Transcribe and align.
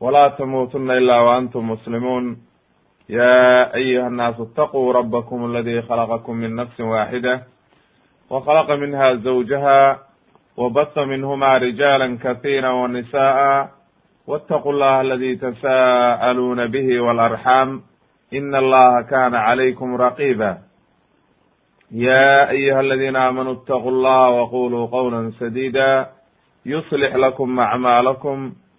ولا 0.00 0.28
تموتن 0.28 0.90
إلا 0.90 1.20
وأنتم 1.20 1.70
مسلمون 1.70 2.38
يا 3.08 3.74
أيها 3.74 4.06
الناس 4.06 4.40
اتقوا 4.40 4.92
ربكم 4.92 5.44
الذي 5.44 5.82
خلقكم 5.82 6.34
من 6.36 6.54
نفس 6.56 6.80
واحدة 6.80 7.42
وخلق 8.30 8.70
منها 8.70 9.14
زوجها 9.14 9.98
وبث 10.56 10.98
منهما 10.98 11.58
رجالا 11.58 12.18
كثيرا 12.22 12.70
ونساء 12.70 13.68
واتقوا 14.26 14.72
الله 14.72 15.00
الذي 15.00 15.36
تساءلون 15.36 16.66
به 16.66 17.00
والأرحام 17.00 17.82
إن 18.34 18.54
الله 18.54 19.02
كان 19.02 19.34
عليكم 19.34 19.94
رقيبا 19.96 20.58
يا 21.90 22.50
أيها 22.50 22.80
الذين 22.80 23.16
آمنوا 23.16 23.52
اتقوا 23.52 23.90
الله 23.90 24.30
وقولوا 24.30 24.86
قولا 24.86 25.30
سديدا 25.40 26.06
يصلح 26.66 27.16
لكم 27.16 27.60
أعمالكم 27.60 28.52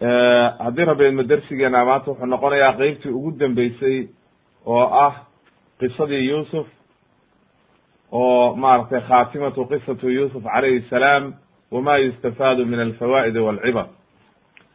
Eh, 0.00 0.48
haddii 0.64 0.84
rabeedma 0.84 1.22
dersigeena 1.28 1.84
maanta 1.84 2.10
wuxuu 2.10 2.26
noqonayaa 2.26 2.72
qeybtii 2.80 3.12
ugu 3.12 3.30
dambeysay 3.40 4.08
oo 4.66 4.84
ah 5.06 5.14
qisadii 5.80 6.28
yuusuf 6.30 6.66
oo 8.12 8.56
maaragtay 8.56 9.00
khaatimatu 9.00 9.66
qisatu 9.70 10.08
yuusuf 10.08 10.42
calayhi 10.44 10.80
salaam 10.90 11.34
wama 11.70 11.96
yustafaadu 11.98 12.66
min 12.66 12.80
alfawaa'idi 12.80 13.38
walcibar 13.38 13.86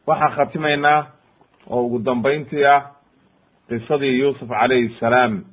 waxaan 0.08 0.32
khatimaynaa 0.36 1.08
oo 1.70 1.82
ugu 1.86 2.00
dambayntii 2.06 2.66
ah 2.66 2.82
qisadii 3.70 4.20
yuusuf 4.20 4.50
calayhi 4.50 4.96
salaam. 5.00 5.44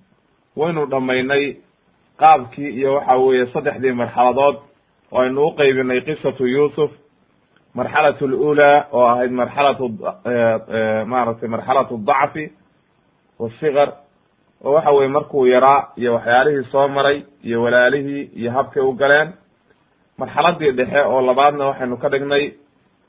Waynu 0.56 0.86
dhammaynay 0.90 1.56
qaabkii 2.20 2.68
iyo 2.78 2.94
waxa 2.94 3.16
weeye 3.16 3.46
saddexdii 3.46 3.92
marxaladood 3.92 4.56
oo 5.12 5.20
aynu 5.20 5.46
uqaybinay 5.46 6.00
qisatu 6.00 6.46
yuusuf 6.46 6.90
marxalat 7.74 8.22
alula 8.22 8.86
oo 8.92 9.06
ahayd 9.06 9.30
marxalatu 9.32 9.84
maaragtay 11.06 11.48
marxalatu 11.48 11.94
dacfi 12.08 12.44
wasikar 13.38 13.88
oo 14.64 14.72
waxa 14.74 14.90
weye 14.92 15.08
markuu 15.08 15.46
yaraa 15.46 15.88
iyo 15.96 16.14
waxyaalihii 16.14 16.64
soo 16.72 16.88
maray 16.88 17.22
iyo 17.44 17.62
walaalihii 17.62 18.22
iyo 18.36 18.50
habkay 18.52 18.82
u 18.82 18.92
galeen 18.92 19.32
marxaladii 20.18 20.72
dhexe 20.72 21.00
oo 21.00 21.20
labaadna 21.22 21.66
waxaynu 21.66 21.96
ka 21.96 22.08
dhignay 22.08 22.52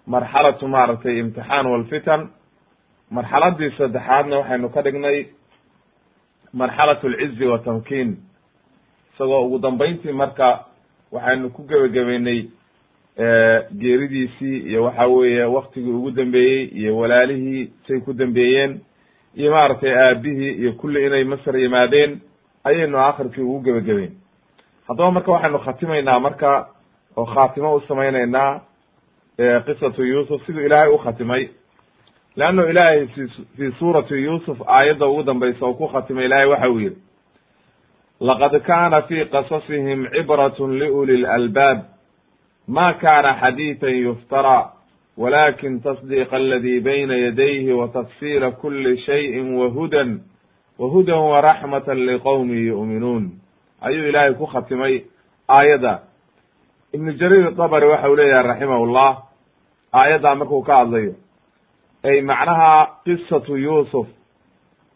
marxalatu 0.08 0.68
maaragtay 0.68 1.20
imtixaan 1.20 1.66
walfitan 1.68 2.30
marxaladii 3.12 3.72
saddexaadna 3.78 4.38
waxaynu 4.38 4.70
ka 4.70 4.82
dhignay 4.82 5.26
marxalat 6.54 7.04
alcizi 7.04 7.46
watamkiin 7.46 8.18
isagoo 9.14 9.46
ugu 9.46 9.60
dambayntii 9.60 10.12
marka 10.12 10.66
waxaynu 11.12 11.50
ku 11.50 11.62
gebagabeynay 11.70 12.40
geeridiisii 13.78 14.58
iyo 14.70 14.84
waxa 14.84 15.08
weeye 15.08 15.44
waktigii 15.44 15.92
ugu 15.92 16.12
dambeeyey 16.12 16.64
iyo 16.74 16.98
walaalihii 16.98 17.72
say 17.88 18.00
ku 18.00 18.14
dambeeyeen 18.14 18.80
iyo 19.36 19.52
maaragtay 19.52 19.94
aabihii 19.96 20.52
iyo 20.52 20.74
kulli 20.74 21.06
inay 21.06 21.24
masar 21.24 21.58
yimaadeen 21.58 22.20
ayaynu 22.64 22.98
akhirkii 23.00 23.42
ugu 23.42 23.60
gebagabeyn 23.62 24.12
haddaba 24.88 25.12
marka 25.12 25.32
waxaynu 25.32 25.60
khatimaynaa 25.60 26.20
marka 26.20 26.68
oo 27.18 27.26
khaatimo 27.26 27.76
u 27.76 27.82
samaynaynaa 27.88 28.62
qisatu 29.66 30.04
yusuf 30.06 30.46
siduu 30.46 30.62
ilaahay 30.62 30.90
u 30.90 30.98
khatimay. 30.98 31.48
Leannu 32.36 32.66
ilaahay 32.70 33.08
fi 33.58 33.72
suurati 33.80 34.14
yusuf 34.14 34.58
aayadda 34.68 35.06
ugu 35.08 35.24
dambaysa 35.24 35.66
oo 35.66 35.74
ku 35.74 35.88
khatimay 35.88 36.26
ilaahay 36.26 36.48
waxa 36.48 36.70
uu 36.70 36.80
yihi 36.80 36.96
laqad 38.22 38.60
kana 38.62 39.02
fi 39.02 39.26
qasasihim 39.26 40.08
cibrat 40.12 40.60
liuli 40.60 41.18
lalbaab 41.18 41.80
ma 42.68 42.94
kana 42.94 43.34
xadiiثa 43.42 43.90
yuftara 43.90 44.72
walakin 45.18 45.82
tasdiq 45.82 46.34
aladi 46.34 46.80
bayna 46.80 47.16
yadayhi 47.18 47.72
watafsila 47.74 48.52
kuli 48.52 48.98
shayءi 48.98 49.42
wahudan 49.42 50.20
wahudan 50.80 51.20
waraxmata 51.20 51.94
liqowmi 51.96 52.68
yu'minuun 52.68 53.32
ayuu 53.82 54.08
ilaahay 54.10 54.34
ku 54.34 54.46
khatimay 54.48 55.04
aayadda 55.48 56.00
ibnu 56.94 57.12
jariir 57.14 57.52
dabri 57.52 57.88
waxa 57.88 58.10
uu 58.10 58.16
leeyahay 58.16 58.48
raximah 58.48 58.80
llah 58.96 59.14
aayaddaa 59.94 60.36
markuu 60.36 60.62
ka 60.64 60.78
hadlayo 60.78 61.14
ay 62.04 62.22
macnaha 62.22 62.88
qisatu 63.06 63.58
yusuf 63.58 64.08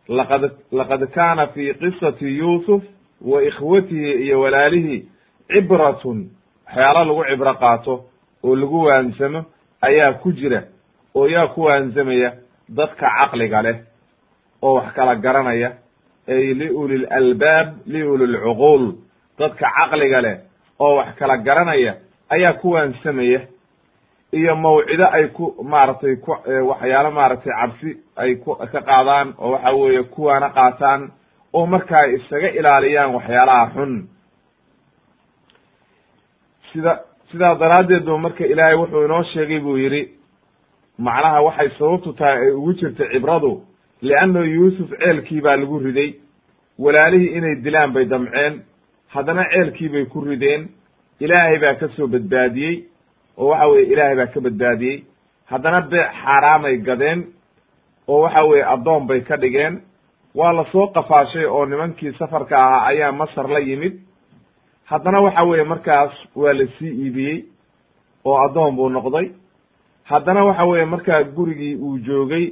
laqad 0.07 0.51
laqad 0.71 1.01
kana 1.13 1.47
fi 1.47 1.73
qisati 1.73 2.25
yusuf 2.37 2.83
wa 3.21 3.43
ikhwatihi 3.43 4.11
iyo 4.25 4.39
walaalihii 4.41 5.05
cibratun 5.51 6.29
waxyaalo 6.67 7.03
lagu 7.05 7.23
cibro 7.29 7.53
qaato 7.53 7.93
oo 8.43 8.55
lagu 8.55 8.83
waansamo 8.83 9.45
ayaa 9.81 10.13
ku 10.21 10.31
jira 10.31 10.61
oo 11.15 11.27
yaa 11.27 11.47
ku 11.47 11.61
waansamaya 11.63 12.33
dadka 12.69 13.07
caqliga 13.19 13.61
leh 13.61 13.77
oo 14.61 14.73
wax 14.75 14.93
kala 14.95 15.15
garanaya 15.15 15.71
ay 16.27 16.53
liuli 16.53 16.97
lalbaab 16.97 17.67
liuli 17.87 18.25
lcuquul 18.33 18.95
dadka 19.39 19.65
caqliga 19.77 20.21
leh 20.21 20.37
oo 20.79 20.95
wax 20.97 21.15
kala 21.19 21.37
garanaya 21.37 21.95
ayaa 22.29 22.53
ku 22.53 22.69
waansamaya. 22.71 23.41
Iyo 24.31 24.55
mawcido 24.55 25.07
ay 25.11 25.27
ku 25.31 25.55
maaragtay 25.63 26.15
ku 26.19 26.31
waxyaalo 26.69 27.11
maaragtay 27.11 27.53
cabsi 27.53 27.89
ay 28.17 28.35
ku 28.35 28.55
ka 28.55 28.81
qaadaan 28.81 29.33
oo 29.39 29.51
waxa 29.51 29.71
weeye 29.71 30.03
kuwaana 30.03 30.49
qaataan 30.49 31.11
oo 31.53 31.65
markaa 31.65 32.05
isaga 32.17 32.49
ilaaliyaan 32.59 33.15
waxyaalaha 33.15 33.71
xun 33.73 34.07
sida 36.77 36.99
sidaa 37.31 37.55
daraaddeed 37.59 38.05
bu 38.05 38.17
marka 38.17 38.45
ilaahay 38.45 38.75
wuxuu 38.77 39.05
inoo 39.05 39.23
sheegay 39.33 39.59
buu 39.59 39.77
yidhi 39.77 40.01
macnaha 40.97 41.41
waxay 41.41 41.69
sababtu 41.79 42.13
tahay 42.13 42.37
ay 42.45 42.51
ugu 42.51 42.73
jirta 42.73 43.05
cibradu 43.11 43.51
liannahu 44.01 44.45
yuusuf 44.45 44.89
ceelkii 44.99 45.41
baa 45.41 45.55
lagu 45.57 45.79
riday. 45.79 46.13
Walaalihii 46.79 47.33
inay 47.37 47.55
dilaan 47.65 47.91
bay 47.93 48.05
damceen 48.05 48.61
haddana 49.13 49.43
ceelkii 49.51 49.89
bay 49.89 50.05
ku 50.05 50.21
rideen. 50.21 50.69
Ilaahay 51.19 51.57
baa 51.59 51.73
ka 51.79 51.87
soo 51.95 52.07
badbaadiyey 52.07 52.83
oo 53.37 53.47
waxa 53.49 53.67
weye 53.67 53.85
ilaahay 53.93 54.15
baa 54.15 54.27
ka 54.33 54.39
badbaadiyey. 54.41 55.03
Haddana 55.49 55.81
beec 55.81 56.07
xaaraamay 56.23 56.77
gadeen 56.77 57.25
oo 58.07 58.21
waxa 58.21 58.43
weye 58.45 58.63
addoon 58.73 59.07
bay 59.07 59.21
ka 59.21 59.37
dhigeen. 59.37 59.81
Waa 60.35 60.53
la 60.53 60.65
soo 60.71 60.87
qafaashay 60.93 61.45
oo 61.45 61.65
nimankii 61.65 62.13
safarka 62.19 62.57
ahaa 62.57 62.85
ayaa 62.87 63.11
masar 63.11 63.49
la 63.49 63.59
yimid 63.59 63.93
haddana 64.89 65.19
waxa 65.21 65.43
weeye 65.43 65.63
markaas 65.63 66.11
waa 66.35 66.53
la 66.53 66.65
sii 66.79 66.91
iibiyey 67.03 67.37
oo 68.25 68.37
addoon 68.45 68.75
buu 68.75 68.89
noqday. 68.89 69.31
Haddana 70.03 70.43
waxa 70.45 70.65
weeye 70.65 70.85
markaa 70.85 71.23
gurigii 71.23 71.75
uu 71.75 71.97
joogay 71.99 72.45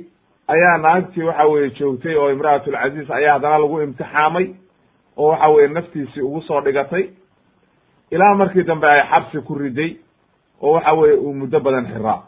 ayaa 0.48 0.78
naagtii 0.78 1.24
waxa 1.24 1.46
weye 1.46 1.70
joogtay 1.70 2.16
oo 2.16 2.32
imra'atulcaziiz 2.32 3.12
ayaa 3.12 3.34
haddana 3.34 3.58
lagu 3.58 3.82
imtixaamay 3.82 4.48
oo 5.18 5.28
waxa 5.30 5.48
weye 5.48 5.68
naftiisii 5.68 6.22
ugu 6.22 6.42
soo 6.42 6.62
dhigatay. 6.62 7.10
Ilaa 8.12 8.36
markii 8.36 8.64
dambe 8.64 8.88
ay 8.88 9.02
xabsi 9.10 9.42
ku 9.42 9.56
riday 9.56 9.96
oo 10.62 10.72
waxa 10.74 10.94
weeye 10.94 11.16
uu 11.18 11.34
muddo 11.34 11.60
badan 11.60 11.88
xiraa 11.94 12.22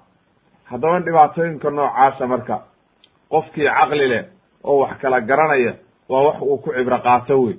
haddaba 0.70 1.00
dhibaatooyinka 1.00 1.70
noocaasa 1.70 2.28
marka 2.28 2.62
qofkii 3.30 3.68
caqli 3.68 4.08
leh 4.08 4.26
oo 4.64 4.78
wax 4.80 4.98
kala 5.02 5.22
garanaya 5.22 5.74
waa 6.10 6.22
wax 6.24 6.42
uu 6.42 6.58
ku 6.58 6.74
cibro 6.74 6.98
qaato 7.00 7.42
wey 7.42 7.56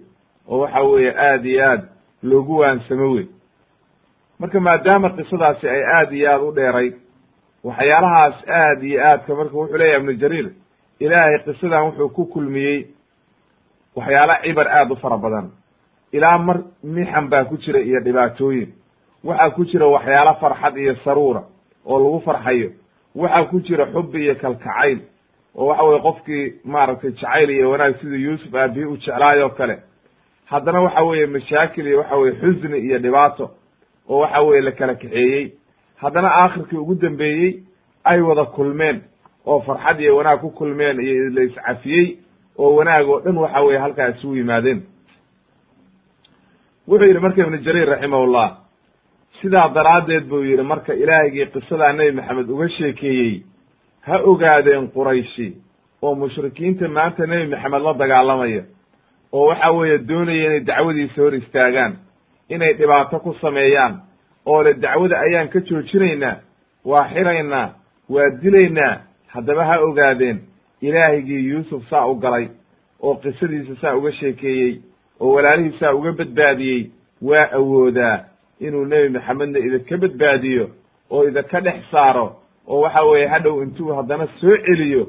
oo 0.48 0.58
waxa 0.58 0.80
weeye 0.82 1.12
aad 1.18 1.44
iyo 1.46 1.64
aad 1.70 1.82
loogu 2.22 2.56
waansamo 2.58 3.12
wey 3.14 3.26
marka 4.38 4.60
maadaama 4.60 5.10
qisadaasi 5.10 5.68
ay 5.68 5.82
aad 5.84 6.12
iyo 6.12 6.30
aad 6.32 6.42
u 6.42 6.52
dheeray 6.52 6.92
waxyaalahaas 7.64 8.36
aad 8.48 8.82
iyo 8.82 9.00
aadka 9.06 9.34
marka 9.34 9.56
wuxuu 9.56 9.76
leeyahay 9.78 10.00
ibnu 10.00 10.12
jariir 10.22 10.50
ilaahay 11.00 11.38
qisadan 11.44 11.84
wuxuu 11.86 12.08
ku 12.08 12.24
kulmiyey 12.26 12.86
waxyaala 13.96 14.40
cibar 14.42 14.68
aada 14.68 14.92
u 14.92 14.96
fara 14.96 15.16
badan. 15.16 15.50
Ilaa 16.12 16.38
mar 16.38 16.58
mixan 16.82 17.28
baa 17.28 17.44
ku 17.44 17.56
jira 17.58 17.80
iyo 17.80 18.00
dhibaatooyin. 18.00 18.72
Waxaa 19.24 19.50
ku 19.50 19.64
jira 19.64 19.86
waxyaalo 19.86 20.34
farxad 20.40 20.76
iyo 20.76 20.94
saruura 21.04 21.42
oo 21.86 21.98
lagu 21.98 22.20
farxayo. 22.20 22.70
Waxaa 23.14 23.44
ku 23.50 23.60
jira 23.60 23.86
xubi 23.92 24.22
iyo 24.24 24.34
kalkacayl 24.34 24.98
oo 25.56 25.66
waxa 25.66 25.82
weye 25.84 26.00
qofkii 26.00 26.54
maaragtay 26.64 27.10
jacayl 27.10 27.50
iyo 27.50 27.70
wanaag 27.70 27.96
siduu 28.00 28.16
yuusuf 28.16 28.54
aabihi 28.54 28.86
u 28.86 28.96
jeclaayoo 28.96 29.48
kale 29.48 29.78
haddana 30.50 30.80
waxa 30.80 31.02
weeye 31.04 31.26
mashaakil 31.26 31.86
iyo 31.86 31.98
waxa 31.98 32.16
weye 32.16 32.32
xusni 32.40 32.78
iyo 32.78 32.98
dhibaato 32.98 33.50
oo 34.08 34.18
waxa 34.20 34.40
weye 34.42 34.60
la 34.62 34.72
kala 34.72 34.94
kaxeeyey. 34.94 35.52
Haddana 35.96 36.28
aakhirkii 36.30 36.76
ugu 36.76 36.94
dambeeyey 36.94 37.62
ay 38.04 38.20
wada 38.20 38.44
kulmeen 38.44 39.02
oo 39.46 39.60
farxad 39.60 40.00
iyo 40.00 40.16
wanaag 40.16 40.40
ku 40.40 40.50
kulmeen 40.50 41.00
iyo 41.00 41.30
la 41.30 41.42
iscafiyey 41.42 42.18
oo 42.58 42.74
wanaag 42.76 43.08
oo 43.08 43.20
dhan 43.20 43.36
waxa 43.38 43.60
weye 43.60 43.78
halkaa 43.78 44.08
isugu 44.08 44.36
yimaadeen. 44.36 44.82
Wuxuu 46.88 47.04
yidhi 47.06 47.20
marka 47.20 47.42
ibnu 47.42 47.58
jariir 47.58 47.88
raximahullah 47.88 48.56
sidaa 49.40 49.68
daraaddeed 49.74 50.24
buu 50.28 50.42
yidhi 50.44 50.62
marka 50.62 50.94
ilaahigii 50.94 51.46
qisadaa 51.46 51.92
nebi 51.92 52.12
maxamed 52.16 52.50
uga 52.50 52.68
sheekeeyey 52.68 53.42
ha 54.06 54.16
ogaadeen 54.24 54.88
qurayshi 54.88 55.48
oo 56.02 56.14
mushrikiinta 56.14 56.88
maanta 56.88 57.26
nebi 57.26 57.46
maxamed 57.54 57.82
la 57.82 57.92
dagaalamaya 57.94 58.62
oo 59.32 59.46
waxa 59.46 59.70
weeye 59.70 59.98
doonaya 59.98 60.44
inay 60.46 60.60
dacwadiisa 60.60 61.22
hor 61.22 61.34
istaagaan 61.34 61.96
inay 62.48 62.72
dhibaato 62.74 63.18
ku 63.20 63.34
sameeyaan 63.40 64.00
oo 64.46 64.62
le 64.62 64.74
dacwada 64.74 65.20
ayaan 65.20 65.48
ka 65.48 65.60
joojinaynaa 65.60 66.36
waa 66.84 67.08
xiraynaa 67.08 67.68
waa 68.08 68.30
dilaynaa 68.42 69.00
haddaba 69.26 69.64
ha 69.64 69.78
ogaadeen 69.80 70.38
ilaahigii 70.80 71.48
yuusuf 71.48 71.88
saa 71.90 72.06
u 72.06 72.14
galay 72.14 72.48
oo 73.02 73.14
qisadiisa 73.14 73.76
saa 73.80 73.94
uga 73.96 74.12
sheekeeyey 74.12 74.80
oo 75.20 75.32
walaalihii 75.34 75.78
saa 75.80 75.92
uga 75.94 76.12
badbaadiyey 76.12 76.90
waa 77.22 77.50
awoodaa 77.52 78.24
inuu 78.60 78.84
nebi 78.84 79.08
maxamedna 79.08 79.58
idinka 79.58 79.96
badbaadiyo 79.96 80.70
oo 81.10 81.24
idinka 81.28 81.60
dhex 81.60 81.90
saaro 81.90 82.36
oo 82.68 82.80
waxa 82.80 83.02
weeye 83.02 83.26
hadhow 83.26 83.62
intuu 83.62 83.92
haddana 83.94 84.28
soo 84.40 84.56
celiyo 84.56 85.06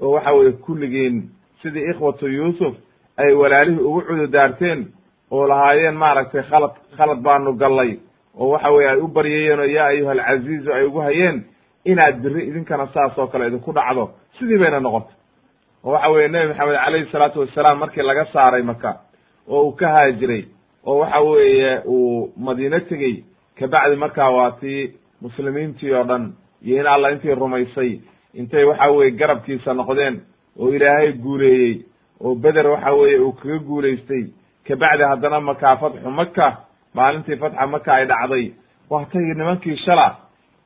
oo 0.00 0.10
waxa 0.10 0.32
weeye 0.32 0.52
kulligiin 0.52 1.30
sidii 1.62 1.90
ikhwatu 1.90 2.28
yuusuf 2.28 2.74
ay 3.16 3.32
walaalihii 3.34 3.80
ugu 3.84 4.00
cududaarteen 4.02 4.86
oo 5.30 5.46
lahaayeen 5.48 5.94
maaragtay 5.96 6.42
khalad 6.42 6.70
khalad 6.96 7.20
baanu 7.22 7.52
gallay. 7.56 7.98
Oo 8.38 8.48
waxa 8.50 8.70
weye 8.70 8.88
ay 8.90 8.98
u 9.00 9.08
baryayeen 9.08 9.60
oo 9.60 9.64
yaa 9.76 9.86
ayuha 9.86 10.12
alcaziizu 10.12 10.72
ay 10.72 10.84
ugu 10.86 10.98
hayeen 11.00 11.44
inaad 11.84 12.20
biri 12.22 12.46
idinkana 12.48 12.86
saas 12.94 13.18
oo 13.18 13.26
kale 13.26 13.46
idinku 13.46 13.72
dhacdo. 13.72 14.10
Sidii 14.38 14.58
bayna 14.58 14.80
noqotay. 14.80 15.14
Oo 15.84 15.92
waxa 15.92 16.08
weye 16.10 16.28
nebi 16.28 16.48
maxamed 16.48 16.76
calayhi 16.84 17.10
salaatu 17.12 17.40
wassalaam 17.40 17.78
markii 17.78 18.02
laga 18.02 18.24
saaray 18.32 18.62
maka 18.62 19.00
oo 19.48 19.62
uu 19.68 19.72
ka 19.72 19.88
haajiray 19.88 20.44
oo 20.86 20.98
waxa 20.98 21.20
weeye 21.20 21.80
uu 21.86 22.32
madiino 22.36 22.80
tegey 22.80 23.24
kabacdi 23.58 23.96
markaa 23.96 24.30
waa 24.30 24.50
tii 24.60 24.92
muslimiintii 25.22 25.92
oo 25.92 26.04
dhan 26.04 26.32
iyo 26.62 26.80
in 26.80 26.86
alla 26.86 27.10
intii 27.10 27.34
rumaysay 27.34 28.00
intay 28.34 28.64
waxa 28.64 28.90
weye 28.90 29.10
garabkiisa 29.10 29.74
noqdeen 29.74 30.20
oo 30.60 30.68
ilaahay 30.74 31.12
guuleeyey 31.12 31.82
oo 32.20 32.34
beder 32.34 32.66
waxa 32.66 32.92
weeye 32.94 33.18
uu 33.18 33.32
kaga 33.32 33.58
guulaystay. 33.58 34.24
Kabacdi 34.68 35.02
haddana 35.02 35.40
makaa 35.40 35.76
fatxu 35.76 36.10
maka 36.10 36.56
maalintii 36.94 37.36
fatxa 37.36 37.66
maka 37.66 37.94
ay 37.94 38.06
dhacday. 38.06 38.52
Waatay 38.90 39.34
nimankii 39.34 39.76
shala. 39.76 40.16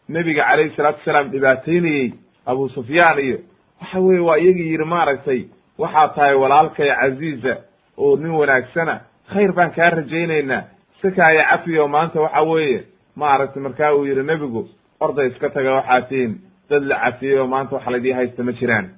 Nebiga 0.09 0.45
calayhi 0.45 0.77
salaatu 0.77 0.99
wasalaam 0.99 1.31
dhibaataynayey 1.31 2.13
abu 2.47 2.69
sufyaan 2.69 3.19
iyo 3.19 3.39
waxa 3.81 3.99
weye 4.01 4.21
waa 4.21 4.37
iyagii 4.39 4.71
yidhi 4.73 4.85
maaragtay 4.85 5.45
waxaa 5.79 6.09
tahay 6.09 6.35
walaalkay 6.35 6.89
casiiza 7.01 7.57
oo 7.99 8.17
nin 8.17 8.31
wanaagsana. 8.31 9.01
Khayr 9.33 9.53
baan 9.53 9.71
kaa 9.71 9.91
rajaynaynaa. 9.91 10.63
Iska 10.97 11.11
kaaya 11.11 11.45
cafiyo 11.51 11.89
maanta 11.89 12.21
waxa 12.21 12.43
weeye. 12.43 12.85
Maaragtay 13.17 13.63
markaa 13.63 13.95
uu 13.95 14.05
yidhi 14.07 14.23
nebigu 14.23 14.69
orday 15.01 15.29
iska 15.29 15.49
taga 15.51 15.73
waxaa 15.75 16.01
tihin 16.09 16.41
dad 16.71 16.83
la 16.83 16.97
cafiyey 16.97 17.39
oo 17.39 17.47
maanta 17.47 17.77
wax 17.77 17.87
laydii 17.87 18.13
haysta 18.13 18.43
ma 18.43 18.53
jiraan 18.53 18.89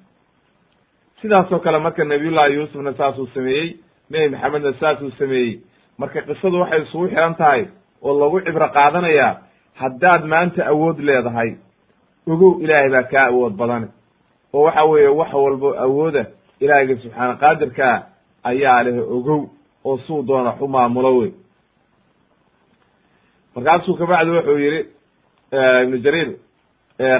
sidaasoo 1.23 1.59
kale 1.59 1.79
marka 1.79 2.03
nabiyullahi 2.03 2.53
yuusufna 2.55 2.93
saasuu 2.93 3.27
sameeyey 3.33 3.77
nebi 4.09 4.29
maxamedna 4.35 4.73
saasuu 4.79 5.11
sameeyey. 5.19 5.59
Marka 5.97 6.21
qisadu 6.21 6.59
waxay 6.59 6.81
isugu 6.83 7.07
xihan 7.07 7.35
tahay 7.35 7.65
oo 8.01 8.13
lagu 8.19 8.41
cibro 8.45 8.67
qaadanayaa 8.77 9.31
haddaad 9.81 10.23
maanta 10.25 10.65
awood 10.71 10.99
leedahay 10.99 11.51
ogow 12.27 12.59
ilaahay 12.63 12.89
baa 12.95 13.03
kaa 13.03 13.25
awood 13.31 13.53
badane 13.59 13.87
oo 14.53 14.63
waxa 14.67 14.83
weeye 14.83 15.07
wax 15.07 15.33
walbo 15.33 15.69
awooda 15.85 16.25
ilaahayga 16.59 16.95
subxaana 17.03 17.35
qaadirkaa 17.43 17.95
ayaa 18.43 18.83
leh 18.83 18.95
ogow 19.17 19.41
oo 19.85 19.97
suu 19.97 20.21
doona 20.27 20.51
xu 20.59 20.67
maamulo 20.67 21.17
wey. 21.17 21.31
Markaasuu 23.55 23.95
kabacdi 23.97 24.29
wuxuu 24.31 24.57
yihi 24.57 24.79
ibnu 25.83 25.97
jariir 25.97 26.29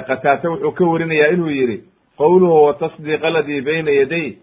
qataate 0.08 0.48
wuxuu 0.48 0.72
ka 0.72 0.84
warinayaa 0.84 1.32
inuu 1.34 1.50
yihi 1.50 1.76
qowluhu 2.18 2.64
watasdiq 2.64 3.24
aladi 3.24 3.60
bayna 3.60 3.90
yaday 3.90 4.36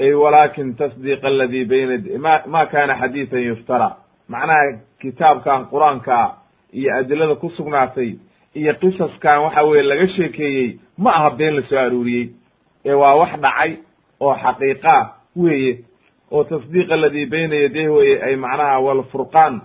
ay 0.00 0.12
walakin 0.14 0.74
tasdiq 0.76 1.24
aladi 1.24 1.64
bayna 1.64 2.18
ma 2.18 2.42
ma 2.46 2.66
kana 2.66 2.94
xadiidan 3.00 3.40
yuftara 3.42 3.96
macnaha 4.28 4.78
kitaabkan 5.00 5.66
qur'aanka 5.70 6.34
iyo 6.72 6.94
adilada 6.96 7.34
ku 7.34 7.50
sugnaatay 7.56 8.14
iyo 8.54 8.72
qisaskan 8.74 9.38
waxa 9.42 9.62
weye 9.64 9.82
laga 9.82 10.08
sheekeeyey 10.08 10.78
ma 10.98 11.10
aha 11.10 11.30
been 11.30 11.54
la 11.56 11.62
soo 11.62 11.78
aruuriyey 11.78 12.30
ee 12.84 12.92
waa 12.94 13.14
wax 13.16 13.40
dhacay 13.40 13.76
oo 14.20 14.34
xaqiiqa 14.34 14.96
weeye 15.36 15.84
oo 16.30 16.44
tasdiq 16.44 16.90
aladi 16.90 17.26
bayna 17.26 17.54
yaday 17.54 17.88
weye 17.88 18.22
ay 18.22 18.36
macnaha 18.36 18.78
walfurqaan 18.80 19.60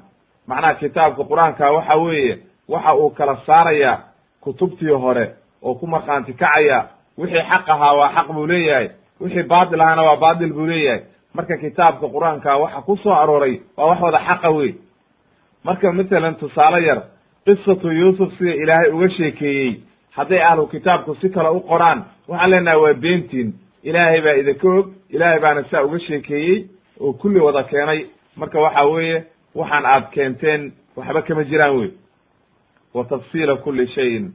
macnaha 0.47 0.73
kitaabka 0.75 1.23
qur'aanka 1.23 1.71
waxa 1.71 1.95
weeye 1.95 2.39
waxa 2.69 2.95
uu 2.95 3.09
kala 3.09 3.37
saaraya 3.45 3.99
kutubtii 4.41 4.89
hore 4.89 5.35
oo 5.63 5.73
ku 5.75 5.87
markhaanti 5.87 6.33
kacaya 6.33 6.94
wixii 7.17 7.43
xaq 7.49 7.69
ahaa 7.69 7.93
waa 7.99 8.13
xaq 8.15 8.27
buu 8.33 8.47
leeyahay. 8.47 8.89
Wixii 9.21 9.43
baatil 9.43 9.81
ahaana 9.81 10.03
waa 10.03 10.15
baatil 10.17 10.53
buu 10.53 10.65
leeyahay. 10.67 11.01
Marka 11.33 11.57
kitaabka 11.57 12.07
qur'aanka 12.07 12.57
waxa 12.57 12.81
ku 12.81 12.97
soo 12.97 13.13
arooray 13.13 13.59
waa 13.77 13.85
wax 13.87 14.01
wada 14.01 14.19
xaqa 14.27 14.49
wey 14.51 14.75
marka 15.63 15.91
matalan 15.91 16.35
tusaale 16.35 16.85
yar 16.85 17.01
qisatu 17.45 17.91
yuusuf 17.91 18.37
sida 18.37 18.53
ilaahay 18.55 18.89
uga 18.91 19.09
sheekeeyey. 19.09 19.81
Hadday 20.15 20.41
ahlu 20.43 20.67
kitaabku 20.67 21.15
si 21.21 21.29
kale 21.29 21.49
u 21.49 21.59
qoraan 21.59 22.03
waxaan 22.27 22.49
leenaha 22.51 22.77
waa 22.77 22.93
beentiin. 22.93 23.53
Ilaahay 23.83 24.21
baa 24.21 24.33
idinka 24.39 24.67
og 24.69 24.87
ilaahay 25.09 25.39
baana 25.39 25.63
saa 25.71 25.83
uga 25.83 25.99
sheekeeyey 25.99 26.65
oo 26.99 27.13
kulli 27.13 27.39
wada 27.39 27.63
keenay. 27.63 28.05
Marka 28.37 28.59
waxa 28.59 28.83
weeye 28.85 29.23
waxaan 29.55 29.85
aad 29.85 30.09
keenteen 30.11 30.71
waxba 30.95 31.21
kama 31.21 31.43
jiraan 31.43 31.75
wey 31.79 31.91
wa 32.93 33.03
tafsiila 33.05 33.55
kuli 33.55 33.87
shayin. 33.87 34.31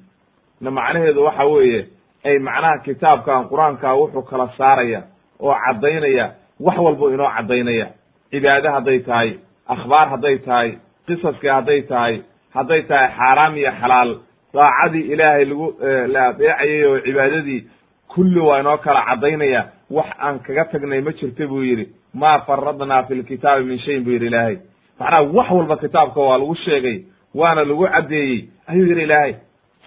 Na 0.60 0.70
macnaheedu 0.70 1.24
waxa 1.24 1.44
weeye 1.46 1.86
ay 2.24 2.38
macnaha 2.38 2.78
kitaabkan 2.84 3.48
qur'aanka 3.50 3.94
wuxuu 4.00 4.22
kala 4.30 4.48
saaraya 4.58 5.02
oo 5.40 5.54
caddaynaya 5.64 6.26
wax 6.60 6.78
walbo 6.78 7.10
inoo 7.14 7.30
caddaynaya. 7.36 7.86
Cibaade 8.30 8.68
hadday 8.68 8.98
tahay 8.98 9.30
akhbaar 9.68 10.08
hadday 10.08 10.38
tahay 10.38 10.78
qisaskii 11.06 11.48
hadday 11.56 11.82
tahay 11.82 12.22
hadday 12.54 12.82
tahay 12.82 13.08
xaaraam 13.18 13.56
iyo 13.56 13.72
xalaal. 13.80 14.10
Daacadii 14.54 15.12
ilaahay 15.12 15.44
lagu 15.44 15.66
la 16.12 16.26
adeecayay 16.28 16.84
oo 16.86 16.98
cibaadadii 17.00 17.60
kulli 18.08 18.40
waa 18.40 18.60
inoo 18.60 18.76
kala 18.78 19.02
caddaynaya. 19.08 19.62
Wax 19.90 20.06
aan 20.18 20.38
kaga 20.38 20.64
tagnay 20.64 21.00
ma 21.00 21.12
jirta 21.12 21.46
buu 21.46 21.62
yidhi. 21.62 21.86
Maa 22.14 22.38
faradnaa 22.46 23.02
fi 23.02 23.14
lkitaabi 23.14 23.64
min 23.64 23.78
shayin 23.78 24.04
buu 24.04 24.10
yidhi 24.12 24.26
ilaahay. 24.26 24.56
Macnaha 25.00 25.22
wax 25.22 25.50
walba 25.50 25.76
kitaabka 25.76 26.20
waa 26.20 26.38
lagu 26.38 26.54
sheegay 26.54 27.04
waana 27.34 27.64
lagu 27.64 27.86
caddeeyey. 27.88 28.48
Ayuu 28.66 28.86
yidhi 28.86 29.02
ilaahay 29.02 29.34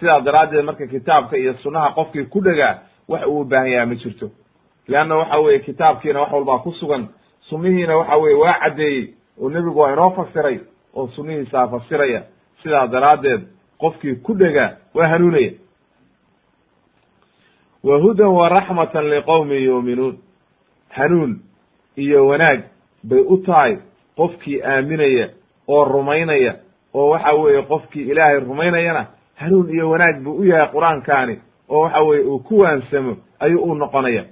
sidaa 0.00 0.20
daraaddeed 0.20 0.64
marka 0.64 0.86
kitaabka 0.86 1.36
iyo 1.36 1.54
sunnaha 1.54 1.90
qofkii 1.90 2.24
ku 2.24 2.40
dhegaa 2.40 2.78
wax 3.08 3.26
uu 3.26 3.40
u 3.40 3.44
baahan 3.44 3.68
yaha 3.70 3.86
ma 3.86 3.94
jirto. 3.94 4.30
Leanna 4.88 5.16
waxa 5.16 5.38
weeye 5.38 5.58
kitaabkiina 5.58 6.20
wax 6.20 6.32
walbaa 6.32 6.58
ku 6.58 6.72
sugan 6.72 7.08
sunnihiina 7.48 7.96
waxa 7.96 8.16
weye 8.16 8.34
waa 8.36 8.58
caddeeyey 8.60 9.14
oo 9.40 9.50
nebigu 9.50 9.78
waa 9.80 9.92
inoo 9.92 10.10
fasiray 10.10 10.58
oo 10.94 11.08
sunnihiisaa 11.08 11.68
fasiraya 11.68 12.22
sidaa 12.62 12.86
daraaddeed 12.86 13.40
qofkii 13.78 14.14
ku 14.14 14.34
dhegaa 14.34 14.70
waa 14.94 15.10
hanuunaya. 15.10 15.52
Wa 17.84 17.98
hudan 17.98 18.26
wa 18.28 18.48
raxmatan 18.48 19.10
liqowmin 19.10 19.62
yuuminuun 19.64 20.18
hanuun 20.88 21.40
iyo 21.96 22.26
wanaag 22.26 22.60
bay 23.04 23.20
u 23.20 23.36
tahay 23.46 23.76
qofkii 24.16 24.62
aaminaya 24.62 25.28
oo 25.68 25.84
rumaynaya 25.84 26.54
oo 26.94 27.08
waxa 27.10 27.32
weeye 27.32 27.62
qofkii 27.62 28.02
ilaahay 28.10 28.40
rumaynayana 28.40 29.06
hanuun 29.36 29.70
iyo 29.74 29.90
wanaag 29.90 30.22
buu 30.22 30.36
u 30.40 30.44
yahay 30.44 30.68
qur'aankaani 30.72 31.38
oo 31.68 31.80
waxa 31.82 32.02
weye 32.02 32.22
uu 32.24 32.38
ku 32.38 32.58
waansamo 32.58 33.16
ayuu 33.40 33.62
u 33.62 33.74
noqonaya. 33.74 34.24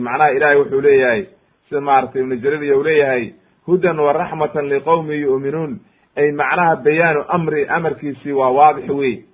Macnaha 0.00 0.30
ilaahay 0.32 0.56
wuxuu 0.56 0.80
leeyahay 0.80 1.26
sida 1.68 1.80
maaragtay 1.80 2.22
ibnu 2.22 2.36
jariir 2.36 2.76
u 2.76 2.82
leeyahay 2.82 3.32
hudan 3.66 3.98
wa 4.00 4.12
raxmatan 4.12 4.68
liqowmin 4.68 5.20
yu'minuun. 5.20 5.80
Ay 6.16 6.32
macnaha 6.32 6.76
bayaanu 6.76 7.24
amri 7.28 7.66
amarkiisii 7.68 8.32
waa 8.32 8.50
waadix 8.50 8.88
wey 8.90 9.24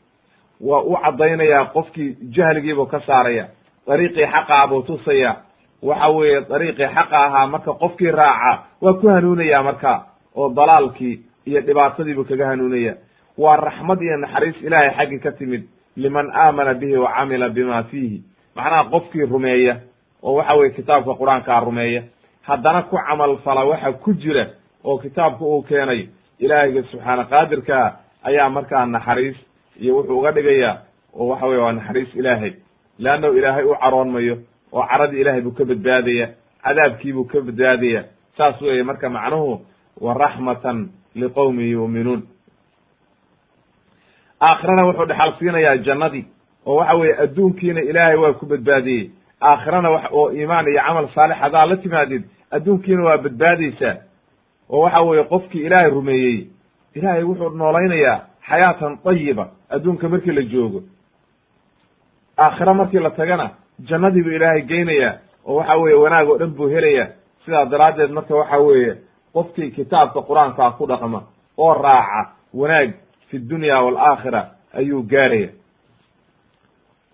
waa 0.61 0.83
u 0.83 0.97
caddaynayaa 1.05 1.65
qofkii 1.75 2.17
jahligiibuu 2.37 2.87
ka 2.87 3.01
saaraya 3.07 3.49
dariiqii 3.87 4.27
xaqaa 4.27 4.67
buu 4.69 4.83
tusaya 4.83 5.37
waxa 5.83 6.09
weeye 6.09 6.41
dariiqii 6.51 6.87
xaqa 6.95 7.25
ahaa 7.27 7.47
marka 7.47 7.73
qofkii 7.73 8.11
raaca 8.11 8.63
waa 8.83 8.93
ku 8.95 9.09
hanuunaya 9.09 9.63
marka 9.63 10.03
oo 10.37 10.49
dalaalkii 10.55 11.21
iyo 11.47 11.61
dhibaatadiibuu 11.61 12.25
kaga 12.25 12.47
hanuunaya 12.47 12.95
waa 13.39 13.57
raxmad 13.57 14.03
iyo 14.03 14.17
naxariis 14.17 14.63
ilaahay 14.63 14.91
xaggii 14.97 15.19
ka 15.19 15.33
timid 15.33 15.63
liman 15.97 16.31
aamana 16.35 16.75
bihi 16.75 16.97
wa 16.97 17.13
camila 17.17 17.49
bima 17.49 17.83
fiihi. 17.85 18.23
Macnaha 18.57 18.85
qofkii 18.85 19.27
rumeeya 19.27 19.81
oo 20.23 20.35
waxa 20.35 20.55
weye 20.55 20.71
kitaabka 20.71 21.15
qur'aankaa 21.15 21.61
rumeeya 21.65 22.03
haddana 22.43 22.83
ku 22.83 22.97
camal 22.97 23.37
fala 23.45 23.65
waxa 23.65 23.93
ku 23.93 24.13
jira 24.15 24.47
oo 24.85 24.99
kitaabka 24.99 25.45
uu 25.45 25.63
keenay 25.63 26.09
ilaahayga 26.39 26.83
subxaana 26.91 27.25
qaadirkaa 27.25 27.97
ayaa 28.25 28.51
markaa 28.51 28.87
naxariis 28.87 29.37
iyo 29.81 29.97
wuxuu 29.97 30.19
uga 30.19 30.33
dhigayaa 30.33 30.77
oo 31.15 31.29
waxa 31.29 31.47
weye 31.47 31.61
waa 31.63 31.73
naxariis 31.73 32.15
ilaahay. 32.15 32.53
Leannahu 32.99 33.35
ilaahay 33.39 33.65
u 33.65 33.75
caroon 33.81 34.11
mayo 34.11 34.39
oo 34.73 34.83
caradii 34.91 35.21
ilahay 35.21 35.41
buu 35.41 35.51
ka 35.55 35.65
badbaadaya 35.65 36.29
cadaabkiibuu 36.65 37.25
ka 37.25 37.41
badbaadaya 37.41 38.05
saas 38.37 38.61
weeye 38.61 38.83
marka 38.83 39.09
macnuhu 39.11 39.61
wa 40.01 40.15
raxmatan 40.15 40.89
liqowmi 41.15 41.71
yu'minuun 41.71 42.23
aakhirana 44.41 44.87
wuxuu 44.87 45.07
dhexal 45.07 45.33
siinayaa 45.39 45.77
jannadii 45.77 46.25
oo 46.67 46.77
waxa 46.77 46.95
weeye 46.95 47.17
adduunkiina 47.23 47.81
ilaahay 47.81 48.17
waa 48.17 48.33
ku 48.33 48.47
badbaadiyey. 48.47 49.11
Aakhirana 49.43 49.91
wax 49.91 50.05
oo 50.13 50.31
iimaan 50.33 50.69
iyo 50.69 50.83
camal 50.87 51.09
saalix 51.15 51.37
hadaa 51.39 51.67
la 51.67 51.77
timaadid 51.77 52.23
adduunkiina 52.51 53.03
waa 53.05 53.19
badbaadaysaa. 53.19 53.97
Oo 54.71 54.81
waxa 54.81 55.01
weeye 55.01 55.25
qofkii 55.25 55.67
ilaahay 55.67 55.91
rumeeyey 55.91 56.47
ilaahay 56.95 57.23
wuxuu 57.23 57.49
noolaynayaa 57.51 58.21
xayaatan 58.49 58.99
tayiba 59.05 59.49
adduunka 59.71 60.09
markii 60.09 60.33
la 60.33 60.43
joogo. 60.43 60.81
Aakhira 62.39 62.75
markii 62.75 62.99
la 63.01 63.11
tagana 63.11 63.51
jannadii 63.89 64.23
buu 64.23 64.31
ilaahay 64.31 64.63
geynayaa 64.63 65.15
oo 65.47 65.55
waxa 65.57 65.77
weeye 65.77 65.97
wanaag 65.99 66.29
oo 66.29 66.39
dhan 66.39 66.51
buu 66.55 66.69
helaya 66.69 67.07
sidaa 67.45 67.65
daraaddeed 67.65 68.11
marka 68.11 68.35
waxa 68.35 68.59
weeye 68.59 68.95
qofkii 69.33 69.71
kitaabka 69.71 70.21
qur'aankaa 70.23 70.71
ku 70.79 70.87
dhaqma 70.87 71.23
oo 71.59 71.75
raaca 71.75 72.31
wanaag 72.55 72.91
fi 73.31 73.39
dunya 73.39 73.81
waalaakhira 73.83 74.43
ayuu 74.79 75.03
gaaraya 75.03 75.49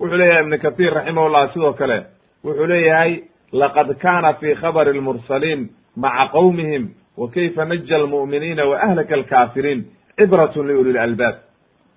wuxuu 0.01 0.17
leeyahay 0.17 0.43
ibnu 0.45 0.59
kathir 0.59 0.93
raximahullah 0.95 1.53
sidoo 1.53 1.73
kale 1.73 1.99
wuxuu 2.45 2.67
leeyahay 2.67 3.23
laqad 3.53 3.95
kana 3.99 4.35
fi 4.35 4.55
khabari 4.55 4.93
lmursaliin 4.99 5.69
maca 5.97 6.29
qowmihim 6.33 6.89
wa 7.17 7.29
kayfa 7.31 7.65
naja 7.65 7.97
almu'miniina 7.97 8.65
wa 8.67 8.77
ahlaka 8.83 9.15
alkaafiriin 9.15 9.85
cibratun 10.19 10.67
liuli 10.67 10.93
lalbaab 10.93 11.35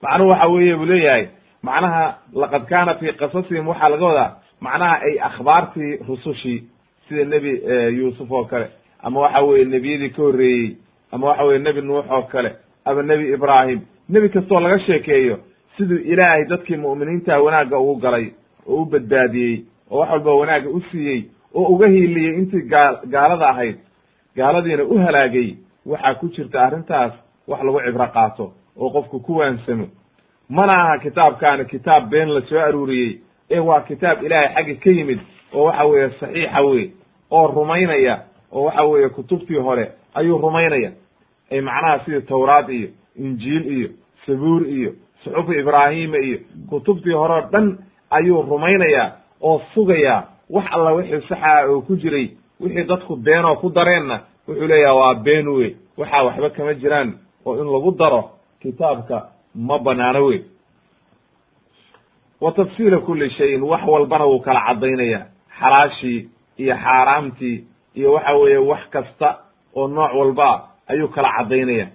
macnuhu 0.02 0.30
waxa 0.30 0.48
weeye 0.48 0.76
buu 0.76 0.86
leeyahay 0.86 1.28
macnaha 1.64 2.18
laqad 2.34 2.66
kana 2.70 2.96
fi 2.96 3.14
qasasihim 3.14 3.68
waxaa 3.68 3.90
laga 3.90 4.06
wadaa 4.06 4.32
macnaha 4.62 4.96
ay 5.08 5.20
akhbaartii 5.30 5.98
rusushii 6.08 6.64
sida 7.10 7.26
nebi 7.26 7.52
yuusuf 7.98 8.32
oo 8.32 8.46
kale 8.46 8.68
ama 9.04 9.20
waxa 9.20 9.42
weye 9.42 9.66
nebiyadii 9.66 10.10
ka 10.10 10.22
horreeyey 10.22 10.76
ama 11.12 11.28
waxa 11.28 11.44
weye 11.44 11.60
nebi 11.60 11.82
nuux 11.82 12.06
oo 12.12 12.22
kale 12.22 12.52
ama 12.86 13.02
nebi 13.04 13.34
ibraahim 13.34 13.82
nebi 14.10 14.30
kastoo 14.30 14.60
laga 14.60 14.80
sheekeeyo 14.80 15.40
siduu 15.78 15.98
ilaahay 15.98 16.46
dadkii 16.46 16.78
mu'miniinta 16.78 17.40
wanaagga 17.42 17.80
ugu 17.80 17.96
galay 17.96 18.26
oo 18.68 18.82
u 18.82 18.86
badbaadiyey 18.86 19.62
oo 19.92 20.00
wax 20.00 20.10
walba 20.12 20.34
wanaagga 20.36 20.70
u 20.70 20.82
siiyey 20.92 21.24
oo 21.54 21.64
uga 21.74 21.88
hiiliyey 21.88 22.38
intii 22.40 22.62
gaa 22.62 23.02
gaalada 23.06 23.48
ahayd 23.50 23.76
gaaladiina 24.36 24.84
u 24.84 24.98
halaagay 24.98 25.56
waxaa 25.86 26.14
ku 26.16 26.28
jirta 26.30 26.62
arrintaas 26.64 27.14
wax 27.48 27.64
lagu 27.64 27.80
cibro 27.86 28.08
qaato 28.08 28.54
oo 28.78 28.90
qofku 28.90 29.20
ku 29.20 29.38
waansamo. 29.38 29.88
Mana 30.50 30.74
aha 30.84 30.98
kitaabkaani 31.00 31.66
kitaab 31.66 32.10
been 32.10 32.30
la 32.30 32.42
soo 32.42 32.60
aruuriyey 32.60 33.20
ee 33.50 33.60
waa 33.60 33.82
kitaab 33.82 34.24
ilaahay 34.24 34.54
xaggi 34.56 34.76
ka 34.76 34.90
yimid 34.90 35.20
oo 35.54 35.64
waxa 35.66 35.86
weeye 35.86 36.10
saxiixa 36.20 36.62
wey 36.62 36.90
oo 37.32 37.48
rumaynaya 37.48 38.20
oo 38.52 38.64
waxa 38.64 38.84
weeye 38.84 39.10
kutubtii 39.10 39.56
hore 39.60 39.92
ayuu 40.14 40.38
rumaynaya. 40.38 40.92
Ay 41.52 41.62
macnaha 41.62 42.00
sidii 42.06 42.22
tawraad 42.22 42.70
iyo 42.70 42.90
injiil 43.18 43.66
iyo 43.78 43.90
sabuur 44.26 44.68
iyo 44.70 44.92
suxufi 45.24 45.60
ibraahima 45.60 46.18
iyo 46.18 46.38
kutubtii 46.70 47.14
hore 47.14 47.34
o 47.34 47.42
dhan 47.52 47.78
ayuu 48.10 48.42
rumaynayaa 48.42 49.12
oo 49.42 49.62
sugayaa 49.74 50.24
wax 50.50 50.66
alla 50.72 50.92
wixii 50.94 51.28
saxa 51.30 51.68
oo 51.70 51.82
ku 51.82 51.96
jiray 51.96 52.30
wixii 52.60 52.84
dadku 52.84 53.16
beenoo 53.16 53.56
ku 53.56 53.70
dareenna 53.70 54.20
wuxuu 54.48 54.68
leeyaha 54.68 54.96
waa 54.96 55.16
been 55.16 55.48
wey 55.48 55.76
waxaa 55.98 56.24
waxba 56.24 56.50
kama 56.50 56.74
jiraan 56.74 57.14
oo 57.46 57.56
in 57.62 57.68
lagu 57.74 57.92
daro 57.92 58.30
kitaabka 58.62 59.30
ma 59.56 59.80
banaano 59.80 60.26
wey 60.26 60.42
wa 62.42 62.52
tafsiila 62.52 62.98
kuli 63.00 63.30
shayin 63.30 63.64
wax 63.64 63.82
walbana 63.88 64.26
wuu 64.26 64.40
kala 64.40 64.62
caddaynaya 64.68 65.26
xalaashii 65.60 66.30
iyo 66.58 66.76
xaaraamtii 66.76 67.64
iyo 67.96 68.14
waxa 68.14 68.34
weeye 68.34 68.58
wax 68.58 68.90
kasta 68.90 69.38
oo 69.76 69.88
nooc 69.88 70.14
walba 70.16 70.68
ayuu 70.88 71.08
kala 71.08 71.30
caddaynaya 71.38 71.88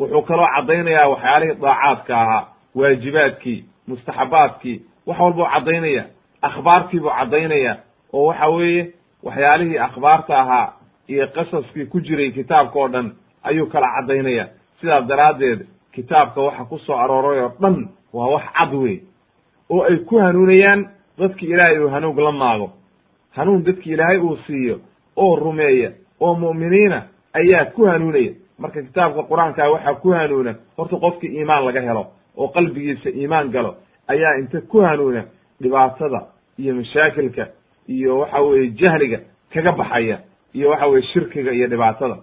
wuxuu 0.00 0.22
kaloo 0.22 0.46
caddaynayaa 0.56 1.08
waxyaalihii 1.12 1.60
daacaadka 1.62 2.14
ahaa 2.22 2.48
waajibaadkii 2.74 3.64
mustaxabaadkii 3.88 4.76
wax 5.06 5.18
walbuu 5.20 5.44
caddaynaya 5.54 6.04
akhbaartii 6.42 7.00
buu 7.00 7.10
caddaynaya 7.18 7.76
oo 8.12 8.24
waxa 8.26 8.48
weeye 8.48 8.92
waxyaalihii 9.22 9.78
akhbaarta 9.78 10.38
ahaa 10.40 10.72
iyo 11.08 11.26
qasaskii 11.26 11.86
ku 11.86 12.00
jiray 12.00 12.30
kitaabka 12.30 12.78
oo 12.78 12.88
dhan 12.88 13.12
ayuu 13.42 13.66
kala 13.66 13.86
caddaynaya 13.96 14.48
sidaas 14.80 15.06
daraaddeed 15.06 15.66
kitaabka 15.92 16.40
waxa 16.40 16.64
ku 16.64 16.78
soo 16.78 16.96
arooray 16.96 17.40
oo 17.40 17.52
dhan 17.60 17.88
waa 18.12 18.26
wax 18.26 18.42
cad 18.58 18.74
wey 18.74 19.00
oo 19.70 19.82
ay 19.84 19.96
ku 19.96 20.18
hanuunayaan 20.18 20.88
dadki 21.18 21.46
ilaahay 21.46 21.78
uu 21.78 21.88
hanuug 21.88 22.18
la 22.18 22.32
maago. 22.32 22.70
Hanuun 23.30 23.64
dadki 23.64 23.90
ilaahay 23.92 24.18
uu 24.18 24.36
siiyo 24.46 24.80
oo 25.16 25.36
rumeeya 25.36 25.90
oo 26.20 26.34
mu'miniina 26.34 27.02
ayaa 27.32 27.64
ku 27.64 27.84
hanuunaya 27.86 28.32
marka 28.60 28.82
kitaabka 28.82 29.22
qur'aankaa 29.30 29.68
waxaa 29.74 29.94
ku 30.02 30.08
hanuuna 30.12 30.54
horta 30.76 30.96
qofki 30.96 31.26
iimaan 31.26 31.64
laga 31.66 31.80
helo 31.80 32.04
oo 32.36 32.48
qalbigiisa 32.48 33.08
iimaan 33.10 33.50
galo 33.50 33.74
ayaa 34.08 34.38
inta 34.40 34.60
ku 34.60 34.80
hanuuna 34.80 35.24
dhibaatada 35.62 36.20
iyo 36.58 36.74
mashaakilka 36.74 37.44
iyo 37.88 38.18
waxa 38.18 38.40
weeye 38.40 38.70
jahliga 38.80 39.18
kaga 39.52 39.72
baxaya 39.72 40.16
iyo 40.54 40.70
waxa 40.70 40.86
weye 40.86 41.02
shirkiga 41.02 41.52
iyo 41.52 41.66
dhibaatada. 41.68 42.16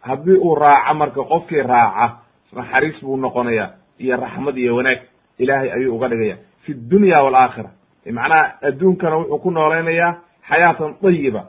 Haddii 0.00 0.36
uu 0.36 0.54
raaco 0.54 0.94
marka 0.94 1.22
qofkii 1.24 1.62
raaca 1.62 2.16
naxariis 2.56 3.00
buu 3.04 3.16
noqonaya 3.16 3.70
iyo 3.98 4.16
raxmad 4.16 4.56
iyo 4.58 4.76
wanaag 4.76 5.00
ilaahay 5.38 5.72
ayuu 5.72 5.96
uga 5.96 6.08
dhigaya 6.08 6.36
fi 6.62 6.74
dunya 6.74 7.16
waalaakhira 7.24 7.70
macnaha 8.06 8.54
adduunkana 8.62 9.16
wuxuu 9.16 9.38
ku 9.38 9.50
noolaynayaa 9.50 10.14
xayaatan 10.48 10.94
dayiba 11.02 11.42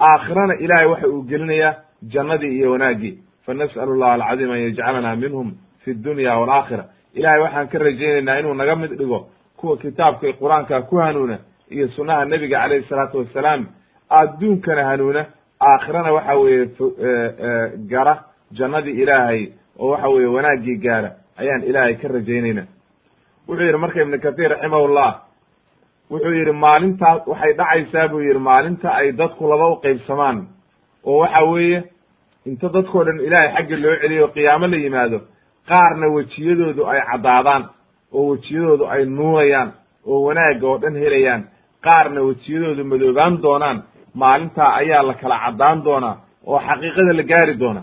aakhirana 0.00 0.54
ilaahay 0.54 0.86
waxa 0.86 1.08
uu 1.08 1.22
gelinayaa 1.22 1.74
jannadii 2.12 2.56
iyo 2.58 2.70
wanaaggii 2.72 3.18
fanas'alu 3.46 3.94
llah 4.00 4.12
alcadiim 4.14 4.50
an 4.50 4.60
yajcalana 4.66 5.16
minhum 5.16 5.54
fi 5.84 5.94
dunya 5.94 6.32
waalaakhira 6.40 6.84
ilahay 7.14 7.40
waxaan 7.40 7.68
ka 7.68 7.78
rajaynaynaa 7.78 8.38
inuu 8.40 8.54
naga 8.54 8.76
mid 8.76 8.92
dhigo 8.98 9.26
kuwa 9.56 9.76
kitaabka 9.76 10.32
qur'aanka 10.42 10.82
ku 10.88 10.96
hanuuna 10.96 11.38
iyo 11.70 11.88
sunnaha 11.88 12.24
nebiga 12.24 12.58
calayhi 12.62 12.86
salaatu 12.88 13.18
wassalaam 13.18 13.66
adduunkana 14.20 14.84
hanuuna 14.84 15.26
aakhirana 15.60 16.12
waxa 16.12 16.34
weeye 16.34 16.68
gara 17.92 18.14
jannadii 18.52 18.96
ilaahay 19.02 19.42
oo 19.78 19.88
waxa 19.90 20.08
weeye 20.08 20.26
wanaaggii 20.36 20.76
gaara 20.84 21.10
ayaan 21.40 21.62
ilaahay 21.62 21.94
ka 22.02 22.08
rajaynayna 22.08 22.64
wuxuu 23.48 23.64
yidhi 23.66 23.78
marka 23.78 24.02
ibnu 24.02 24.18
kathir 24.20 24.50
raximahullah 24.50 25.10
wuxuu 26.10 26.32
yidhi 26.38 26.52
maalintaas 26.52 27.26
waxay 27.26 27.52
dhacaysaa 27.60 28.08
buu 28.08 28.20
yidhi 28.20 28.38
maalinta 28.38 28.88
ay 29.00 29.12
dadku 29.12 29.48
laba 29.52 29.66
u 29.72 29.76
qaybsamaan 29.84 30.46
oo 31.04 31.18
waxa 31.22 31.42
weeye 31.52 31.82
inta 32.48 32.68
dadkoo 32.74 33.04
dhan 33.06 33.18
ilaahay 33.26 33.50
xagga 33.56 33.76
loo 33.84 33.96
celiyo 34.02 34.26
qiyaamo 34.34 34.66
la 34.72 34.76
yimaado 34.84 35.18
qaarna 35.70 36.06
wejiyadoodu 36.16 36.82
ay 36.92 37.00
caddaadaan 37.10 37.62
oo 38.16 38.24
wejiyadoodu 38.32 38.84
ay 38.94 39.02
nuurayaan 39.18 39.70
oo 40.06 40.18
wanaagga 40.26 40.66
oo 40.68 40.78
dhan 40.82 40.96
helayaan. 41.04 41.42
Qaarna 41.86 42.20
wejiyadoodu 42.28 42.84
madoobaan 42.84 43.42
doonaan 43.42 43.78
maalintaa 44.14 44.70
ayaa 44.80 45.02
la 45.08 45.14
kala 45.14 45.36
caddaan 45.44 45.84
doonaa 45.84 46.16
oo 46.46 46.58
xaqiiqada 46.66 47.12
la 47.18 47.22
gaari 47.30 47.54
doona 47.62 47.82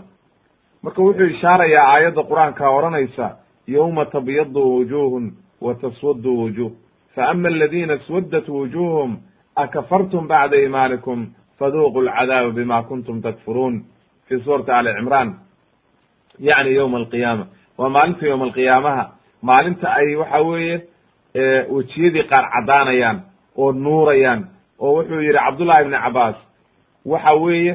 marka 0.82 1.02
wuxuu 1.06 1.26
ishaarayaa 1.34 1.86
aayadda 1.94 2.22
qur'aanka 2.30 2.64
odhanaysa 2.76 3.26
yowma 3.74 4.04
tabyadu 4.14 4.60
wujuhun 4.76 5.24
wa 5.64 5.74
taswadu 5.82 6.30
wujuh 6.42 6.70
faama 7.14 7.48
aladina 7.48 7.98
swaddat 8.06 8.46
wujuhum 8.48 9.10
akafartum 9.62 10.26
bacda 10.30 10.56
iimaanikum 10.56 11.18
faduuqu 11.58 11.98
lcadaaba 12.06 12.50
bima 12.58 12.82
kuntum 12.82 13.16
takfuruun 13.26 13.74
fi 14.32 14.44
suurati 14.44 14.70
ali 14.70 14.90
cimraan 14.98 15.34
yacni 16.40 16.74
yowma 16.74 16.98
alqiyaama 16.98 17.46
waa 17.78 17.88
maalinta 17.88 18.26
yowma 18.26 18.44
alqiyaamaha 18.44 19.04
maalinta 19.42 19.86
ay 20.00 20.14
waxa 20.16 20.40
weeye 20.48 20.76
wejiyadii 21.74 22.22
qaar 22.30 22.44
caddaanayaan 22.54 23.18
oo 23.56 23.72
nuurayaan 23.72 24.40
oo 24.80 24.92
wuxuu 24.96 25.20
yidhi 25.20 25.38
cabdullahi 25.38 25.82
ibni 25.84 25.98
cabaas 26.04 26.36
waxa 27.06 27.34
weeye 27.34 27.72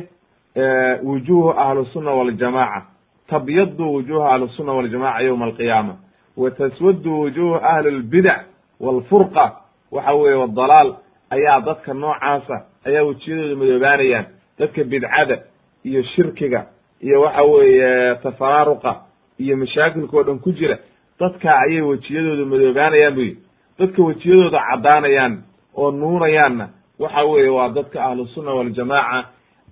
wujuhu 1.04 1.50
ahlusunna 1.52 2.12
waljamaca 2.12 2.82
tabyadu 3.28 3.94
wujuhu 3.94 4.24
ahlusunna 4.24 4.74
waljamaca 4.74 5.20
yowma 5.24 5.46
alqiyaama 5.46 5.96
wa 6.38 6.52
taswadu 6.52 7.20
wujuhu 7.22 7.56
ahli 7.56 7.92
lbidac 7.92 8.42
walfurqa 8.80 9.46
waxa 9.92 10.14
weeye 10.14 10.36
wadalaal 10.36 10.96
ayaa 11.30 11.62
dadka 11.62 11.94
noocaasa 11.94 12.66
ayaa 12.86 13.04
wejiyadooda 13.04 13.56
madoobaanayaan 13.56 14.26
dadka 14.60 14.84
bidcada 14.84 15.38
iyo 15.84 16.04
shirkiga 16.04 16.66
iyo 17.02 17.22
waxa 17.22 17.42
weeye 17.44 18.16
tafaraaruqa 18.24 18.96
iyo 19.40 19.58
mashaakilka 19.58 20.18
oo 20.18 20.24
dhan 20.24 20.40
ku 20.40 20.52
jira 20.52 20.78
dadka 21.20 21.50
ayay 21.60 21.82
wejiyadooda 21.82 22.46
madoobaanayaan 22.46 23.14
bu 23.16 23.22
yidhi. 23.22 23.40
Dadka 23.80 24.04
wejiyadooda 24.04 24.60
caddaanayaan 24.70 25.44
oo 25.76 25.92
nuunayaanna 25.92 26.70
waxa 27.00 27.24
weeye 27.26 27.50
waa 27.50 27.70
dadka 27.70 28.04
ahlusunna 28.06 28.52
waljamaaca 28.54 29.28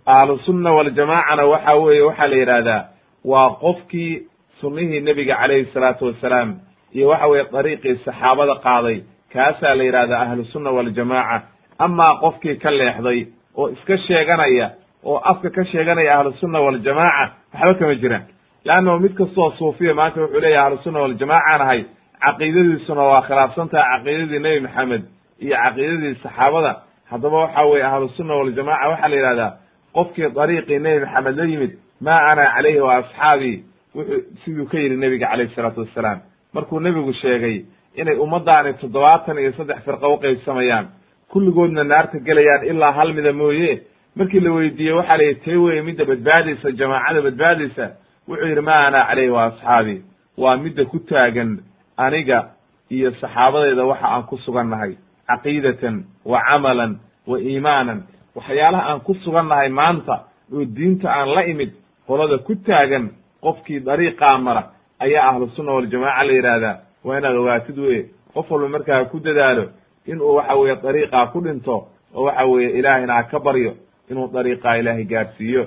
ahlusunna 0.05 0.71
waljamaacana 0.73 1.45
waxa 1.45 1.73
weeye 1.75 2.01
waxaa 2.01 2.27
la 2.27 2.35
yidhaahdaa 2.37 2.83
waa 3.25 3.49
qofkii 3.49 4.21
sunnihii 4.61 4.99
nebiga 5.01 5.35
calayhi 5.35 5.65
salaatu 5.73 6.05
wassalaam 6.05 6.55
iyo 6.93 7.07
waxa 7.07 7.27
weeye 7.27 7.45
dariiqii 7.53 7.95
saxaabada 8.05 8.55
qaaday. 8.55 9.01
Kaasaa 9.33 9.75
la 9.75 9.83
yidhahdaa 9.83 10.21
ahlusunna 10.21 10.71
waljamaaca 10.71 11.47
amaa 11.77 12.13
qofkii 12.21 12.55
ka 12.55 12.71
leexday 12.71 13.25
oo 13.57 13.69
iska 13.69 13.97
sheeganaya 13.97 14.71
oo 15.05 15.17
afka 15.31 15.49
ka 15.49 15.63
sheeganaya 15.65 16.17
ahlusunna 16.19 16.59
waljamaaca 16.61 17.25
waxba 17.53 17.73
kama 17.79 17.95
jiraan. 17.95 18.23
Leannahu 18.65 18.99
mid 18.99 19.13
kastoo 19.17 19.51
suufiya 19.57 19.93
maanta 19.93 20.21
wuxuu 20.21 20.39
leeyahay 20.39 20.67
ahlusunna 20.67 20.99
waljamaacan 21.01 21.61
ahay 21.61 21.81
caqiidadiisuna 22.25 23.01
waa 23.09 23.21
khilaafsan 23.27 23.69
tahay 23.69 23.85
caqiidadii 23.97 24.39
nebi 24.45 24.59
maxamed 24.65 25.03
iyo 25.39 25.55
caqiidadii 25.63 26.15
saxaabada. 26.23 26.71
Haddaba 27.11 27.37
waxa 27.43 27.61
weye 27.71 27.83
ahlusunna 27.85 28.33
waljamaca 28.39 28.89
waxaa 28.91 29.07
la 29.09 29.15
yidhahdaa 29.15 29.51
qofkii 29.95 30.29
dariiqii 30.37 30.79
nebi 30.85 30.99
maxamed 31.05 31.35
la 31.37 31.45
yimid 31.45 31.71
ma 32.01 32.15
ana 32.31 32.43
calayhi 32.55 32.79
wa 32.79 32.95
asxaabii? 33.01 33.57
Wuxuu 33.95 34.21
siduu 34.43 34.65
ka 34.71 34.77
yidhi 34.79 34.95
nebiga 34.97 35.27
calayhi 35.31 35.55
salaatu 35.55 35.79
wassalaam. 35.81 36.19
Markuu 36.53 36.79
nebigu 36.79 37.13
sheegay 37.13 37.65
inay 37.95 38.17
ummaddaani 38.25 38.73
toddobaatan 38.81 39.37
iyo 39.39 39.51
saddex 39.57 39.79
firqa 39.85 40.07
u 40.09 40.17
qaybsamayaan 40.23 40.85
kulligoodna 41.31 41.83
naarta 41.83 42.17
gelayaan 42.19 42.63
ilaa 42.71 42.91
hal 42.91 43.13
mida 43.13 43.33
mooye 43.33 43.81
markii 44.15 44.39
la 44.39 44.51
weydiiyey 44.51 44.93
waxaa 44.95 45.17
la 45.17 45.23
yidhi 45.23 45.41
tee 45.45 45.55
weye 45.55 45.81
midda 45.81 46.05
badbaadaysa 46.05 46.71
jamaacada 46.71 47.21
badbaadaysa. 47.21 47.85
Wuxuu 48.27 48.47
yidhi 48.47 48.61
ma 48.61 48.75
ana 48.87 49.05
calayhi 49.07 49.29
wa 49.29 49.43
asxaabii 49.45 50.01
waa 50.37 50.57
midda 50.57 50.85
ku 50.85 50.99
taagan 50.99 51.59
aniga 51.97 52.49
iyo 52.89 53.11
saxaabadeeda 53.21 53.83
waxa 53.85 54.07
aan 54.07 54.23
ku 54.23 54.37
sugannahay 54.37 54.93
caqiidatan 55.27 56.03
wa 56.25 56.41
camalan 56.47 56.97
wa 57.27 57.39
iimaanan. 57.39 58.03
Waxyaalaha 58.35 58.83
aan 58.89 58.99
ku 58.99 59.13
sugannahay 59.23 59.69
maanta 59.69 60.23
oo 60.53 60.65
diinta 60.65 61.09
aan 61.11 61.29
la 61.35 61.43
imid 61.45 61.71
qolada 62.07 62.37
ku 62.37 62.55
taagan 62.55 63.09
qofkii 63.41 63.79
dariiqaa 63.79 64.37
mara 64.37 64.63
ayaa 64.99 65.29
ahlusunna 65.29 65.71
waljamaaca 65.73 66.23
la 66.27 66.33
yidhaahdaa. 66.33 66.77
Waa 67.03 67.17
inaad 67.17 67.35
ogaatid 67.35 67.77
weye 67.79 68.05
qof 68.33 68.51
walba 68.51 68.67
markaa 68.69 69.05
ku 69.05 69.19
dadaalo 69.19 69.69
inuu 70.07 70.35
waxa 70.35 70.55
weeye 70.55 70.75
dariiqaa 70.83 71.25
ku 71.31 71.41
dhinto 71.41 71.87
oo 72.15 72.23
waxa 72.23 72.45
weeye 72.45 72.69
ilaahayna 72.79 73.13
ha 73.13 73.23
ka 73.23 73.39
baryo 73.39 73.75
inuu 74.09 74.27
dariiqaa 74.33 74.75
ilaahay 74.77 75.03
gaadhsiiyo. 75.03 75.63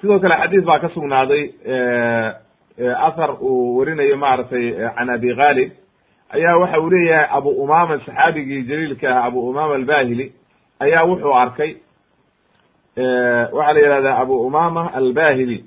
Sidoo 0.00 0.18
kale 0.20 0.34
xadiis 0.42 0.64
baa 0.64 0.78
ka 0.78 0.88
sugnaaday 0.88 1.44
athar 3.06 3.30
uu 3.40 3.76
werinayo 3.78 4.16
maaragtay 4.16 4.64
can 4.96 5.10
abi 5.10 5.34
khaalib 5.34 5.70
ayaa 6.34 6.56
waxa 6.58 6.80
uu 6.80 6.90
leeyahay 6.90 7.28
abu 7.38 7.50
umama 7.62 7.98
saxaabigii 7.98 8.62
jaliilka 8.62 9.08
ah 9.16 9.24
abu 9.24 9.48
umama 9.50 9.74
albahili 9.74 10.32
ayaa 10.80 11.04
wuxuu 11.04 11.34
arkay 11.34 11.72
waxaa 13.52 13.72
la 13.72 13.80
yihahdaa 13.80 14.18
abu 14.22 14.34
umama 14.46 14.92
albahili 14.94 15.64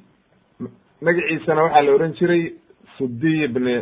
magaciisana 1.01 1.63
waxaa 1.63 1.81
la 1.81 1.91
ohan 1.95 2.13
jiray 2.19 2.43
sudiy 2.97 3.47
bni 3.47 3.75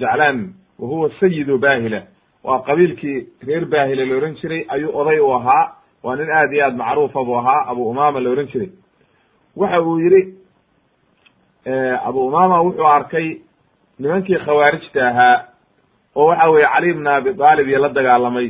jaclan 0.00 0.38
wa 0.78 0.88
huwa 0.88 1.10
sayidu 1.20 1.58
bahila 1.58 2.02
waa 2.44 2.62
qabiilkii 2.62 3.26
reer 3.46 3.64
bahila 3.66 4.04
la 4.04 4.16
ohan 4.16 4.34
jiray 4.40 4.64
ayuu 4.68 4.96
oday 5.00 5.18
u 5.20 5.32
ahaa 5.34 5.72
waa 6.02 6.16
nin 6.16 6.30
aad 6.30 6.52
iyo 6.52 6.64
aad 6.66 6.76
macruufa 6.76 7.24
buu 7.24 7.36
ahaa 7.38 7.66
abu 7.70 7.90
umama 7.90 8.20
la 8.20 8.30
ohan 8.30 8.46
jiray. 8.46 8.70
Waxa 9.56 9.80
uu 9.82 9.98
yihi 10.00 10.34
abu 12.06 12.26
umama 12.26 12.60
wuxuu 12.62 12.86
arkay 12.86 13.36
nimankii 13.98 14.38
khawaarijta 14.44 15.08
ahaa 15.08 15.44
oo 16.16 16.26
waxa 16.26 16.50
weye 16.50 16.66
cali 16.74 16.92
bn 16.94 17.06
abi 17.06 17.30
aalib 17.42 17.68
iyo 17.68 17.78
la 17.78 17.88
dagaalamay 17.88 18.48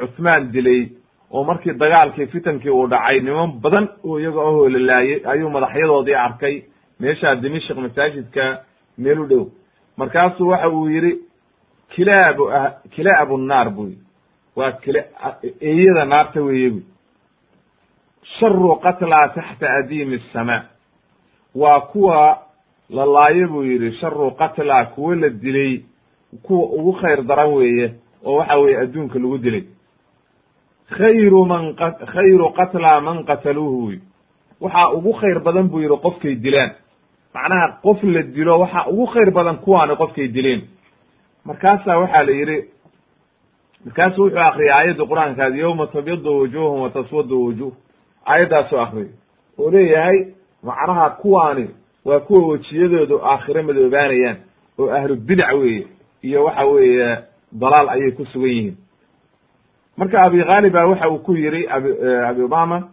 cuthmaan 0.00 0.50
dilay 0.52 0.88
oo 1.32 1.44
markii 1.44 1.72
dagaalkii 1.72 2.26
fitankii 2.26 2.70
uu 2.70 2.86
dhacay 2.88 3.20
niman 3.20 3.60
badan 3.62 3.88
oo 4.04 4.18
iyaga 4.20 4.40
ahoo 4.40 4.68
lalaayay 4.68 5.20
ayuu 5.26 5.50
madaxyadoodii 5.50 6.14
arkay. 6.14 6.62
Meeshaa 7.00 7.34
dimishk 7.36 7.76
masaajidka 7.76 8.60
meel 8.98 9.20
u 9.20 9.26
dhow. 9.26 9.44
Markaasuu 9.96 10.48
waxa 10.48 10.68
uu 10.68 10.88
yidhi 10.88 11.12
kilaabu 11.94 12.44
kilaabu 12.90 13.38
nnaar 13.38 13.70
buy 13.70 13.92
waa 14.56 14.72
kila 14.72 15.04
eeyada 15.60 16.04
naarta 16.04 16.40
weeye. 16.42 16.70
Buy 16.70 16.82
sharu 18.38 18.76
qatlaa 18.82 19.28
taxta 19.34 19.66
adiimi 19.78 20.16
asamaa 20.16 20.62
waa 21.54 21.80
kuwa 21.80 22.38
la 22.90 23.04
laayo 23.06 23.48
buu 23.48 23.62
yidhi 23.64 23.92
sharu 24.00 24.30
qatlaa 24.30 24.84
kuwa 24.84 25.16
la 25.16 25.28
dilay 25.28 25.80
kuwa 26.42 26.66
ugu 26.68 26.92
khayr 26.92 27.22
daran 27.22 27.52
weeye 27.52 27.94
oo 28.24 28.34
waxa 28.36 28.56
weeye 28.58 28.78
adduunka 28.78 29.18
lagu 29.18 29.38
dilay. 29.38 29.64
Khayru 30.90 31.44
man 31.46 31.74
khayru 32.12 32.50
qatlaa 32.52 33.00
man 33.00 33.24
qataluuhu 33.24 33.86
wy 33.86 34.00
waxaa 34.60 34.92
ugu 34.92 35.12
khayr 35.12 35.38
badan 35.40 35.68
buu 35.68 35.80
yidhi 35.80 35.96
qofkay 36.02 36.34
dilaan 36.34 36.70
macnaha 37.34 37.78
qof 37.82 38.02
la 38.02 38.22
dilo 38.22 38.58
waxaa 38.60 38.86
ugu 38.88 39.06
khayr 39.06 39.30
badan 39.30 39.56
kuwaani 39.56 39.96
qofkay 39.96 40.28
dileen. 40.28 40.62
Markaasaa 41.44 41.98
waxaa 41.98 42.22
la 42.22 42.32
yidhi 42.32 42.64
markaasu 43.84 44.22
wuxuu 44.22 44.38
akriyay 44.48 44.72
aayadda 44.78 45.04
qur'aankaadi 45.10 45.58
yowma 45.58 45.86
tabyadu 45.86 46.30
wujuhum 46.40 46.80
wa 46.82 46.90
taswadu 46.90 47.42
wujuh 47.44 47.72
aayaddaasuu 48.26 48.78
akriyay 48.80 49.10
oo 49.58 49.70
leeyahay 49.70 50.18
macnaha 50.62 51.10
kuwaani 51.10 51.66
waa 52.04 52.20
kuwa 52.20 52.46
wejiyadoodu 52.52 53.20
aakhiro 53.24 53.62
madoobaanayaan 53.62 54.36
oo 54.78 54.90
ahlu 54.90 55.16
bidac 55.16 55.54
weeye 55.54 55.86
iyo 56.22 56.44
waxa 56.44 56.64
weeye 56.64 57.18
dalaal 57.52 57.88
ayay 57.88 58.10
ku 58.12 58.24
sugan 58.26 58.48
yihiin. 58.50 58.76
Marka 59.96 60.22
abi 60.22 60.44
khaalib 60.44 60.72
ba 60.72 60.86
waxa 60.86 61.08
uu 61.10 61.18
ku 61.18 61.32
yiri 61.36 61.66
abi 61.68 61.90
abi 62.28 62.42
umama 62.42 62.88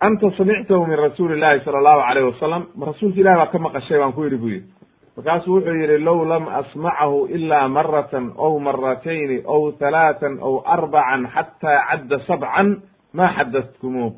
anta 0.00 0.30
samictahu 0.36 0.86
min 0.86 0.96
rasuuli 0.96 1.40
llahi 1.40 1.60
sala 1.64 1.78
allahu 1.78 2.00
alayh 2.10 2.24
wasalam 2.32 2.66
ma 2.76 2.86
rasuulka 2.86 3.20
ilahi 3.20 3.36
baa 3.36 3.46
ka 3.46 3.58
maqashay 3.58 3.98
baan 3.98 4.12
ku 4.12 4.24
yidhi 4.24 4.36
bu 4.36 4.48
yidhi 4.48 4.68
markaasuu 5.16 5.54
wuxuu 5.54 5.74
yidhi 5.80 5.98
low 5.98 6.24
lam 6.24 6.48
asmacahu 6.48 7.26
ila 7.36 7.68
maratan 7.68 8.32
aw 8.38 8.58
maratayni 8.58 9.42
aw 9.54 9.60
halaatan 9.80 10.38
aw 10.42 10.54
arbacan 10.74 11.26
xataa 11.34 11.80
cadda 11.90 12.18
sabcan 12.28 12.68
ma 13.16 13.26
xadatkumuuh 13.36 14.12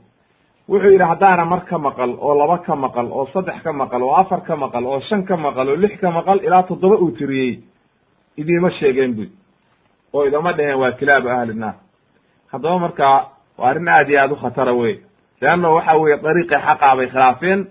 wuxuu 0.69 0.91
yidhi 0.93 1.05
haddaana 1.11 1.45
mar 1.45 1.61
ka 1.71 1.79
maqal 1.79 2.11
oo 2.19 2.35
laba 2.35 2.59
ka 2.67 2.75
maqal 2.77 3.07
oo 3.13 3.27
saddex 3.33 3.63
ka 3.63 3.73
maqal 3.73 4.03
oo 4.03 4.15
afar 4.23 4.41
ka 4.47 4.57
maqal 4.57 4.85
oo 4.87 5.01
shan 5.09 5.23
ka 5.25 5.37
maqal 5.37 5.69
oo 5.69 5.77
lix 5.77 5.95
ka 6.01 6.11
maqal 6.11 6.39
ilaa 6.47 6.63
toddoba 6.63 6.97
uu 6.99 7.11
tiriyey 7.19 7.63
idiima 8.37 8.71
sheegeen 8.71 9.15
buy 9.17 9.29
oo 10.13 10.25
idama 10.27 10.53
dheheen 10.53 10.79
waa 10.79 10.93
kilaabu 10.93 11.29
ahli 11.29 11.55
naar. 11.55 11.75
Haddaba 12.53 12.79
markaa 12.79 13.17
waa 13.59 13.71
arrin 13.71 13.89
aad 13.89 14.09
iyo 14.11 14.21
aad 14.21 14.33
u 14.33 14.37
khatara 14.37 14.73
wey 14.75 14.95
leanna 15.41 15.69
waxa 15.71 15.97
weye 15.97 16.17
dariiqii 16.17 16.59
xaqaa 16.67 16.97
bay 16.97 17.07
khilaafeen 17.09 17.67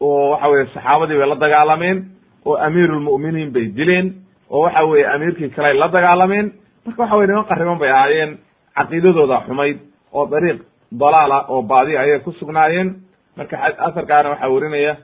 oo 0.00 0.30
waxa 0.30 0.48
weye 0.48 0.66
saxaabadii 0.74 1.18
bay 1.18 1.28
la 1.28 1.34
dagaalameen 1.36 1.98
oo 2.46 2.56
amiirulmu'miniin 2.56 3.50
bay 3.52 3.66
dileen 3.76 4.14
oo 4.50 4.60
waxa 4.64 4.84
weye 4.84 5.06
amiirkii 5.06 5.48
kale 5.50 5.72
la 5.74 5.88
dagaalameen. 5.88 6.52
Marka 6.86 7.02
waxa 7.02 7.16
weye 7.16 7.26
niman 7.28 7.44
qariban 7.44 7.78
bay 7.78 7.90
ahaayeen 7.90 8.38
caqiidadooda 8.76 9.40
xumayd 9.46 9.78
oo 10.12 10.26
dariiq 10.26 10.60
dalaala 10.92 11.46
oo 11.48 11.62
baadi 11.62 11.96
ayay 11.96 12.18
ku 12.20 12.32
sugnaayeen. 12.32 12.94
Marka 13.36 13.56
asarkaana 13.78 14.28
waxaa 14.30 14.48
werinaya 14.54 14.96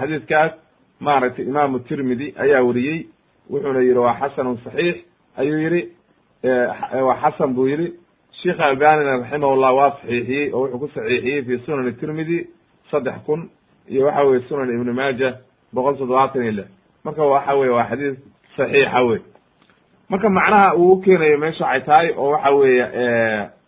xadiidkaas 0.00 0.52
maaragtay 1.00 1.44
imaamu 1.44 1.78
tirmidi 1.88 2.34
ayaa 2.38 2.62
weriyey 2.62 3.06
wuxuuna 3.50 3.80
yihi 3.80 3.98
waa 3.98 4.14
xasanun 4.20 4.58
saxiix 4.64 4.96
ayuu 5.38 5.58
yihi 5.64 5.82
waa 7.06 7.16
xasan 7.22 7.54
buu 7.54 7.66
yihi 7.68 7.86
sheikh 8.42 8.60
albanina 8.60 9.16
raximahullah 9.16 9.74
waa 9.74 9.90
saxiixiyey 9.90 10.52
oo 10.52 10.60
wuxuu 10.62 10.78
ku 10.78 10.88
saxiixiyey 10.94 11.42
fi 11.46 11.58
sunan 11.64 11.92
tirmidi 12.00 12.46
saddex 12.90 13.14
kun 13.26 13.48
iyo 13.88 14.06
waxa 14.06 14.22
weye 14.24 14.40
sunan 14.48 14.68
ibni 14.74 14.92
maaja 14.92 15.28
boqol 15.74 15.96
toddobaatan 15.98 16.42
iyo 16.42 16.52
lix. 16.52 16.68
Marka 17.04 17.22
waxa 17.24 17.54
weye 17.54 17.70
waa 17.72 17.88
xadiis 17.90 18.16
saxiixa 18.56 19.02
wey 19.08 19.20
marka 20.10 20.28
macnaha 20.28 20.74
uu 20.76 20.92
ukeenayo 20.92 21.38
meesha 21.38 21.64
waxay 21.64 21.80
tahay 21.86 22.08
oo 22.16 22.30
waxa 22.30 22.50
weeye 22.50 22.84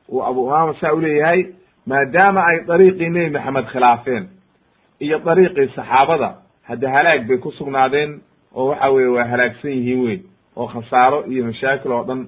uu 0.09 0.23
abu 0.25 0.45
umama 0.47 0.75
saa 0.81 0.93
uleeyahay 0.93 1.47
maadaama 1.87 2.41
ay 2.47 2.61
dariiqii 2.67 3.09
nebi 3.11 3.31
maxamed 3.31 3.67
khilaafeen 3.73 4.25
iyo 5.01 5.19
dariiqii 5.19 5.69
saxaabada 5.77 6.35
hadda 6.69 6.91
halaag 6.91 7.27
bay 7.29 7.39
ku 7.39 7.51
sugnaadeen 7.53 8.21
oo 8.55 8.67
waxa 8.71 8.91
weye 8.91 9.09
waa 9.09 9.25
halaagsan 9.25 9.71
yihiin 9.71 10.05
wey 10.07 10.19
oo 10.57 10.67
khasaaro 10.67 11.25
iyo 11.27 11.45
mashaakil 11.45 11.93
oo 11.93 12.05
dhan 12.05 12.21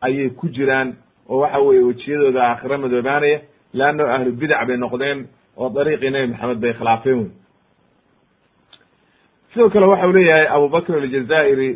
ayay 0.00 0.28
ku 0.30 0.48
jiraan 0.48 0.94
oo 1.28 1.38
waxa 1.40 1.58
weye 1.58 1.82
wejiyadooda 1.82 2.40
aakhiro 2.44 2.78
madoobaanaya 2.78 3.40
leanno 3.72 4.04
ahlu 4.14 4.32
bidac 4.32 4.66
bay 4.68 4.76
noqdeen 4.76 5.26
oo 5.56 5.68
dariiqii 5.70 6.10
nebi 6.10 6.26
maxamed 6.32 6.58
bay 6.60 6.72
khilaafeen 6.74 7.18
wey 7.18 7.30
sidoo 9.52 9.70
kale 9.70 9.86
waxa 9.86 10.06
u 10.08 10.12
leeyahay 10.12 10.46
abu 10.48 10.68
bakr 10.68 10.94
aljazairi 10.96 11.68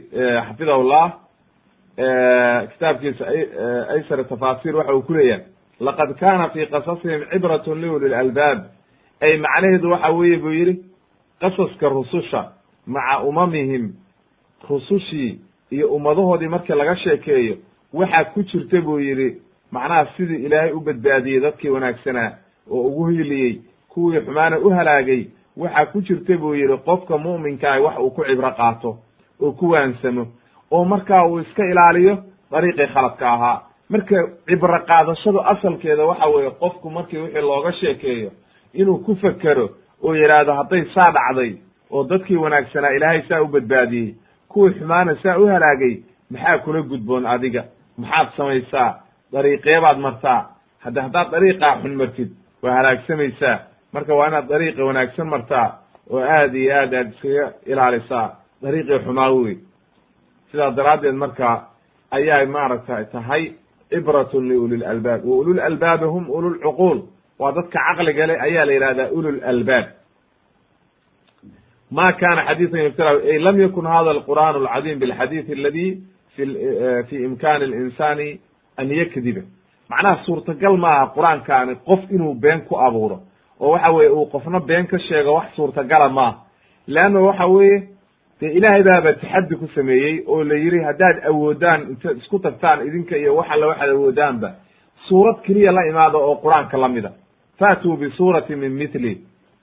xafidahullah 0.48 1.12
kitaabkiisa 2.72 3.24
aysar 3.94 4.24
tafaasir 4.28 4.76
waxa 4.76 4.94
uu 4.94 5.02
ku 5.02 5.12
leeyahay 5.14 5.44
laqad 5.80 6.14
kana 6.18 6.48
fi 6.50 6.66
qasasihim 6.66 7.20
cibratun 7.32 7.80
liuli 7.80 8.08
lalbaab 8.08 8.58
ay 9.20 9.37
macnaheedu 9.38 9.90
waxa 9.90 10.10
weeye 10.12 10.37
buu 10.37 10.50
yidhi 10.52 10.74
qasaska 11.40 11.88
rususha 11.88 12.52
maca 12.87 13.22
umamihim 13.24 13.92
rusushii 14.70 15.38
iyo 15.70 15.88
ummadahoodii 15.88 16.48
markii 16.48 16.74
laga 16.74 16.96
sheekeeyo 16.96 17.56
waxaa 17.92 18.24
ku 18.24 18.42
jirta 18.42 18.80
buu 18.80 18.98
yidhi 19.00 19.42
macnaha 19.72 20.06
sidii 20.16 20.44
ilaahay 20.46 20.72
u 20.72 20.80
badbaadiyey 20.80 21.40
dadkii 21.40 21.68
wanaagsanaa 21.68 22.30
oo 22.70 22.80
ugu 22.88 23.06
hiiliyey 23.06 23.60
kuwii 23.88 24.20
xumaana 24.20 24.58
u 24.58 24.70
halaagay 24.70 25.26
waxaa 25.57 25.87
ku 25.93 26.01
jirta 26.03 26.37
buu 26.38 26.55
yidhi 26.55 26.77
qofka 26.87 27.19
mu'minkaah 27.19 27.83
wax 27.85 27.97
uu 27.99 28.11
ku 28.11 28.25
cibro 28.25 28.51
qaato 28.59 28.90
oo 29.40 29.53
ku 29.53 29.71
waansamo 29.71 30.27
oo 30.71 30.85
markaa 30.85 31.27
uu 31.27 31.38
iska 31.40 31.64
ilaaliyo 31.67 32.17
dariiqii 32.51 32.87
khaladka 32.95 33.33
ahaa. 33.33 33.62
Marka 33.88 34.17
cibro 34.47 34.79
qaadashadu 34.88 35.40
asalkeeda 35.53 36.05
waxa 36.07 36.27
weeye 36.27 36.51
qofku 36.51 36.90
markii 36.90 37.19
wixii 37.19 37.40
looga 37.40 37.73
sheekeeyo 37.73 38.31
inuu 38.75 38.99
ku 38.99 39.17
fekero 39.17 39.71
oo 40.03 40.14
yidhaahdo 40.17 40.53
hadday 40.55 40.85
saa 40.95 41.12
dhacday 41.17 41.53
oo 41.90 42.05
dadkii 42.05 42.37
wanaagsanaa 42.37 42.90
ilaahay 42.97 43.23
saa 43.29 43.43
u 43.43 43.47
badbaadiyey 43.49 44.14
kuwii 44.49 44.75
xumaana 44.75 45.14
saa 45.23 45.38
u 45.38 45.47
halaagay 45.47 45.95
maxaa 46.31 46.59
kula 46.59 46.83
gudboon 46.83 47.27
adiga? 47.27 47.64
Maxaad 47.99 48.29
samaysaa? 48.37 48.95
Dariiqeebaad 49.33 49.99
martaa? 49.99 50.40
Hadda 50.79 51.03
haddaad 51.03 51.31
dariiqaa 51.31 51.77
xun 51.83 51.95
martid 51.97 52.31
waa 52.62 52.73
halaagsamaysaa 52.75 53.59
marka 53.94 54.14
waa 54.14 54.28
inaad 54.28 54.48
dariiqi 54.48 54.83
wanaagsan 54.83 55.28
martaa 55.35 55.68
oo 56.11 56.20
aad 56.20 56.54
iyo 56.54 56.70
aad 56.80 56.94
aad 56.94 57.09
iskaga 57.12 57.46
ilaalisaa. 57.66 58.28
Dariiqii 58.62 58.98
xumaa 59.07 59.30
wey 59.30 59.57
sidaas 60.50 60.76
daraaddeed 60.76 61.14
marka 61.24 61.46
ayay 62.11 62.46
maaragtay 62.46 63.04
tahay 63.12 63.44
cibratun 63.90 64.48
liulil 64.48 64.85
albaab. 64.92 65.20
Wa 65.24 65.35
ulul 65.37 65.61
albaabi 65.61 66.07
hum 66.14 66.24
ulul 66.30 66.59
waa 67.38 67.52
dadka 67.52 67.78
caqliga 67.87 68.26
leh 68.26 68.42
ayaa 68.46 68.66
la 68.66 68.72
yidhahdaa 68.72 69.09
ulul 69.18 69.40
ma 71.90 72.12
kana 72.20 72.46
xadiian 72.46 72.85
yubtala 72.85 73.11
ay 73.30 73.38
lam 73.38 73.61
yakun 73.61 73.87
hada 73.87 74.11
alqur'an 74.11 74.54
alcadiim 74.57 74.98
bilxadiid 74.98 75.50
aladi 75.50 75.87
eh, 76.38 77.04
fi 77.09 77.16
imkani 77.16 77.66
linsani 77.66 78.40
an 78.76 78.88
yakdiba. 78.88 79.42
Macnaha 79.90 80.24
suurtagal 80.26 80.76
maaha 80.76 81.12
qur'aankaani 81.16 81.74
qof 81.88 82.00
inuu 82.11 82.35
been 82.35 82.61
ku 82.68 82.74
abuuro 82.76 83.20
oo 83.64 83.70
waxa 83.74 83.90
weye 83.96 84.11
uu 84.16 84.27
qofna 84.33 84.61
been 84.61 84.87
ka 84.87 84.98
sheego 84.98 85.31
wax 85.38 85.48
suurtagala 85.57 86.09
maaha 86.09 86.35
leanna 86.94 87.20
waxa 87.29 87.46
weeye 87.55 87.79
dee 88.40 88.50
ilaahay 88.59 88.83
baaba 88.88 89.12
taxaddi 89.22 89.55
ku 89.57 89.66
sameeyey 89.74 90.14
oo 90.27 90.44
la 90.44 90.55
yidhi 90.64 90.81
haddaad 90.88 91.16
awoodaan 91.31 91.81
intaad 91.90 92.16
isku 92.22 92.38
tagtaan 92.38 92.87
idinka 92.87 93.16
iyo 93.16 93.37
wax 93.37 93.48
alle 93.55 93.66
waxaad 93.66 93.90
awoodaanba 93.96 94.48
suurad 95.09 95.37
keliya 95.46 95.72
la 95.72 95.83
imaada 95.90 96.18
oo 96.18 96.35
qur'aanka 96.44 96.77
lamida 96.85 97.11
faatuu 97.59 97.96
bisuurati 97.96 98.57
min 98.57 98.72
mithli. 98.72 99.12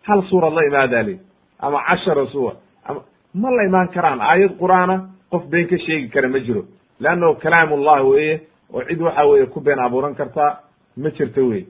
Hal 0.07 0.21
suurad 0.29 0.53
la 0.53 0.61
imaadaa 0.69 1.03
li? 1.07 1.15
Ama 1.59 1.79
cashara 1.87 2.25
suwar 2.33 2.55
ama 2.87 3.01
ma 3.41 3.49
la 3.57 3.63
imaan 3.69 3.87
karaan 3.95 4.21
aayad 4.21 4.53
qur'aana? 4.61 4.95
Qof 5.31 5.43
been 5.51 5.67
ka 5.67 5.77
sheegi 5.77 6.07
kara 6.13 6.27
ma 6.29 6.39
jiro. 6.39 6.63
Leannahu 6.99 7.35
kalaam 7.43 7.71
ullah 7.73 7.99
weeye 8.09 8.41
oo 8.73 8.81
cid 8.87 9.01
waxa 9.01 9.25
weeye 9.29 9.45
ku 9.53 9.59
been 9.61 9.79
abuuran 9.79 10.15
kartaa 10.15 10.51
ma 10.97 11.09
jirto 11.17 11.41
wey 11.49 11.65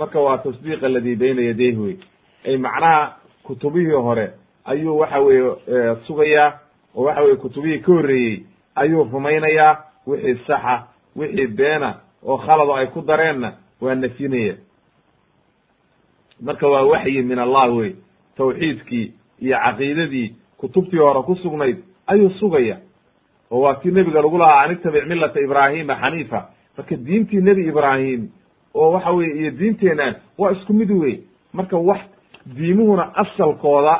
marka 0.00 0.18
waa 0.26 0.38
tasdiiq 0.44 0.82
aladi 0.88 1.16
bayna 1.16 1.42
yadayh 1.50 1.76
wey. 1.82 1.96
Ay 2.46 2.56
macnaha 2.56 3.16
kutubihii 3.44 3.92
hore 4.06 4.26
ayuu 4.64 4.98
waxa 4.98 5.18
weeye 5.20 5.52
sugayaa 6.06 6.48
oo 6.96 7.02
waxa 7.04 7.22
weye 7.22 7.36
kutubihii 7.36 7.78
ka 7.84 7.92
horreeyey 7.92 8.36
ayuu 8.74 9.04
rumaynayaa 9.12 9.72
wixii 10.06 10.38
saxa 10.46 10.76
wixii 11.16 11.46
beena 11.46 11.90
oo 12.22 12.36
khalado 12.38 12.74
ay 12.76 12.86
ku 12.86 13.00
dareenna 13.02 13.52
waa 13.80 13.94
nafyinaya 13.94 14.54
marka 16.40 16.68
waa 16.68 16.82
waxyi 16.82 17.22
min 17.22 17.38
allah 17.38 17.76
wey 17.76 17.92
tawxiidkii 18.36 19.12
iyo 19.40 19.56
caqiidadii 19.58 20.34
kutubtii 20.56 20.98
hore 20.98 21.22
ku 21.22 21.36
sugnayd 21.36 21.78
ayuu 22.06 22.30
sugaya. 22.30 22.76
Oo 23.50 23.60
waa 23.60 23.74
kii 23.74 23.90
nebiga 23.90 24.22
lagu 24.22 24.38
lahaa 24.38 24.60
an 24.64 24.72
itabic 24.72 25.06
millata 25.06 25.40
ibraahima 25.40 25.94
xaniifa. 25.96 26.48
Marka 26.76 26.96
diintii 26.96 27.40
nebi 27.40 27.68
ibraahim 27.68 28.28
oo 28.74 28.92
waxa 28.92 29.10
weye 29.10 29.32
iyo 29.40 29.50
diinteenan 29.50 30.14
waa 30.38 30.50
isku 30.52 30.72
mid 30.72 30.90
wey 30.90 31.20
marka 31.52 31.76
wax 31.76 32.00
diimuhuna 32.56 33.04
asalkooda 33.22 33.94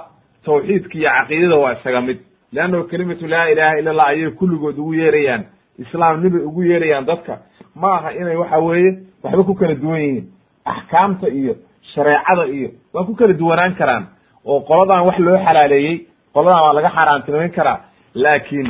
tawxiidka 0.45 0.99
iyo 0.99 1.11
caqiidada 1.11 1.57
waa 1.57 1.73
isaga 1.73 2.01
mid. 2.01 2.19
Leannahu 2.53 2.85
kelimatu 2.85 3.27
laa 3.27 3.49
ilaha 3.51 3.79
illa 3.79 3.91
allah 3.91 4.07
ayay 4.07 4.31
kulligood 4.31 4.79
ugu 4.79 4.95
yeerayaan. 4.95 5.45
Islaamnimay 5.79 6.43
ugu 6.43 6.63
yeerayaan 6.63 7.07
dadka? 7.07 7.39
Ma 7.75 7.95
aha 7.99 8.11
inay 8.13 8.37
waxa 8.37 8.59
weeye 8.59 8.99
waxba 9.23 9.45
ku 9.45 9.55
kala 9.55 9.75
duwan 9.75 10.01
yihiin. 10.01 10.25
Axkaamta 10.65 11.29
iyo 11.29 11.55
shareecada 11.95 12.45
iyo 12.47 12.71
waa 12.95 13.05
ku 13.05 13.15
kala 13.15 13.33
duwanaan 13.33 13.75
karaan. 13.75 14.07
Oo 14.45 14.61
qoladan 14.61 15.07
wax 15.07 15.19
loo 15.19 15.39
xalaaleeyey 15.39 16.07
qoladan 16.35 16.63
waa 16.63 16.73
laga 16.73 16.91
xaaraantinimayn 16.91 17.51
karaa. 17.53 17.79
Laakiin 18.15 18.69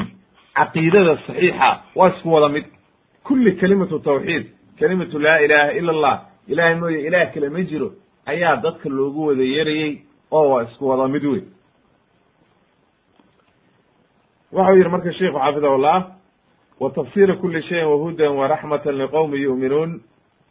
caqiidada 0.55 1.17
saxiixa 1.27 1.69
waa 1.97 2.09
isku 2.09 2.33
wada 2.33 2.49
mid. 2.49 2.65
Kulli 3.25 3.53
kelimatu 3.57 3.99
tawxiid 3.99 4.45
kelimatu 4.81 5.19
laa 5.19 5.39
ilaha 5.45 5.73
ila 5.79 5.91
allah 5.93 6.17
ilahay 6.49 6.75
mooye 6.75 7.01
ilaah 7.07 7.29
kale 7.35 7.49
ma 7.49 7.61
jiro 7.63 7.89
ayaa 8.27 8.57
dadka 8.65 8.89
loogu 8.89 9.27
wada 9.27 9.43
yeerayey 9.45 10.03
oo 10.33 10.49
waa 10.51 10.63
isku 10.65 10.89
wada 10.89 11.09
mid 11.09 11.25
wey 11.25 11.43
waxau 14.53 14.77
yihi 14.77 14.89
marka 14.89 15.13
sheikhu 15.13 15.39
xafidahullah 15.39 15.99
wa 16.81 16.91
tafsira 16.91 17.35
kuli 17.37 17.63
shayin 17.63 17.87
wahudan 17.87 18.33
waraxmatan 18.37 18.99
liqowmi 18.99 19.39
yu'minuun 19.43 20.01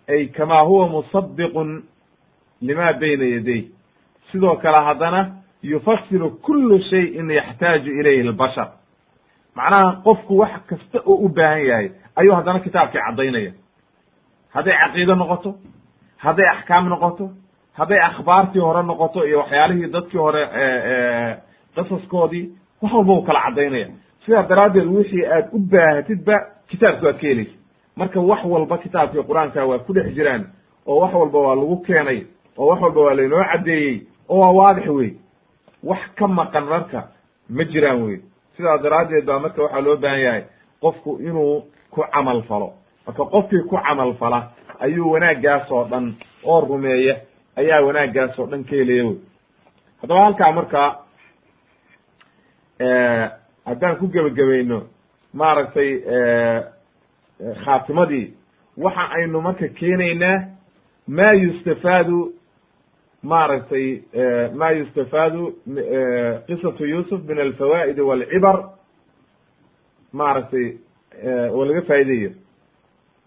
ay 0.08 0.26
kama 0.28 0.62
huwa 0.62 0.88
musadiqun 0.90 1.84
lima 2.62 2.94
bayna 2.94 3.26
yaday. 3.26 3.68
Sidoo 4.32 4.56
kale 4.56 4.78
haddana 4.86 5.36
yufasiru 5.64 6.30
kulu 6.42 6.80
shayin 6.90 7.30
yaxtaaju 7.30 7.92
ilayhi 8.00 8.24
lbashar. 8.24 8.72
Macnaha 9.56 10.02
qofku 10.04 10.38
wax 10.38 10.52
kasta 10.68 11.00
oo 11.06 11.16
u 11.26 11.30
baahan 11.30 11.66
yahay 11.66 11.92
ayuu 12.16 12.34
haddana 12.36 12.60
kitaabkii 12.60 13.00
caddaynaya 13.08 13.52
hadday 14.54 14.74
caqiide 14.82 15.16
noqoto 15.16 15.56
hadday 16.18 16.48
axkaam 16.56 16.90
noqoto 16.90 17.30
hadday 17.78 18.00
akhbaartii 18.10 18.60
hore 18.62 18.84
noqoto 18.84 19.26
iyo 19.28 19.38
waxyaalihii 19.40 19.92
dadkii 19.94 20.18
hore 20.20 20.44
qasaskoodii 21.76 22.50
wax 22.82 22.94
walba 22.94 23.14
u 23.14 23.22
kala 23.24 23.42
caddaynaya. 23.46 23.88
Sidaa 24.26 24.44
daraaddeed 24.50 24.88
wixii 24.88 25.26
aad 25.26 25.48
u 25.54 25.60
baahatidba 25.60 26.36
kitaabka 26.70 27.06
waad 27.06 27.18
ka 27.22 27.28
helaysa 27.28 27.56
marka 27.96 28.20
wax 28.22 28.40
walba 28.46 28.78
kitaabkii 28.78 29.24
qur'aanka 29.30 29.66
waa 29.66 29.80
ku 29.80 29.94
dhex 29.94 30.14
jiraan 30.16 30.44
oo 30.88 31.00
wax 31.02 31.14
walba 31.14 31.40
waa 31.40 31.56
lagu 31.56 31.78
keenay 31.86 32.20
oo 32.58 32.68
wax 32.70 32.82
walba 32.82 33.02
waa 33.02 33.14
laynoo 33.16 33.44
caddeeyey 33.52 34.02
oo 34.30 34.40
waa 34.40 34.52
waadix 34.52 34.88
wey 34.88 35.14
wax 35.84 36.00
ka 36.16 36.28
maqan 36.28 36.64
marka 36.66 37.08
ma 37.50 37.64
jiraan 37.64 38.02
wey 38.04 38.18
sidaa 38.58 38.78
daraaddeed 38.78 39.26
baa 39.26 39.40
marka 39.40 39.62
waxaa 39.64 39.82
loo 39.82 39.96
baahan 39.98 40.20
yahay 40.22 40.44
qofku 40.82 41.20
inuu 41.22 41.64
ku 41.92 42.04
camal 42.14 42.42
falo 42.44 42.74
marka 43.06 43.24
qofkii 43.26 43.64
ku 43.70 43.78
camal 43.78 44.14
fala 44.20 44.52
ayuu 44.80 45.12
wanaaggaas 45.12 45.72
oo 45.72 45.84
dhan 45.92 46.14
oo 46.44 46.62
rumeeya 46.62 47.16
ayaa 47.56 47.82
wanaaggaas 47.86 48.40
oo 48.40 48.46
dhan 48.46 48.64
ka 48.64 48.76
helaya 48.76 49.04
wey. 49.06 49.18
Haddaba 50.02 50.24
halkaa 50.26 50.52
marka 50.52 50.82
haddaan 53.66 53.98
ku 54.00 54.08
gebagabayno 54.08 54.80
maaragtay 55.34 55.90
khaatimadii 57.66 58.34
waxa 58.78 59.04
aynu 59.18 59.42
marka 59.42 59.68
keenaynaa 59.68 60.38
ma 61.08 61.32
yustafaadu 61.34 62.34
maaragtay 63.24 64.02
ma 64.56 64.72
yustafaadu 64.72 65.44
qisatu 66.48 66.86
yusuf 66.86 67.22
min 67.28 67.40
alfawaa'id 67.40 68.00
walcibar 68.00 68.58
maaragtay 70.14 70.68
oo 71.54 71.66
laga 71.66 71.82
faa'ideeyo 71.82 72.32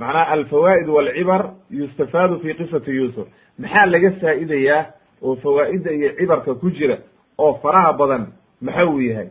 macnaha 0.03 0.33
alfawaa'id 0.37 0.89
walcibar 0.97 1.43
yustafaadu 1.71 2.39
fi 2.43 2.55
qisati 2.61 2.91
yusuf 3.01 3.27
maxaa 3.63 3.87
laga 3.95 4.11
faa'idayaa 4.23 4.83
oo 5.23 5.37
fawaa'idda 5.43 5.91
iyo 5.99 6.11
cibarka 6.19 6.55
ku 6.61 6.71
jira 6.77 6.97
oo 7.39 7.53
faraha 7.63 7.93
badan 8.01 8.25
maxa 8.61 8.85
uu 8.87 9.01
yahay? 9.01 9.29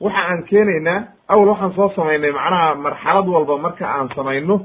Waxa 0.00 0.20
aan 0.30 0.42
keenaynaa 0.50 0.98
awal 1.28 1.48
waxaan 1.52 1.72
soo 1.76 1.88
samaynay 1.96 2.32
macnaha 2.38 2.74
marxalad 2.74 3.26
walba 3.34 3.58
marka 3.58 3.84
aan 3.96 4.08
samayno 4.16 4.56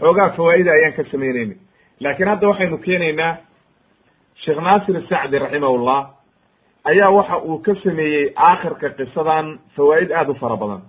xoogaa 0.00 0.30
fawaa'ida 0.36 0.70
ayaan 0.72 0.92
ka 0.96 1.04
sameynaynay 1.12 1.56
laakiin 2.00 2.28
hadda 2.28 2.48
waxaynu 2.48 2.78
keenaynaa 2.86 3.32
sheekh 4.44 4.60
naasir 4.66 4.96
sacdi 5.10 5.38
raximahullah 5.38 6.00
ayaa 6.90 7.10
waxa 7.18 7.36
uu 7.48 7.58
ka 7.66 7.72
sameeyey 7.84 8.32
aakhirka 8.36 8.88
qisadan 8.98 9.58
fawaa'id 9.76 10.10
aada 10.12 10.30
u 10.32 10.34
fara 10.42 10.56
badan 10.56 10.82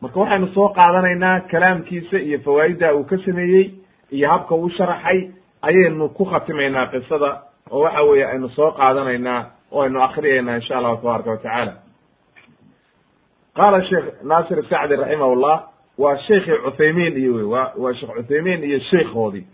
marka 0.00 0.20
waxaynu 0.20 0.48
soo 0.54 0.68
qaadanaynaa 0.68 1.40
kalaamkiisa 1.40 2.18
iyo 2.18 2.38
fawaa'idda 2.44 2.94
uu 2.94 3.04
ka 3.04 3.16
sameeyey 3.24 3.70
iyo 4.10 4.28
habka 4.30 4.54
uu 4.54 4.70
sharaxay 4.70 5.30
ayaynu 5.62 6.08
ku 6.08 6.24
khatimaynaa 6.24 6.86
qisada 6.86 7.30
oo 7.70 7.80
waxa 7.84 8.02
weeye 8.02 8.26
aynu 8.26 8.48
soo 8.48 8.70
qaadanaynaa 8.70 9.40
oo 9.72 9.82
aynu 9.82 10.02
akriyaynaa 10.02 10.54
insha 10.56 10.78
allahu 10.78 10.96
tabaaraka 10.96 11.30
wa 11.30 11.36
tacaala. 11.36 11.72
Qaala 13.56 13.82
sheekh 13.88 14.06
naasir 14.22 14.62
sacdi 14.70 14.96
raximahullah 14.96 15.56
waa 15.98 16.16
sheekhi 16.26 16.52
cuthaymiin 16.64 17.16
iyo 17.16 17.34
wey 17.34 17.44
wa 17.44 17.72
waa 17.76 17.94
sheekh 17.94 18.12
cuthaymiin 18.16 18.64
iyo 18.64 18.78
sheikhoodii. 18.90 19.44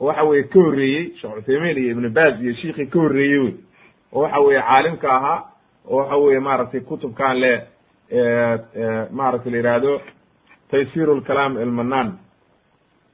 Oo 0.00 0.06
waxa 0.06 0.22
weye 0.24 0.42
ka 0.42 0.58
horreeyey 0.60 1.04
sheekh 1.20 1.34
cuthaymiin 1.34 1.78
iyo 1.78 1.90
ibnu 1.90 2.10
baaz 2.10 2.40
iyo 2.42 2.54
shiikhii 2.54 2.86
ka 2.86 2.98
horreeyey 2.98 3.38
wey. 3.38 3.54
Oo 4.12 4.22
waxa 4.22 4.40
weye 4.40 4.60
caalimka 4.62 5.08
ahaa 5.16 5.38
oo 5.90 5.96
waxa 5.96 6.16
weye 6.16 6.40
maaragtay 6.40 6.80
kutubkan 6.80 7.36
le 7.40 7.52
maaragtay 9.10 9.52
la 9.52 9.58
yihahdo 9.58 10.00
taysir 10.70 11.08
lkalaam 11.16 11.56
ilmanan 11.58 12.18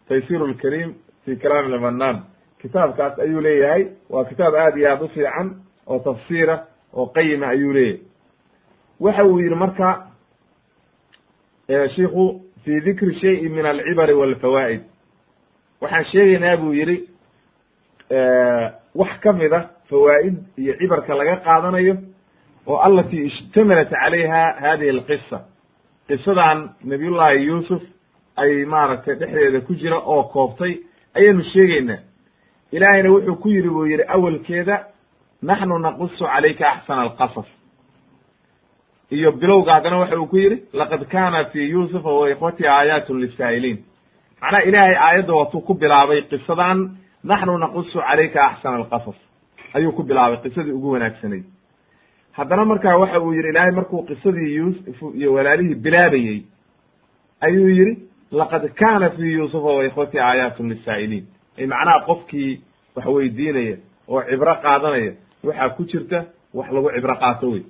taysir 0.09 0.41
lkarim 0.41 0.95
fi 1.25 1.37
kalaam 1.37 1.73
ilmanan 1.73 2.23
kitaabkaas 2.63 3.19
ayuu 3.19 3.41
leeyahay. 3.41 3.87
Waa 4.11 4.25
kitaab 4.25 4.55
aad 4.55 4.77
iyo 4.77 4.91
aad 4.91 5.03
u 5.03 5.09
oo 5.87 5.99
tafsiira 5.99 6.65
oo 6.95 7.07
qayima 7.07 7.47
ayuu 7.49 7.73
leeyahay. 7.73 8.01
Waxa 9.01 9.25
uu 9.25 9.39
yihi 9.41 9.55
marka 9.55 10.07
shiku 11.95 12.41
fi 12.65 12.81
dikri 12.81 13.15
shayin 13.21 13.53
min 13.53 13.67
alcibari 13.67 14.15
walfawaa'id. 14.15 14.81
Waxaan 15.81 16.05
sheegaynaa 16.05 16.57
buu 16.57 16.73
yihi 16.73 17.09
wax 18.95 19.21
ka 19.23 19.33
mid 19.33 19.53
a 19.53 19.71
fawaa'id 19.91 20.37
iyo 20.59 20.75
cibarka 20.79 21.15
laga 21.15 21.37
qaadanayo 21.45 21.95
oo 22.69 22.77
alati 22.87 23.17
ishtamalat 23.29 23.91
calayha 23.91 24.43
hadihi 24.65 24.91
alqisa 24.97 25.39
qisadan 26.09 26.59
nabiyullahi 26.85 27.47
yuusuf 27.49 27.83
ay 28.37 28.65
maaragtay 28.65 29.15
dhexdeeda 29.21 29.61
ku 29.67 29.73
jira 29.81 29.99
oo 30.13 30.23
koobtay 30.23 30.73
ayaynu 31.17 31.43
sheegaynaa. 31.53 32.01
Ilaahayna 32.73 33.11
wuxuu 33.11 33.37
ku 33.43 33.49
yidhi 33.49 33.69
buu 33.75 33.87
yidhi 33.87 34.05
awelkeeda 34.15 34.77
naxnu 35.43 35.79
naqusu 35.79 36.25
calayka 36.25 36.65
axsana 36.73 37.03
alqasas. 37.03 37.49
Iyo 39.11 39.33
bilowga 39.33 39.75
haddana 39.75 39.99
waxa 39.99 40.17
uu 40.21 40.27
ku 40.27 40.37
yidhi 40.37 40.63
laqad 40.73 41.03
kana 41.09 41.45
fi 41.45 41.61
yuusufa 41.71 42.11
wa 42.21 42.31
ikhwatihi 42.31 42.69
aayaatun 42.69 43.21
lisaa'iliin 43.21 43.79
macnaha 44.41 44.63
ilaahay 44.69 44.97
aayadda 44.97 45.35
watuu 45.35 45.61
ku 45.61 45.75
bilaabay 45.75 46.23
qisadan 46.31 46.79
naxnu 47.25 47.59
naqusu 47.59 47.99
calayka 47.99 48.41
axsana 48.47 48.77
alqasas. 48.77 49.19
Ayuu 49.75 49.93
ku 49.93 50.03
bilaabay 50.03 50.39
qisadii 50.45 50.73
ugu 50.79 50.91
wanaagsanayd 50.95 51.45
haddana 52.33 52.65
markaa 52.65 52.97
waxa 52.99 53.21
uu 53.21 53.33
yidhi 53.33 53.49
ilaahay 53.49 53.71
markuu 53.73 54.03
qisadii 54.03 54.55
yuusuf 54.57 55.03
iyo 55.15 55.33
walaalihii 55.33 55.75
bilaabayey 55.75 56.43
ayuu 57.41 57.69
yidhi 57.69 58.09
laqad 58.33 58.69
kana 58.75 59.11
fi 59.11 59.33
yuusufa 59.33 59.69
wa 59.69 59.85
ikhwatihi 59.85 60.21
aayaatun 60.23 60.69
lisaa'iliin 60.69 61.27
ay 61.59 61.67
macnaha 61.67 62.05
qofkii 62.07 62.61
wax 62.97 63.07
weydiinaya 63.07 63.77
oo 64.09 64.23
cibro 64.23 64.55
qaadanaya 64.63 65.13
waxaa 65.45 65.69
ku 65.77 65.85
jirta 65.85 66.25
wax 66.55 66.71
lagu 66.73 66.91
cibro 66.95 67.15
qaato 67.17 67.51
wey 67.51 67.63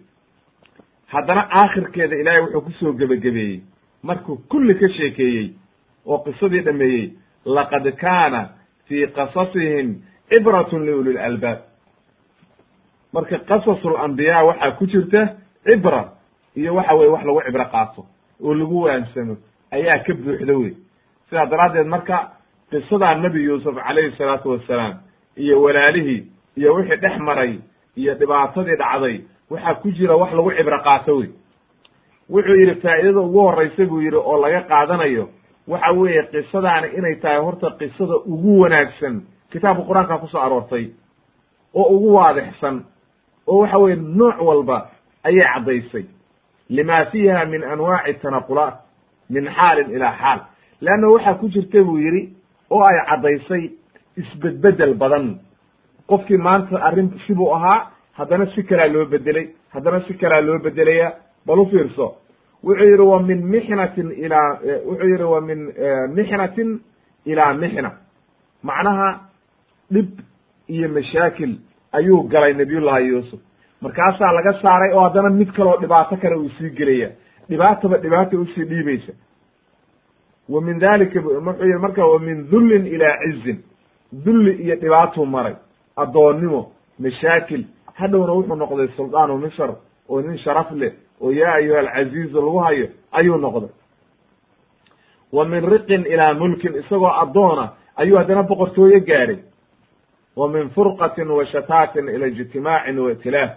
haddana 1.06 1.42
aakhirkeeda 1.50 2.16
ilaahay 2.16 2.42
wuxuu 2.42 2.60
ku 2.60 2.70
soo 2.80 2.92
gebagabeeyey 2.92 3.60
markuu 4.02 4.36
kulli 4.48 4.74
ka 4.74 4.88
sheekeeyey 4.88 5.50
oo 6.06 6.18
qisadii 6.18 6.60
dhameeyey 6.60 7.12
laqad 7.44 7.92
kaana 7.96 8.48
fii 8.88 9.06
qasasihim 9.06 9.94
cibratun 10.30 10.84
liuli 10.86 11.12
lalbaab 11.12 11.58
marka 13.12 13.38
qasasu 13.38 13.90
lambiyaa 13.90 14.44
waxaa 14.44 14.70
ku 14.78 14.86
jirta 14.86 15.36
cibra 15.64 16.12
iyo 16.56 16.74
waxa 16.74 16.94
weye 16.94 17.10
wax 17.10 17.24
lagu 17.24 17.40
cibro 17.46 17.64
qaato 17.64 18.06
oo 18.44 18.54
lagu 18.54 18.82
waansamo 18.82 19.36
ayaa 19.70 19.98
ka 20.06 20.14
buuxda 20.14 20.54
wey 20.58 20.72
sidaa 21.28 21.46
daraaddeed 21.46 21.86
marka 21.86 22.30
qisadaa 22.70 23.14
nebi 23.14 23.44
yuusuf 23.44 23.74
calayhi 23.74 24.16
salaatu 24.18 24.50
wassalaam 24.50 24.94
iyo 25.36 25.62
walaalihii 25.62 26.26
iyo 26.56 26.74
wixii 26.74 26.96
dhex 26.96 27.18
maray 27.18 27.58
iyo 27.96 28.14
dhibaatadii 28.14 28.76
dhacday 28.76 29.20
waxaa 29.50 29.74
ku 29.74 29.90
jira 29.90 30.16
wax 30.16 30.32
lagu 30.32 30.50
cibro 30.52 30.78
qaato 30.84 31.16
wey 31.16 31.30
wuxuu 32.30 32.54
yidhi 32.60 32.74
faa'idada 32.80 33.20
ugu 33.20 33.40
horraysa 33.40 33.86
buu 33.86 34.00
yidhi 34.00 34.16
oo 34.16 34.36
laga 34.42 34.60
qaadanayo 34.68 35.28
waxa 35.68 35.90
weeye 35.92 36.22
qisadaani 36.22 36.88
inay 36.98 37.14
tahay 37.22 37.40
horta 37.40 37.70
qisada 37.78 38.16
ugu 38.32 38.60
wanaagsan. 38.60 39.22
Kitaabka 39.52 39.82
qur'aanka 39.88 40.18
ku 40.20 40.26
soo 40.28 40.40
aroortay 40.40 40.90
oo 41.74 41.88
ugu 41.96 42.14
waadixsan 42.14 42.84
oo 43.48 43.58
waxa 43.62 43.78
weye 43.78 43.96
nooc 43.96 44.36
walba 44.48 44.76
ayay 45.24 45.46
caddaysay. 45.54 46.04
Lima 46.70 47.04
fiiha 47.10 47.44
min 47.46 47.62
anwaaci 47.64 48.14
tanaqulaat 48.22 48.74
min 49.30 49.44
xaalin 49.56 49.90
ilaa 49.96 50.14
xaal. 50.20 50.40
Leanna 50.80 51.08
waxaa 51.14 51.34
ku 51.40 51.48
jirta 51.48 51.82
buu 51.84 51.98
yidhi 51.98 52.22
oo 52.70 52.82
ay 52.82 52.98
caddaysay 53.08 53.70
isbedbedel 54.16 54.94
badan. 54.94 55.38
Qofkii 56.08 56.36
maanta 56.36 56.76
arrin 56.86 57.10
sibuu 57.26 57.52
ahaa 57.54 57.90
haddana 58.18 58.46
si 58.54 58.62
kalaa 58.62 58.88
loo 58.92 59.04
bedelay 59.06 59.46
haddana 59.74 60.00
si 60.06 60.14
kalaa 60.14 60.40
loo 60.40 60.58
bedelaya 60.58 61.12
bal 61.46 61.58
u 61.58 61.66
fiirso 61.70 62.06
wuxuu 62.64 62.84
yidhi 62.90 63.02
wa 63.02 63.22
min 63.22 63.46
mixnatin 63.46 64.10
ilaa 64.24 64.58
wuxuu 64.88 65.08
yidhi 65.12 65.22
wa 65.24 65.40
min 65.40 65.60
mixnatin 66.16 66.80
ilaa 67.26 67.54
mixna. 67.54 67.90
Macnaha 68.62 69.20
dhib 69.92 70.08
iyo 70.68 70.88
mashaakil 70.88 71.58
ayuu 71.92 72.22
galay 72.22 72.54
nabiyullahi 72.54 73.08
yuusuf. 73.08 73.40
Markaasaa 73.80 74.32
laga 74.32 74.52
saaray 74.62 74.92
oo 74.94 75.00
haddana 75.00 75.30
mid 75.30 75.50
kaloo 75.52 75.76
dhibaato 75.80 76.16
kale 76.16 76.36
uu 76.36 76.48
sii 76.58 76.70
gelaya 76.70 77.10
dhibaataba 77.48 77.96
dhibaata 77.98 78.36
u 78.38 78.46
sii 78.46 78.64
dhiibaysa. 78.64 79.12
Wa 80.48 80.60
min 80.60 80.78
dalika 80.78 81.20
wuxuu 81.20 81.64
yihi 81.66 81.78
marka 81.78 82.06
wa 82.06 82.18
min 82.18 82.50
dullin 82.50 82.86
ilaa 82.86 83.16
cizin. 83.24 83.58
Dulli 84.24 84.52
iyo 84.62 84.76
dhibaatuu 84.76 85.26
maray. 85.26 85.54
Addoonnimo 85.96 86.72
mashaakil. 86.98 87.64
Hadhowna 87.94 88.32
wuxuu 88.32 88.54
noqday 88.56 88.88
suldaanu 88.96 89.38
misr 89.38 89.70
oo 90.08 90.20
nin 90.20 90.38
sharaf 90.38 90.70
leh 90.72 90.92
oo 91.20 91.30
yaa 91.32 91.54
ayuha 91.54 91.78
alcaziizu 91.80 92.40
lagu 92.40 92.58
hayo 92.58 92.88
ayuu 93.12 93.36
noqday. 93.38 93.70
Wa 95.32 95.44
min 95.44 95.64
riqin 95.70 96.06
ilaa 96.06 96.34
mulkin 96.34 96.74
isagoo 96.74 97.12
addoona 97.22 97.68
ayuu 97.96 98.16
haddana 98.18 98.42
boqortooyo 98.42 99.00
gaadhay 99.00 99.38
wa 100.38 100.48
min 100.48 100.70
furqatin 100.76 101.28
wa 101.38 101.44
shataatin 101.52 102.08
ila 102.14 102.26
ijtimaacin 102.26 102.98
wa 102.98 103.10
itilaaf 103.12 103.50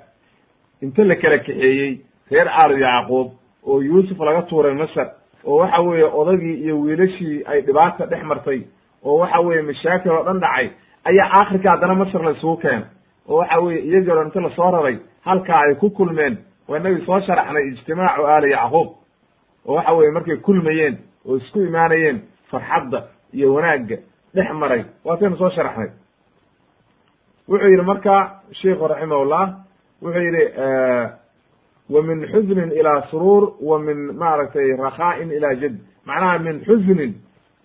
inta 0.81 1.03
la 1.03 1.15
kala 1.15 1.37
kaxeeyey 1.37 1.91
reer 2.31 2.47
aalu 2.49 2.77
yacquub 2.85 3.27
oo 3.69 3.81
yuusuf 3.81 4.19
laga 4.19 4.41
tuuray 4.49 4.73
masar 4.73 5.07
oo 5.45 5.57
waxa 5.61 5.81
weeye 5.81 6.03
odagii 6.21 6.55
iyo 6.63 6.79
wiilashii 6.81 7.43
ay 7.45 7.61
dhibaata 7.61 8.05
dhex 8.05 8.23
martay 8.23 8.61
oo 9.05 9.17
waxa 9.21 9.39
weeye 9.39 9.61
mashaakil 9.61 10.11
oo 10.11 10.23
dhan 10.23 10.39
dhacay 10.39 10.69
ayaa 11.09 11.29
aakhirka 11.37 11.71
haddana 11.71 11.95
masar 11.95 12.21
la 12.23 12.31
isugu 12.31 12.57
keenay 12.57 12.85
oo 13.29 13.37
waxa 13.37 13.59
weye 13.59 14.01
dhan 14.01 14.25
inta 14.25 14.41
la 14.41 14.49
soo 14.55 14.71
raray 14.71 14.97
halkaa 15.25 15.61
ay 15.67 15.75
ku 15.75 15.89
kulmeen 15.89 16.37
waa 16.67 16.79
inagii 16.79 17.05
soo 17.05 17.19
sharaxnay 17.21 17.67
ijtimaacu 17.67 18.27
aali 18.27 18.51
yacquub 18.51 18.87
oo 19.65 19.75
waxa 19.75 19.93
weye 19.93 20.11
markay 20.11 20.37
kulmayeen 20.37 20.97
oo 21.25 21.37
isku 21.37 21.59
imaanayeen 21.61 22.21
farxadda 22.51 23.03
iyo 23.33 23.53
wanaagga 23.53 23.97
dhex 24.35 24.49
maray 24.53 24.83
waataynu 25.05 25.37
soo 25.37 25.49
sharaxnay 25.49 25.89
wuxuu 27.51 27.67
yidhi 27.71 27.83
marka 27.91 28.15
sheikhu 28.61 28.87
raximahullah 28.87 29.43
wuxuu 30.01 30.21
yidhi 30.27 30.43
wa 31.89 32.01
min 32.03 32.27
xusnin 32.31 32.71
ilaa 32.71 33.01
suruur 33.11 33.53
wa 33.61 33.79
min 33.79 33.97
maaragtay 34.21 34.75
rakhaa'in 34.85 35.31
ilaa 35.31 35.53
jad 35.61 35.75
macnaha 36.05 36.39
min 36.39 36.63
xusnin 36.65 37.13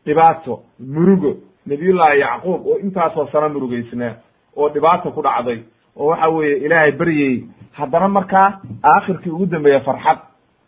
dhibaato 0.06 0.60
murugo 0.94 1.36
nabiyullahi 1.66 2.20
yacquub 2.20 2.66
oo 2.66 2.78
intaasoo 2.78 3.26
sano 3.32 3.48
murugeysnaa 3.48 4.14
oo 4.56 4.68
dhibaata 4.68 5.10
ku 5.10 5.22
dhacday 5.22 5.58
oo 5.96 6.06
waxa 6.10 6.28
weeye 6.28 6.56
ilaahay 6.66 6.92
beryey 6.92 7.44
haddana 7.72 8.08
markaa 8.08 8.60
aakhirkii 8.84 9.30
ugu 9.30 9.46
dambeeya 9.46 9.80
farxad 9.80 10.18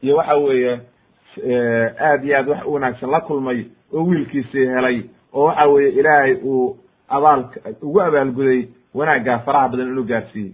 iyo 0.02 0.16
waxa 0.16 0.34
weeye 0.36 0.80
aad 2.00 2.24
iyo 2.24 2.36
aad 2.38 2.48
wax 2.48 2.64
u 2.66 2.72
wanaagsan 2.72 3.10
la 3.10 3.20
kulmay 3.20 3.64
oo 3.92 4.04
wiilkiisii 4.06 4.66
helay 4.66 5.02
oo 5.34 5.44
waxa 5.44 5.66
weeye 5.68 5.90
ilaahay 5.90 6.34
uu 6.44 6.76
abaal 7.08 7.44
ugu 7.82 8.00
abaalguday 8.02 8.68
wanaaggaa 8.94 9.38
faraha 9.46 9.68
badan 9.68 9.88
inuu 9.92 10.04
gaarsiiyey 10.04 10.52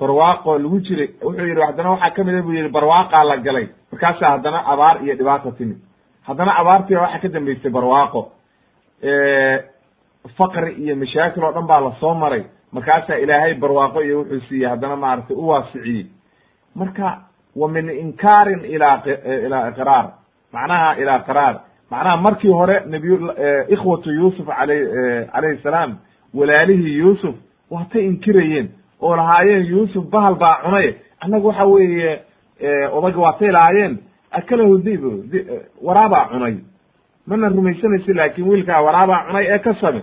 barwaaqo 0.00 0.58
lagu 0.58 0.80
jiray 0.80 1.08
wuxuu 1.24 1.46
yidhi 1.46 1.62
haddana 1.66 1.90
waxaa 1.90 2.10
ka 2.16 2.24
mid 2.24 2.34
a 2.34 2.42
buu 2.42 2.52
yihi 2.52 2.68
barwaaqaa 2.68 3.24
la 3.24 3.36
galay. 3.36 3.66
Markaasaa 3.92 4.30
haddana 4.30 4.58
abaar 4.72 4.96
iyo 5.04 5.14
dhibaata 5.16 5.52
timid 5.58 5.78
haddana 6.26 6.52
abaartiiba 6.60 7.00
waxaa 7.02 7.18
ka 7.22 7.28
dambeysay 7.28 7.70
barwaaqo. 7.70 8.20
Faqri 10.36 10.72
iyo 10.82 10.96
mashaakil 10.96 11.44
oo 11.44 11.52
dhan 11.52 11.66
baa 11.66 11.80
la 11.80 11.92
soo 12.00 12.14
maray. 12.14 12.44
Markaasaa 12.72 13.16
ilaahay 13.24 13.54
barwaaqo 13.54 14.02
iyo 14.02 14.18
wuxuu 14.18 14.40
siiyey 14.48 14.68
haddana 14.68 14.96
maaragtay 14.96 15.36
u 15.36 15.48
waasiciyey. 15.48 16.06
Marka 16.74 17.18
wa 17.56 17.68
min 17.68 17.88
inkaarin 17.90 18.64
ilaa 18.64 19.02
ilaa 19.46 19.68
iqraar. 19.70 20.06
Macnaha 20.52 20.96
ilaa 21.00 21.18
qiraar 21.26 21.54
macnaha 21.90 22.16
markii 22.16 22.50
hore 22.52 22.80
nabiy 22.86 23.16
ikhwatu 23.74 24.10
yuusuf 24.12 24.48
alay 24.48 24.80
calayhi 25.32 25.62
salaam 25.62 25.96
walaalihii 26.38 26.98
yuusuf 26.98 27.34
waatay 27.70 28.04
inkirayeen 28.06 28.68
oo 29.02 29.16
lahaayeen 29.16 29.66
yuusuf 29.66 30.04
bahal 30.10 30.34
baa 30.34 30.56
cunay. 30.64 30.94
Annaga 31.20 31.46
waxa 31.48 31.64
weeye 31.64 32.12
odaga 32.92 33.18
waatay 33.26 33.50
lahaayeen 33.56 33.94
akalahu 34.30 34.78
dib 34.78 35.02
waraabaa 35.82 36.28
cunay. 36.32 36.54
Mana 37.26 37.48
rumaysanaysi 37.48 38.12
laakin 38.14 38.48
wiilkaa 38.48 38.80
waraabaa 38.86 39.26
cunay 39.26 39.46
ee 39.54 39.58
ka 39.58 39.74
same 39.80 40.02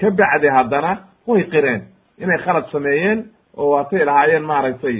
ka 0.00 0.10
bacdi 0.10 0.48
haddana 0.56 0.92
way 1.26 1.42
qireen. 1.52 1.82
Inay 2.18 2.38
khalad 2.44 2.66
sameeyeen 2.72 3.18
oo 3.56 3.70
waatay 3.74 4.04
lahaayeen 4.04 4.42
maaragtay 4.50 4.98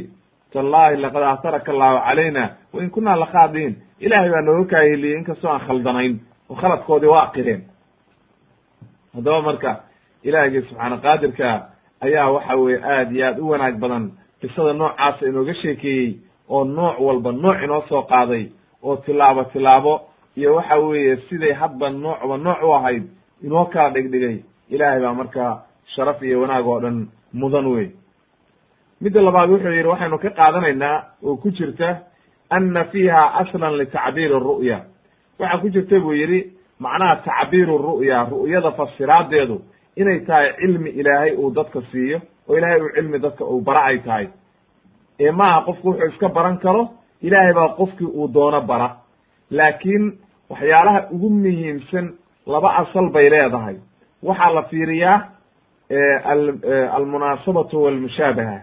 tallahi 0.53 0.97
laqad 0.97 1.23
ataraka 1.23 1.73
allahu 1.73 1.99
calayna 2.07 2.45
wain 2.73 2.91
kunaa 2.91 3.17
lakhaadiin 3.23 3.73
ilahay 4.01 4.31
baa 4.31 4.41
nooga 4.47 4.65
kaahiliyey 4.71 5.19
inkastoo 5.19 5.51
aan 5.51 5.61
khaldanayn 5.67 6.15
oo 6.51 6.57
khaladkoodii 6.61 7.11
waa 7.15 7.27
qireen. 7.35 7.63
Haddaba 9.15 9.43
marka 9.43 9.71
ilaahigii 10.25 10.63
subxaana 10.69 10.97
qaadirka 11.05 11.49
ayaa 12.01 12.31
waxa 12.35 12.55
weye 12.57 12.79
aad 12.85 13.13
iyo 13.17 13.27
aad 13.29 13.39
u 13.39 13.49
wanaag 13.51 13.77
badan. 13.79 14.05
Qisada 14.41 14.73
noocaasa 14.73 15.27
inooga 15.29 15.55
sheekeeyey 15.55 16.17
oo 16.49 16.65
nooc 16.65 17.01
walba 17.01 17.33
nooc 17.33 17.63
inoo 17.65 17.83
soo 17.89 18.03
qaaday 18.03 18.45
oo 18.83 18.97
tilaabo 18.97 19.45
tilaabo 19.45 20.01
iyo 20.37 20.55
waxa 20.55 20.77
weeye 20.77 21.17
siday 21.29 21.53
hadba 21.53 21.91
noocba 21.91 22.37
nooc 22.37 22.59
u 22.63 22.73
ahayd 22.75 23.05
inoo 23.43 23.65
kala 23.73 23.91
dhigdhigay 23.91 24.37
ilaahay 24.71 25.01
baa 25.01 25.15
markaa 25.15 25.63
sharaf 25.95 26.23
iyo 26.23 26.41
wanaag 26.41 26.67
oo 26.67 26.81
dhan 26.81 27.09
mudan 27.33 27.67
wey 27.67 27.89
midda 29.01 29.21
labaad 29.23 29.51
wuxuu 29.51 29.73
yidhi 29.77 29.89
waxaynu 29.89 30.19
ka 30.19 30.31
qaadanaynaa 30.31 30.97
oo 31.25 31.37
ku 31.37 31.51
jirta 31.51 31.89
anna 32.51 32.85
fiiha 32.85 33.23
aslan 33.41 33.77
litacbiiri 33.81 34.39
ru'ya. 34.49 34.79
Waxaa 35.39 35.59
ku 35.61 35.69
jirta 35.69 36.01
buu 36.01 36.13
yidhi 36.13 36.41
macnaha 36.81 37.17
tacbiiru 37.25 37.79
ru'ya 37.79 38.27
ru'yada 38.31 38.71
fasiraadeedu 38.79 39.57
inay 39.97 40.21
tahay 40.27 40.53
cilmi 40.61 40.91
ilaahay 40.91 41.33
uu 41.37 41.51
dadka 41.51 41.83
siiyo 41.93 42.21
oo 42.49 42.57
ilaahay 42.59 42.81
uu 42.81 42.91
cilmi 42.95 43.19
dadka 43.19 43.45
uu 43.45 43.61
bara 43.61 43.83
ay 43.85 43.99
tahay. 43.99 44.29
Ee 45.21 45.31
maaha 45.31 45.61
qofku 45.67 45.89
wuxuu 45.89 46.09
iska 46.09 46.29
baran 46.29 46.59
karo 46.59 46.89
ilaahay 47.23 47.53
baa 47.55 47.69
qofkii 47.69 48.07
uu 48.07 48.29
doono 48.35 48.61
bara. 48.61 48.97
Laakiin 49.51 50.19
waxyaalaha 50.51 51.09
ugu 51.11 51.31
muhiimsan 51.31 52.13
laba 52.47 52.77
asal 52.77 53.09
bay 53.11 53.31
leedahay. 53.31 53.77
Waxaa 54.23 54.51
la 54.55 54.63
fiiriyaa 54.63 55.19
almunaasabatu 56.97 57.83
walmushaabaha. 57.83 58.59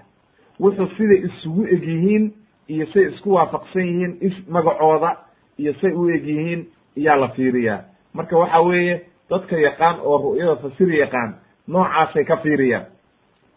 Wuxuu 0.60 0.88
siday 0.98 1.18
isugu 1.26 1.66
eg 1.68 1.84
yihiin 1.84 2.32
iyo 2.68 2.86
say 2.94 3.04
isku 3.08 3.34
waafaqsan 3.34 3.82
yihiin 3.88 4.18
is 4.22 4.34
magacooda 4.50 5.18
iyo 5.58 5.74
say 5.82 5.92
u 5.94 6.10
eg 6.10 6.26
yihiin 6.28 6.66
iyaa 6.98 7.16
la 7.16 7.28
fiiriyaa. 7.28 7.80
Marka 8.14 8.38
waxa 8.38 8.60
weeye 8.62 9.02
dadka 9.32 9.56
yaqaan 9.60 10.00
oo 10.04 10.18
ru'yada 10.24 10.56
fasir 10.62 10.90
yaqaan 10.94 11.36
noocaasay 11.68 12.24
ka 12.26 12.38
fiiriyaan. 12.44 12.86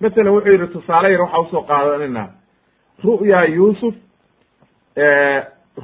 Masalan 0.01 0.33
wuxuu 0.35 0.53
yidhi 0.53 0.67
tusaale 0.73 1.11
yar 1.13 1.21
waxa 1.21 1.39
u 1.41 1.47
soo 1.51 1.63
qaadanayna. 1.63 2.25
Ru'ya 3.05 3.45
yuusuf 3.55 3.95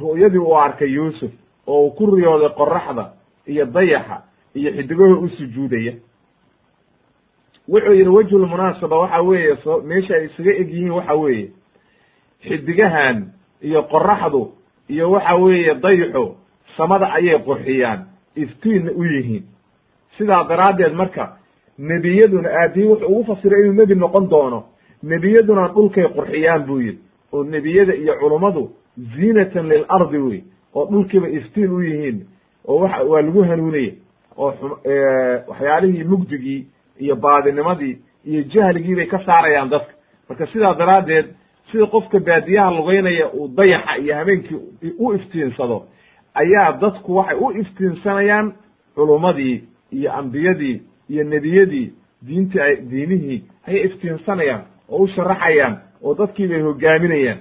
ru'yadii 0.01 0.39
uu 0.39 0.55
arkay 0.57 0.89
yuusuf 0.93 1.31
oo 1.67 1.85
uu 1.87 1.91
ku 1.91 2.07
riyooday 2.17 2.49
qoraxda 2.57 3.05
iyo 3.47 3.67
dayaxa 3.67 4.23
iyo 4.55 4.71
xidigaho 4.73 5.21
u 5.21 5.29
sujuudaya. 5.29 5.93
Wuxuu 7.69 7.93
yidhi 7.95 8.09
wejhulmunaasaba 8.11 8.97
waxa 8.99 9.21
weeye 9.23 9.57
so 9.65 9.81
meesha 9.83 10.15
ay 10.15 10.25
isaga 10.27 10.51
eg 10.61 10.69
yihiin 10.71 10.91
waxa 10.91 11.15
weeye. 11.15 11.51
Xidigahan 12.47 13.33
iyo 13.63 13.83
qoraxdu 13.83 14.53
iyo 14.89 15.11
waxa 15.11 15.35
weeye 15.37 15.75
dayaxu 15.75 16.37
samada 16.77 17.13
ayay 17.13 17.39
qurxiyaan 17.39 18.07
iftiinna 18.37 18.91
u 18.93 19.05
yihiin 19.05 19.45
sidaa 20.21 20.45
daraaddeed 20.49 20.93
marka 20.95 21.37
nebiyaduna 21.79 22.49
aadii 22.63 22.85
wuxuu 22.93 23.07
ugu 23.09 23.25
fasiray 23.25 23.61
inuu 23.63 23.73
nebi 23.81 23.95
noqon 23.95 24.29
doono. 24.31 24.65
Nebiyaduna 25.03 25.69
dhulkay 25.69 26.05
qurxiyaan 26.17 26.67
buu 26.67 26.81
yidhi. 26.81 26.99
Oo 27.33 27.45
nebiyada 27.45 27.95
iyo 27.95 28.15
culummadu 28.21 28.71
ziinatan 29.17 29.69
lilardi 29.69 30.19
wey 30.19 30.41
oo 30.75 30.85
dhulkiiba 30.91 31.29
iftiin 31.29 31.71
u 31.73 31.81
yihiin 31.83 32.19
oo 32.69 32.79
wa 32.81 32.89
waa 33.11 33.23
lagu 33.23 33.43
hanuunaya 33.43 33.93
oo 34.37 34.53
waxyaalihii 35.49 36.05
mugdigii 36.05 36.67
iyo 36.99 37.17
baadinimadii 37.17 37.99
iyo 38.25 38.43
jahligii 38.43 38.95
bay 38.97 39.07
ka 39.07 39.19
saarayaan 39.27 39.71
dadka. 39.71 39.93
Marka 40.29 40.47
sidaa 40.47 40.75
daraaddeed 40.75 41.27
sida 41.73 41.87
qofka 41.87 42.19
baadiyaha 42.21 42.71
lugeynaya 42.71 43.29
uu 43.33 43.49
dayaxa 43.49 43.97
iyo 43.99 44.15
habeenkii 44.15 44.59
u 44.99 45.13
iftiinsado 45.15 45.83
ayaa 46.35 46.73
dadku 46.73 47.17
waxay 47.17 47.39
u 47.41 47.51
iftiinsanayaan 47.61 48.53
culummadii 48.95 49.65
iyo 49.93 50.13
ambiyadii 50.13 50.83
iyo 51.09 51.25
nebiyadii 51.25 51.93
diinti 52.27 52.61
ay 52.61 52.77
diinihii 52.91 53.45
ayay 53.69 53.85
iftiinsanayaan 53.87 54.63
oo 54.89 54.99
u 55.03 55.09
sharaxayaan 55.09 55.79
oo 56.03 56.15
dadkii 56.15 56.49
bay 56.49 56.61
hogaaminayaan. 56.63 57.39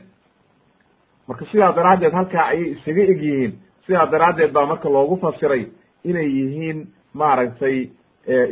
Marka 1.28 1.46
sidaa 1.52 1.72
daraaddeed 1.76 2.14
halkaa 2.14 2.46
ayay 2.48 2.72
isaga 2.72 3.02
eg 3.04 3.22
yihiin. 3.24 3.54
Sidaa 3.86 4.06
daraaddeed 4.12 4.52
baa 4.52 4.66
marka 4.66 4.90
loogu 4.90 5.18
fasiray 5.18 5.66
inay 6.04 6.28
yihiin 6.38 6.88
maaragtay 7.14 7.90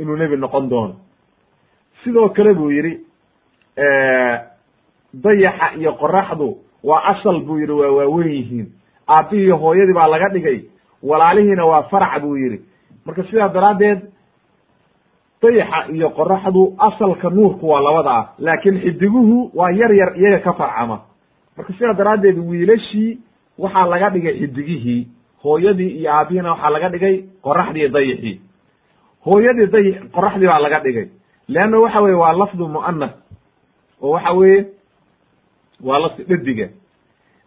inuu 0.01 0.15
nebi 0.15 0.37
noqon 0.37 0.69
doono. 0.69 0.95
Sidoo 2.03 2.29
kale 2.29 2.53
buu 2.53 2.69
yidhi 2.71 2.93
dayaxa 5.13 5.73
iyo 5.79 5.91
qoraxdu 5.93 6.57
waa 6.83 7.03
asal 7.11 7.41
buu 7.41 7.59
yidhi 7.59 7.71
waa 7.73 7.91
waaweyn 7.91 8.31
yihiin. 8.31 8.67
Aabbihii 9.09 9.43
iyo 9.45 9.57
hooyadii 9.57 9.93
baa 9.93 10.07
laga 10.07 10.29
dhigay 10.29 10.59
walaalihiina 11.03 11.65
waa 11.65 11.83
farac 11.83 12.21
buu 12.21 12.35
yidhi 12.37 12.59
marka 13.07 13.23
sidaa 13.29 13.47
daraaddeed 13.55 13.99
dayaxa 15.41 15.79
iyo 15.95 16.09
qoraxdu 16.17 16.63
asalka 16.87 17.29
nuurku 17.29 17.65
waa 17.71 17.81
labada 17.87 18.11
ah 18.19 18.25
laakiin 18.39 18.77
xidiguhu 18.83 19.51
waa 19.55 19.71
yar 19.79 19.91
yar 19.99 20.11
iyaga 20.17 20.39
ka 20.45 20.53
farcama. 20.53 20.97
Marka 21.57 21.73
sidaa 21.73 21.93
daraaddeed 21.93 22.37
wiilashii 22.49 23.17
waxaa 23.57 23.85
laga 23.91 24.09
dhigay 24.09 24.33
xidigihii 24.39 25.07
hooyadii 25.43 25.91
iyo 25.99 26.11
aabihiina 26.13 26.51
waxaa 26.51 26.69
laga 26.75 26.89
dhigay 26.89 27.15
qoraxdii 27.45 27.87
dayaxii 27.95 28.35
hooyadii 29.25 29.67
day 29.75 29.85
qoraxdii 30.15 30.47
baa 30.51 30.59
laga 30.65 30.79
dhigay. 30.85 31.07
Leanna 31.47 31.79
waxa 31.79 32.01
weye 32.01 32.15
waa 32.15 32.33
lafdu 32.33 32.67
mu'anas 32.67 33.13
oo 34.01 34.11
waxa 34.15 34.33
weeye 34.33 34.65
waa 35.83 35.99
lafdi 35.99 36.23
dhediga 36.23 36.67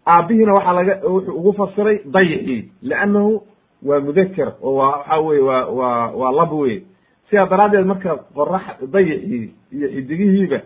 aabihiina 0.06 0.52
waxaa 0.56 0.72
laga 0.78 0.94
wuxuu 1.08 1.34
ugu 1.38 1.52
fasiray 1.52 1.96
dayixii 2.14 2.70
leannahu 2.82 3.42
waa 3.82 4.00
mudaker 4.00 4.52
oo 4.62 4.74
waa 4.74 4.90
waxa 4.96 5.18
weye 5.20 5.40
waa 5.42 5.64
waa 5.66 6.10
waa 6.20 6.32
lab 6.32 6.52
wey 6.52 6.82
sidaa 7.30 7.46
daraaddeed 7.46 7.86
marka 7.86 8.16
qorax 8.34 8.62
dayixii 8.92 9.50
iyo 9.72 9.88
xidigihiiba 9.88 10.60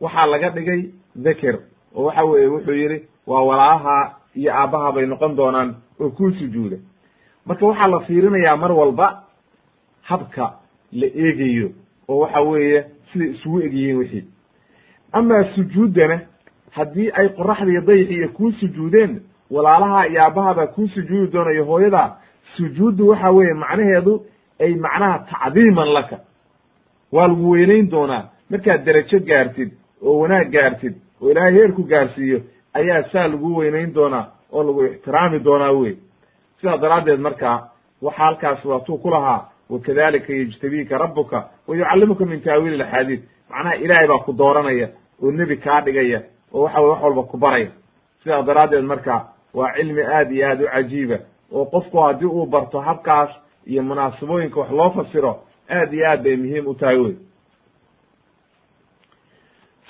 waxaa 0.00 0.26
laga 0.26 0.50
dhigay 0.50 0.80
dhaker 1.16 1.58
oo 1.96 2.04
waxa 2.04 2.24
weye 2.24 2.46
wuxuu 2.46 2.72
yidhi 2.74 2.98
waa 3.26 3.42
walaalaha 3.42 4.14
iyo 4.34 4.52
aabbaha 4.54 4.92
bay 4.92 5.06
noqon 5.06 5.36
doonaan 5.36 5.74
oo 6.00 6.10
kuu 6.10 6.30
sujuuda. 6.30 6.76
Marka 7.46 7.66
waxaa 7.66 7.86
la 7.88 8.00
fiirinayaa 8.00 8.56
mar 8.56 8.72
walba 8.72 9.22
habka 10.02 10.52
la 10.92 11.06
eegayo 11.06 11.70
oo 12.08 12.18
waxa 12.18 12.40
weeye 12.40 12.84
siday 13.12 13.30
isugu 13.30 13.60
eg 13.62 13.72
yihiin 13.74 13.96
wixii. 13.98 14.24
Amaa 15.12 15.44
sujuuddana 15.54 16.20
haddii 16.70 17.10
ay 17.10 17.28
qoraxda 17.28 17.70
iyo 17.70 17.80
dayixi 17.80 18.14
iyo 18.14 18.28
kuu 18.28 18.52
sujuudeen 18.52 19.20
walaalaha 19.50 20.06
iyo 20.08 20.22
aabbahabaa 20.22 20.66
kuu 20.66 20.88
sujuudi 20.88 21.32
doonayo 21.32 21.64
hooyada 21.64 22.16
sujuuddu 22.56 23.08
waxa 23.08 23.30
weeye 23.30 23.54
macnaheedu 23.54 24.22
ay 24.60 24.74
macnaha 24.74 25.18
tacdiiman 25.30 25.88
laka. 25.92 26.18
Waa 27.12 27.28
lagu 27.28 27.50
weynayn 27.50 27.90
doonaa. 27.90 28.28
Markaad 28.50 28.84
derajo 28.84 29.18
gaartid 29.20 29.70
oo 30.02 30.18
wanaag 30.20 30.50
gaartid 30.50 30.94
oo 31.22 31.30
ilaahay 31.30 31.52
heerku 31.52 31.82
gaarsiiyo 31.82 32.40
ayaa 32.74 33.02
saa 33.12 33.28
lagu 33.28 33.56
weynayn 33.56 33.94
doonaa 33.94 34.26
oo 34.52 34.62
lagu 34.62 34.84
ixtiraami 34.84 35.38
doonaa 35.38 35.72
wey 35.72 35.94
sidaa 36.60 36.76
daraaddeed 36.76 37.20
marka 37.20 37.68
waxa 38.02 38.22
halkaas 38.22 38.64
waatuu 38.64 38.98
ku 38.98 39.10
lahaa 39.10 39.48
wakadalika 39.70 40.32
yejtabiika 40.32 40.98
rabuka 40.98 41.48
wa 41.66 41.76
yucallimuka 41.76 42.24
min 42.26 42.40
taawiili 42.40 42.82
axaadiis. 42.82 43.20
Macnaha 43.50 43.76
ilaahay 43.76 44.06
baa 44.08 44.18
ku 44.24 44.32
dooranaya 44.32 44.88
oo 45.22 45.30
nebi 45.32 45.56
kaa 45.56 45.80
dhigaya 45.80 46.22
oo 46.52 46.62
waxa 46.62 46.80
weye 46.80 46.90
wax 46.92 47.02
walba 47.02 47.22
ku 47.22 47.36
baraya. 47.36 47.70
Sidaa 48.22 48.42
daraaddeed 48.42 48.84
marka 48.84 49.26
waa 49.54 49.72
cilmi 49.76 50.02
aad 50.02 50.32
iyo 50.32 50.46
aad 50.48 50.60
u 50.62 50.66
cajiiba 50.66 51.18
oo 51.52 51.64
qofku 51.64 51.98
haddii 52.00 52.26
uu 52.26 52.46
barto 52.46 52.80
habkaas 52.80 53.30
iyo 53.66 53.82
munaasabooyinka 53.82 54.60
wax 54.60 54.70
loo 54.70 54.90
fasiro 54.90 55.38
aad 55.70 55.92
iyo 55.94 56.06
aad 56.10 56.22
bay 56.22 56.36
muhiim 56.36 56.66
u 56.66 56.74
tahay 56.74 56.96
wey. 56.98 57.14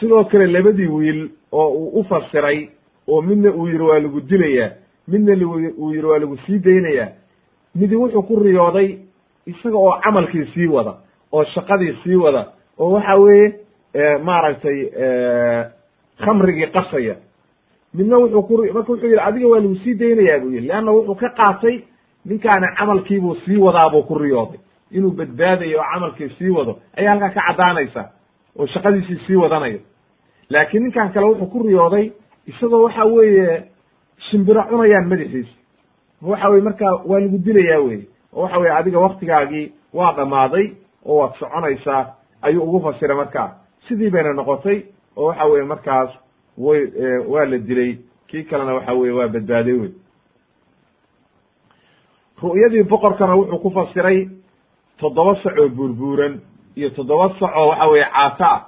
Sidoo 0.00 0.24
kale 0.24 0.46
labadii 0.46 0.86
wiil 0.86 1.28
oo 1.52 1.68
uu 1.68 2.00
u 2.00 2.04
fasiray 2.04 2.68
oo 3.08 3.22
midna 3.22 3.50
uu 3.52 3.66
yihi 3.68 3.78
waa 3.82 3.98
lagu 3.98 4.20
dilayaa 4.20 4.70
midna 5.08 5.32
uu 5.78 5.90
yihi 5.92 6.06
waa 6.06 6.18
lagu 6.18 6.36
sii 6.46 6.58
daynayaa 6.58 7.08
midi 7.74 7.96
wuxuu 7.96 8.22
ku 8.22 8.36
riyooday 8.40 8.98
isaga 9.46 9.76
oo 9.78 10.00
camalkii 10.04 10.44
sii 10.54 10.66
wada 10.66 10.94
oo 11.32 11.44
shaqadii 11.44 11.96
sii 12.04 12.14
wada 12.16 12.46
oo 12.78 12.90
waxa 12.90 13.16
weeye 13.18 13.54
maaragtay 14.24 14.78
khamrigii 16.24 16.66
qasaya 16.66 17.16
midna 17.94 18.16
wuxuu 18.18 18.42
ku 18.42 18.56
marka 18.74 18.92
wuxuu 18.92 19.06
yidhi 19.06 19.20
adiga 19.20 19.46
waa 19.48 19.60
lagu 19.60 19.76
sii 19.84 19.94
daynayaa 19.94 20.38
buu 20.40 20.50
yihi 20.50 20.66
leanna 20.68 20.92
wuxuu 20.92 21.14
ka 21.14 21.28
qaatay 21.28 21.76
ninkaani 22.24 22.66
camalkiibuu 22.78 23.34
sii 23.44 23.56
wadaabuu 23.56 24.02
ku 24.02 24.14
riyooday. 24.18 24.58
Inuu 24.90 25.10
badbaadayo 25.10 25.78
oo 25.80 25.84
camalkii 25.94 26.28
sii 26.38 26.50
wado 26.50 26.78
ayaa 26.96 27.10
halkaa 27.10 27.30
ka 27.30 27.40
caddaanaysa 27.48 28.02
oo 28.58 28.66
shaqadiisii 28.66 29.18
sii 29.26 29.36
wadanayo. 29.36 29.78
Laakiin 30.50 30.82
ninkan 30.82 31.12
kale 31.12 31.26
wuxuu 31.26 31.46
ku 31.46 31.62
riyooday 31.62 32.10
isagoo 32.46 32.82
waxa 32.84 33.04
weeye 33.04 33.64
shimbiro 34.30 34.62
cunayaan 34.70 35.08
madaxiisa 35.08 35.54
waxa 36.22 36.48
weye 36.48 36.62
marka 36.62 36.84
waa 37.06 37.20
lagu 37.20 37.38
dilayaa 37.38 37.80
weye 37.80 38.04
oo 38.34 38.42
waxa 38.42 38.58
weye 38.58 38.72
adiga 38.74 38.98
waktigaagii 38.98 39.72
waa 39.94 40.12
dhammaaday 40.12 40.66
oo 41.06 41.16
waad 41.20 41.34
soconaysaa 41.38 42.06
ayuu 42.42 42.62
ugu 42.62 42.80
fasiray 42.80 43.16
markaa. 43.16 43.50
Sidii 43.88 44.10
bayna 44.10 44.32
noqotay 44.32 44.82
oo 45.16 45.26
waxa 45.26 45.44
weye 45.44 45.64
markaas 45.64 46.10
way 46.58 46.80
waa 47.28 47.44
la 47.44 47.58
dilay. 47.58 47.98
Kii 48.28 48.42
kalena 48.44 48.74
waxa 48.74 48.92
weye 48.94 49.12
waa 49.12 49.28
badbaaday 49.28 49.72
wey 49.72 49.90
ru'yadii 52.42 52.82
boqorkana 52.90 53.34
wuxuu 53.36 53.58
ku 53.62 53.70
fasiray 53.70 54.28
toddoba 54.98 55.34
sac 55.42 55.58
oo 55.58 55.68
buurbuuran 55.68 56.40
iyo 56.76 56.90
toddoba 56.90 57.28
sac 57.40 57.56
oo 57.56 57.68
waxa 57.68 57.86
weye 57.88 58.04
caata 58.04 58.46
ah 58.50 58.60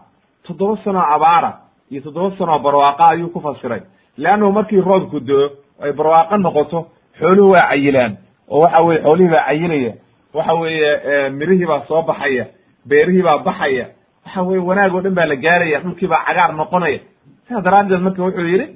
toddoba 0.47 0.77
sanoo 0.85 1.03
abaara 1.15 1.51
iyo 1.91 2.01
toddoba 2.03 2.37
sanoo 2.39 2.59
barwaaqa 2.59 3.09
ayuu 3.09 3.29
ku 3.29 3.41
fasiray. 3.41 3.83
Leannahu 4.17 4.53
markii 4.53 4.81
roobku 4.81 5.21
do 5.21 5.51
ay 5.81 5.93
barwaaqo 5.93 6.37
noqoto 6.37 6.87
xooluhu 7.19 7.51
waa 7.51 7.69
cayilaan 7.69 8.17
oo 8.49 8.61
waxa 8.61 8.81
weye 8.83 9.03
xoolihii 9.03 9.31
baa 9.31 9.45
cayilaya. 9.47 9.93
Waxa 10.35 10.55
weeye 10.55 11.31
mirihii 11.31 11.67
baa 11.67 11.85
soo 11.89 12.03
baxaya 12.03 12.47
beerihii 12.87 13.23
baa 13.23 13.39
baxaya. 13.39 13.87
Waxa 14.27 14.43
weye 14.43 14.61
wanaag 14.63 14.95
oo 14.95 15.01
dhan 15.01 15.15
baa 15.15 15.27
la 15.27 15.37
gaaraya 15.37 15.81
dhulkii 15.81 16.07
baa 16.09 16.25
cagaar 16.27 16.55
noqonaya 16.55 17.01
sidaa 17.49 17.61
daraaddeed 17.63 18.01
marka 18.03 18.23
wuxuu 18.23 18.47
yidhi 18.53 18.67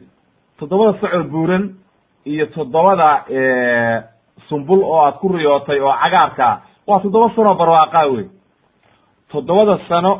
toddobada 0.58 0.98
sacoo 1.00 1.24
buuran 1.32 1.64
iyo 2.26 2.46
toddobada 2.46 3.08
sumbul 4.48 4.82
oo 4.84 5.00
aad 5.06 5.14
ku 5.20 5.28
riyootay 5.28 5.80
oo 5.80 5.92
cagaarka 6.02 6.44
ah 6.46 6.60
waa 6.86 7.00
toddoba 7.00 7.30
sanoo 7.36 7.54
barwaaqaa 7.54 8.06
wey 8.06 8.26
toddobada 9.30 9.78
sano 9.88 10.12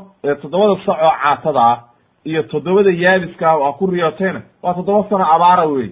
toddobada 0.42 0.74
sac 0.86 0.98
oo 1.02 1.12
caatada 1.22 1.60
ah 1.72 1.78
iyo 2.24 2.42
toddobada 2.42 2.90
yaabiska 2.90 3.50
ah 3.50 3.56
oo 3.56 3.64
aad 3.66 3.76
ku 3.78 3.86
riyootayna 3.86 4.40
waa 4.62 4.74
toddoba 4.74 5.08
sano 5.08 5.24
abaara 5.34 5.64
wey 5.66 5.88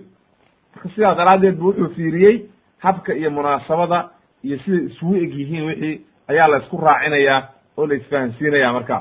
marka 0.75 0.89
sidaa 0.95 1.15
daraaddeed 1.15 1.57
bu 1.59 1.67
wuxuu 1.67 1.89
fiiriyey 1.95 2.37
habka 2.79 3.15
iyo 3.15 3.31
munaasabada 3.31 4.09
iyo 4.45 4.59
siday 4.65 4.85
isugu 4.87 5.15
eg 5.17 5.33
yihiin 5.39 5.65
wixii 5.69 6.01
ayaa 6.29 6.49
la 6.49 6.59
isku 6.59 6.77
raacinayaa 6.77 7.43
oo 7.77 7.87
la 7.87 7.95
isfahansiinaya 7.95 8.73
marka 8.73 8.97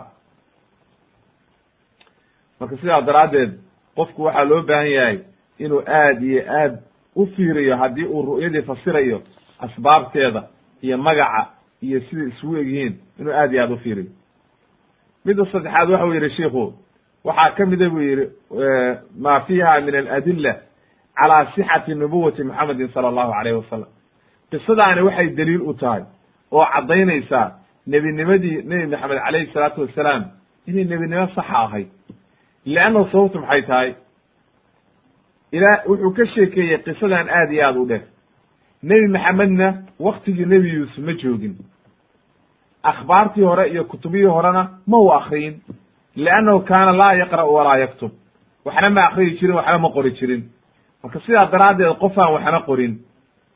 marka 2.60 2.78
sidaa 2.78 3.02
daraaddeed 3.02 3.52
qofku 3.96 4.24
waxaa 4.24 4.44
loo 4.44 4.62
baahan 4.62 4.92
yahay 4.92 5.20
inuu 5.60 5.82
aad 5.88 6.24
iyo 6.24 6.42
aad 6.62 6.74
u 7.16 7.26
fiiriyo 7.26 7.78
haddii 7.78 8.06
uu 8.06 8.22
ru'yadii 8.26 8.62
fasirayo 8.62 9.22
asbaabteeda 9.60 10.44
iyo 10.82 10.98
magaca 10.98 11.48
iyo 11.82 12.00
siday 12.02 12.28
isugu 12.28 12.58
eg 12.58 12.68
yihiin 12.68 12.96
inuu 13.20 13.34
aad 13.34 13.54
iyo 13.54 13.64
aad 13.64 13.72
u 13.72 13.78
fiiriyo. 13.78 14.12
Midda 15.26 15.46
saddexaad 15.52 15.90
waxa 15.90 16.06
uu 16.06 16.14
yidhi 16.14 16.30
shiku 16.30 16.74
waxaa 17.24 17.52
ka 17.58 17.66
mida 17.66 17.90
buu 17.90 18.02
yidhi 18.02 18.26
ma 19.20 19.40
fiiha 19.42 19.82
min 19.82 19.96
aladila 19.96 20.56
calaa 21.16 21.46
sixati 21.56 21.96
nubuwati 21.96 22.44
muxamedin 22.44 22.88
sala 22.94 23.08
allahu 23.08 23.32
alayh 23.40 23.58
wasalam 23.58 23.90
qisadaani 24.52 25.02
waxay 25.02 25.30
daliil 25.30 25.62
u 25.62 25.74
tahay 25.74 26.04
oo 26.52 26.66
caddaynaysaa 26.74 27.52
nebinimadii 27.88 28.62
nebi 28.70 28.88
maxamed 28.88 29.20
calayhi 29.26 29.52
salaatu 29.54 29.82
wasalaam 29.82 30.24
inay 30.68 30.84
nebinimo 30.84 31.28
saxa 31.36 31.58
ahayd 31.66 31.88
leanna 32.74 33.02
sababtu 33.12 33.38
maxay 33.44 33.62
tahay 33.70 33.90
ilaa 35.52 35.78
wuxuu 35.90 36.12
ka 36.18 36.26
sheekeeyey 36.34 36.78
qisadan 36.86 37.28
aad 37.30 37.52
iyo 37.54 37.66
aad 37.68 37.78
u 37.78 37.86
dheer 37.90 38.04
nebi 38.84 39.08
maxamedna 39.16 39.68
waktigii 40.08 40.46
nebi 40.46 40.70
yuusuf 40.76 41.04
ma 41.08 41.14
joogin 41.22 41.56
akhbaartii 42.84 43.44
hore 43.44 43.66
iyo 43.70 43.84
kutubihii 43.86 44.26
horena 44.36 44.64
ma 44.88 44.98
u 44.98 45.10
akriyin 45.12 45.56
liannahu 46.16 46.60
kaana 46.70 46.92
laa 46.98 47.14
yaqra'u 47.14 47.54
walaa 47.54 47.78
yaktub 47.78 48.12
waxna 48.66 48.90
ma 48.90 49.02
akriyi 49.08 49.38
jirin 49.40 49.56
waxna 49.56 49.78
ma 49.78 49.90
qori 49.96 50.12
jirin 50.20 50.44
marka 51.04 51.20
sidaa 51.26 51.46
daraaddeed 51.52 51.98
qofaan 52.00 52.34
waxna 52.34 52.60
qorin 52.68 52.94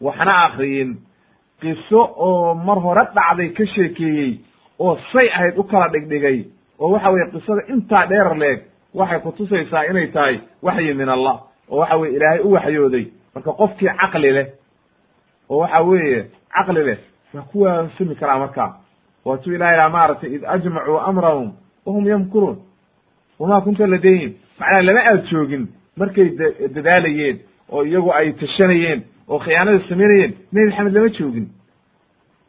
waxna 0.01 0.34
akriyin 0.45 0.97
qiso 1.61 2.01
oo 2.28 2.53
mar 2.55 2.78
hore 2.86 3.03
dhacday 3.16 3.49
ka 3.57 3.66
sheekeeyey 3.66 4.39
oo 4.80 4.97
say 5.11 5.28
ahayd 5.30 5.57
u 5.57 5.64
kala 5.64 5.88
dhigdhigay 5.93 6.38
oo 6.80 6.89
waxa 6.93 7.09
weye 7.11 7.26
qisada 7.32 7.61
intaa 7.74 8.05
dheer 8.07 8.36
leeg 8.38 8.59
waxay 8.94 9.20
kutusaysaa 9.20 9.84
inay 9.89 10.08
tahay 10.08 10.39
waxyi 10.62 10.94
min 10.94 11.10
allah 11.10 11.36
oo 11.70 11.78
waxa 11.80 11.98
weye 11.98 12.16
ilaahay 12.16 12.39
u 12.39 12.52
waxyooday. 12.52 13.06
Marka 13.36 13.52
qofkii 13.52 13.89
caqli 14.02 14.32
leh 14.32 14.48
oo 15.50 15.58
waxa 15.60 15.84
weeye 15.84 16.26
caqli 16.56 16.84
leh 16.84 16.98
waa 17.34 17.41
ku 17.52 17.62
waansami 17.62 18.16
karaa 18.16 18.39
markaa. 18.39 18.72
Waatuu 19.26 19.54
ilaha 19.54 19.74
ilah 19.74 19.89
maaragtay 19.91 20.30
id 20.36 20.44
ajmacuu 20.46 20.98
amrahum 21.00 21.54
wahum 21.86 22.08
yamkuruun. 22.08 22.58
Wamaa 23.39 23.62
kunta 23.62 23.88
ladayhim. 23.88 24.34
Macnaa 24.60 24.82
lama 24.82 25.02
aad 25.10 25.26
joogin 25.32 25.68
markay 25.98 26.30
dadaalayeen 26.76 27.39
oo 27.72 27.84
iyagu 27.86 28.12
ay 28.14 28.34
tashanayeen 28.34 29.04
oo 29.30 29.39
khiyaanada 29.39 29.80
samaynayeen 29.89 30.34
nebi 30.52 30.68
maxamed 30.70 30.94
lama 30.94 31.10
joogin. 31.10 31.48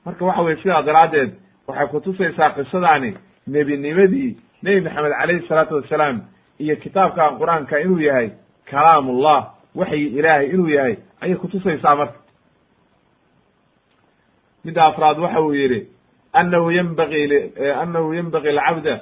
Marka 0.04 0.24
waxa 0.24 0.42
weye 0.42 0.56
sidaa 0.56 0.82
daraaddeed 0.82 1.30
waxay 1.68 1.86
kutusaysaa 1.86 2.50
qisadaani 2.50 3.14
nebinimadii 3.46 4.36
nebi 4.62 4.80
maxamed 4.80 5.12
calayhi 5.20 5.48
salaatu 5.48 5.74
wassalaam 5.74 6.20
iyo 6.58 6.76
kitaabkan 6.76 7.38
qur'aanka 7.38 7.78
inuu 7.84 7.98
yahay 8.08 8.30
kalaamullah 8.70 9.38
waxyi 9.74 10.06
ilaahay 10.18 10.46
inuu 10.54 10.68
yahay 10.68 10.94
ayay 11.20 11.36
kutusaysaa 11.36 11.96
marka. 11.96 12.18
Midda 14.64 14.84
afraad 14.86 15.18
waxa 15.18 15.40
uu 15.40 15.52
yidhi 15.54 15.80
anahu 16.32 16.70
ynbagi 16.70 17.22
anahu 17.82 18.14
yenbagi 18.14 18.48
alcabda 18.48 18.94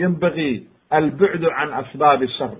yenbagi 0.00 0.50
albucdu 0.90 1.48
can 1.56 1.70
asbaabi 1.80 2.28
shar 2.38 2.50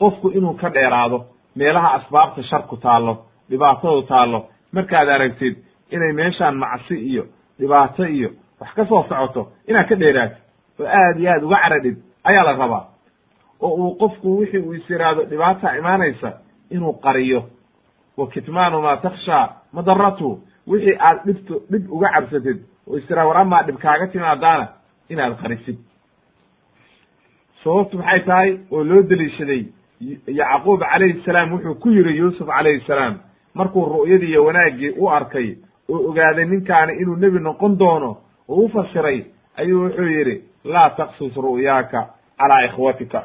qofku 0.00 0.28
inuu 0.36 0.54
ka 0.60 0.68
dheeraado 0.70 1.18
meelaha 1.56 1.88
asbaabta 1.98 2.42
sharku 2.50 2.76
taallo 2.76 3.14
dhibaatadu 3.50 4.02
taallo 4.08 4.40
markaad 4.72 5.08
aragtid 5.08 5.54
inay 5.90 6.12
meeshaan 6.12 6.56
macsi 6.56 6.94
iyo 7.10 7.24
dhibaato 7.60 8.04
iyo 8.06 8.30
wax 8.60 8.70
ka 8.76 8.86
soo 8.86 9.02
socoto 9.08 9.42
inaad 9.68 9.88
ka 9.88 9.94
dheeraatid 9.96 10.38
oo 10.80 10.86
aad 10.86 11.16
iyo 11.20 11.30
aad 11.32 11.42
uga 11.44 11.56
caradhid 11.62 11.96
ayaa 12.28 12.44
la 12.44 12.52
rabaa 12.52 12.84
oo 13.66 13.74
uu 13.82 13.94
qofku 14.02 14.38
wixii 14.38 14.62
uu 14.66 14.72
is 14.74 14.90
yiraahdo 14.90 15.22
dhibaata 15.30 15.76
imaanaysa 15.78 16.30
inuu 16.70 16.92
qariyo. 17.04 17.40
Wa 18.16 18.26
kitmaanu 18.28 18.80
maa 18.82 18.96
takshaa 18.96 19.44
madaratu 19.72 20.40
wixii 20.66 20.96
aad 21.08 21.18
dhibto 21.26 21.54
dhib 21.70 21.90
uga 21.92 22.08
cabsatid 22.14 22.58
oo 22.88 22.96
is 22.98 23.06
tiraa 23.08 23.26
war 23.28 23.38
amaa 23.38 23.62
dhib 23.66 23.76
kaaga 23.84 24.06
timaadaana 24.06 24.68
inaad 25.08 25.34
qarisid. 25.42 25.78
Sababtu 27.64 27.98
maxay 27.98 28.20
tahay? 28.26 28.50
Oo 28.70 28.84
loo 28.84 29.02
deliishaday 29.02 29.62
yacquub 30.26 30.80
calayhi 30.80 31.22
salaam 31.24 31.52
wuxuu 31.52 31.74
ku 31.82 31.88
yiri 31.90 32.16
yuusuf 32.18 32.46
calayhi 32.48 32.80
salaam 32.86 33.18
markuu 33.54 33.84
ru'yadii 33.86 34.28
iyo 34.30 34.44
wanaaggii 34.44 34.90
u 34.98 35.08
arkay 35.10 35.56
oo 35.88 36.00
ogaaday 36.10 36.44
ninkaani 36.44 36.92
inuu 37.02 37.16
nebi 37.16 37.38
noqon 37.38 37.78
doono 37.78 38.10
oo 38.48 38.56
u 38.64 38.68
fasiray 38.68 39.24
ayuu 39.56 39.82
wuxuu 39.84 40.08
yidhi 40.16 40.36
laa 40.64 40.90
taqsus 40.90 41.36
ru'yaaka 41.36 42.00
calaa 42.38 42.64
ikhwatika 42.66 43.22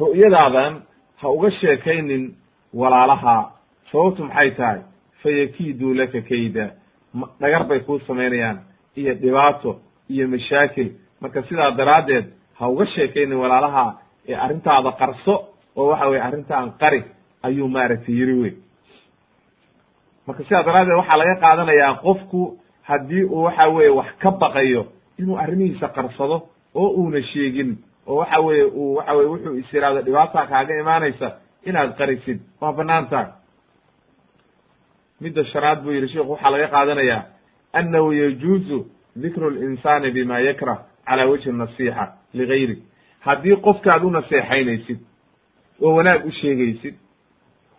ru'yadaadan 0.00 0.82
ha 1.20 1.28
uga 1.28 1.50
sheekaynin 1.50 2.34
walaalaha. 2.74 3.52
Sababtu 3.92 4.24
maxay 4.24 4.50
tahay? 4.56 4.80
Fayakiiduu 5.22 5.94
laka 5.94 6.20
kayda. 6.22 6.70
Dhagar 7.40 7.64
bay 7.68 7.80
kuu 7.80 7.98
samaynayaan. 8.06 8.58
Iyo 8.96 9.14
dhibaato 9.14 9.80
iyo 10.08 10.28
mashaakil. 10.28 10.92
Marka 11.20 11.42
sidaa 11.42 11.70
daraaddeed 11.70 12.26
ha 12.58 12.68
uga 12.68 12.86
sheekaynin 12.86 13.38
walaalaha 13.38 13.98
ee 14.28 14.34
arrintaada 14.34 14.92
qarso 14.92 15.34
oo 15.76 15.86
waxa 15.90 16.06
weye 16.08 16.22
arrintaan 16.22 16.72
qari 16.80 17.02
ayuu 17.42 17.68
maaragtay 17.68 18.14
yiri 18.14 18.34
wey 18.42 18.52
marka 20.26 20.44
sidaa 20.44 20.62
daraaddeed 20.62 20.96
waxaa 20.98 21.16
laga 21.16 21.34
qaadanayaa 21.44 21.94
qofku 22.04 22.58
haddii 22.82 23.24
uu 23.24 23.42
waxa 23.42 23.68
weye 23.68 23.88
wax 23.90 24.06
ka 24.22 24.30
baqayo 24.30 24.86
inuu 25.18 25.36
arrimihiisa 25.38 25.88
qarsado 25.88 26.36
oo 26.74 26.88
uuna 27.00 27.22
sheegin 27.22 27.76
oo 28.06 28.16
waxa 28.16 28.40
weye 28.40 28.64
uu 28.64 28.94
waxa 28.94 29.12
weye 29.12 29.28
wuxuu 29.28 29.54
is 29.58 29.72
yidhahdo 29.74 30.02
dhibaata 30.02 30.46
kaaga 30.46 30.80
imaanaysa 30.80 31.28
inaad 31.64 31.96
qarisid. 31.98 32.40
Waa 32.60 32.72
bannaan 32.72 33.08
tahay 33.08 33.30
midda 35.20 35.44
shanaad 35.44 35.82
buu 35.82 35.92
yidhi 35.92 36.08
sheikhu 36.08 36.32
waxaa 36.32 36.50
laga 36.50 36.68
qaadanayaa 36.68 37.24
annahu 37.72 38.12
yajuuzu 38.12 38.86
dikru 39.16 39.50
linsani 39.50 40.10
bima 40.10 40.40
yakrah 40.40 40.78
cala 41.06 41.26
wajhi 41.26 41.52
nasixa 41.52 42.12
ligayri. 42.34 42.82
Haddii 43.20 43.56
qofkaad 43.56 44.04
u 44.04 44.10
naseexaynaysid 44.10 44.98
oo 45.82 45.94
wanaag 45.94 46.26
u 46.26 46.30
sheegaysid 46.30 46.94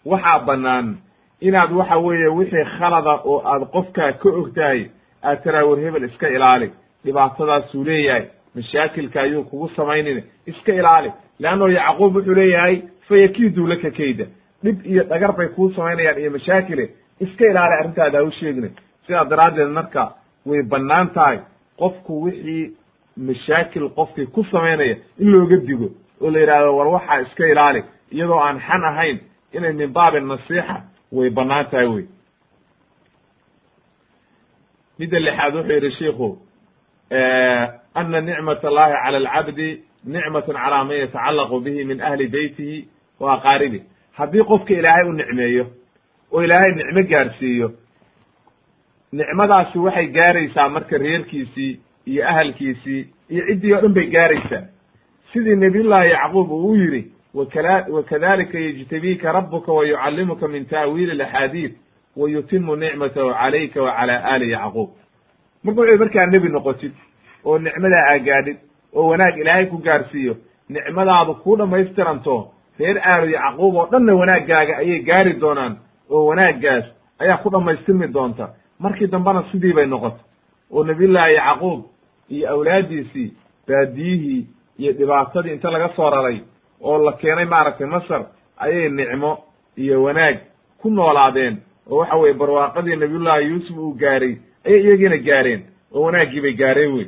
waxaa 0.06 0.40
bannaan 0.40 0.98
inaad 1.42 1.72
waxa 1.72 1.98
weeye 1.98 2.28
wixii 2.28 2.66
khalada 2.78 3.14
oo 3.26 3.42
aad 3.46 3.64
qofkaa 3.72 4.12
ka 4.12 4.30
og 4.30 4.54
tahay 4.56 4.90
aad 5.24 5.44
tiraa 5.44 5.76
hebel 5.76 6.04
iska 6.04 6.28
ilaali. 6.28 6.72
Dhibaatadaasuu 7.06 7.84
leeyahay 7.84 8.26
mashaakilka 8.56 9.22
ayuu 9.22 9.44
kugu 9.44 9.70
samaynin. 9.76 10.24
Iska 10.46 10.74
ilaali. 10.74 11.12
Leanno 11.40 11.68
yacquub 11.68 12.16
wuxuu 12.16 12.34
leeyahay 12.36 12.82
fayakiidu 13.08 13.68
laka 13.68 13.92
kayda. 13.92 14.26
Dhib 14.64 14.86
iyo 14.86 15.04
dhagar 15.04 15.32
bay 15.38 15.48
kuu 15.48 15.72
samaynayaan 15.76 16.20
iyo 16.20 16.32
mashaakile. 16.32 16.90
Iska 17.20 17.46
ilaali 17.46 17.74
arrintaada 17.80 18.18
ha 18.18 18.24
u 18.24 18.32
sheegna 18.32 18.70
sidaa 19.06 19.26
daraaddeed 19.26 19.68
marka 19.68 20.14
way 20.46 20.64
bannaan 20.64 21.10
tahay. 21.14 21.40
Qofku 21.78 22.24
wixii 22.24 22.72
mashaakil 23.18 23.90
qofkii 23.90 24.26
ku 24.26 24.44
samaynaya 24.52 24.96
in 25.20 25.28
looga 25.32 25.58
digo 25.58 25.90
oo 26.22 26.30
la 26.32 26.40
yidhahdo 26.40 26.76
war 26.78 26.88
waxaa 26.88 27.22
iska 27.22 27.48
ilaali. 27.48 27.84
Iyadoo 28.12 28.40
aan 28.40 28.60
xan 28.60 28.84
ahayn 28.84 29.20
inay 29.54 29.74
min 29.74 29.94
baabi 29.94 30.20
nasiixa 30.22 30.82
way 31.12 31.30
bannaan 31.30 31.66
tahay 31.72 31.88
wey. 31.88 32.06
Midda 35.00 35.20
lixaad 35.20 35.56
wuxuu 35.56 35.74
yidhi 35.74 35.92
shiku 35.92 36.38
ana 37.96 38.22
nicmat 38.22 38.66
allahi 38.66 38.94
cala 39.04 39.18
alcabdi 39.18 39.82
nicmatun 40.06 40.56
calaa 40.56 40.84
man 40.84 40.98
yatacallaqu 40.98 41.60
bihi 41.64 41.84
min 41.86 42.02
ahli 42.02 42.28
beytihi 42.28 42.88
wa 43.20 43.34
aqaaribih 43.38 43.82
haddii 44.18 44.44
qofka 44.44 44.74
ilaahay 44.74 45.10
u 45.10 45.14
nicmeeyo 45.14 45.66
oo 46.32 46.44
ilaahay 46.44 46.72
nicmo 46.76 47.04
gaarsiiyo 47.10 47.72
nicmadaasi 49.14 49.80
waxay 49.80 50.08
gaaraysaa 50.08 50.70
marka 50.70 50.98
reerkiisii 50.98 51.80
iyo 52.06 52.28
ahalkiisii 52.30 53.08
iyo 53.30 53.46
ciddii 53.48 53.74
o 53.74 53.82
dhan 53.82 53.94
bay 53.94 54.08
gaaraysaa 54.08 54.64
sidii 55.34 55.56
nabiyullaahi 55.56 56.10
yacquub 56.10 56.52
uu 56.52 56.70
u 56.72 56.76
yidhi 56.76 57.12
wakala 57.34 57.86
wakadalika 57.90 58.60
yejtabiika 58.60 59.32
rabuka 59.32 59.72
wa 59.74 59.86
yucallimuka 59.86 60.48
min 60.48 60.66
ta'wiili 60.66 61.12
alaxaadiid 61.12 61.74
wa 62.16 62.30
yutimu 62.30 62.76
nicmatahu 62.76 63.34
calayka 63.34 63.82
wa 63.82 63.92
aali 63.98 64.52
yacquub 64.52 64.90
marka 65.64 65.82
wuxuu 65.82 66.00
markaa 66.00 66.26
nebi 66.26 66.50
noqotid 66.50 66.92
oo 67.46 67.58
nicmadaa 67.60 68.06
aagaadhid 68.14 68.58
oo 68.96 69.08
wanaag 69.08 69.38
ilaahay 69.38 69.66
ku 69.66 69.78
gaarsiiyo 69.78 70.36
nicmadaadu 70.70 71.36
kuu 71.36 71.56
dhammaystiranto 71.58 72.52
reer 72.80 72.98
aalu 73.00 73.32
yacquub 73.32 73.76
oo 73.76 73.88
dhanna 73.92 74.16
wanaaggaaga 74.16 74.78
ayay 74.78 75.00
gaari 75.00 75.34
doonaan 75.34 75.78
oo 76.10 76.26
wanaaggaas 76.26 76.86
ayaa 77.20 77.38
ku 77.38 77.50
dhammaystirmi 77.50 78.08
doonta. 78.14 78.50
Markii 78.80 79.08
dambena 79.08 79.44
sidii 79.52 79.74
bay 79.74 79.86
noqotay 79.86 80.26
oo 80.72 80.84
nabiyullaahi 80.84 81.36
yacquub 81.36 81.80
iyo 82.30 82.50
awlaaddiisii 82.50 83.34
baadiyihii 83.68 84.48
iyo 84.80 84.92
dhibaatadii 84.94 85.52
inta 85.54 85.72
laga 85.72 85.90
soo 85.96 86.10
raray 86.10 86.40
oo 86.82 86.98
la 87.06 87.12
keenay 87.14 87.46
maaragtay 87.46 87.88
masar 87.88 88.26
ayay 88.58 88.90
nicmo 88.90 89.38
iyo 89.78 90.04
wanaag 90.04 90.38
ku 90.82 90.90
noolaadeen 90.90 91.58
oo 91.90 91.98
waxa 91.98 92.16
weye 92.16 92.34
barwaaqadii 92.34 92.96
nabiyullaahi 92.96 93.46
yuusuf 93.50 93.78
uu 93.78 93.94
gaaray 93.94 94.36
ayay 94.66 94.82
iyagiina 94.84 95.18
gaareen 95.18 95.62
oo 95.94 96.02
wanaaggii 96.04 96.42
bay 96.42 96.54
gaareen 96.54 96.94
wey 96.94 97.08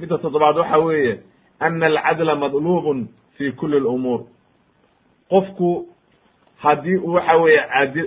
midda 0.00 0.18
toddobaad 0.18 0.56
waxa 0.56 0.78
weeye 0.78 1.18
ana 1.60 1.86
alcadla 1.86 2.34
madluubun 2.36 3.08
fi 3.36 3.52
kuli 3.52 3.80
lumuur 3.80 4.20
qofku 5.30 5.86
haddii 6.62 6.96
uu 6.96 7.12
waxa 7.14 7.36
weeye 7.36 7.60
adi 7.80 8.00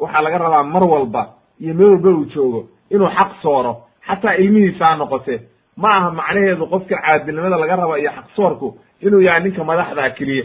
waxaa 0.00 0.22
laga 0.22 0.38
rabaa 0.38 0.62
mar 0.62 0.84
walba 0.84 1.22
iyo 1.60 1.74
meel 1.74 1.90
walba 1.90 2.10
uu 2.10 2.24
joogo 2.24 2.68
inuu 2.90 3.08
xaq 3.08 3.30
sooro 3.42 3.76
xataa 4.06 4.34
ilmihiisa 4.34 4.86
ha 4.86 4.96
noqote 4.96 5.40
ma 5.76 5.88
aha 5.96 6.10
macnaheedu 6.10 6.66
qofka 6.66 6.96
caadilnimada 6.96 7.56
laga 7.56 7.76
raba 7.76 7.98
iyo 7.98 8.10
xaq 8.10 8.26
soorku 8.36 8.78
inuu 9.00 9.20
yahay 9.20 9.42
ninka 9.42 9.64
madaxdaa 9.64 10.10
keliya 10.10 10.44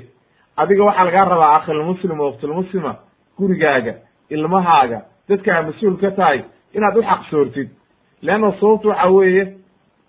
adiga 0.57 0.83
waxaa 0.83 1.05
lagaa 1.05 1.29
rabaa 1.29 1.55
akhilmuslim 1.55 2.19
waktulmuslima 2.19 2.95
gurigaaga 3.37 3.93
ilmahaaga 4.29 5.01
dadkaa 5.29 5.61
mas'uul 5.61 5.97
ka 5.97 6.11
tahay 6.11 6.39
inaad 6.73 6.97
u 6.97 7.03
xaq 7.03 7.21
soortid 7.29 7.69
leanna 8.21 8.51
sababtu 8.59 8.87
waxa 8.89 9.07
weeye 9.09 9.53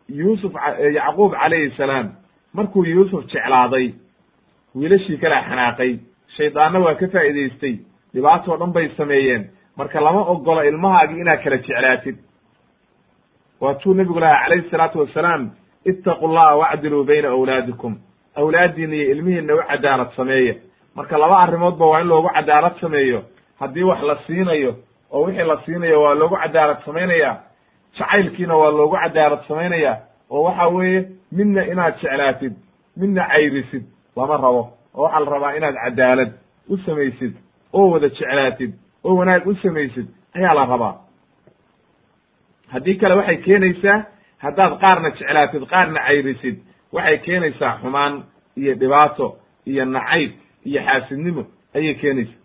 yuusuf 0.09 0.53
yacquub 0.95 1.33
calayhi 1.33 1.71
salaam 1.77 2.13
markuu 2.55 2.85
yuusuf 2.85 3.27
jeclaaday 3.27 3.93
wiilashii 4.75 5.19
kalaa 5.19 5.43
xanaaqay 5.49 5.99
shaydaanna 6.37 6.79
waa 6.79 6.95
ka 6.95 7.09
faa'iidaystay 7.09 7.75
dhibaatoo 8.15 8.57
dhan 8.57 8.73
bay 8.73 8.89
sameeyeen 8.97 9.51
marka 9.77 10.01
lama 10.01 10.21
ogola 10.21 10.65
ilmahaagi 10.65 11.21
inaad 11.21 11.43
kala 11.45 11.57
jeclaatid 11.57 12.17
waatuu 13.61 13.95
nebigu 13.95 14.21
lahaa 14.21 14.43
calayhi 14.45 14.71
salaatu 14.71 14.99
wasalaam 15.01 15.51
ittaqu 15.85 16.29
llaha 16.29 16.57
wacdiluu 16.57 17.05
bayna 17.05 17.29
awlaadikum 17.29 17.99
awlaaddiina 18.37 18.95
iyo 18.95 19.11
ilmihiina 19.13 19.55
u 19.55 19.59
cadaalad 19.69 20.11
sameeya 20.17 20.55
marka 20.95 21.19
laba 21.19 21.39
arrimoodba 21.39 21.87
waa 21.87 22.01
in 22.01 22.09
loogu 22.09 22.29
cadaalad 22.35 22.81
sameeyo 22.81 23.23
haddii 23.61 23.83
wax 23.83 24.03
la 24.03 24.19
siinayo 24.27 24.77
oo 25.13 25.23
wixii 25.25 25.45
la 25.47 25.61
siinayo 25.67 26.03
waa 26.03 26.15
loogu 26.15 26.37
cadaalad 26.37 26.85
samaynaya 26.85 27.41
jacaylkiina 27.99 28.57
waa 28.57 28.71
loogu 28.71 28.97
cadaalad 29.03 29.43
samaynaya 29.49 29.93
oo 30.31 30.43
waxa 30.43 30.67
weeye 30.69 31.01
midna 31.33 31.63
inaad 31.73 31.95
jeclaatid 32.03 32.55
midna 32.97 33.23
cayrisid 33.29 33.85
lama 34.17 34.37
rabo. 34.37 34.63
Oo 34.95 35.03
waxaa 35.03 35.21
la 35.21 35.31
rabaa 35.31 35.53
inaad 35.57 35.75
cadaalad 35.85 36.33
u 36.69 36.77
samaysid 36.87 37.35
oo 37.73 37.91
wada 37.91 38.09
jeclaatid 38.09 38.73
oo 39.05 39.15
wanaag 39.17 39.47
u 39.47 39.55
samaysid 39.55 40.07
ayaa 40.37 40.55
la 40.55 40.65
rabaa. 40.67 40.95
Haddii 42.73 42.95
kale 43.01 43.15
waxay 43.15 43.37
keenaysaa 43.37 44.05
haddaad 44.39 44.73
qaarna 44.81 45.11
jeclaatid 45.11 45.63
qaarna 45.73 46.01
cayrisid 46.07 46.57
waxay 46.93 47.19
keenaysaa 47.19 47.79
xumaan 47.83 48.15
iyo 48.57 48.75
dhibaato 48.81 49.37
iyo 49.67 49.85
nacayb 49.85 50.33
iyo 50.65 50.81
xaasidnimo 50.87 51.43
ayay 51.75 51.95
keenaysaa. 51.95 52.41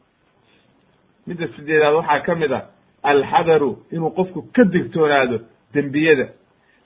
Midda 1.28 1.48
sideedaad 1.56 1.94
waxaa 1.96 2.20
ka 2.26 2.36
mid 2.36 2.52
a 2.52 2.62
alxadaru 3.04 3.78
inuu 3.92 4.10
qofku 4.18 4.42
ka 4.56 4.64
digtoonaado 4.64 5.40
dembiyada. 5.74 6.26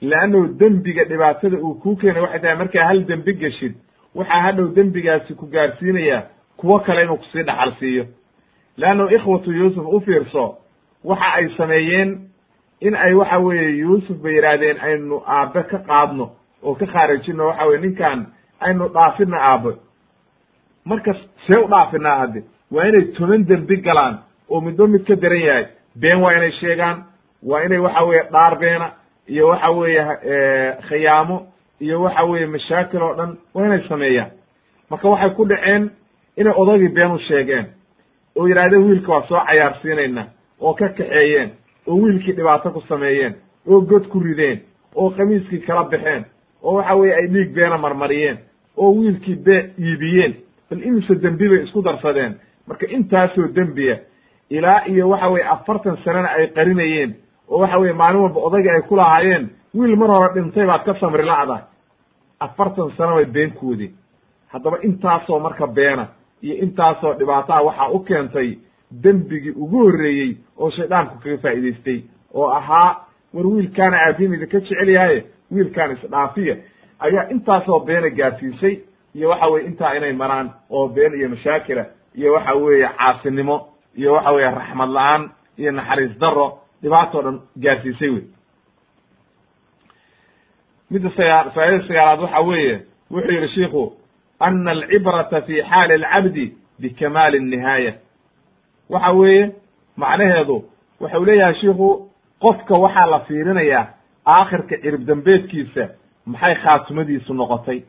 Leannahu 0.00 0.48
dembiga 0.58 1.04
dhibaatada 1.04 1.56
uu 1.58 1.74
kuu 1.74 1.96
keenay 1.96 2.22
waxay 2.22 2.40
tahay 2.40 2.56
markaa 2.56 2.84
hal 2.88 3.04
dembi 3.06 3.32
geshid 3.34 3.74
waxaa 4.14 4.42
hadhow 4.42 4.68
dembigaasi 4.76 5.34
ku 5.34 5.46
gaarsiinayaa 5.46 6.22
kuwo 6.56 6.78
kale 6.80 7.02
inuu 7.02 7.16
ku 7.16 7.24
sii 7.32 7.42
dhaxal 7.42 7.72
siiyo 7.78 8.04
leannahu 8.76 9.14
ikhwatu 9.16 9.52
yuusuf 9.52 9.86
u 9.86 10.00
fiirso 10.00 10.58
waxa 11.04 11.32
ay 11.34 11.48
sameeyeen 11.56 12.10
in 12.80 12.94
ay 12.94 13.12
waxa 13.14 13.38
weeye 13.38 13.70
yuusuf 13.78 14.16
bay 14.22 14.34
yidhaahdeen 14.34 14.80
aynu 14.80 15.22
aabe 15.26 15.62
ka 15.62 15.78
qaadno 15.78 16.30
oo 16.62 16.74
ka 16.74 16.86
khaarijino 16.86 17.46
waxa 17.46 17.64
weye 17.66 17.80
ninkan 17.80 18.26
aynu 18.60 18.88
dhaafina 18.88 19.36
aabbo 19.40 19.72
marka 20.84 21.14
see 21.46 21.58
u 21.64 21.68
dhaafinaa 21.68 22.16
hadde 22.18 22.44
waa 22.70 22.84
inay 22.88 23.04
toban 23.16 23.44
dembi 23.46 23.76
galaan 23.76 24.18
oo 24.50 24.60
midba 24.60 24.86
mid 24.86 25.04
ka 25.08 25.16
daran 25.16 25.40
yahay 25.40 25.66
been 26.00 26.20
waa 26.22 26.34
inay 26.36 26.52
sheegaan 26.60 27.04
waa 27.42 27.62
inay 27.64 27.78
waxa 27.78 28.04
weeye 28.04 28.22
dhaar 28.32 28.58
beena 28.58 28.90
iyo 29.28 29.48
waxa 29.48 29.70
weeye 29.70 30.02
khiyaamo 30.88 31.46
iyo 31.80 32.02
waxa 32.02 32.24
weeye 32.24 32.46
mashaakil 32.46 33.02
oo 33.02 33.14
dhan 33.14 33.36
waa 33.54 33.66
inay 33.66 33.88
sameeyaan. 33.88 34.30
Marka 34.90 35.08
waxay 35.08 35.30
ku 35.30 35.44
dhaceen 35.46 35.90
inay 36.36 36.52
odagii 36.56 36.88
been 36.88 37.10
u 37.12 37.18
sheegeen 37.18 37.66
oo 38.36 38.48
yidhahdeen 38.48 38.82
wiilka 38.84 39.12
waa 39.12 39.26
soo 39.28 39.40
cayaarsiinayna 39.46 40.26
oo 40.60 40.74
ka 40.74 40.88
kaxeeyeen 40.88 41.50
oo 41.86 41.96
wiilkii 42.02 42.32
dhibaato 42.32 42.70
ku 42.70 42.80
sameeyeen 42.88 43.34
oo 43.66 43.80
god 43.80 44.08
ku 44.08 44.20
rideen 44.20 44.60
oo 44.94 45.10
qamiiskii 45.10 45.58
kala 45.66 45.84
baxeen 45.84 46.24
oo 46.62 46.74
waxa 46.74 46.94
weeye 46.94 47.14
ay 47.14 47.26
dhiig 47.26 47.54
beena 47.54 47.78
marmariyeen 47.78 48.38
oo 48.76 48.90
wiilkii 48.94 49.34
bee 49.36 49.70
iibiyeen. 49.78 50.34
Bal 50.70 50.82
imise 50.82 51.14
dembi 51.14 51.48
bay 51.48 51.62
isku 51.64 51.82
darsadeen. 51.82 52.34
Marka 52.66 52.86
intaasoo 52.86 53.48
dembiya 53.54 53.98
ilaa 54.50 54.84
iyo 54.86 55.08
waxa 55.08 55.28
weye 55.28 55.44
afartan 55.48 55.96
sanana 56.04 56.28
ay 56.30 56.46
qarinayeen 56.46 57.14
oo 57.48 57.58
waxa 57.60 57.78
weye 57.78 57.92
maalin 57.92 58.20
walba 58.20 58.40
odayga 58.40 58.72
ay 58.72 58.82
ku 58.82 58.96
lahaayeen 58.96 59.48
wiil 59.74 59.96
mar 59.96 60.08
hore 60.10 60.34
dhintay 60.34 60.66
baad 60.66 60.84
ka 60.84 60.94
samri 61.00 61.24
la'da 61.24 61.58
afartan 62.40 62.90
sano 62.96 63.14
bay 63.14 63.24
been 63.24 63.50
kuwadeen 63.50 63.92
haddaba 64.52 64.78
intaasoo 64.82 65.38
marka 65.40 65.66
beena 65.66 66.06
iyo 66.42 66.54
intaasoo 66.64 67.14
dhibaataha 67.14 67.62
waxaa 67.62 67.88
u 67.88 68.00
keentay 68.00 68.58
dembigii 69.02 69.50
ugu 69.50 69.78
horreeyey 69.84 70.36
oo 70.58 70.70
shaydaanku 70.70 71.18
kaga 71.22 71.38
faa'idaystay 71.38 72.00
oo 72.34 72.48
ahaa 72.50 72.96
war 73.34 73.46
wiilkaana 73.46 73.96
aabiin 74.06 74.34
idinka 74.34 74.60
jecel 74.60 74.88
yahaye 74.88 75.24
wiilkaan 75.52 75.92
isdhaafiya 75.92 76.56
ayaa 76.98 77.28
intaasoo 77.30 77.80
beena 77.80 78.10
gaarsiisay 78.10 78.78
iyo 79.14 79.28
waxa 79.30 79.46
weye 79.46 79.66
intaa 79.66 79.94
inay 79.96 80.12
maraan 80.12 80.50
oo 80.70 80.88
been 80.88 81.14
iyo 81.14 81.28
mashaakila 81.28 81.84
iyo 82.14 82.32
waxa 82.34 82.54
weeye 82.54 82.88
caasinimo 82.98 83.68
iyo 83.96 84.12
waxa 84.12 84.32
weeye 84.32 84.50
raxmad 84.50 84.90
la'aan 84.90 85.30
iyo 85.58 85.72
naxariis 85.72 86.18
daro 86.18 86.58
dhibaatoo 86.82 87.22
dhan 87.22 87.40
gaarsiisay 87.62 88.10
wey 88.10 88.24
midda 90.90 91.10
sagaa 91.16 91.50
faa'idada 91.50 91.88
sagaalaad 91.88 92.20
waxa 92.20 92.40
weeye 92.40 92.80
wuxuu 93.10 93.32
yihi 93.32 93.48
shiku 93.48 93.92
ana 94.40 94.70
alcibrata 94.70 95.42
fi 95.42 95.62
xaali 95.62 95.94
alcabdi 95.94 96.56
bikamaali 96.78 97.38
الnihaaya 97.38 97.92
waxa 98.90 99.12
weeye 99.12 99.52
macnaheedu 99.96 100.64
waxau 101.00 101.24
leeyahay 101.24 101.54
shiku 101.54 102.10
qofka 102.40 102.74
waxaa 102.74 103.06
la 103.06 103.20
fiirinayaa 103.20 103.86
aakhirka 104.26 104.76
cirib 104.82 105.04
dambeedkiisa 105.06 105.88
maxay 106.26 106.54
khaatumadiisu 106.54 107.34
noqotay? 107.34 107.82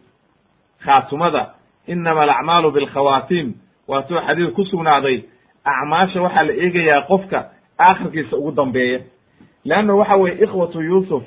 Khaatumada 0.85 1.53
inama 1.87 2.21
alacmaalu 2.21 2.71
bilkhawaatim 2.71 3.53
waatuu 3.87 4.19
xadiid 4.27 4.51
ku 4.53 4.65
sugnaaday 4.65 5.23
acmaasha 5.71 6.21
waxaa 6.21 6.43
la 6.43 6.53
eegayaa 6.53 7.01
qofka 7.01 7.39
aakhirkiisa 7.79 8.37
ugu 8.37 8.51
dambeeya. 8.51 8.99
Leanna 9.65 9.93
waxa 9.95 10.15
weye 10.15 10.35
ikhwatu 10.43 10.81
yuusuf 10.81 11.23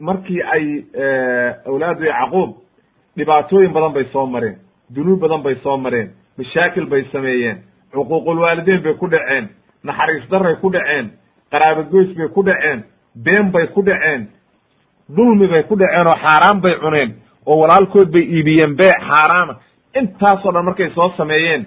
markii 0.00 0.42
ay 0.42 0.64
awlaadu 1.66 2.04
yacquub 2.04 2.50
dhibaatooyin 3.16 3.72
badan 3.72 3.92
bay 3.92 4.04
soo 4.12 4.26
mareen 4.26 4.56
dunuub 4.94 5.20
badan 5.20 5.42
bay 5.42 5.54
soo 5.62 5.76
mareen 5.76 6.10
mashaakil 6.38 6.86
bay 6.86 7.04
sameeyeen 7.12 7.58
cuquuqulwaalideyn 7.92 8.82
bay 8.82 8.94
ku 8.94 9.06
dhaceen 9.08 9.48
naxariis 9.84 10.28
daray 10.30 10.56
ku 10.62 10.70
dhaceen 10.70 11.10
qaraabogoys 11.52 12.14
bay 12.18 12.28
ku 12.28 12.42
dhaceen 12.42 12.84
been 13.24 13.50
bay 13.52 13.66
ku 13.66 13.82
dhaceen 13.82 14.26
dulmi 15.16 15.46
bay 15.48 15.62
ku 15.68 15.76
dhaceen 15.76 16.06
oo 16.06 16.16
xaaraan 16.24 16.60
bay 16.60 16.74
cuneen 16.82 17.10
oo 17.46 17.56
walaalkood 17.60 18.10
bay 18.12 18.22
iibiyeen 18.22 18.76
beec 18.76 18.98
xaaraama 19.08 19.56
intaasoo 19.98 20.52
dhan 20.52 20.64
markay 20.64 20.90
soo 20.94 21.10
sameeyeen 21.16 21.66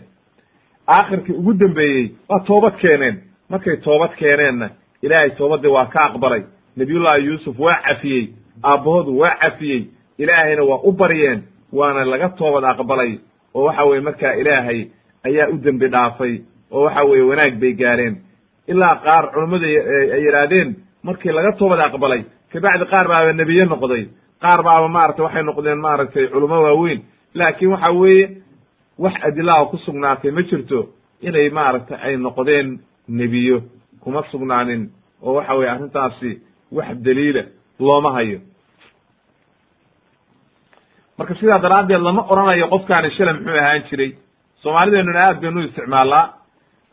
aakhirkii 0.98 1.34
ugu 1.36 1.54
dambeeyey 1.54 2.12
waa 2.30 2.40
toobad 2.40 2.76
keeneen. 2.82 3.16
Markay 3.50 3.78
toobad 3.78 4.14
keeneenna 4.20 4.70
ilaahay 5.02 5.30
toobadii 5.30 5.68
waa 5.72 5.86
ka 5.86 6.00
aqbalay. 6.06 6.44
Nabiyullahi 6.78 7.26
yuusuf 7.26 7.60
waa 7.60 7.82
cafiyey. 7.88 8.30
Aabbahoodu 8.64 9.18
waa 9.20 9.36
cafiyey. 9.42 9.82
Ilaahayna 10.18 10.64
waa 10.64 10.80
u 10.84 10.92
baryeen 10.92 11.44
waana 11.74 12.06
laga 12.06 12.30
toobad 12.30 12.64
aqbalay. 12.64 13.20
Oo 13.56 13.64
waxa 13.66 13.84
weye 13.86 14.02
markaa 14.02 14.34
ilaahay 14.36 14.88
ayaa 15.26 15.48
u 15.50 15.58
dembi 15.58 15.88
dhaafay. 15.88 16.42
Oo 16.72 16.84
waxa 16.84 17.04
weeye 17.04 17.24
wanaag 17.24 17.60
bay 17.60 17.74
gaareen. 17.74 18.16
Ilaa 18.68 18.96
qaar 19.06 19.32
culummadu 19.34 19.66
ay 19.66 20.24
yidhaahdeen 20.26 20.76
markii 21.04 21.32
laga 21.32 21.52
toobad 21.60 21.80
aqbalay 21.80 22.24
kabacdi 22.54 22.86
qaar 22.86 23.08
baaba 23.08 23.34
nebiye 23.34 23.66
noqday. 23.66 24.04
Qaar 24.42 24.64
baaba 24.64 24.88
maaragtay 24.88 25.24
waxay 25.26 25.44
noqdeen 25.44 25.80
maaragtay 25.80 26.28
culummo 26.28 26.62
waaweyn. 26.64 27.02
Laakiin 27.36 27.72
waxa 27.72 27.92
weeye 27.92 28.30
wax 29.04 29.14
adilaha 29.28 29.66
ku 29.72 29.78
sugnaatay 29.86 30.32
ma 30.32 30.42
jirto 30.50 30.80
inay 31.28 31.50
maaragtay 31.58 31.98
ay 32.06 32.16
noqdeen 32.18 32.68
nebiyo 33.20 33.58
kuma 34.04 34.22
sugnaanin 34.32 34.84
oo 35.24 35.34
waxa 35.38 35.54
weye 35.58 35.70
arrintaasi 35.72 36.32
wax 36.72 36.90
daliila 37.06 37.44
looma 37.80 38.12
hayo. 38.18 38.40
Marka 41.18 41.36
sidaa 41.36 41.60
daraaddeed 41.60 42.02
lama 42.02 42.22
oranayo 42.32 42.68
qofkaani 42.74 43.10
shalay 43.18 43.34
muxuu 43.34 43.58
ahaan 43.60 43.84
jiray. 43.90 44.12
Soomaalideenuna 44.62 45.20
aad 45.28 45.42
baynu 45.42 45.62
isticmaalaa. 45.68 46.26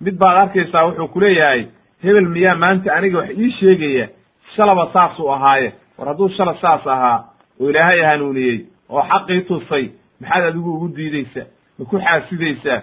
Mid 0.00 0.14
baad 0.18 0.36
arkaysaa 0.42 0.84
wuxuu 0.86 1.08
kuleeyahay 1.14 1.62
hebel 2.02 2.28
miyaa 2.34 2.54
maanta 2.62 2.94
aniga 2.96 3.18
wax 3.18 3.30
ii 3.38 3.50
sheegaya? 3.60 4.08
Shalaba 4.56 4.90
saasuu 4.92 5.28
ahaaye. 5.32 5.72
War 5.98 6.08
hadduu 6.08 6.28
shala 6.28 6.54
saas 6.60 6.86
ahaa 6.86 7.18
oo 7.60 7.70
ilaahay 7.70 8.00
hanuuniyey 8.10 8.58
oo 8.88 9.02
xaqii 9.10 9.40
tusay 9.48 9.84
maxaad 10.20 10.44
adigu 10.44 10.74
ugu 10.76 10.88
diideysaa 10.96 11.46
ma 11.78 11.84
ku 11.84 11.98
xaasidaysaa 11.98 12.80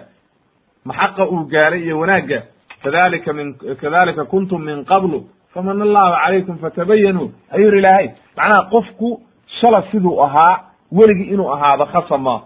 ma 0.84 0.94
xaqa 0.94 1.24
uu 1.32 1.44
gaaray 1.52 1.82
iyo 1.84 1.98
wanaagga 1.98 2.42
kadalika 2.82 3.32
min 3.32 3.54
kadalika 3.80 4.24
kuntum 4.24 4.62
min 4.64 4.84
qablu 4.84 5.28
faman 5.54 5.82
allahu 5.82 6.14
calaykum 6.24 6.58
fatabayanuu 6.58 7.32
ayuu 7.50 7.66
yidhi 7.66 7.78
ilaahay. 7.78 8.08
Macnaha 8.36 8.70
qofku 8.70 9.20
shala 9.60 9.82
siduu 9.90 10.20
ahaa 10.22 10.60
weligii 10.92 11.32
inuu 11.34 11.48
ahaado 11.54 11.86
khasama. 11.86 12.42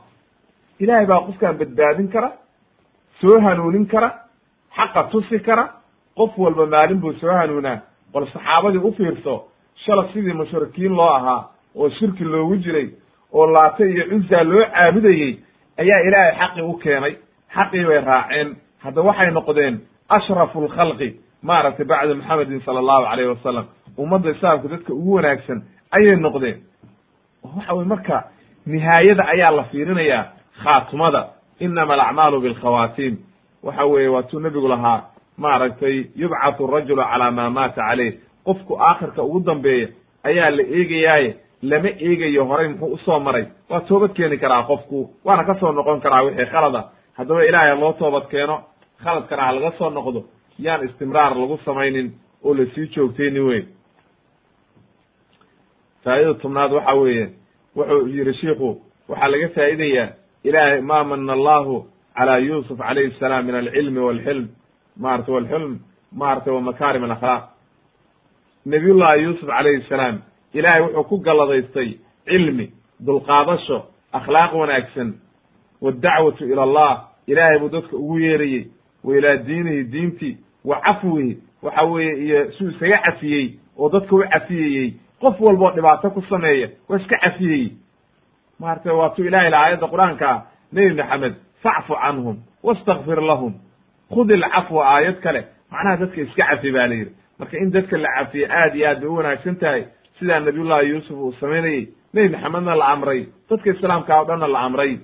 Ilaahay 0.81 1.07
baa 1.07 1.21
qofkaan 1.27 1.59
badbaadin 1.59 2.09
kara 2.09 2.33
soo 3.21 3.41
hanuunin 3.41 3.87
kara 3.87 4.09
xaqa 4.77 5.03
tusi 5.11 5.39
kara 5.41 5.65
qof 6.17 6.39
walba 6.39 6.67
maalin 6.67 7.01
buu 7.01 7.13
soo 7.21 7.31
hanuunaa. 7.41 7.79
Bal 8.15 8.27
saxaabadii 8.33 8.79
u 8.89 8.93
fiirso 8.93 9.45
shala 9.85 10.09
sidii 10.13 10.33
mushrikiin 10.33 10.93
loo 10.97 11.11
ahaa 11.19 11.49
oo 11.77 11.91
shirki 11.91 12.25
loogu 12.25 12.57
jiray 12.57 12.89
oo 13.33 13.47
laata 13.47 13.85
iyo 13.87 14.05
cuzaa 14.11 14.43
loo 14.45 14.65
caabudayey 14.75 15.39
ayaa 15.83 16.01
ilaahay 16.09 16.35
xaqii 16.41 16.63
u 16.63 16.75
keenay. 16.83 17.15
Xaqii 17.57 17.85
bay 17.89 18.01
raaceen. 18.11 18.49
Hadda 18.85 19.01
waxay 19.09 19.31
noqdeen 19.31 19.75
ashrafu 20.17 20.59
lkhalqi 20.67 21.09
maaragtay 21.43 21.87
bacda 21.91 22.15
maxamedin 22.15 22.61
sala 22.65 22.79
allahu 22.83 23.05
alayhi 23.13 23.31
wasalam 23.35 23.65
ummadda 23.99 24.31
islaamka 24.31 24.69
dadka 24.69 24.93
ugu 24.93 25.13
wanaagsan 25.17 25.59
ayay 25.97 26.17
noqdeen. 26.17 26.59
Waxa 27.45 27.73
weye 27.75 27.89
marka 27.93 28.17
nihaayada 28.67 29.25
ayaa 29.35 29.51
la 29.59 29.65
fiirinayaa 29.71 30.25
khaatumada 30.63 31.23
inama 31.61 31.95
alacmaalu 31.95 32.41
bilkhawaatiim 32.41 33.15
waxa 33.63 33.85
weeye 33.87 34.09
waatuu 34.09 34.41
nebigu 34.41 34.69
lahaa 34.69 35.01
maaragtay 35.39 35.97
yubcathu 36.17 36.67
rajulu 36.67 37.03
calaa 37.11 37.31
maa 37.31 37.51
maata 37.51 37.83
caleyh 37.89 38.13
qofku 38.47 38.73
aakhirka 38.89 39.23
ugu 39.23 39.41
dambeeya 39.41 39.89
ayaa 40.25 40.51
la 40.51 40.63
eegayaaye 40.63 41.31
lama 41.63 41.89
eegayo 41.89 42.45
horay 42.45 42.69
muxuu 42.69 42.95
u 42.95 42.99
soo 42.99 43.21
maray. 43.21 43.47
Waa 43.69 43.81
toobad 43.81 44.13
keeni 44.13 44.39
karaa 44.39 44.63
qofku. 44.63 45.11
Waana 45.25 45.45
ka 45.45 45.55
soo 45.61 45.73
noqon 45.73 46.01
karaa 46.01 46.23
wixii 46.23 46.47
khalada. 46.47 46.85
Haddaba 47.17 47.45
ilaahay 47.45 47.77
loo 47.81 47.93
toobad 47.93 48.29
keeno 48.31 48.57
khaladkana 49.03 49.43
ha 49.43 49.53
laga 49.53 49.71
soo 49.79 49.91
noqdo. 49.91 50.25
Yaan 50.59 50.85
istimraar 50.85 51.37
lagu 51.37 51.59
samaynin 51.65 52.13
oo 52.45 52.55
la 52.55 52.65
sii 52.75 52.87
joogtayni 52.95 53.41
weyn. 53.41 53.67
Faa'idada 56.05 56.35
tobnaad 56.35 56.73
waxa 56.73 56.95
weeye 56.95 57.27
wuxuu 57.77 58.07
yihi 58.09 58.35
shiiku 58.41 58.69
waxaa 59.09 59.29
laga 59.29 59.49
faa'idayaa 59.49 60.09
ilaahay 60.45 60.81
ma 60.81 61.05
mana 61.05 61.33
allahu 61.33 61.87
calaa 62.17 62.39
yuusuf 62.39 62.79
calayhi 62.79 63.13
salaam 63.21 63.47
min 63.47 63.55
alcilmi 63.55 64.01
walxilm. 64.01 64.49
Maarata 64.97 65.33
walxilm 65.33 65.79
maarata 66.13 66.53
wa 66.53 66.61
makaarim 66.61 67.05
alakhlaaq. 67.05 67.43
Nabiyullahi 68.67 69.23
yuusuf 69.23 69.49
calayhi 69.49 69.85
salaam 69.89 70.23
ilaahay 70.55 70.83
wuxuu 70.83 71.05
ku 71.05 71.17
galladaystay 71.19 71.99
cilmi 72.25 72.71
dulqaadasho 73.07 73.85
akhlaaq 74.13 74.53
wanaagsan 74.55 75.15
waddacwatu 75.81 76.45
ila 76.53 76.63
allah. 76.63 77.07
Ilaahay 77.27 77.59
buu 77.59 77.69
dadka 77.69 77.97
ugu 77.97 78.19
yeerayey 78.19 78.67
wa 79.05 79.17
ilaa 79.17 79.37
diinihi 79.37 79.85
diintii 79.85 80.37
wa 80.65 80.81
cafwihi. 80.81 81.39
Waxa 81.63 81.83
weeye 81.83 82.25
iyo 82.25 82.53
suu 82.53 82.69
isaga 82.71 82.99
cafiyey 82.99 83.59
oo 83.79 83.89
dadka 83.91 84.17
u 84.17 84.23
cafiyeyey. 84.31 84.95
Qof 85.21 85.41
walboo 85.41 85.71
dhibaato 85.71 86.11
ku 86.11 86.23
sameeya 86.23 86.69
waa 86.89 86.99
iska 86.99 87.17
cafiyeyey 87.19 87.71
maarata 88.59 88.95
waatuu 88.95 89.25
ilahay 89.25 89.51
la 89.51 89.59
aayadda 89.61 89.87
qur'aanka 89.87 90.43
nebi 90.73 90.95
maxamed 90.95 91.35
facfu 91.63 91.95
canhum 91.95 92.37
wastakfir 92.63 93.21
lahum. 93.23 93.55
Khud 94.13 94.31
ilcafwa 94.31 94.85
aayad 94.95 95.21
kale. 95.21 95.45
Macnaha 95.71 95.97
dadka 95.97 96.21
iska 96.21 96.45
cafi 96.45 96.73
ba 96.73 96.87
la 96.87 96.95
yidhi. 96.95 97.13
Marka 97.39 97.57
in 97.59 97.71
dadka 97.71 97.97
la 97.99 98.09
cafiye 98.19 98.47
aad 98.51 98.75
iyo 98.77 98.89
aad 98.89 99.01
bay 99.01 99.09
u 99.09 99.15
wanaagsan 99.15 99.57
tahay 99.57 99.85
sidaa 100.21 100.41
nabiyullahi 100.41 100.89
yuusuf 100.91 101.17
uu 101.19 101.33
samaynayey 101.41 101.89
nebi 102.15 102.29
maxamedna 102.29 102.75
la 102.75 102.87
amray 102.95 103.27
dadka 103.51 103.71
islaamka 103.71 104.21
o 104.21 104.25
dhanna 104.25 104.47
la 104.49 104.61
amray. 104.61 104.99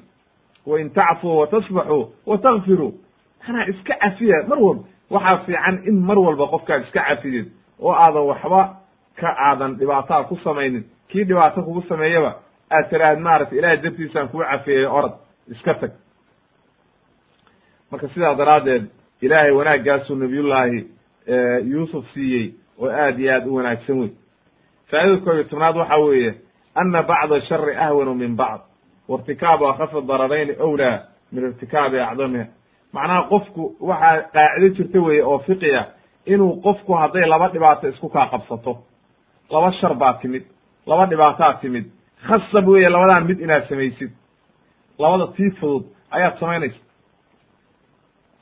Wain 0.66 0.90
tacfuu 0.90 1.38
watasbaxuu 1.38 2.12
watakfiruu 2.26 2.92
manaa 3.48 3.66
iska 3.66 3.94
cafiya 3.94 4.42
mar 4.48 4.58
walba. 4.58 4.84
Waxaa 5.10 5.36
fiican 5.46 5.82
in 5.88 5.96
mar 6.06 6.18
walba 6.18 6.46
qofkaad 6.46 6.82
iska 6.86 7.00
cafidid 7.08 7.46
oo 7.80 7.92
aadan 7.92 8.22
waxba 8.30 8.76
ka 9.20 9.28
aadan 9.48 9.76
dhibaataa 9.78 10.24
ku 10.24 10.36
samaynin. 10.44 10.84
Kii 11.08 11.24
dhibaato 11.24 11.62
kugu 11.62 11.82
sameeyaba 11.88 12.34
aad 12.70 12.90
tiraahd 12.90 13.18
maaragtay 13.20 13.58
ilahay 13.58 13.76
dartiisaan 13.82 14.28
kuu 14.28 14.42
cafiyey 14.42 14.86
orod 14.86 15.12
iska 15.52 15.74
tag. 15.74 15.90
Marka 17.90 18.08
sidaa 18.08 18.34
daraaddeed 18.34 18.84
ilaahay 19.22 19.50
wanaaggaasuu 19.50 20.14
nabiyullaahi 20.16 20.86
yuusuf 21.70 22.04
siiyey 22.14 22.50
oo 22.78 22.90
aad 22.90 23.18
iyo 23.20 23.32
aad 23.34 23.46
u 23.46 23.54
wanaagsan 23.54 23.98
wey 24.00 24.10
faa'idada 24.90 25.20
koob 25.24 25.34
iyo 25.34 25.44
tobnaad 25.44 25.76
waxa 25.76 25.96
weeye 25.96 26.34
ana 26.74 27.02
bacda 27.02 27.40
shari 27.40 27.76
ahwanu 27.76 28.14
min 28.14 28.36
bacd. 28.36 28.60
Wairtikaabu 29.08 29.66
akhafi 29.68 30.02
dararayni 30.08 30.54
owlaa 30.60 30.98
min 31.32 31.44
irtikaabi 31.44 32.00
acdamiha 32.00 32.46
macnaha 32.92 33.22
qofku 33.30 33.62
waxaa 33.80 34.22
qaacido 34.34 34.68
jirta 34.76 35.00
weye 35.00 35.22
oo 35.22 35.38
fiqiya 35.38 35.82
inuu 36.26 36.60
qofku 36.62 36.92
hadday 36.94 37.26
laba 37.28 37.48
dhibaato 37.48 37.88
isku 37.88 38.08
kaa 38.08 38.26
qabsato. 38.26 38.78
Laba 39.50 39.72
shar 39.72 39.94
baa 39.94 40.14
timid 40.20 40.44
laba 40.86 41.06
dhibaataa 41.06 41.54
timid. 41.60 41.86
Khasab 42.26 42.68
weeye 42.68 42.88
labadan 42.88 43.24
mid 43.26 43.40
inaad 43.40 43.68
samaysid. 43.68 44.10
Labada 44.98 45.26
tii 45.36 45.50
fudud 45.50 45.84
ayaad 46.10 46.38
samaynaysa 46.40 46.80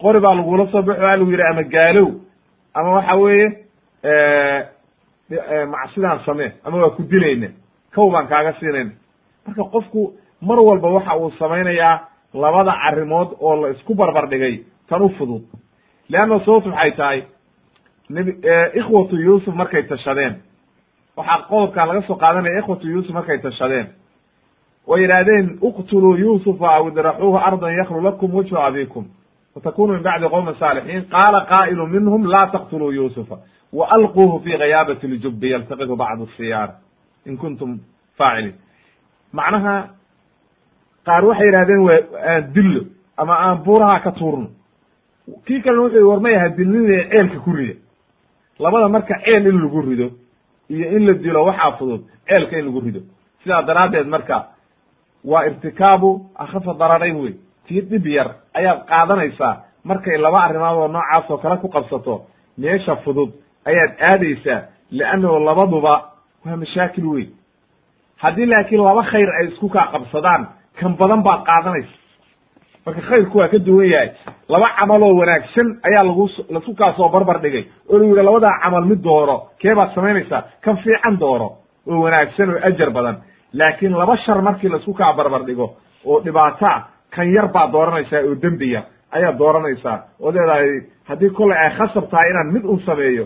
qori 0.03 0.21
baa 0.21 0.35
lagula 0.35 0.67
soo 0.73 0.83
baxo 0.83 1.03
waa 1.03 1.17
lagu 1.17 1.31
yidhi 1.31 1.43
ama 1.51 1.63
gaalow 1.63 2.09
ama 2.75 2.91
waxa 2.97 3.15
weeye 3.17 3.47
macsidaan 5.71 6.21
samee 6.27 6.53
ama 6.65 6.77
waa 6.79 6.91
ku 6.97 7.03
dilayna 7.03 7.49
kow 7.95 8.11
baan 8.11 8.27
kaaga 8.29 8.53
siinayna 8.61 8.91
marka 9.47 9.63
qofku 9.73 10.13
mar 10.43 10.59
walba 10.59 10.89
waxa 10.89 11.17
uu 11.17 11.31
samaynayaa 11.39 12.01
labada 12.35 12.73
arrimood 12.73 13.29
oo 13.41 13.57
la 13.63 13.69
isku 13.71 13.95
barbar 13.95 14.29
dhigay 14.29 14.65
tan 14.89 15.03
u 15.03 15.09
fudud. 15.09 15.43
Leanna 16.09 16.41
sababtu 16.45 16.69
maxay 16.69 16.93
tahay 16.97 17.23
nb 18.11 18.29
ikhwatu 18.75 19.17
yuusuf 19.17 19.55
markay 19.55 19.83
tashadeen. 19.83 20.35
Waxaa 21.17 21.47
qodobkaa 21.49 21.87
laga 21.87 22.03
soo 22.07 22.17
qaadanaya 22.17 22.59
ikhwatu 22.59 22.89
yuusuf 22.89 23.15
markay 23.15 23.39
tashadeen. 23.39 23.87
Oo 24.87 24.97
yidhaahdeen 24.97 25.59
uqtuluu 25.61 26.17
yuusufa 26.17 26.75
aw 26.77 26.89
idraxuuhu 26.89 27.37
ardan 27.39 27.75
yaklu 27.77 28.01
lakum 28.03 28.35
wajhu 28.35 28.57
abikum 28.59 29.05
watakunu 29.55 29.93
min 29.93 30.03
bacdi 30.03 30.29
qowmi 30.29 30.55
saalixiin. 30.59 31.09
Qaala 31.09 31.47
qaa'ilu 31.53 31.87
minhum 31.87 32.27
laa 32.27 32.47
taqtuluu 32.47 32.91
yuusufa 32.93 33.37
walquuhu 33.79 34.41
fi 34.45 34.51
ghayaabati 34.59 35.07
ljubbi 35.07 35.51
yaltaqitu 35.51 35.97
bacdu 35.97 36.27
siyaara 36.37 36.75
in 37.27 37.37
kuntum 37.37 37.79
faaciliin 38.19 38.55
macnaha 39.33 39.75
qaar 41.07 41.25
waxay 41.25 41.47
yidhahdeen 41.47 41.81
waa 41.89 41.99
aan 42.31 42.53
dillo 42.55 42.83
ama 43.17 43.35
aan 43.47 43.59
buuraha 43.65 44.01
ka 44.05 44.11
tuurno 44.13 44.49
kii 45.47 45.61
kalena 45.63 45.83
wuxuu 45.83 45.99
yhi 45.99 46.07
war 46.11 46.21
may 46.21 46.35
aha 46.37 46.49
dilninaya 46.49 47.05
ceelka 47.11 47.39
ku 47.45 47.53
rida 47.53 47.75
labada 48.59 48.89
marka 48.89 49.15
ceel 49.25 49.47
in 49.47 49.61
lagu 49.63 49.81
rido 49.83 50.07
iyo 50.71 50.87
in 50.97 51.07
la 51.07 51.13
dilo 51.13 51.45
waxaa 51.45 51.73
fudud 51.79 52.03
ceelka 52.29 52.59
in 52.59 52.65
lagu 52.67 52.81
rido 52.81 53.01
sidaa 53.43 53.63
daraaddeed 53.63 54.07
marka 54.07 54.37
waa 55.25 55.45
irtikaabu 55.47 56.11
akhafa 56.35 56.75
dararayn 56.75 57.17
wey 57.17 57.35
tii 57.67 57.81
dhib 57.91 58.07
yar 58.07 58.29
ayaad 58.55 58.79
qaadanaysaa 58.91 59.55
markay 59.85 60.17
laba 60.19 60.39
arrimood 60.45 60.77
oo 60.79 60.89
noocaas 60.89 61.31
oo 61.31 61.39
kale 61.39 61.57
ku 61.57 61.69
qabsato 61.69 62.15
meesha 62.59 62.97
fudud 62.97 63.31
ayaad 63.71 63.93
aadaysaa 64.11 64.61
leannahu 64.99 65.39
labaduba 65.49 65.95
waa 66.47 66.57
mashaakil 66.63 67.07
weyn. 67.15 67.31
Haddii 68.23 68.47
laakiin 68.47 68.83
laba 68.85 69.03
khayr 69.11 69.29
ay 69.39 69.47
isku 69.49 69.69
kaa 69.69 69.87
qabsadaan 69.93 70.43
kan 70.81 70.97
badan 71.01 71.23
baad 71.27 71.41
qaadanaysa. 71.49 71.95
Marka 72.87 73.01
khayrku 73.09 73.39
waa 73.39 73.49
ka 73.49 73.59
duwan 73.67 73.89
yahay 73.93 74.11
laba 74.49 74.69
camaloo 74.79 75.15
wanaagsan 75.21 75.69
ayaa 75.89 76.05
lagu 76.09 76.29
lasu 76.55 76.75
kaa 76.75 76.93
soo 76.97 77.09
barbar 77.09 77.39
dhigay. 77.43 77.65
Oo 77.89 77.99
lagu 77.99 78.11
yidhi 78.15 78.23
labadaa 78.29 78.61
camal 78.63 78.85
mid 78.91 79.01
dooro 79.03 79.37
kee 79.61 79.75
baad 79.75 79.95
samaynaysaa 79.95 80.43
kan 80.65 80.77
fiican 80.85 81.19
dooro 81.21 81.49
oo 81.91 82.01
wanaagsan 82.05 82.51
oo 82.51 82.61
ajar 82.69 82.91
badan. 82.91 83.17
Laakiin 83.53 83.93
laba 83.99 84.17
shar 84.17 84.43
markii 84.43 84.69
la 84.69 84.77
isku 84.77 84.93
kaa 84.95 85.13
barbar 85.13 85.43
dhigo 85.47 85.77
oo 86.05 86.21
dhibaataa 86.25 86.77
kan 87.15 87.33
yar 87.35 87.49
baad 87.49 87.73
dooranaysaa 87.73 88.21
oo 88.29 88.35
dembiya 88.43 88.83
ayaad 89.17 89.39
dooranaysaa 89.39 89.97
ood 90.21 90.35
leedahay 90.35 90.81
haddii 91.09 91.31
kollay 91.31 91.59
ay 91.59 91.71
khasab 91.79 92.05
tahay 92.11 92.31
inaan 92.31 92.53
mid 92.53 92.65
un 92.65 92.81
sameeyo 92.87 93.25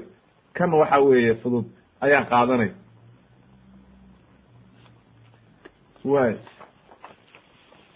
kan 0.55 0.73
waxa 0.73 1.01
weeye 1.01 1.35
fudud 1.35 1.65
ayaan 2.01 2.27
qaadanay. 2.27 2.71
Way 6.05 6.37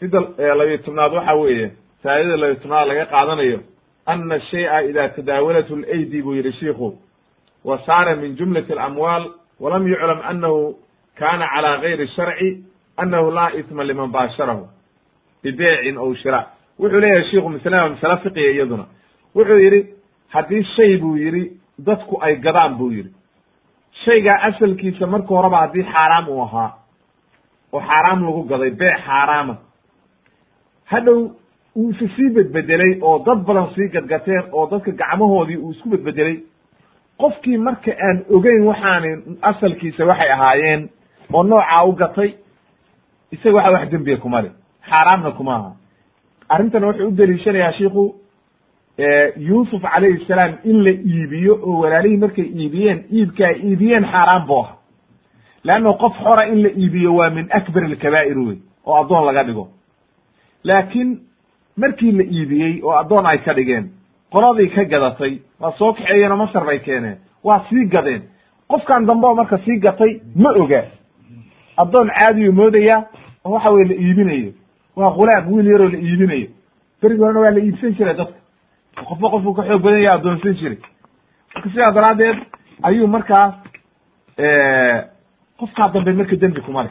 midda 0.00 0.20
labiyo 0.54 0.78
tobnaad 0.78 1.12
waxa 1.12 1.34
weeye 1.34 1.72
faa'idada 2.02 2.36
labiyo 2.36 2.60
tobnaad 2.62 2.88
laga 2.88 3.06
qaadanayo 3.06 3.60
ana 4.06 4.40
shay'a 4.40 4.82
ida 4.90 5.08
tadaawalathu 5.08 5.76
laydi 5.76 6.22
buu 6.22 6.34
yihi 6.34 6.52
shiiku 6.52 6.98
wa 7.64 7.78
saara 7.86 8.16
min 8.16 8.36
jumlati 8.36 8.72
alamwaal 8.72 9.30
walam 9.60 9.86
yuclam 9.86 10.20
anahu 10.24 10.76
kana 11.14 11.46
calى 11.46 11.80
gayri 11.80 12.08
sharci 12.08 12.64
anahu 12.96 13.30
laa 13.30 13.54
isma 13.54 13.84
liman 13.84 14.10
baasharahu 14.10 14.66
bibeecin 15.42 15.98
ow 15.98 16.14
shira. 16.14 16.46
Wuxuu 16.78 17.00
leeyahay 17.00 17.30
shiku 17.30 17.48
maslada 17.48 17.88
masale 17.88 18.52
iyaduna. 18.52 18.86
Wuxuu 19.34 19.58
yidhi 19.58 19.94
haddii 20.28 20.64
shay 20.76 20.96
buu 20.98 21.16
yidhi 21.16 21.61
dadku 21.86 22.18
ay 22.20 22.36
gadaan 22.36 22.74
buu 22.78 22.90
yidhi. 22.92 23.10
Shaygaa 24.04 24.38
asalkiisa 24.48 25.06
marka 25.06 25.28
horeba 25.34 25.58
haddii 25.62 25.84
xaaraam 25.92 26.28
uu 26.28 26.42
ahaa 26.42 26.70
oo 27.72 27.80
xaaraam 27.80 28.24
lagu 28.26 28.42
gaday 28.50 28.70
beec 28.70 28.98
xaaraama. 29.06 29.56
Hadhow 30.84 31.30
uu 31.76 31.90
isa 31.90 32.06
sii 32.16 32.30
bedbedelay 32.36 32.98
oo 33.02 33.18
dad 33.26 33.44
badan 33.46 33.68
sii 33.74 33.88
gadgateen 33.88 34.42
oo 34.52 34.66
dadka 34.70 34.90
gacmahoodii 34.92 35.56
uu 35.56 35.70
isku 35.70 35.88
bedbedelay 35.88 36.36
qofkii 37.20 37.58
marka 37.58 37.92
aan 38.06 38.24
ogeyn 38.36 38.64
waxaani 38.66 39.10
asalkiisa 39.42 40.04
waxay 40.06 40.30
ahaayeen 40.32 40.88
oo 41.32 41.42
noocaa 41.42 41.84
u 41.84 41.92
gatay 41.92 42.30
isaga 43.32 43.56
waxa 43.56 43.70
wax 43.72 43.88
dembiya 43.90 44.16
kuma 44.16 44.42
le 44.42 44.50
xaaraamna 44.90 45.30
kuma 45.30 45.54
aha. 45.56 45.72
Arrintan 46.48 46.84
wuxuu 46.84 47.08
u 47.08 47.16
deliishanayaa 47.16 47.72
shiku 47.72 48.14
yuusuf 49.36 49.82
calayhi 49.82 50.24
salaam 50.26 50.56
in 50.64 50.82
la 50.84 50.90
iibiyo 50.90 51.54
oo 51.62 51.78
walaalihii 51.80 52.16
markay 52.16 52.44
iibiyeen 52.44 53.04
iibka 53.12 53.46
ay 53.46 53.56
iibiyeen 53.62 54.04
xaaraan 54.04 54.46
buu 54.46 54.60
aha 54.62 54.76
leanno 55.64 55.94
qof 55.94 56.12
xora 56.24 56.46
in 56.48 56.62
la 56.62 56.68
iibiyo 56.68 57.14
waa 57.14 57.30
min 57.30 57.46
akbar 57.50 57.84
alkabaa'ir 57.84 58.38
wey 58.38 58.56
oo 58.86 58.96
addoon 59.02 59.24
laga 59.26 59.46
dhigo. 59.46 59.68
Laakiin 60.64 61.18
markii 61.76 62.12
la 62.12 62.22
iibiyey 62.24 62.80
oo 62.82 62.92
addoon 62.98 63.26
ay 63.26 63.38
ka 63.38 63.54
dhigeen 63.54 63.90
qoladii 64.32 64.68
ka 64.74 64.84
gadatay 64.84 65.38
waa 65.60 65.72
soo 65.78 65.92
kaxeeyeen 65.92 66.32
oo 66.32 66.36
masar 66.36 66.64
bay 66.64 66.78
keeneen 66.78 67.16
waa 67.44 67.64
sii 67.70 67.86
gadeen. 67.88 68.22
Qofkan 68.68 69.06
dambe 69.06 69.26
oo 69.26 69.34
marka 69.34 69.58
sii 69.58 69.78
gatay 69.80 70.20
ma 70.36 70.50
oga. 70.50 70.84
Addoon 71.76 72.10
caadiyu 72.10 72.52
moodaya 72.52 73.04
oo 73.44 73.52
waxa 73.52 73.70
weye 73.70 73.88
la 73.88 73.94
iibinayo. 73.94 74.52
Waa 74.96 75.10
khulaam 75.10 75.52
wiil 75.52 75.66
yaroo 75.66 75.88
la 75.88 75.98
iibinayo. 75.98 76.48
Berigi 77.02 77.20
horena 77.20 77.40
waa 77.40 77.50
la 77.50 77.60
iibsan 77.60 77.94
jiray 77.94 78.14
dadka 78.14 78.34
qofba 78.96 79.28
qofku 79.30 79.54
ka 79.54 79.62
xoog 79.68 79.82
badan 79.82 80.00
yaha 80.02 80.14
addoonsan 80.18 80.54
jiray. 80.60 80.78
Marka 81.54 81.68
sidaa 81.70 81.92
daraaddeed 81.92 82.38
ayuu 82.82 83.06
markaas 83.06 83.54
qofkaa 85.58 85.88
dambe 85.94 86.12
marka 86.12 86.36
dembi 86.36 86.60
kuma 86.60 86.82
le 86.84 86.90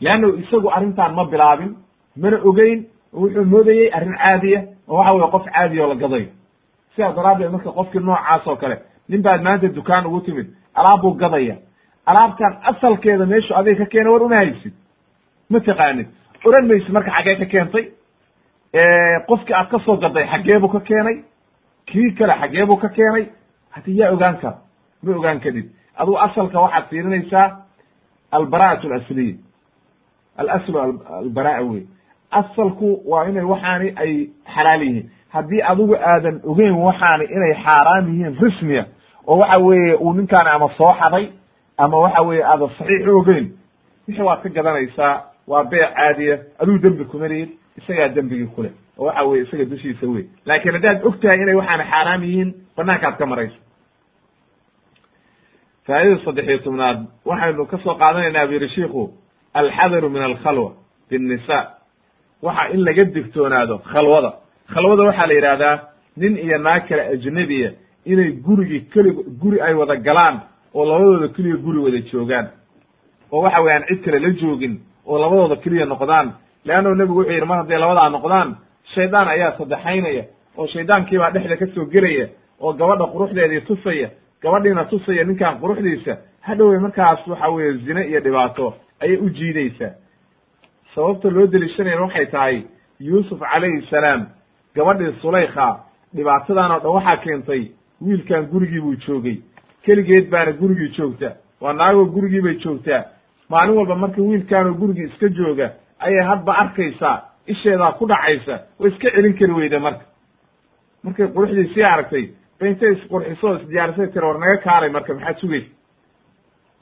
leanna 0.00 0.28
isagu 0.42 0.68
arrintan 0.76 1.14
ma 1.14 1.24
bilaabin 1.24 1.72
mana 2.16 2.36
ogeyn 2.48 2.86
wuxuu 3.12 3.44
moodayey 3.44 3.90
arrin 3.96 4.14
caadiya 4.22 4.60
oo 4.88 4.96
waxa 4.98 5.12
weye 5.14 5.30
qof 5.30 5.44
caadiya 5.54 5.82
oo 5.84 5.88
la 5.88 5.94
gadayo. 5.94 6.28
Sidaa 6.94 7.12
daraaddeed 7.12 7.50
marka 7.50 7.70
qofkii 7.72 8.00
noocaas 8.00 8.46
oo 8.46 8.56
kale 8.56 8.76
nin 9.08 9.22
baad 9.22 9.42
maanta 9.42 9.68
dukaan 9.68 10.06
ugu 10.06 10.20
timid 10.20 10.46
alaab 10.74 11.00
buu 11.00 11.14
gadaya. 11.14 11.56
Alaabtan 12.06 12.52
asalkeeda 12.70 13.26
meeshu 13.26 13.54
adiga 13.54 13.84
ka 13.84 13.90
keena 13.90 14.10
war 14.10 14.22
uma 14.22 14.36
haysid 14.36 14.72
ma 15.50 15.60
taqaanid. 15.60 16.08
Oran 16.44 16.66
maysid 16.68 16.92
marka 16.92 17.10
xaggee 17.16 17.36
ka 17.40 17.46
keentay 17.46 17.84
qofkii 19.28 19.54
aad 19.54 19.68
ka 19.70 19.78
soo 19.84 19.96
gaday 19.96 20.26
xaggeebuu 20.32 20.68
ka 20.68 20.80
keenay 20.80 21.16
kii 21.86 22.10
kale 22.18 22.32
xaggeebuu 22.40 22.76
ka 22.76 22.88
keenay. 22.88 23.26
Hadi 23.70 23.98
yaa 23.98 24.12
ogaan 24.12 24.36
kara 24.40 24.58
ma 25.02 25.16
ogaan 25.16 25.40
kadib. 25.40 25.66
Adugu 25.96 26.18
asalka 26.18 26.60
waxaad 26.60 26.84
fiirinaysaa 26.90 27.56
albara'at 28.32 28.84
alasliya 28.84 29.34
alaslu 30.36 30.78
albara'a 31.20 31.62
wey. 31.62 31.82
Asalku 32.30 33.02
waa 33.06 33.24
inay 33.28 33.44
waxaani 33.44 33.92
ay 33.96 34.28
xalaal 34.54 34.82
yihiin. 34.82 35.10
Haddii 35.28 35.62
adigu 35.62 35.94
aadan 35.96 36.40
ogeyn 36.44 36.74
waxaani 36.74 37.24
inay 37.24 37.54
xaaraam 37.64 38.08
yihiin 38.08 38.36
rismiya 38.40 38.84
oo 39.26 39.36
waxa 39.38 39.60
weeye 39.60 39.94
uu 39.94 40.12
ninkaani 40.12 40.50
ama 40.50 40.68
soo 40.78 40.90
xaday 41.00 41.28
ama 41.78 41.98
waxa 41.98 42.22
weeye 42.22 42.44
aadan 42.44 42.68
saxiix 42.78 43.06
u 43.08 43.18
ogeyn 43.18 43.46
wixii 44.08 44.22
waad 44.24 44.42
ka 44.42 44.48
gadanaysaa 44.48 45.22
waa 45.46 45.64
beec 45.64 45.94
caadiya 45.94 46.38
adigu 46.58 46.78
dembi 46.78 47.04
kuma 47.04 47.28
lihid 47.28 47.50
isagaa 47.78 48.08
dembigii 48.08 48.46
kule 48.46 48.70
oo 48.98 49.04
waxa 49.06 49.22
weye 49.24 49.42
isaga 49.44 49.64
dushiisa 49.64 50.06
wey 50.06 50.24
laakiin 50.46 50.74
haddaad 50.74 51.04
og 51.06 51.20
tahay 51.20 51.38
inay 51.42 51.54
waxaani 51.54 51.84
xaaraam 51.92 52.22
yihiin 52.24 52.50
banaankaad 52.76 53.16
ka 53.18 53.26
maraysa 53.26 53.58
faa'idada 55.86 56.24
saddex 56.24 56.46
iyo 56.48 56.58
tobnaad 56.58 56.98
waxaynu 57.24 57.66
ka 57.66 57.78
soo 57.84 57.94
qaadanaynaa 57.94 58.46
bu 58.46 58.52
yihi 58.52 58.68
shiku 58.74 59.02
alxadaru 59.54 60.08
min 60.10 60.22
alkhalwa 60.22 60.70
binnisa 61.10 61.58
waxa 62.42 62.68
in 62.74 62.80
laga 62.84 63.04
digtoonaado 63.04 63.78
khalwada. 63.92 64.30
Khalwada 64.72 65.02
waxaa 65.08 65.26
la 65.26 65.34
yidhahdaa 65.34 65.76
nin 66.16 66.36
iyo 66.38 66.58
naag 66.58 66.88
kale 66.88 67.02
ajnabiya 67.14 67.70
inay 68.06 68.30
gurigii 68.46 68.80
kelig 68.92 69.16
guri 69.40 69.60
ay 69.60 69.74
wada 69.74 69.96
galaan 69.96 70.40
oo 70.74 70.84
labadooda 70.84 71.28
keliya 71.28 71.56
guri 71.56 71.78
wada 71.78 71.98
joogaan. 72.10 72.46
Oo 73.32 73.40
waxa 73.42 73.60
weye 73.62 73.74
aan 73.76 73.84
cid 73.88 74.00
kale 74.04 74.18
la 74.18 74.30
joogin 74.40 74.74
oo 75.06 75.18
labadooda 75.18 75.56
keliya 75.56 75.86
noqdaan. 75.86 76.32
Leanno 76.64 76.94
nebigu 76.94 77.18
wuxuu 77.18 77.32
yidhi 77.32 77.46
mar 77.46 77.58
hadday 77.58 77.78
labadaa 77.78 78.08
noqdaan 78.08 78.56
shaydaan 78.94 79.28
ayaa 79.28 79.52
saddexaynaya 79.58 80.24
oo 80.58 80.66
shaydaankiibaa 80.66 81.30
dhexda 81.30 81.56
ka 81.56 81.66
soo 81.74 81.84
gelaya 81.94 82.28
oo 82.60 82.72
gabadha 82.72 83.06
quruxdeedii 83.12 83.60
tusaya 83.60 84.08
gabadhiina 84.42 84.84
tusaya 84.84 85.24
ninkan 85.24 85.58
quruxdiisa 85.60 86.16
hadhowey 86.40 86.78
markaas 86.78 87.26
waxa 87.28 87.48
weeye 87.48 87.72
zine 87.86 88.02
iyo 88.08 88.20
dhibaato 88.20 88.74
ayay 89.00 89.16
u 89.16 89.30
jiidaysaa. 89.30 89.92
Sababta 90.94 91.30
loo 91.30 91.46
deliishanayana 91.46 92.02
waxay 92.02 92.26
tahay 92.26 92.62
yuusuf 93.00 93.40
calayhi 93.40 93.86
salaam 93.90 94.26
gabadhii 94.76 95.12
sulaykha 95.22 95.68
dhibaatadan 96.14 96.70
oo 96.72 96.80
dhan 96.80 96.92
waxaa 96.96 97.16
keentay 97.24 97.62
wiilkan 98.02 98.46
gurigii 98.52 98.80
buu 98.80 98.94
joogay. 99.06 99.36
Keligeed 99.84 100.30
baana 100.30 100.52
gurigii 100.52 100.88
joogta 100.96 101.28
waa 101.60 101.72
naagoo 101.72 102.04
gurigii 102.14 102.40
bay 102.40 102.54
joogtaa. 102.64 103.02
Maalin 103.48 103.76
walba 103.76 103.94
marka 103.96 104.22
wiilkaanoo 104.22 104.74
gurigii 104.74 105.04
iska 105.10 105.28
jooga 105.28 105.66
ayay 105.98 106.24
hadba 106.30 106.52
arkaysaa 106.62 107.22
isheedaa 107.46 107.92
ku 107.98 108.06
dhacaysa 108.06 108.54
way 108.80 108.90
iska 108.90 109.10
celin 109.10 109.34
kari 109.38 109.52
weyda 109.52 109.78
marka. 109.80 110.04
Markay 111.04 111.26
quruxdii 111.34 111.74
sii 111.74 111.82
aragtay 111.82 112.24
ba 112.60 112.66
intay 112.68 112.92
isqurxiso 112.92 113.46
o 113.48 113.54
isdiyaarisay 113.60 114.08
tira 114.12 114.26
war 114.28 114.38
naga 114.38 114.56
kaalay 114.66 114.90
marka 114.90 115.14
maxaad 115.14 115.36
sugaysa 115.40 115.70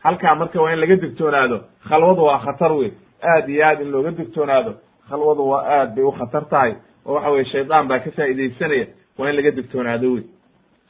halkaa 0.05 0.35
marka 0.35 0.63
waa 0.63 0.73
in 0.73 0.81
laga 0.81 0.97
digtoonaado 0.97 1.59
khalwadu 1.89 2.23
waa 2.25 2.39
khatar 2.47 2.73
wey 2.73 2.91
aad 3.23 3.49
iyo 3.49 3.67
aad 3.67 3.81
in 3.81 3.91
looga 3.91 4.11
digtoonaado 4.11 4.73
khalwadu 5.09 5.43
waa 5.51 5.63
aad 5.77 5.95
bay 5.95 6.05
u 6.05 6.13
khatar 6.13 6.45
tahay. 6.51 6.75
Oo 7.07 7.15
waxa 7.15 7.31
weye 7.31 7.45
shaydaan 7.45 7.89
baa 7.89 7.99
ka 7.99 8.11
faa'iidaysanaya 8.17 8.87
waa 9.19 9.29
in 9.31 9.37
laga 9.37 9.51
digtoonaado 9.51 10.13
wey 10.15 10.25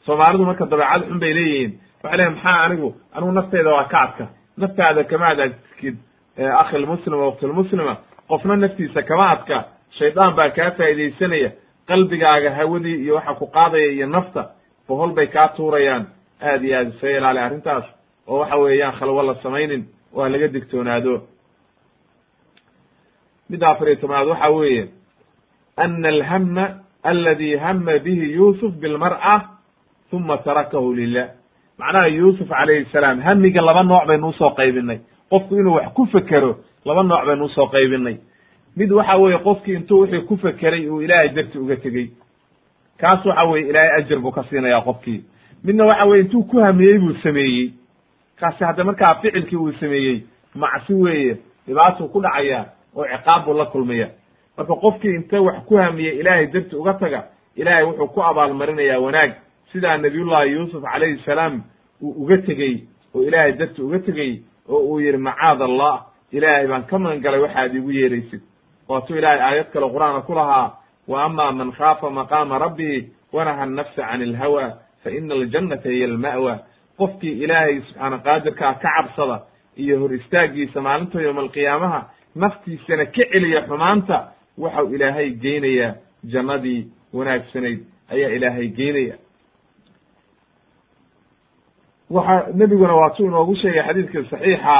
soomaalidu 0.07 0.45
marka 0.45 0.67
dabeecad 0.67 1.03
xun 1.09 1.19
bay 1.21 1.33
leeyihiin. 1.35 1.73
Waxay 2.03 2.17
leeyiin 2.19 2.35
maxaa 2.35 2.65
anigu 2.65 2.89
anigu 3.15 3.33
nafteyda 3.33 3.71
waa 3.71 3.85
ka 3.93 4.01
adka. 4.01 4.25
Naftaada 4.57 5.05
kama 5.05 5.27
adkid 5.29 5.97
akhilmuslima 6.63 7.17
waktilmuslima 7.17 7.97
qofna 8.33 8.57
naftiisa 8.57 9.03
kama 9.09 9.27
adka 9.35 9.57
shaydaan 9.99 10.35
baa 10.39 10.51
kaa 10.57 10.71
faa'iidaysanaya 10.79 11.51
qalbigaaga 11.91 12.51
hawadii 12.59 12.97
iyo 13.05 13.15
waxa 13.19 13.35
ku 13.41 13.47
qaadaya 13.57 13.89
iyo 13.97 14.07
nafta 14.07 14.43
bohol 14.89 15.13
bay 15.17 15.27
kaa 15.27 15.49
tuurayaan. 15.57 16.05
Aad 16.43 16.63
iyo 16.65 16.77
aad 16.79 16.89
isaga 16.95 17.17
ilaali 17.19 17.39
arrintaas 17.47 17.85
oo 18.29 18.39
waxa 18.43 18.57
weeyaan 18.63 18.95
khalwo 18.99 19.23
la 19.23 19.35
samaynin 19.43 19.83
oo 20.15 20.29
laga 20.29 20.49
digtoonaado. 20.55 21.15
Midda 23.51 23.69
afar 23.71 23.89
iyo 23.89 23.97
tobnaad 24.01 24.27
waxa 24.33 24.51
weeye 24.51 24.85
ana 25.77 26.09
alhama 26.09 26.65
aladi 27.03 27.57
hama 27.57 27.99
bihi 28.05 28.33
yuusuf 28.37 28.73
bilmar'a 28.83 29.35
uma 30.13 30.37
tarakahu 30.39 30.93
lilah 30.95 31.29
macnaha 31.79 32.09
yuusuf 32.09 32.49
calayhi 32.49 32.87
salaam 32.93 33.21
hamiga 33.27 33.61
laba 33.63 33.83
nooc 33.83 34.05
baynu 34.09 34.29
u 34.29 34.33
soo 34.33 34.51
qaybinay 34.59 34.99
qofku 35.33 35.57
inuu 35.61 35.75
wax 35.75 35.89
ku 35.97 36.07
fekero 36.13 36.51
laba 36.85 37.03
nooc 37.03 37.27
baynu 37.27 37.45
u 37.45 37.49
soo 37.49 37.67
qaybinay. 37.73 38.17
Mid 38.77 38.91
waxa 38.93 39.17
weeye 39.17 39.39
qofkii 39.39 39.75
intuu 39.75 40.01
wixii 40.01 40.21
ku 40.29 40.37
fekeray 40.37 40.89
uu 40.89 41.01
ilaahay 41.03 41.29
darti 41.29 41.59
uga 41.59 41.77
tegey. 41.77 42.09
Kaas 42.99 43.25
waxa 43.27 43.45
weye 43.45 43.69
ilaahay 43.69 43.91
ajar 44.03 44.19
buu 44.19 44.31
ka 44.33 44.45
siinaya 44.51 44.81
qofkii. 44.81 45.25
Midna 45.65 45.85
waxa 45.85 46.05
weye 46.05 46.23
intuu 46.23 46.43
ku 46.45 46.59
hamiyey 46.61 46.99
buu 46.99 47.15
sameeyey. 47.23 47.73
Kaasi 48.41 48.65
hadda 48.65 48.85
markaa 48.85 49.15
ficilkii 49.23 49.57
uu 49.57 49.73
sameeyey 49.81 50.23
macsi 50.55 50.95
weeye 50.95 51.37
dhibaatuu 51.67 52.09
ku 52.09 52.21
dhacaya 52.21 52.65
oo 52.97 53.05
ciqaab 53.05 53.45
buu 53.45 53.55
la 53.59 53.67
kulmaya. 53.67 54.09
Marka 54.57 54.75
qofkii 54.75 55.15
inta 55.15 55.41
wax 55.43 55.65
ku 55.67 55.77
hamiye 55.77 56.13
ilaahay 56.21 56.47
darti 56.47 56.77
uga 56.77 56.95
taga 56.95 57.25
ilaahay 57.57 57.85
wuxuu 57.85 58.07
ku 58.09 58.23
abaalmarinayaa 58.23 58.99
wanaag. 58.99 59.33
Sidaa 59.73 59.97
nabiyullahi 59.97 60.53
yuusuf 60.53 60.83
calayhi 60.83 61.23
salaam 61.25 61.63
uu 62.03 62.11
uga 62.25 62.37
tegey 62.39 62.85
oo 63.15 63.23
ilaahay 63.23 63.53
darti 63.53 63.83
uga 63.83 63.99
tegey 63.99 64.43
oo 64.69 64.79
uu 64.79 65.01
yidhi 65.01 65.19
macaad 65.19 65.63
allah 65.63 66.07
ilaahay 66.33 66.67
baan 66.67 66.85
ka 66.87 66.99
magan 66.99 67.21
galay 67.21 67.41
waxaad 67.41 67.75
iigu 67.75 67.91
yeeraysid. 67.91 68.41
Waatuu 68.89 69.17
ilaahay 69.17 69.41
aayad 69.41 69.69
kale 69.73 69.87
qur'aanka 69.95 70.27
ku 70.27 70.35
lahaa 70.35 70.73
wa 71.09 71.25
ama 71.25 71.53
man 71.53 71.73
khaafa 71.73 72.11
maqaama 72.11 72.59
rabbihi 72.59 73.09
wanaha 73.33 73.63
annafsa 73.63 74.03
can 74.11 74.23
ilhawa 74.23 74.79
fa 75.05 75.11
ina 75.11 75.35
aljannata 75.35 75.89
hiya 75.89 76.07
alma'wa. 76.07 76.59
Qofkii 76.99 77.43
ilaahay 77.45 77.81
subxaana 77.81 78.19
qaadirkaa 78.19 78.75
ka 78.75 78.89
cabsada 78.97 79.43
iyo 79.77 79.99
hor 80.01 80.15
istaagiisa 80.15 80.81
maalinta 80.81 81.21
yowma 81.23 81.41
alqiyaamaha 81.43 82.01
naftiisana 82.37 83.05
ka 83.07 83.25
celiya 83.33 83.63
xumaanta 83.69 84.33
waxau 84.59 84.95
ilaahay 84.95 85.31
geynayaa 85.31 85.95
jannadii 86.33 86.87
wanaagsanayd 87.13 87.81
ayaa 88.13 88.31
ilaahay 88.37 88.69
geynaya 88.69 89.15
waxa 92.13 92.47
nebiguna 92.55 92.95
waatuu 92.95 93.27
inoogu 93.27 93.55
sheegay 93.57 93.83
xadiidka 93.87 94.23
saxiixa 94.31 94.77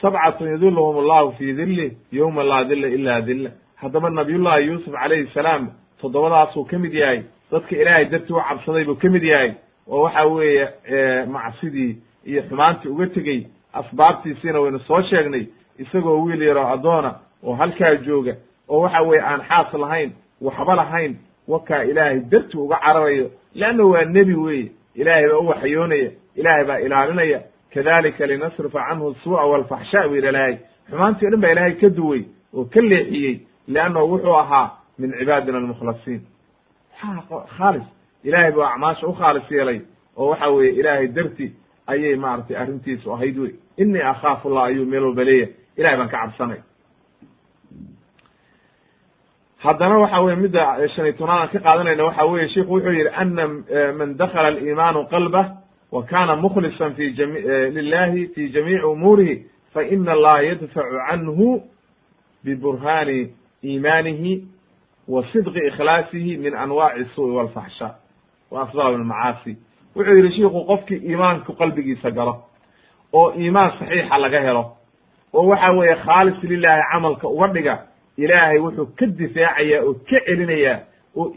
sabcatun 0.00 0.48
yadilluhum 0.52 0.96
allahu 0.98 1.32
fii 1.38 1.52
dilli 1.52 1.96
yowma 2.12 2.42
laa 2.42 2.64
dilla 2.64 2.88
ila 2.88 3.20
dilla 3.20 3.50
haddaba 3.76 4.10
nabiyullahi 4.10 4.66
yuusuf 4.66 4.92
calayhi 4.94 5.30
salaam 5.34 5.68
toddobadaasuu 6.00 6.64
ka 6.64 6.78
mid 6.78 6.94
yahay 6.94 7.22
dadka 7.52 7.76
ilaahay 7.76 8.04
dartii 8.04 8.32
u 8.34 8.40
cabsaday 8.48 8.84
buu 8.84 8.94
ka 8.94 9.08
mid 9.08 9.22
yahay 9.22 9.52
oo 9.88 10.02
waxa 10.02 10.24
weeye 10.24 10.68
macsidii 11.26 11.96
iyo 12.24 12.42
xumaantii 12.48 12.88
uga 12.88 13.06
tegey 13.06 13.46
asbaabtiisiina 13.72 14.60
waynu 14.60 14.78
soo 14.80 15.02
sheegnay 15.02 15.46
isagoo 15.78 16.22
wiil 16.24 16.42
yaroo 16.42 16.66
addoona 16.74 17.14
oo 17.44 17.54
halkaa 17.54 17.94
jooga 17.96 18.34
oo 18.68 18.80
waxa 18.80 19.02
weeye 19.02 19.22
aan 19.24 19.40
xaas 19.48 19.72
lahayn 19.74 20.10
waxba 20.40 20.74
lahayn 20.74 21.16
wakaa 21.48 21.82
ilaahay 21.84 22.20
dartii 22.20 22.58
uga 22.60 22.76
cararayo 22.76 23.30
leanna 23.54 23.84
waa 23.84 24.04
nebi 24.04 24.34
weeye 24.34 24.70
ilaahay 25.00 25.28
baa 25.30 25.38
u 25.38 25.46
waxyoonaya 25.48 26.10
ilaahay 26.36 26.64
baa 26.64 26.78
ilaalinaya. 26.86 27.40
Kadalika 27.74 28.26
linasrifa 28.26 28.80
canhu 28.88 29.14
suu'a 29.24 29.44
walfaxshaa 29.50 30.08
buu 30.08 30.14
yidhi 30.14 30.28
ilaahay. 30.28 30.56
Xumaantii 30.90 31.26
o 31.26 31.30
dhan 31.30 31.40
baa 31.40 31.50
ilaahay 31.54 31.74
ka 31.80 31.88
duway 31.88 32.22
oo 32.54 32.64
ka 32.64 32.80
leexiyey 32.80 33.34
leannahu 33.68 34.06
wuxuu 34.12 34.36
ahaa 34.42 34.70
min 34.98 35.12
cibaadina 35.18 35.58
almukhlasiin. 35.58 36.20
Khaalis. 37.58 37.86
Ilaahay 38.24 38.52
buu 38.52 38.62
acmaasha 38.64 39.06
u 39.06 39.12
khaalis 39.12 39.50
yeelay 39.50 39.80
oo 40.16 40.28
waxa 40.30 40.48
weeye 40.48 40.72
ilaahay 40.80 41.08
darti 41.08 41.52
ayay 41.86 42.16
maaragtay 42.16 42.56
arrintiisu 42.56 43.12
ahayd 43.12 43.38
wey 43.38 43.52
inii 43.76 44.00
akhaafu 44.02 44.48
llah 44.50 44.64
ayuu 44.64 44.86
meel 44.86 45.04
walba 45.04 45.24
leeyahay. 45.24 45.52
Ilahay 45.76 45.96
baan 45.98 46.08
ka 46.08 46.18
cabsanay 46.22 46.60
haddana 49.66 49.98
waxa 49.98 50.20
weye 50.20 50.36
midda 50.36 50.88
shan 50.94 51.04
iyo 51.06 51.12
tobnaad 51.18 51.40
aan 51.40 51.48
ka 51.52 51.58
qaadanayna 51.66 52.04
waxa 52.04 52.24
weye 52.26 52.48
sheiku 52.48 52.72
wuxuu 52.74 52.92
yidhi 52.92 53.10
ana 53.22 53.44
man 53.98 54.16
dakala 54.16 54.48
aliimaanu 54.48 55.06
qalbah 55.10 55.46
wa 55.92 56.02
kana 56.02 56.36
mukhlisan 56.36 56.94
fi 56.94 57.10
jami 57.18 57.40
lilahi 57.76 58.26
fi 58.34 58.48
jamiici 58.54 58.84
umuurihi 58.84 59.36
fa 59.74 59.82
ina 59.84 60.12
allaha 60.12 60.42
yadfacu 60.42 60.98
canhu 61.08 61.62
biburhani 62.44 63.30
iimaanihi 63.64 64.44
wa 65.08 65.24
sidqi 65.32 65.60
ikhlaasihi 65.66 66.36
min 66.36 66.54
anwaaci 66.54 67.04
suui 67.14 67.30
walfaxsha 67.36 67.94
wa 68.50 68.62
asbaab 68.62 68.94
almacaasi 68.94 69.56
wuxuu 69.96 70.16
yidhi 70.16 70.32
shiiku 70.36 70.64
qofkii 70.70 71.00
iimaanku 71.10 71.52
qalbigiisa 71.52 72.10
galo 72.10 72.42
oo 73.12 73.32
iimaan 73.38 73.72
saxiixa 73.78 74.18
laga 74.18 74.40
helo 74.40 74.64
oo 75.34 75.46
waxa 75.48 75.72
weeye 75.72 75.94
khaalis 76.04 76.42
lilahi 76.42 76.82
camalka 76.92 77.28
uga 77.28 77.48
dhiga 77.48 77.78
ilaahay 78.16 78.58
wuxuu 78.58 78.86
ka 78.98 79.06
difaacayaa 79.06 79.82
oo 79.84 79.94
ka 79.94 80.18
celinayaa 80.26 80.78
oo 81.16 81.34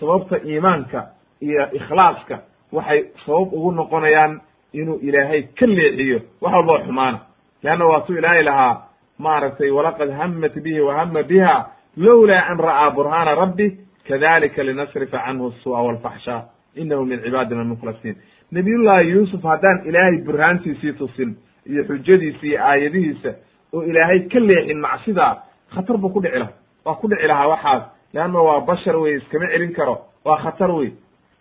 sababta 0.00 0.36
iimaanka 0.44 1.06
iyo 1.40 1.68
ikhlaaska. 1.72 2.38
Waxay 2.72 3.04
sabab 3.26 3.52
ugu 3.52 3.72
noqonayaan 3.72 4.40
inuu 4.72 4.98
ilaahay 5.02 5.42
ka 5.58 5.66
leexiyo 5.66 6.20
wax 6.40 6.52
walboo 6.54 6.78
xumaana. 6.86 7.18
Leanna 7.62 7.84
waatuu 7.86 8.16
ilaahay 8.18 8.42
lahaa 8.42 8.82
maaragtay 9.18 9.70
walaqad 9.70 10.10
hamat 10.10 10.54
bihi 10.62 10.80
wahama 10.80 11.22
biha 11.22 11.66
lowlaa 11.96 12.46
an 12.50 12.58
ra'aa 12.58 12.90
burhaana 12.90 13.34
rabbi 13.34 13.76
kadalika 14.08 14.62
linasrifa 14.64 15.18
canhu 15.18 15.52
su'a 15.62 15.82
walfaxshaa 15.82 16.42
inahu 16.74 17.04
min 17.04 17.20
cibaadina 17.22 17.60
almukhlasiin 17.60 18.16
nabiyullahi 18.52 19.10
yuusuf 19.10 19.42
haddaan 19.42 19.84
ilaahay 19.86 20.16
burhaantiisii 20.26 20.92
tusin 20.92 21.36
iyo 21.66 21.84
xujadiisa 21.84 22.46
iyo 22.46 22.58
aayadihiisa 22.64 23.30
oo 23.72 23.82
ilaahay 23.82 24.20
ka 24.32 24.40
leexin 24.40 24.80
macsidaa 24.80 25.42
khatar 25.74 25.96
buu 25.96 26.08
ku 26.10 26.20
dhici 26.20 26.38
lahaa. 26.38 26.52
Waa 26.84 26.94
ku 26.94 27.08
dhici 27.08 27.26
lahaa 27.26 27.48
waxaas. 27.48 27.82
Leanna 28.14 28.38
waa 28.42 28.60
bashar 28.60 28.96
wey 28.96 29.16
iskama 29.16 29.46
celin 29.52 29.72
karo. 29.74 29.98
Waa 30.24 30.36
khatar 30.42 30.70
wey 30.70 30.92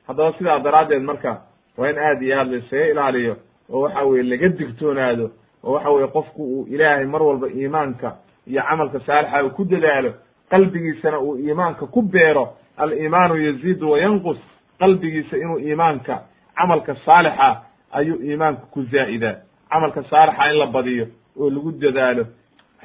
haddaba 0.08 0.34
sidaa 0.38 0.60
daraaddeed 0.60 1.04
marka 1.04 1.42
waa 1.78 1.90
in 1.90 1.98
aad 2.00 2.22
iyo 2.22 2.40
aad 2.40 2.48
la 2.52 2.58
isaga 2.58 2.88
ilaaliyo 2.88 3.36
oo 3.74 3.82
waxa 3.82 4.04
weye 4.04 4.24
laga 4.24 4.48
digtoonaado 4.50 5.32
oo 5.64 5.72
waxa 5.74 5.90
weye 5.90 6.08
qofku 6.08 6.44
uu 6.44 6.68
ilaahay 6.70 7.06
mar 7.06 7.24
walba 7.24 7.48
iimaanka 7.48 8.16
iyo 8.48 8.62
camalka 8.70 9.00
saalixa 9.00 9.44
uu 9.44 9.50
ku 9.50 9.64
dadaalo 9.66 10.14
qalbigiisana 10.50 11.20
uu 11.20 11.38
iimaanka 11.38 11.86
ku 11.88 12.02
beero 12.02 12.54
aliimaanu 12.78 13.36
yaziidu 13.38 13.92
wa 13.92 14.00
yanqus 14.00 14.38
qalbigiisa 14.80 15.38
inuu 15.38 15.60
iimaanka 15.60 16.22
camalka 16.56 16.96
saalixa 17.06 17.62
ayuu 17.92 18.20
iimaanku 18.24 18.66
ku 18.72 18.84
zaa'idaa 18.84 19.36
camalka 19.70 20.04
saalixa 20.10 20.50
in 20.52 20.58
la 20.60 20.66
badiyo 20.68 21.06
oo 21.40 21.50
lagu 21.50 21.72
dadaalo 21.72 22.26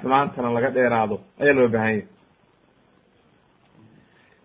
xumaantana 0.00 0.50
laga 0.56 0.70
dheeraado 0.70 1.20
ayaa 1.40 1.54
loo 1.58 1.68
baahan 1.68 1.90
yahy 1.94 2.04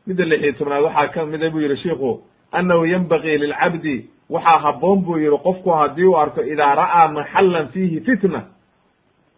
midda 0.07 0.25
lix 0.25 0.41
iyo 0.43 0.53
tobnaad 0.53 0.83
waxaa 0.83 1.07
ka 1.07 1.25
mida 1.25 1.49
buu 1.49 1.59
yihi 1.61 1.77
shiku 1.77 2.21
annahu 2.51 2.85
yenbagii 2.85 3.37
lilcabdi. 3.37 4.09
Waxaa 4.29 4.59
habboon 4.59 5.01
buu 5.05 5.17
yihi 5.17 5.37
qofku 5.43 5.69
haddii 5.69 6.05
uu 6.05 6.15
arko 6.17 6.41
idaa 6.43 6.75
ra'aa 6.75 7.07
maxallan 7.07 7.67
fiihi 7.67 7.99
fitna 8.01 8.41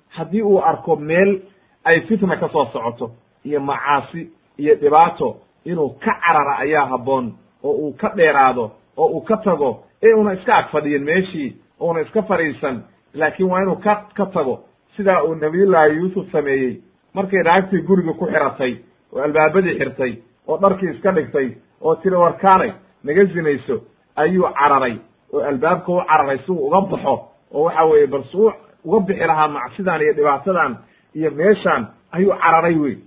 haddii 0.10 0.42
uu 0.42 0.60
arko 0.62 0.96
meel 0.96 1.42
ay 1.86 2.00
fitna 2.02 2.36
ka 2.38 2.50
soo 2.50 2.66
socoto 2.74 3.12
iyo 3.46 3.60
macaasi 3.60 4.30
iyo 4.58 4.76
dhibaato 4.76 5.38
inuu 5.66 5.90
ka 5.90 6.14
carara 6.22 6.58
ayaa 6.58 6.86
habboon 6.86 7.34
oo 7.64 7.72
uu 7.72 7.94
ka 7.94 8.10
dheeraado 8.16 8.72
oo 8.98 9.08
uu 9.08 9.22
ka 9.22 9.38
tago 9.38 9.84
ee 10.04 10.14
una 10.14 10.34
iska 10.34 10.56
ag 10.56 10.68
fadhiyin 10.72 11.04
meeshii 11.04 11.56
una 11.80 12.02
iska 12.02 12.22
fadhiisan 12.24 12.84
laakiin 13.14 13.50
waa 13.50 13.62
inuu 13.62 13.76
ka 13.76 14.06
ka 14.14 14.26
tago 14.26 14.60
sidaa 14.98 15.24
uu 15.24 15.36
nabiyullaahi 15.36 15.96
yuusuf 15.98 16.32
sameeyey 16.32 16.82
markay 17.14 17.44
naagtii 17.44 17.82
guriga 17.82 18.14
ku 18.14 18.26
xiratay 18.26 18.74
oo 19.14 19.22
albaabadii 19.22 19.78
xirtay 19.80 20.14
oo 20.48 20.58
dharkii 20.58 20.90
iska 20.90 21.12
dhigtay 21.12 21.48
oo 21.82 21.96
tiri 21.96 22.16
warkaanay 22.16 22.72
naga 23.04 23.26
zinayso 23.26 23.82
ayuu 24.16 24.50
cararay. 24.60 24.98
Oo 25.34 25.42
albaabka 25.42 25.92
u 25.92 26.02
cararay 26.08 26.38
si 26.46 26.52
uu 26.52 26.68
uga 26.68 26.82
baxo 26.82 27.16
oo 27.54 27.64
waxa 27.64 27.84
weeye 27.86 28.08
bal 28.08 28.24
su 28.24 28.52
uga 28.86 29.00
bixi 29.00 29.26
lahaa 29.28 29.48
macsidan 29.48 30.02
iyo 30.02 30.14
dhibaatadan 30.14 30.78
iyo 31.16 31.32
meeshaan 31.32 31.88
ayuu 32.12 32.34
cararay 32.42 32.76
wey 32.76 32.98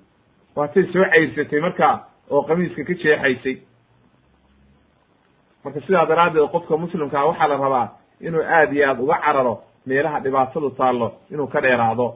waatay 0.57 0.84
soo 0.93 1.05
cayrsatay 1.05 1.61
marka 1.61 2.01
oo 2.30 2.43
qamiiska 2.43 2.84
ka 2.84 2.95
jeexaysay. 2.95 3.57
Marka 5.64 5.80
sidaa 5.80 6.07
daraaddeed 6.07 6.51
qofka 6.51 6.76
muslimkaa 6.76 7.24
waxaa 7.26 7.49
la 7.49 7.57
rabaa 7.57 7.89
inuu 8.20 8.43
aad 8.43 8.72
iyo 8.72 8.89
aad 8.91 9.01
uga 9.01 9.18
cararo 9.24 9.62
meelaha 9.87 10.20
dhibaatadu 10.20 10.70
taallo 10.70 11.12
inuu 11.30 11.47
ka 11.47 11.61
dheeraado. 11.61 12.14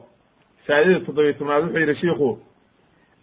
Faa'idada 0.67 0.99
toddobiy 1.05 1.33
tobnaad 1.33 1.63
wuxuu 1.63 1.79
yidhi 1.79 1.95
shiiku 1.95 2.39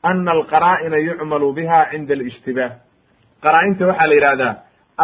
ana 0.03 0.31
alqaraa'ina 0.33 0.97
yucmalu 0.99 1.53
biha 1.53 1.87
cinda 1.91 2.15
alishtibaah 2.15 2.71
qaraa-inta 3.45 3.87
waxaa 3.87 4.07
la 4.09 4.15
yidhahdaa 4.15 4.55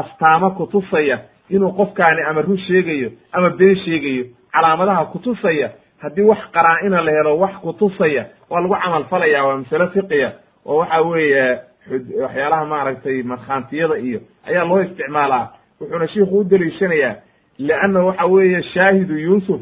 astaamo 0.01 0.51
kutusaya 0.51 1.19
inuu 1.51 1.73
qofkaani 1.73 2.23
ama 2.23 2.43
run 2.43 2.59
sheegayo 2.59 3.11
ama 3.33 3.51
been 3.51 3.77
sheegayo 3.85 4.25
calaamadaha 4.53 5.05
kutusaya 5.05 5.71
haddii 6.03 6.23
wax 6.23 6.39
qaraa-ina 6.53 7.01
la 7.03 7.13
helo 7.13 7.39
wax 7.39 7.55
kutusaya 7.65 8.27
waa 8.51 8.61
lagu 8.61 8.75
camal 8.83 9.05
falaya 9.05 9.45
waa 9.45 9.57
masale 9.57 9.87
fiqiya 9.89 10.33
oo 10.67 10.77
waxa 10.79 11.01
weeye 11.03 11.59
waxyaalaha 12.23 12.65
maaragtay 12.67 13.23
markhaantiyada 13.23 13.97
iyo 13.99 14.21
ayaa 14.47 14.65
loo 14.65 14.83
isticmaalaa. 14.83 15.49
Wuxuuna 15.81 16.09
shiiku 16.09 16.39
u 16.39 16.45
deliishanayaa 16.45 17.15
leanna 17.59 18.01
waxa 18.05 18.27
weeye 18.27 18.63
shaahidu 18.63 19.17
yuusuf 19.19 19.61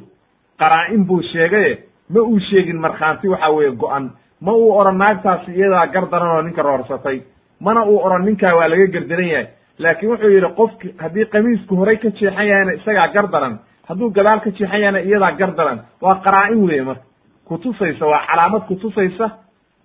qaraa-in 0.58 1.04
buu 1.06 1.22
sheegaye 1.22 1.78
ma 2.10 2.20
uu 2.22 2.38
sheegin 2.50 2.78
markhaanti 2.80 3.28
waxa 3.28 3.50
weeye 3.50 3.70
go-an 3.76 4.10
ma 4.40 4.52
uu 4.52 4.70
oran 4.80 4.96
naagtaasi 4.98 5.52
iyadaa 5.52 5.86
gar 5.86 6.06
daran 6.10 6.36
oo 6.36 6.42
ninka 6.42 6.62
roorsatay 6.62 7.20
mana 7.60 7.84
uu 7.86 7.98
oran 8.06 8.24
ninkaa 8.24 8.54
waa 8.58 8.68
laga 8.68 8.86
gerdaran 8.86 9.28
yahay 9.28 9.46
laakiin 9.78 10.10
wuxuu 10.12 10.30
yidhi 10.30 10.48
qofki 10.56 10.94
haddii 10.98 11.24
qamiisku 11.34 11.76
horay 11.76 11.96
ka 11.96 12.10
jeexan 12.10 12.46
yahayna 12.48 12.72
isagaa 12.78 13.12
gar 13.14 13.26
daran 13.30 13.58
hadduu 13.88 14.10
gadaal 14.10 14.40
ka 14.40 14.50
jeexan 14.50 14.80
yahayna 14.80 15.00
iyadaa 15.08 15.32
gar 15.40 15.52
daran 15.56 15.78
waa 16.00 16.14
qaraa-in 16.24 16.64
weye 16.68 16.82
marka 16.82 17.02
kutusaysa 17.48 18.06
waa 18.06 18.26
calaamad 18.30 18.62
kutusaysa 18.68 19.30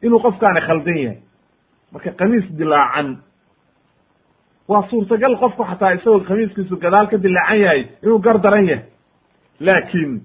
inuu 0.01 0.19
qofkaani 0.19 0.61
khaldan 0.67 0.97
yahay 0.97 1.17
marka 1.93 2.11
qamiis 2.19 2.45
dilaacan 2.59 3.17
waa 4.67 4.83
suurtagal 4.89 5.35
qofku 5.39 5.63
xataa 5.63 5.91
isagoo 5.93 6.19
khamiiskiisu 6.27 6.75
gadaal 6.77 7.07
ka 7.07 7.17
dilaacan 7.17 7.59
yahay 7.61 7.81
inuu 8.03 8.19
gar 8.19 8.37
daran 8.39 8.65
yahay. 8.67 8.83
Laakiin 9.59 10.21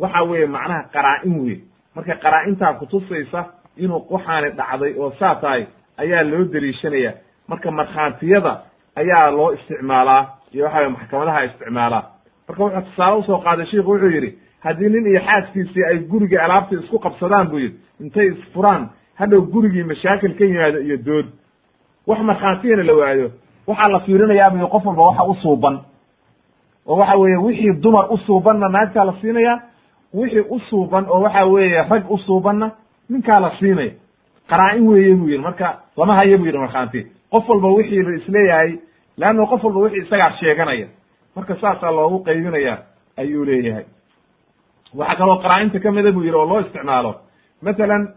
waxa 0.00 0.22
weeye 0.24 0.46
macnaha 0.46 0.82
qaraa-in 0.94 1.34
wey 1.44 1.58
marka 1.96 2.14
qaraa-intaa 2.24 2.72
kutusaysa 2.78 3.44
inuu 3.76 4.06
waxaani 4.10 4.50
dhacday 4.58 4.94
oo 4.98 5.10
saa 5.18 5.34
tahay 5.34 5.66
ayaa 5.98 6.22
loo 6.22 6.44
deliishanaya 6.44 7.12
marka 7.48 7.70
markhaantiyada 7.70 8.52
ayaa 8.96 9.30
loo 9.30 9.52
isticmaalaa 9.52 10.22
iyo 10.54 10.64
waxa 10.64 10.78
weye 10.78 10.88
maxkamadaha 10.90 11.44
isticmaalaa. 11.44 12.02
Marka 12.48 12.62
wuxuu 12.64 12.80
tusaale 12.90 13.16
u 13.16 13.22
soo 13.22 13.38
qaaday 13.38 13.66
shiiku 13.66 13.90
wuxuu 13.90 14.10
yidhi 14.10 14.38
haddii 14.60 14.88
nin 14.88 15.06
iyo 15.06 15.20
xaaskiisii 15.20 15.84
ay 15.84 15.98
guriga 15.98 16.44
alaabta 16.44 16.74
isku 16.80 16.98
qabsadaan 16.98 17.48
buu 17.48 17.58
yidhi 17.58 17.76
intay 18.00 18.26
isfuraan 18.32 18.88
hadhow 19.14 19.40
gurigii 19.52 19.82
mashaakil 19.84 20.34
ka 20.38 20.44
yimaado 20.44 20.78
iyo 20.80 20.96
dood. 20.96 21.26
Wax 22.06 22.20
markhaantiyana 22.20 22.82
la 22.82 22.94
waayo 22.94 23.30
waxaa 23.66 23.88
la 23.88 24.00
fiirinayaa 24.00 24.50
buy 24.50 24.66
qof 24.68 24.84
walba 24.86 25.02
waxa 25.02 25.24
u 25.24 25.34
suuban. 25.34 25.80
Oo 26.86 26.96
waxa 26.96 27.16
weeye 27.18 27.36
wixii 27.36 27.72
dumar 27.82 28.06
u 28.12 28.16
suubanna 28.18 28.68
naagtaa 28.68 29.04
la 29.04 29.12
siinaya 29.20 29.60
wixii 30.14 30.44
u 30.50 30.58
suuban 30.70 31.04
oo 31.08 31.20
waxa 31.20 31.46
weeye 31.46 31.82
rag 31.90 32.10
u 32.10 32.18
suubanna 32.18 32.70
ninkaa 33.10 33.40
la 33.40 33.50
siinaya 33.58 33.92
qaraa-in 34.50 34.88
weeye 34.88 35.14
buu 35.14 35.28
yidhi 35.28 35.42
marka 35.42 35.78
lama 35.96 36.14
hayo 36.14 36.38
buu 36.38 36.46
yidhi 36.46 36.58
markhaanti 36.58 37.06
qof 37.30 37.48
walba 37.48 37.68
wixii 37.68 38.02
la 38.02 38.16
is 38.16 38.28
leeyahay 38.28 38.78
leanna 39.16 39.46
qof 39.46 39.64
walba 39.64 39.80
wixii 39.80 40.02
isagaa 40.02 40.32
sheeganaya. 40.40 40.86
Marka 41.36 41.56
saasaa 41.60 41.90
loogu 41.90 42.18
qaybinaya 42.24 42.78
ayuu 43.16 43.44
leeyahay. 43.44 43.84
Waxaa 44.94 45.16
kaloo 45.16 45.38
qaraa-inta 45.42 45.78
kamida 45.80 46.12
buu 46.12 46.22
yidhi 46.22 46.36
oo 46.36 46.46
loo 46.46 46.60
isticmaalo. 46.60 47.14
Mathalan 47.62 48.08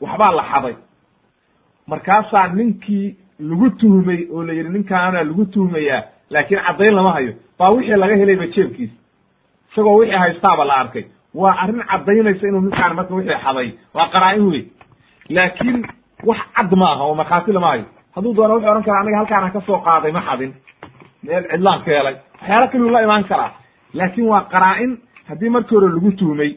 waxbaa 0.00 0.32
la 0.32 0.42
xaday. 0.52 0.74
Markaasaa 1.86 2.48
ninkii 2.48 3.16
lagu 3.40 3.70
tuhmay 3.70 4.26
oo 4.32 4.42
la 4.42 4.52
yidhi 4.52 4.68
ninkaana 4.68 5.24
lagu 5.24 5.44
tuhmayaa 5.44 6.02
laakiin 6.30 6.60
caddayn 6.66 6.94
lama 6.96 7.12
hayo. 7.12 7.32
Baa 7.58 7.70
wixii 7.70 7.96
laga 7.96 8.16
helayba 8.16 8.46
jeebkiisa 8.46 8.94
isagoo 9.72 9.96
wixii 10.00 10.16
haystaaba 10.18 10.64
la 10.64 10.74
arkay. 10.76 11.04
Waa 11.34 11.56
arrin 11.62 11.82
caddaynaysa 11.90 12.48
inuu 12.48 12.60
ninkaan 12.60 12.94
marka 12.96 13.14
wixii 13.14 13.38
xaday. 13.44 13.68
Waa 13.94 14.08
qaraa-in 14.12 14.46
wey 14.50 14.64
laakiin 15.28 15.86
wax 16.24 16.38
cad 16.56 16.72
ma 16.76 16.86
aha 16.92 17.04
oo 17.04 17.14
markhaati 17.14 17.52
lama 17.52 17.66
hayo. 17.68 17.84
Hadduu 18.14 18.34
doono 18.34 18.54
wuxuu 18.54 18.70
odhan 18.70 18.82
karaa 18.84 19.00
aniga 19.00 19.16
halkaana 19.18 19.50
ka 19.50 19.60
soo 19.66 19.78
qaaday 19.86 20.12
ma 20.12 20.22
xadin. 20.28 20.52
Meel 21.22 21.44
cidlaan 21.50 21.80
ka 21.84 21.90
helay. 21.90 22.16
Waxyaala 22.40 22.66
kaliu 22.68 22.90
la 22.90 23.02
imaan 23.02 23.24
karaa. 23.24 23.50
Laakiin 23.94 24.26
waa 24.28 24.40
qaraa-in 24.52 24.98
haddii 25.28 25.48
markii 25.50 25.74
hore 25.76 25.88
lagu 25.88 26.12
tuhmay. 26.12 26.56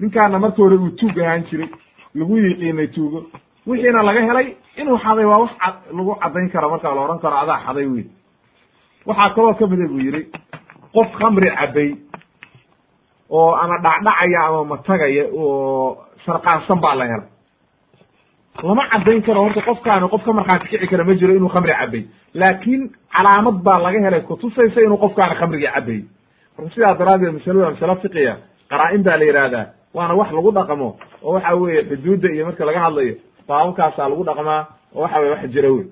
Ninkaana 0.00 0.38
markii 0.38 0.62
hore 0.62 0.76
uu 0.76 0.90
tuug 0.90 1.18
ahaan 1.18 1.44
jiray. 1.50 1.68
Lagu 2.14 2.36
yiqiinay 2.38 2.86
tuugo. 2.94 3.26
Wixiina 3.66 4.02
laga 4.02 4.20
helay 4.20 4.56
inuu 4.80 4.98
xaday 5.04 5.24
waa 5.30 5.38
wax 5.44 5.52
lagu 5.96 6.14
caddayn 6.22 6.48
karo 6.52 6.68
markaa 6.72 6.94
la 6.96 7.00
odhan 7.06 7.18
karo 7.24 7.36
adaa 7.42 7.58
xaday 7.66 7.86
wey 7.94 8.04
waxaa 9.06 9.30
kaloo 9.34 9.54
kamida 9.60 9.86
buu 9.90 10.00
yidhi 10.06 10.22
qof 10.94 11.08
khamri 11.18 11.50
cabay 11.60 11.90
oo 13.30 13.52
ama 13.62 13.76
dhacdhacaya 13.84 14.40
ama 14.48 14.64
matagaya 14.72 15.24
oo 15.32 15.98
sarqaansan 16.26 16.80
baa 16.84 16.94
la 17.00 17.04
helay. 17.10 17.28
Lama 18.62 18.84
caddayn 18.92 19.22
karo 19.26 19.40
horta 19.44 19.60
qofkaani 19.68 20.08
qof 20.12 20.22
ka 20.24 20.32
markhaati 20.38 20.68
kici 20.70 20.86
kara 20.90 21.04
ma 21.04 21.14
jiro 21.20 21.32
inuu 21.36 21.48
khamri 21.54 21.72
cabay 21.80 22.02
laakiin 22.40 22.82
calaamad 23.14 23.56
baa 23.66 23.78
laga 23.84 24.00
helay 24.06 24.20
kutusaysa 24.28 24.80
inuu 24.86 24.98
qofkaani 25.04 25.34
khamrigii 25.40 25.72
cabay 25.76 26.00
marka 26.56 26.70
sidaa 26.74 26.94
daraaddeed 27.00 27.32
masalada 27.36 27.70
masalo 27.74 27.94
fiqiya 28.02 28.34
qaraa-in 28.70 29.02
baa 29.06 29.16
la 29.20 29.24
yidhaahdaa 29.28 29.64
waana 29.96 30.14
wax 30.20 30.28
lagu 30.36 30.50
dhaqmo 30.58 30.88
oo 31.24 31.32
waxa 31.36 31.54
weeye 31.60 31.82
xuduudda 31.90 32.28
iyo 32.34 32.44
marka 32.48 32.64
laga 32.68 32.80
hadlayo 32.86 33.14
baababkaasaa 33.48 34.08
lagu 34.08 34.24
dhaqmaa 34.24 34.66
oo 34.94 35.02
waxa 35.02 35.20
weye 35.20 35.30
wax 35.30 35.50
jira 35.54 35.72
wey 35.72 35.86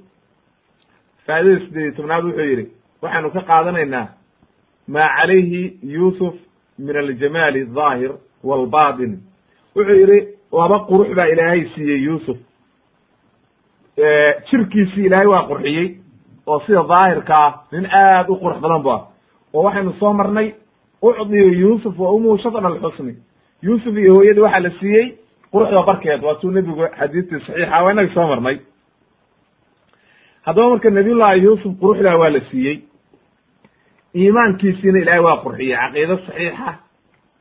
faa'idada 1.27 1.61
sideed 1.65 1.83
iyo 1.85 1.93
tobnaad 1.97 2.25
wuxuu 2.25 2.47
yidhi 2.51 2.67
waxaanu 3.03 3.31
ka 3.31 3.41
qaadanaynaa 3.41 4.07
maa 4.89 5.09
calayhi 5.17 5.79
yuusuf 5.83 6.35
min 6.79 6.97
aljamaali 6.97 7.61
aldaahir 7.61 8.13
walbatin 8.45 9.13
wuxuu 9.77 9.97
yidhi 10.03 10.19
laba 10.53 10.79
qurux 10.91 11.15
baa 11.15 11.27
ilaahay 11.27 11.65
siiyey 11.75 12.03
yuusuf. 12.05 12.37
Jirkiisii 14.51 15.07
ilaahay 15.07 15.27
waa 15.27 15.47
qurxiyey 15.49 15.89
oo 16.47 16.61
sida 16.67 16.83
daahirka 16.89 17.35
ah 17.47 17.53
nin 17.73 17.87
aad 17.87 18.29
u 18.31 18.35
qurux 18.43 18.61
badan 18.61 18.83
bu 18.83 18.91
ah. 18.91 19.03
Oo 19.55 19.63
waxaynu 19.63 19.93
soo 20.01 20.13
marnay 20.13 20.55
ucdiyu 21.03 21.53
yuusuf 21.53 21.99
wa 21.99 22.11
umuhu 22.13 22.39
shatr 22.39 22.67
alxusni 22.67 23.15
yuusuf 23.63 23.97
iyo 23.97 24.15
hooyadii 24.15 24.41
waxaa 24.41 24.61
la 24.61 24.71
siiyey 24.81 25.20
quruxda 25.53 25.83
barkeed 25.87 26.23
waatuu 26.25 26.51
nebigu 26.51 26.87
xadiistii 26.99 27.41
saxiixa 27.47 27.83
waa 27.85 27.93
inaga 27.93 28.15
soo 28.15 28.27
marnay. 28.27 28.57
Haddaba 30.47 30.69
marka 30.71 30.91
nabiyullahi 30.91 31.43
yuusuf 31.45 31.73
quruxdaa 31.81 32.17
waa 32.21 32.31
la 32.31 32.41
siiyey. 32.51 32.77
Iimaankiisiina 34.15 34.99
ilaahay 34.99 35.23
waa 35.25 35.37
qurxiyey 35.45 35.77
caqiido 35.77 36.17
saxiixa 36.27 36.75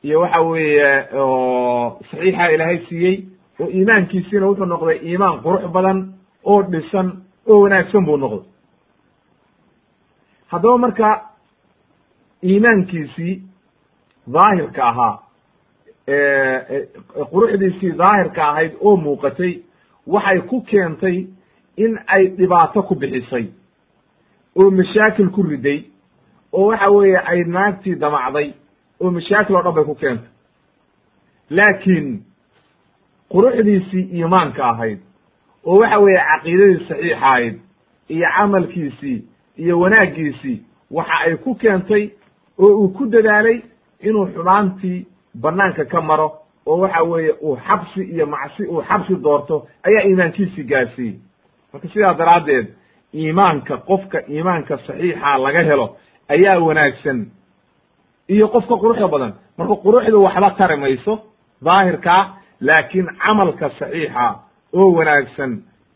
iyo 0.04 0.20
waxa 0.22 0.42
weeye 0.42 0.90
oo 1.14 2.00
saxiixa 2.12 2.52
ilaahay 2.54 2.78
siiyey 2.90 3.16
oo 3.60 3.68
iimaankiisiina 3.78 4.46
wuxuu 4.48 4.66
noqday 4.66 4.98
iimaan 5.10 5.42
qurux 5.44 5.64
badan 5.76 6.14
oo 6.44 6.62
dhisan 6.72 7.08
oo 7.48 7.62
wanaagsan 7.64 8.06
buu 8.06 8.18
noqday. 8.18 8.46
Haddaba 10.52 10.78
marka 10.78 11.08
iimaankiisii 12.44 13.34
daahirka 14.34 14.84
ahaa 14.90 15.16
quruxdiisii 17.32 17.92
daahirka 18.00 18.44
ahayd 18.50 18.72
oo 18.82 18.96
muuqatay 18.98 19.54
waxay 20.08 20.40
ku 20.50 20.62
keentay 20.62 21.28
in 21.78 22.00
ay 22.08 22.28
dhibaato 22.38 22.84
ku 22.84 22.96
bixisay 22.96 23.46
oo 24.56 24.72
mashaakil 24.72 25.30
ku 25.30 25.44
riday 25.44 25.84
oo 26.54 26.68
waxa 26.72 26.90
weeye 26.92 27.18
ay 27.32 27.44
naagtii 27.44 27.96
damacday 27.96 28.54
oo 29.02 29.12
mashaakil 29.12 29.56
oo 29.56 29.62
dhan 29.64 29.74
bay 29.76 29.84
ku 29.86 29.96
keentay. 29.96 30.30
Laakiin 31.50 32.24
quruxdiisii 33.32 34.10
iimaanka 34.18 34.64
ahayd 34.70 35.00
oo 35.66 35.80
waxa 35.80 36.00
weeye 36.00 36.20
caqiidadii 36.30 36.86
saxiixa 36.88 37.16
ahayd 37.16 37.56
iyo 38.10 38.28
camalkiisii 38.38 39.20
iyo 39.58 39.80
wanaaggiisii 39.80 40.58
waxa 40.92 41.16
ay 41.26 41.36
ku 41.38 41.56
keentay 41.56 42.10
oo 42.58 42.74
uu 42.82 42.90
ku 42.90 43.06
dadaalay 43.06 43.62
inuu 44.02 44.26
xumaantii 44.34 45.06
banaanka 45.42 45.86
ka 45.86 46.02
maro 46.02 46.28
oo 46.66 46.78
waxa 46.84 47.04
weeye 47.04 47.32
uu 47.42 47.56
xabsi 47.68 48.02
iyo 48.14 48.26
macsi 48.26 48.64
uu 48.68 48.82
xabsi 48.90 49.16
doorto 49.24 49.68
ayaa 49.88 50.04
iimaankiisii 50.10 50.64
gaarsiiyey 50.64 51.16
marka 51.74 51.88
sidaa 51.94 52.14
daraaddeed 52.14 52.68
iimaanka 53.14 53.78
qofka 53.78 54.18
iimaanka 54.30 54.78
saxiixa 54.78 55.38
laga 55.38 55.62
helo 55.70 55.96
ayaa 56.30 56.60
wanaagsan. 56.60 57.20
Iyo 58.28 58.48
qofka 58.48 58.76
quruxda 58.82 59.08
badan 59.08 59.34
marka 59.58 59.76
quruxdu 59.84 60.24
waxba 60.24 60.50
tari 60.58 60.78
mayso 60.78 61.14
daahirkaa 61.66 62.22
laakiin 62.62 63.08
camalka 63.24 63.70
saxiixa 63.80 64.26
oo 64.74 64.92
wanaagsan 64.98 65.52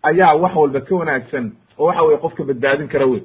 ayaa 0.10 0.34
wax 0.42 0.54
walba 0.56 0.80
ka 0.82 0.96
wanaagsan 0.96 1.46
oo 1.80 1.86
waxa 1.88 2.04
weye 2.04 2.18
qofka 2.18 2.44
badbaadin 2.44 2.88
kara 2.88 3.06
wey 3.06 3.22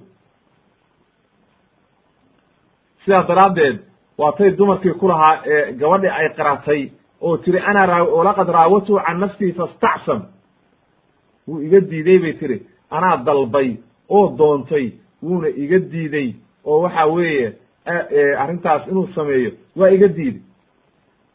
sidaa 3.04 3.22
daraaddeed 3.28 3.78
waa 4.18 4.32
tay 4.32 4.50
dumarkii 4.50 4.92
ku 5.00 5.08
lahaa 5.08 5.42
ee 5.46 5.72
gabadhi 5.72 6.08
ay 6.08 6.28
qaratay 6.36 6.90
oo 7.22 7.36
tiri 7.36 7.58
ana 7.60 7.86
raa 7.86 8.02
walaqad 8.04 8.48
raawatu 8.48 9.00
can 9.06 9.18
nafsii 9.20 9.52
fastacsam 9.52 10.22
wuu 11.48 11.60
iga 11.62 11.80
diiday 11.80 12.18
bay 12.18 12.32
tiri. 12.32 12.58
Anaa 12.90 13.16
dalbay 13.24 13.76
oo 14.08 14.28
doontay 14.38 14.92
wuuna 15.22 15.48
iga 15.48 15.78
diiday 15.78 16.34
oo 16.64 16.80
waxa 16.82 17.06
weeye 17.06 17.52
arrintaas 18.38 18.86
inuu 18.90 19.08
sameeyo. 19.14 19.50
Waa 19.76 19.90
iga 19.90 20.08
diiday 20.08 20.42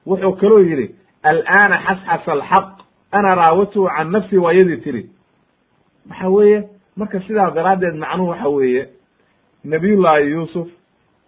wuxuu 0.06 0.32
kaloo 0.42 0.60
yidhi 0.60 0.96
al'aana 1.24 1.78
xasxasa 1.86 2.32
alxaq 2.32 2.68
ana 3.12 3.36
raawatuhu 3.36 3.88
can 3.98 4.12
nafsi 4.12 4.38
waa 4.38 4.54
yadii 4.54 4.78
tiri. 4.78 5.10
Waxa 6.10 6.30
weeye 6.30 6.64
marka 6.98 7.20
sidaa 7.28 7.52
daraaddeed 7.52 7.96
macnuhu 7.96 8.30
waxa 8.30 8.50
weeye 8.50 8.90
nabiyullaahi 9.64 10.32
yuusuf 10.32 10.68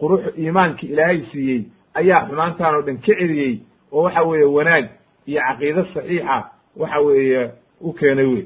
qurux 0.00 0.22
iimaankii 0.38 0.88
ilaahay 0.92 1.20
siiyey 1.32 1.62
ayaa 1.94 2.26
xumaantaan 2.28 2.74
oo 2.74 2.82
dhan 2.82 2.98
ka 2.98 3.12
celiyey 3.18 3.60
oo 3.92 4.02
waxa 4.02 4.22
weeye 4.22 4.44
wanaag 4.56 4.84
iyo 5.26 5.40
caqiido 5.48 5.84
saxiixa 5.94 6.36
waxa 6.76 6.98
weeye 7.00 7.50
u 7.80 7.92
keenay 7.92 8.26
wey 8.26 8.44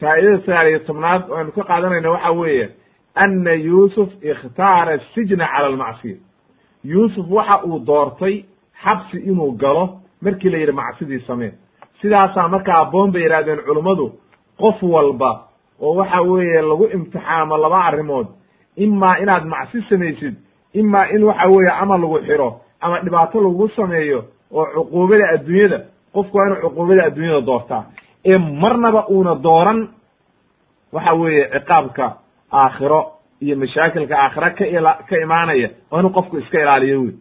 faa'idada 0.00 0.38
sagaal 0.46 0.68
iyo 0.68 0.78
tobnaad 0.88 1.22
aynu 1.38 1.52
ka 1.56 1.62
qaadanayna 1.70 2.10
waxa 2.10 2.30
weeye 2.32 2.66
ana 3.14 3.52
yuusuf 3.52 4.08
ikhtaara 4.22 4.98
sijna 5.14 5.46
cala 5.52 5.66
almacsiya 5.66 6.16
yuusuf 6.84 7.26
waxa 7.30 7.56
uu 7.66 7.78
doortay 7.78 8.44
xabsi 8.84 9.16
inuu 9.30 9.52
galo 9.62 9.84
markii 10.22 10.50
la 10.50 10.58
yidhi 10.58 10.72
macsidii 10.72 11.20
samee 11.26 11.52
sidaasaa 12.00 12.48
marka 12.48 12.74
aboon 12.74 13.12
bay 13.12 13.22
yidhahdeen 13.22 13.60
culummadu 13.66 14.06
qof 14.58 14.82
walba 14.82 15.30
oo 15.82 15.94
waxa 15.94 16.20
weeye 16.22 16.62
lagu 16.62 16.84
imtixaamo 16.94 17.56
laba 17.56 17.84
arrimood. 17.84 18.26
Imaa 18.76 19.16
inaad 19.22 19.44
macsi 19.44 19.82
samaysid 19.88 20.34
imaa 20.74 21.06
in 21.14 21.22
waxa 21.24 21.46
weeye 21.48 21.70
ama 21.70 21.98
lagu 21.98 22.18
xiro 22.26 22.60
ama 22.80 23.00
dhibaato 23.00 23.40
lagu 23.40 23.68
sameeyo 23.76 24.24
oo 24.52 24.66
cuquubada 24.74 25.28
adduunyada 25.34 25.78
qofku 26.14 26.36
waa 26.38 26.46
inuu 26.46 26.60
cuquubada 26.62 27.04
adduunyada 27.04 27.40
doortaa. 27.40 27.84
Ee 28.24 28.38
marnaba 28.38 29.06
uuna 29.08 29.34
dooran 29.34 29.88
waxa 30.92 31.12
weeye 31.20 31.44
ciqaabka 31.54 32.06
aakhiro 32.52 33.00
iyo 33.40 33.56
mashaakilka 33.56 34.14
aakhira 34.18 34.50
ka 34.50 34.64
ila 34.66 34.92
ka 35.08 35.16
imaanaya 35.24 35.68
waa 35.90 36.00
inuu 36.00 36.10
qofku 36.16 36.38
iska 36.38 36.60
ilaaliyo 36.60 37.00
wey 37.02 37.12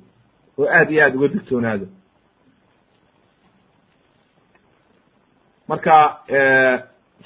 oo 0.59 0.67
aad 0.77 0.91
iyo 0.91 1.03
aad 1.05 1.15
uga 1.15 1.27
digtoonaado. 1.27 1.85
Marka 5.67 6.17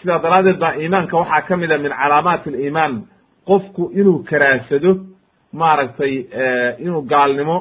sidaa 0.02 0.20
daraaddeed 0.20 0.58
baa 0.60 0.76
iimaanka 0.76 1.18
waxaa 1.18 1.42
ka 1.48 1.58
mid 1.58 1.72
a 1.72 1.78
min 1.78 1.92
calaamaati 1.92 2.50
aliimaan. 2.50 2.94
Qofku 3.48 3.92
inuu 4.00 4.24
karaasado 4.30 4.92
maaragtay 5.54 6.14
inuu 6.80 7.02
gaalnimo 7.02 7.58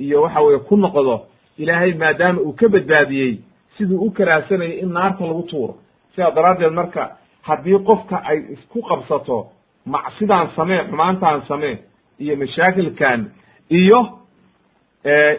iyo 0.00 0.22
waxa 0.22 0.40
weye 0.40 0.58
ku 0.58 0.76
noqdo 0.76 1.20
ilaahay 1.58 1.92
maadaama 1.94 2.40
uu 2.40 2.52
ka 2.52 2.68
badbaadiyey 2.68 3.38
siduu 3.78 4.00
u 4.06 4.10
karaasanayo 4.10 4.78
in 4.82 4.92
naarta 4.92 5.26
lagu 5.26 5.42
tuuro. 5.42 5.74
Sidaa 6.14 6.30
daraaddeed 6.30 6.72
marka 6.72 7.16
haddii 7.42 7.78
qofka 7.88 8.16
ay 8.24 8.38
isku 8.54 8.82
qabsato 8.82 9.46
macsidaan 9.86 10.48
samee 10.56 10.84
xumaantaan 10.88 11.42
samee 11.48 11.78
iyo 12.20 12.36
mashaakilkan 12.36 13.30
iyo 13.70 14.00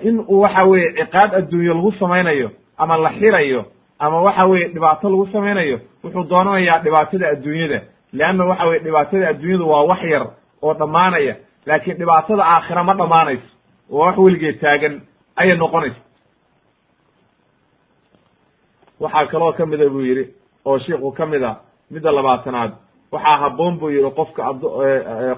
in 0.03 0.19
uu 0.27 0.39
waxa 0.41 0.63
weye 0.65 0.93
ciqaab 0.93 1.33
adduunye 1.35 1.73
lagu 1.73 1.91
samaynayo 1.99 2.51
ama 2.77 2.97
la 2.97 3.09
xirayo 3.19 3.65
ama 3.99 4.21
waxa 4.21 4.45
weye 4.45 4.67
dhibaato 4.73 5.09
lagu 5.09 5.27
samaynayo 5.31 5.79
wuxuu 6.03 6.23
doonanayaa 6.23 6.79
dhibaatada 6.83 7.27
adduunyada. 7.29 7.79
Leanna 8.13 8.45
waxa 8.45 8.65
weye 8.67 8.79
dhibaatada 8.79 9.27
adduunyadu 9.29 9.69
waa 9.69 9.83
wax 9.83 10.01
yar 10.03 10.25
oo 10.61 10.73
dhammaanaya 10.73 11.35
laakiin 11.65 11.97
dhibaatada 11.97 12.43
aakhira 12.45 12.83
ma 12.83 12.93
dhammaanayso. 12.93 13.47
Oo 13.91 13.99
wax 14.05 14.17
weligeed 14.17 14.59
taagan 14.61 15.01
ayay 15.35 15.57
noqonaysa. 15.57 16.01
Waxaa 18.99 19.25
kaloo 19.31 19.53
ka 19.53 19.65
mida 19.65 19.89
buu 19.89 20.01
yidhi 20.01 20.25
oo 20.65 20.79
shiiku 20.79 21.11
ka 21.11 21.25
mid 21.25 21.43
a 21.43 21.51
midda 21.91 22.11
labaatanaad. 22.11 22.71
Waxaa 23.11 23.37
habboon 23.41 23.77
buu 23.79 23.89
yidhi 23.89 24.11
qofka 24.15 24.41
ad 24.49 24.61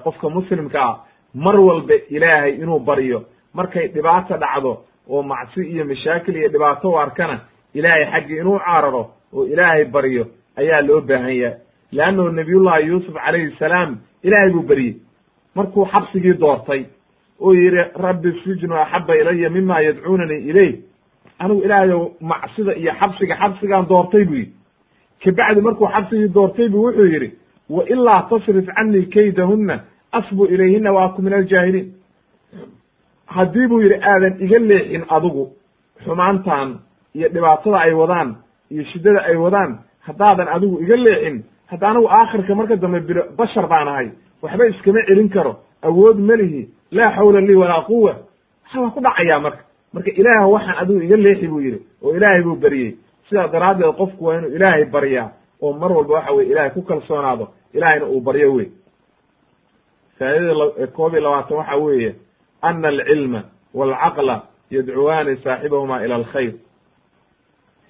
qofka 0.04 0.28
muslimka 0.30 0.80
ah 0.82 0.96
mar 1.34 1.56
walba 1.60 1.94
ilaahay 2.10 2.52
inuu 2.62 2.78
baryo 2.80 3.24
markay 3.54 3.88
dhibaata 3.88 4.36
dhacdo 4.36 4.72
oo 5.10 5.22
macsi 5.22 5.60
iyo 5.72 5.84
mashaakil 5.84 6.36
iyo 6.36 6.48
dhibaato 6.48 6.90
u 6.90 6.98
arkana 6.98 7.40
ilaahay 7.74 8.04
xaggii 8.12 8.38
inuu 8.40 8.58
caararo 8.58 9.10
oo 9.32 9.44
ilaahay 9.46 9.84
baryo 9.84 10.26
ayaa 10.56 10.80
loo 10.82 11.00
baahan 11.00 11.34
yahay. 11.36 11.58
Leannahu 11.92 12.28
nabiyullahi 12.28 12.86
yuusuf 12.86 13.14
calayhi 13.14 13.56
salaam 13.58 13.98
ilaahay 14.22 14.50
buu 14.52 14.62
beryey 14.62 14.94
markuu 15.54 15.84
xabsigii 15.92 16.34
doortay 16.40 16.84
oo 17.40 17.52
yidhi 17.54 17.82
rabbi 17.94 18.32
sijnu 18.44 18.74
axaba 18.74 19.16
ilaya 19.16 19.50
mima 19.50 19.80
yadcuunanii 19.80 20.42
ileyh 20.50 20.74
anigu 21.38 21.62
ilaahayow 21.64 22.02
macsida 22.20 22.74
iyo 22.74 22.92
xabsiga 23.00 23.34
xabsigaan 23.40 23.88
doortay 23.88 24.24
buu 24.24 24.34
yidhi. 24.34 24.52
Kabacdi 25.24 25.60
markuu 25.60 25.88
xabsigii 25.94 26.28
doortay 26.34 26.68
buu 26.68 26.84
wuxuu 26.86 27.06
yidhi 27.14 27.30
wa 27.70 27.84
ilaa 27.88 28.22
tasrif 28.30 28.66
canii 28.66 29.06
kaydahunna 29.14 29.80
asbu 30.12 30.46
ilayhina 30.46 30.92
wa 30.92 31.04
aku 31.04 31.22
min 31.22 31.32
aljaahiliin 31.32 31.92
haddii 33.26 33.66
buu 33.68 33.80
yidhi 33.82 33.98
aadan 34.02 34.34
iga 34.44 34.58
leexin 34.58 35.04
adigu 35.08 35.44
xumaantan 36.04 36.78
iyo 37.14 37.28
dhibaatada 37.28 37.78
ay 37.80 37.92
wadaan 37.92 38.36
iyo 38.70 38.84
shiddada 38.84 39.20
ay 39.24 39.36
wadaan 39.36 39.78
haddaadan 40.06 40.48
adigu 40.48 40.80
iga 40.82 40.96
leexin 40.96 41.44
hadda 41.70 41.88
anigu 41.88 42.08
aakhirka 42.10 42.54
marka 42.54 42.76
dambe 42.76 43.00
bashar 43.38 43.66
baan 43.68 43.88
ahay. 43.88 44.08
Waxba 44.42 44.66
iskama 44.66 45.00
celin 45.06 45.28
karo. 45.28 45.52
Awood 45.82 46.18
melihi 46.18 46.68
laa 46.90 47.12
xawla 47.16 47.40
lii 47.40 47.54
walaa 47.54 47.82
quwa 47.86 48.12
waxa 48.64 48.80
waa 48.80 48.90
ku 48.90 49.00
dhacayaa 49.00 49.40
marka. 49.40 49.62
Marka 49.92 50.10
ilaah 50.10 50.48
waxaan 50.50 50.76
adigu 50.82 51.00
iga 51.02 51.16
leexi 51.16 51.46
buu 51.48 51.60
yidhi 51.60 51.80
oo 52.02 52.16
ilaahay 52.16 52.42
buu 52.42 52.56
beryey 52.56 52.96
sidaa 53.28 53.48
daraaddeed 53.48 53.94
qofku 53.96 54.24
waa 54.24 54.38
inuu 54.38 54.50
ilaahay 54.56 54.84
baryaa 54.84 55.28
oo 55.62 55.72
mar 55.72 55.92
walba 55.92 56.14
waxa 56.14 56.32
weye 56.32 56.48
ilahay 56.50 56.70
ku 56.70 56.82
kalsoonaado 56.82 57.48
ilahayna 57.74 58.06
uu 58.06 58.20
baryo 58.20 58.52
wey. 58.54 58.68
Faa'idada 60.18 60.86
koob 60.96 61.12
iyo 61.14 61.20
labaatan 61.22 61.56
waxa 61.56 61.76
weeye 61.76 62.14
ana 62.62 62.88
alcilma 62.88 63.42
walcaqla 63.74 64.36
yadcuwaani 64.70 65.36
saaxibahuma 65.44 66.04
ila 66.04 66.14
alkhayr 66.14 66.52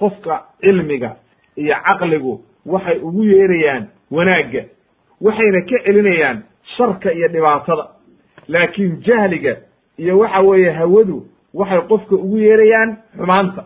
qofka 0.01 0.43
cilmiga 0.61 1.17
iyo 1.57 1.75
caqligu 1.87 2.41
waxay 2.67 2.99
ugu 2.99 3.23
yeerayaan 3.25 3.87
wanaagga 4.11 4.63
waxayna 5.21 5.61
ka 5.71 5.77
celinayaan 5.85 6.43
sharka 6.77 7.13
iyo 7.13 7.29
dhibaatada. 7.29 7.85
Laakiin 8.49 9.01
jahliga 9.07 9.57
iyo 9.99 10.19
waxa 10.19 10.41
weeye 10.41 10.71
hawadu 10.71 11.27
waxay 11.55 11.81
qofka 11.89 12.15
ugu 12.15 12.37
yeerayaan 12.39 12.97
xumaanta. 13.17 13.65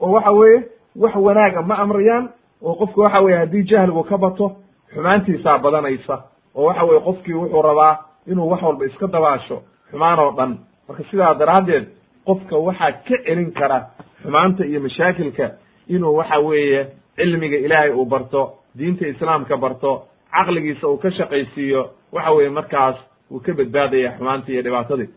Oo 0.00 0.12
waxa 0.12 0.30
weeye 0.30 0.62
wax 0.96 1.14
wanaaga 1.16 1.62
ma 1.62 1.74
amrayaan 1.78 2.28
oo 2.62 2.74
qofka 2.74 3.00
waxa 3.00 3.20
weye 3.20 3.36
haddii 3.38 3.62
jahligu 3.64 4.02
ka 4.04 4.18
bato 4.18 4.56
xumaantiisaa 4.94 5.58
badanaysa. 5.58 6.22
Oo 6.54 6.64
waxa 6.64 6.84
weye 6.84 7.00
qofkii 7.00 7.32
wuxuu 7.34 7.62
rabaa 7.62 7.98
inuu 8.26 8.48
wax 8.50 8.62
walba 8.62 8.86
iska 8.86 9.06
dabaasho 9.06 9.62
xumaan 9.90 10.18
oo 10.18 10.32
dhan. 10.36 10.58
Marka 10.88 11.04
sidaa 11.10 11.34
daraaddeed 11.34 11.84
qofka 12.26 12.56
waxaa 12.56 12.92
ka 12.92 13.16
celin 13.26 13.52
kara 13.52 13.86
xumaanta 14.28 14.64
iyo 14.66 14.80
mashaakilka 14.80 15.50
inuu 15.88 16.16
waxa 16.16 16.38
weeye 16.38 16.86
cilmiga 17.16 17.56
ilaahay 17.56 17.90
uu 17.90 18.04
barto 18.04 18.52
diinta 18.78 19.08
islaamka 19.08 19.56
barto 19.56 20.04
caqligiisa 20.32 20.88
uu 20.88 20.96
ka 20.98 21.10
shaqaysiiyo 21.10 21.90
waxa 22.12 22.30
weeye 22.32 22.50
markaas 22.50 22.96
uu 23.30 23.40
ka 23.40 23.52
badbaadaya 23.54 24.12
xumaantii 24.18 24.52
iyo 24.52 24.62
dhibaatadii. 24.62 25.08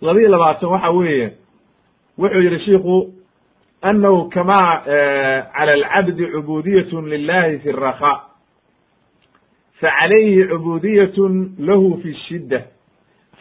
Labiyo 0.00 0.28
labaatan 0.28 0.68
waxa 0.70 0.90
weeye 0.90 1.32
wuxuu 2.18 2.40
yihi 2.42 2.58
shiku 2.64 3.14
annahu 3.82 4.28
kama 4.30 4.58
cala 5.56 5.72
alcabdi 5.72 6.26
cubudiyatun 6.26 7.08
lilahi 7.08 7.58
fi 7.58 7.68
الrakha 7.70 8.12
facalayhi 9.80 10.48
cubudiyatun 10.48 11.54
lahu 11.58 12.00
fi 12.02 12.14
shidda. 12.14 12.62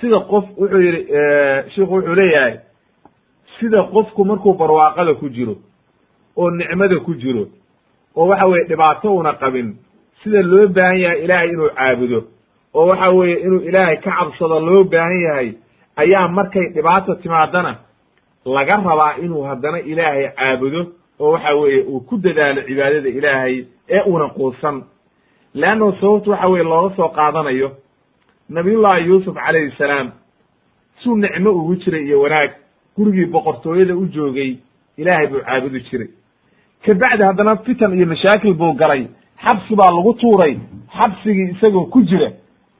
Sida 0.01 0.19
qof 0.19 0.45
wuxuu 0.57 0.81
yihi 0.81 1.07
shiku 1.75 1.93
wuxuu 1.93 2.15
leeyahay 2.15 2.57
sida 3.61 3.83
qofku 3.83 4.25
markuu 4.25 4.53
barwaaqada 4.53 5.13
ku 5.13 5.29
jiro 5.29 5.55
oo 6.37 6.49
nicmada 6.51 6.99
ku 6.99 7.13
jiro 7.15 7.47
oo 8.15 8.27
waxa 8.27 8.47
weye 8.47 8.65
dhibaato 8.67 9.15
una 9.15 9.33
qabin 9.33 9.75
sida 10.23 10.41
loo 10.41 10.67
baahan 10.67 10.97
yahay 10.99 11.23
ilaahay 11.23 11.49
inuu 11.49 11.69
caabudo 11.69 12.23
oo 12.73 12.87
waxa 12.87 13.09
weeye 13.09 13.39
inuu 13.39 13.59
ilaahay 13.69 13.97
ka 13.97 14.11
cabsado 14.11 14.59
loo 14.59 14.83
baahan 14.83 15.21
yahay 15.21 15.53
ayaa 15.95 16.27
markay 16.27 16.67
dhibaata 16.73 17.15
timaadana 17.15 17.75
laga 18.45 18.71
rabaa 18.85 19.15
inuu 19.23 19.43
haddana 19.43 19.79
ilaahay 19.79 20.27
caabudo 20.35 20.85
oo 21.19 21.31
waxa 21.31 21.55
weeye 21.55 21.81
uu 21.83 21.99
ku 21.99 22.17
dadaalo 22.17 22.61
cibaadada 22.61 23.09
ilaahay 23.09 23.65
ee 23.89 24.01
una 24.05 24.27
quusan 24.29 24.83
leanno 25.53 25.91
sababtu 26.01 26.31
waxa 26.31 26.47
weye 26.47 26.63
looga 26.63 26.95
soo 26.95 27.09
qaadanayo 27.09 27.71
nabiyullahi 28.49 29.05
yuusuf 29.07 29.35
calayhi 29.35 29.71
salaam 29.77 30.11
suu 31.03 31.15
nicmo 31.17 31.49
ugu 31.51 31.75
jiray 31.75 32.03
iyo 32.05 32.21
wanaag 32.21 32.51
gurigii 32.97 33.25
boqortooyada 33.25 33.95
u 33.95 34.05
joogay 34.07 34.57
ilaahay 34.97 35.27
buu 35.27 35.39
caabudi 35.45 35.79
jiray. 35.89 36.09
Kabacdi 36.85 37.23
haddana 37.23 37.55
fitan 37.57 37.93
iyo 37.93 38.05
mashaakil 38.05 38.53
buu 38.53 38.73
galay. 38.73 39.07
Xabsi 39.45 39.75
baa 39.75 39.91
lagu 39.95 40.13
tuuray. 40.13 40.57
Xabsigii 40.97 41.51
isagoo 41.51 41.85
ku 41.85 42.01
jira 42.03 42.31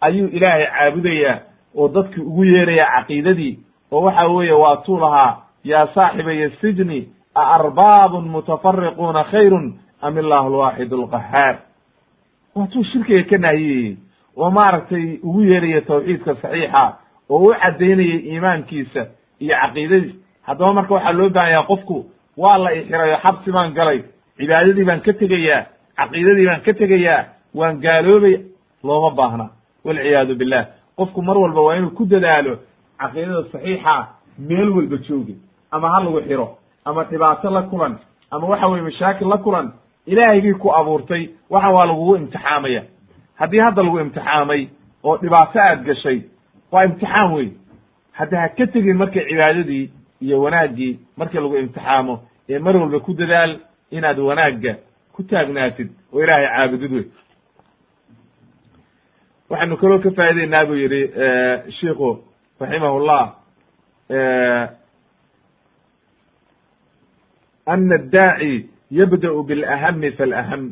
ayuu 0.02 0.28
ilaahay 0.28 0.66
caabudayaa 0.68 1.40
oo 1.76 1.88
dadkii 1.88 2.22
ugu 2.22 2.44
yeeraya 2.46 2.86
caqiidadii. 2.96 3.60
Oo 3.92 4.02
waxa 4.02 4.28
weeye 4.28 4.52
waa 4.54 4.76
tuu 4.78 5.00
lahaa 5.00 5.38
yaa 5.64 5.88
saaxibaya 5.94 6.50
sijni 6.62 7.08
a 7.36 7.42
arbaabun 7.56 8.30
mutafariquuna 8.30 9.24
khayrun 9.24 9.74
am 10.02 10.18
illahu 10.18 10.48
alwaaxid 10.48 10.94
alqahaar 10.94 11.56
waa 12.56 12.68
tuu 12.68 12.84
shirkiga 12.84 13.24
ka 13.30 13.38
naahiyeyey 13.38 13.96
oo 14.38 14.52
maaragtay 14.52 15.20
ugu 15.24 15.42
yeeraya 15.44 15.82
tawxiidka 15.82 16.36
saxiixa 16.36 16.94
oo 17.30 17.40
u 17.50 17.54
caddaynayay 17.62 18.20
iimaankiisa 18.32 19.06
iyo 19.44 19.56
caqiidadiis 19.62 20.14
haddaba 20.48 20.74
marka 20.74 20.94
waxaa 20.96 21.12
loo 21.20 21.30
baahanyaa 21.30 21.64
qofku 21.72 21.98
waa 22.38 22.58
la 22.64 22.70
ixirayo 22.80 23.18
xabsi 23.24 23.52
baan 23.52 23.74
galay 23.74 24.00
cibaadadii 24.38 24.84
baan 24.90 25.02
ka 25.06 25.14
tegayaa 25.14 25.62
caqiidadii 25.98 26.46
baan 26.50 26.62
ka 26.66 26.74
tegayaa 26.74 27.26
waan 27.56 27.80
gaaloobaya 27.84 28.40
looma 28.84 29.10
baahna. 29.20 29.46
Walciyaadu 29.86 30.36
billah 30.36 30.66
qofku 30.98 31.22
mar 31.22 31.38
walba 31.38 31.62
waa 31.62 31.76
inuu 31.78 31.90
ku 31.98 32.06
dadaalo 32.06 32.54
caqiidada 33.00 33.44
saxiixa 33.52 33.96
meel 34.40 34.70
walba 34.70 34.98
joogi 35.08 35.36
ama 35.72 35.90
ha 35.94 36.00
lagu 36.04 36.22
xiro 36.28 36.48
ama 36.86 37.04
dhibaato 37.04 37.50
la 37.50 37.62
kulan 37.62 37.98
ama 38.32 38.48
waxa 38.48 38.68
weye 38.68 38.82
mashaakil 38.82 39.28
la 39.28 39.38
kulan 39.38 39.72
ilaahaygii 40.08 40.54
ku 40.54 40.70
abuurtay 40.80 41.30
waxan 41.50 41.74
waa 41.74 41.86
lagugu 41.86 42.16
imtixaamaya. 42.16 42.84
Haddii 43.40 43.60
hadda 43.60 43.84
lagu 43.84 44.00
imtixaamay 44.00 44.68
oo 45.04 45.18
dhibaato 45.18 45.60
aad 45.60 45.84
gashay 45.86 46.22
waa 46.72 46.84
imtixaan 46.86 47.34
wey 47.34 47.48
hadda 48.12 48.42
ha 48.42 48.48
ka 48.58 48.66
tegin 48.68 48.98
markay 48.98 49.26
cibaadadii 49.30 49.92
iyo 50.22 50.42
wanaaggii 50.42 51.00
markii 51.18 51.38
lagu 51.40 51.58
imtixaamo 51.58 52.16
ee 52.50 52.60
mar 52.60 52.78
walba 52.78 53.00
ku 53.00 53.14
dadaal 53.14 53.60
inaad 53.92 54.20
wanaagga 54.20 54.74
ku 55.14 55.24
taagnaatid 55.24 55.90
oo 56.14 56.24
ilaahay 56.24 56.48
caabudid 56.48 56.92
wey 56.94 57.06
waxaynu 59.50 59.78
kaloo 59.78 60.00
ka 60.00 60.12
faa'ideynaa 60.12 60.66
buu 60.66 60.76
yidhi 60.84 61.02
shiku 61.80 62.10
raximahullah 62.60 63.24
ana 67.66 67.96
addaaci 67.96 68.70
yabda'u 68.92 69.44
bilahami 69.48 70.12
falaham. 70.12 70.64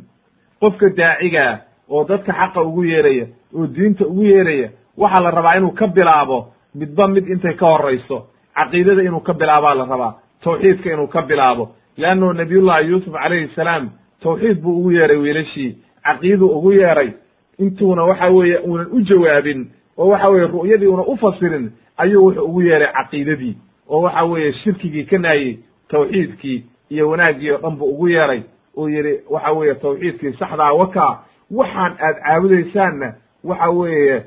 Qofka 0.62 0.90
daacigaa 0.98 1.62
oo 1.90 2.04
dadka 2.10 2.34
xaqa 2.34 2.62
ugu 2.64 2.84
yeeraya 2.86 3.26
oo 3.56 3.68
diinta 3.68 4.06
ugu 4.08 4.24
yeeraya 4.24 4.70
waxaa 4.98 5.20
la 5.24 5.32
rabaa 5.32 5.56
inuu 5.58 5.72
ka 5.72 5.88
bilaabo 5.88 6.54
midba 6.76 7.08
mid 7.08 7.28
intay 7.28 7.54
ka 7.56 7.66
horayso 7.66 8.28
caqiidada 8.56 9.02
inuu 9.04 9.20
ka 9.20 9.34
bilaabaa 9.34 9.74
la 9.76 9.86
rabaa 9.86 10.14
tawxiidka 10.44 10.94
inuu 10.94 11.08
ka 11.08 11.22
bilaabo. 11.22 11.70
Leanno 11.98 12.34
nabiyullahi 12.34 12.88
yuusuf 12.90 13.14
calayhi 13.14 13.48
salaam 13.56 13.90
tawxiid 14.22 14.62
buu 14.62 14.78
ugu 14.80 14.92
yeeray 14.92 15.18
wiilashii 15.18 15.78
caqiiduu 16.04 16.50
ugu 16.58 16.72
yeeray. 16.74 17.12
Intuuna 17.60 18.04
waxa 18.04 18.30
weeye 18.30 18.58
uunan 18.58 18.88
u 18.92 19.02
jawaabin 19.02 19.68
oo 19.98 20.08
waxa 20.08 20.30
weeye 20.30 20.48
ru'yadii 20.48 20.88
una 20.88 21.04
u 21.04 21.18
fasirin 21.18 21.72
ayuu 21.98 22.26
wuxuu 22.26 22.44
ugu 22.46 22.62
yeeray 22.62 22.88
caqiidadii. 22.94 23.58
Oo 23.90 24.02
waxa 24.02 24.24
weeye 24.24 24.54
shirkigii 24.54 25.04
ka 25.06 25.18
naayey 25.18 25.58
tawxiidkii 25.90 26.64
iyo 26.90 27.10
wanaaggii 27.10 27.52
oo 27.52 27.58
dhan 27.58 27.76
buu 27.78 27.86
ugu 27.94 28.08
yeeray. 28.08 28.42
Uu 28.78 28.90
yidhi 28.90 29.20
waxa 29.30 29.52
weeye 29.52 29.76
tawxiidkii 29.76 30.34
saxdaa 30.40 30.74
wakaa 30.74 31.24
waxaan 31.52 31.96
aad 32.00 32.16
caabudaysaanna 32.24 33.14
waxa 33.44 33.70
weeye 33.70 34.24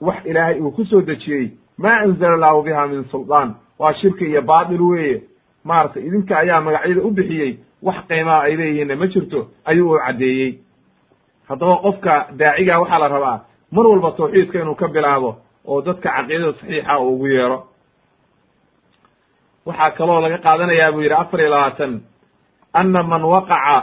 wax 0.00 0.16
ilaahay 0.26 0.60
uu 0.60 0.70
ku 0.70 0.84
soo 0.84 1.00
dejiyey 1.00 1.50
maa 1.78 1.98
anzala 2.04 2.34
allahu 2.34 2.62
biha 2.62 2.86
min 2.86 3.04
suldaan 3.10 3.54
waa 3.78 3.92
shirki 3.94 4.24
iyo 4.24 4.42
baatil 4.42 4.82
weeye 4.82 5.22
maaragtay 5.64 6.02
idinka 6.06 6.38
ayaa 6.38 6.60
magacyada 6.60 7.02
u 7.02 7.10
bixiyey 7.10 7.58
wax 7.82 7.96
qiimaa 8.08 8.40
ay 8.42 8.56
leeyihiinna 8.56 8.96
ma 8.96 9.06
jirto 9.06 9.48
ayuu 9.64 9.90
u 9.94 9.98
caddeeyey 9.98 10.58
haddaba 11.48 11.76
qofka 11.76 12.26
daaciga 12.38 12.78
waxaa 12.80 12.98
la 12.98 13.08
rabaa 13.08 13.38
mar 13.72 13.86
walba 13.86 14.10
tawxiidka 14.10 14.60
inuu 14.60 14.74
ka 14.74 14.88
bilaabo 14.88 15.36
oo 15.66 15.80
dadka 15.82 16.08
caqiidada 16.16 16.52
saxiixa 16.52 16.98
uu 17.00 17.14
ugu 17.14 17.26
yeero 17.26 17.58
waxaa 19.66 19.90
kaloo 19.90 20.20
laga 20.20 20.38
qaadanayaa 20.38 20.92
buu 20.92 21.00
yidhi 21.02 21.14
afar 21.14 21.40
iyo 21.40 21.50
labaatan 21.50 22.00
ana 22.72 23.02
man 23.02 23.22
waqaca 23.24 23.76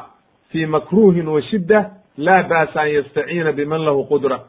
fii 0.51 0.65
makruhin 0.65 1.27
wa 1.27 1.41
shidda 1.41 1.89
laa 2.18 2.43
ba'sa 2.43 2.81
an 2.81 2.89
yastaciina 2.89 3.51
biman 3.51 3.81
lahu 3.85 4.05
qudra 4.11 4.39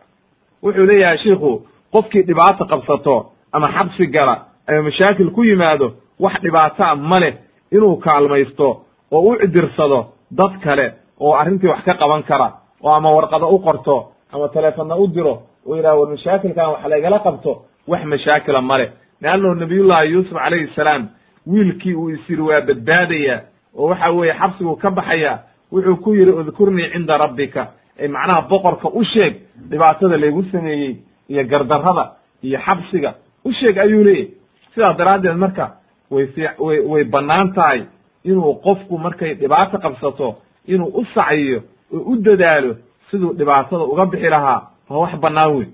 wuxuu 0.62 0.86
leeyahay 0.86 1.18
shiikhu 1.18 1.66
qofkii 1.92 2.22
dhibaato 2.22 2.64
qabsato 2.64 3.31
ama 3.52 3.68
xabsi 3.72 4.06
gala 4.06 4.34
ama 4.68 4.82
mashaakil 4.82 5.30
ku 5.30 5.44
yimaado 5.44 5.92
wax 6.20 6.40
dhibaataa 6.42 6.94
ma 6.96 7.18
leh 7.20 7.34
inuu 7.72 7.96
kaalmaysto 7.96 8.68
oo 9.12 9.20
u 9.30 9.36
cidirsado 9.40 10.06
dad 10.30 10.52
kale 10.64 10.92
oo 11.20 11.34
arrintii 11.34 11.68
wax 11.68 11.84
ka 11.84 11.94
qaban 11.94 12.22
kara 12.22 12.52
oo 12.82 12.90
ama 12.94 13.10
warqado 13.10 13.48
u 13.48 13.58
qorto 13.58 14.12
ama 14.32 14.48
teleefonna 14.48 14.96
u 14.96 15.06
diro 15.08 15.42
oo 15.66 15.76
yidhaha 15.76 15.96
war 15.96 16.08
mashaakilkan 16.08 16.66
wax 16.72 16.84
laygala 16.88 17.18
qabto 17.18 17.62
wax 17.88 18.04
mashaakila 18.04 18.60
male 18.62 18.92
leannahu 19.20 19.54
nabiyullahi 19.54 20.12
yuusuf 20.12 20.32
calayhi 20.32 20.68
salaam 20.76 21.08
wiilkii 21.46 21.94
uu 21.94 22.10
is 22.10 22.30
yidhi 22.30 22.42
waa 22.42 22.60
badbaadaya 22.60 23.40
oo 23.78 23.86
waxa 23.88 24.10
weeye 24.10 24.34
xabsiguu 24.34 24.76
ka 24.76 24.90
baxaya 24.90 25.38
wuxuu 25.72 25.96
ku 25.96 26.14
yidhi 26.14 26.30
udkurnii 26.30 26.90
cinda 26.92 27.14
rabbika. 27.18 27.66
Ee 27.98 28.08
macnaha 28.08 28.40
boqorka 28.48 28.88
u 28.88 29.04
sheeg 29.04 29.34
dhibaatada 29.70 30.16
laygu 30.16 30.42
sameeyey 30.52 30.96
iyo 31.28 31.44
gardarrada 31.44 32.04
iyo 32.42 32.58
xabsiga 32.66 33.14
u 33.44 33.52
sheeg 33.52 33.78
ayuu 33.78 34.04
leeyahy 34.04 34.28
sidaas 34.74 34.96
daraaddeed 34.96 35.36
marka 35.36 35.70
way 36.10 36.26
way 36.58 36.78
way 36.80 37.04
bannaan 37.04 37.52
tahay 37.54 37.82
inuu 38.24 38.54
qofku 38.54 38.98
markay 38.98 39.34
dhibaato 39.34 39.78
qabsato 39.78 40.36
inuu 40.66 40.90
u 41.00 41.04
sacyiyo 41.14 41.62
oo 41.94 42.00
u 42.12 42.16
dadaalo 42.16 42.76
siduu 43.10 43.32
dhibaatada 43.38 43.84
uga 43.84 44.06
bixi 44.06 44.28
lahaa 44.28 44.60
waa 44.88 44.98
wax 44.98 45.14
bannaan 45.20 45.56
weyn. 45.56 45.70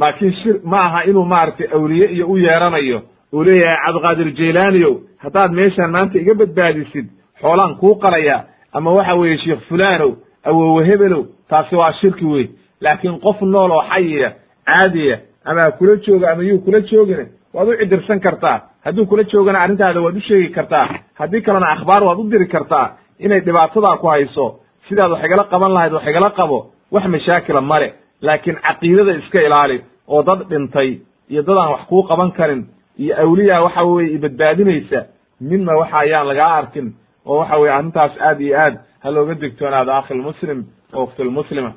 Laakiin 0.00 0.32
shir 0.42 0.60
ma 0.64 0.78
aha 0.86 1.02
inuu 1.04 1.24
maaragtay 1.24 1.66
awliye 1.74 2.06
iyo 2.12 2.26
u 2.28 2.36
yeeranayo 2.38 3.02
uu 3.32 3.42
leeyahay 3.44 3.76
cabdiqaadir 3.84 4.30
jaylaaniyow 4.38 4.94
haddaad 5.18 5.52
meeshaan 5.52 5.90
maanta 5.90 6.18
iga 6.18 6.34
badbaadisid 6.34 7.06
xoolaan 7.40 7.76
kuu 7.80 7.94
qalaya 7.94 8.44
ama 8.72 8.90
waxa 8.92 9.14
weeye 9.14 9.38
sheekh 9.38 9.60
fulanow 9.68 10.10
awowe 10.44 10.84
hebelow 10.84 11.24
taasi 11.48 11.76
waa 11.76 11.92
shirki 11.92 12.24
wey 12.24 12.46
laakiin 12.84 13.20
qof 13.20 13.40
nool 13.42 13.70
oo 13.70 13.82
xayiya 13.90 14.28
caadiya 14.66 15.16
ama 15.44 15.62
kula 15.78 15.96
jooga 16.06 16.30
ama 16.32 16.42
yuu 16.42 16.58
kula 16.64 16.80
joogina 16.80 17.24
waad 17.54 17.68
u 17.68 17.76
cidirsan 17.80 18.20
kartaa. 18.20 18.58
Hadduu 18.84 19.06
kula 19.06 19.22
joogana 19.24 19.58
arrintaada 19.64 20.00
waad 20.00 20.16
u 20.16 20.20
sheegi 20.20 20.48
kartaa. 20.54 20.86
Haddii 21.18 21.40
kalena 21.42 21.68
akhbaar 21.74 22.02
waad 22.04 22.18
u 22.18 22.30
diri 22.30 22.46
kartaa 22.48 22.86
inay 23.18 23.40
dhibaatadaa 23.40 23.96
ku 24.00 24.06
hayso. 24.08 24.46
Sidaad 24.88 25.10
wax 25.12 25.24
igala 25.24 25.44
qaban 25.50 25.72
lahayd 25.74 25.92
wax 25.92 26.06
igala 26.10 26.30
qabo 26.30 26.58
wax 26.92 27.04
mashaakila 27.06 27.60
male 27.60 27.88
laakiin 28.22 28.56
caqiidada 28.66 29.12
iska 29.18 29.40
ilaali 29.42 29.82
oo 30.08 30.22
dad 30.22 30.40
dhintay 30.50 30.98
iyo 31.30 31.42
dad 31.42 31.56
aan 31.58 31.70
wax 31.74 31.82
kuu 31.88 32.02
qaban 32.02 32.30
karin 32.32 32.66
iyo 32.98 33.14
awliya 33.22 33.62
waxa 33.62 33.82
weye 33.84 34.10
ibadbaadinaysa 34.16 35.00
midna 35.40 35.72
waxa 35.80 35.98
ayaan 35.98 36.26
lagaa 36.28 36.52
arkin 36.60 36.92
oo 37.26 37.38
waxa 37.38 37.58
weye 37.60 37.72
arrintaas 37.74 38.12
aad 38.20 38.40
iyo 38.40 38.58
aad 38.58 38.74
ha 39.02 39.10
looga 39.10 39.34
digtoonaado 39.34 39.92
akhilmuslim 39.92 40.64
oo 40.94 41.02
uktilmuslima 41.04 41.72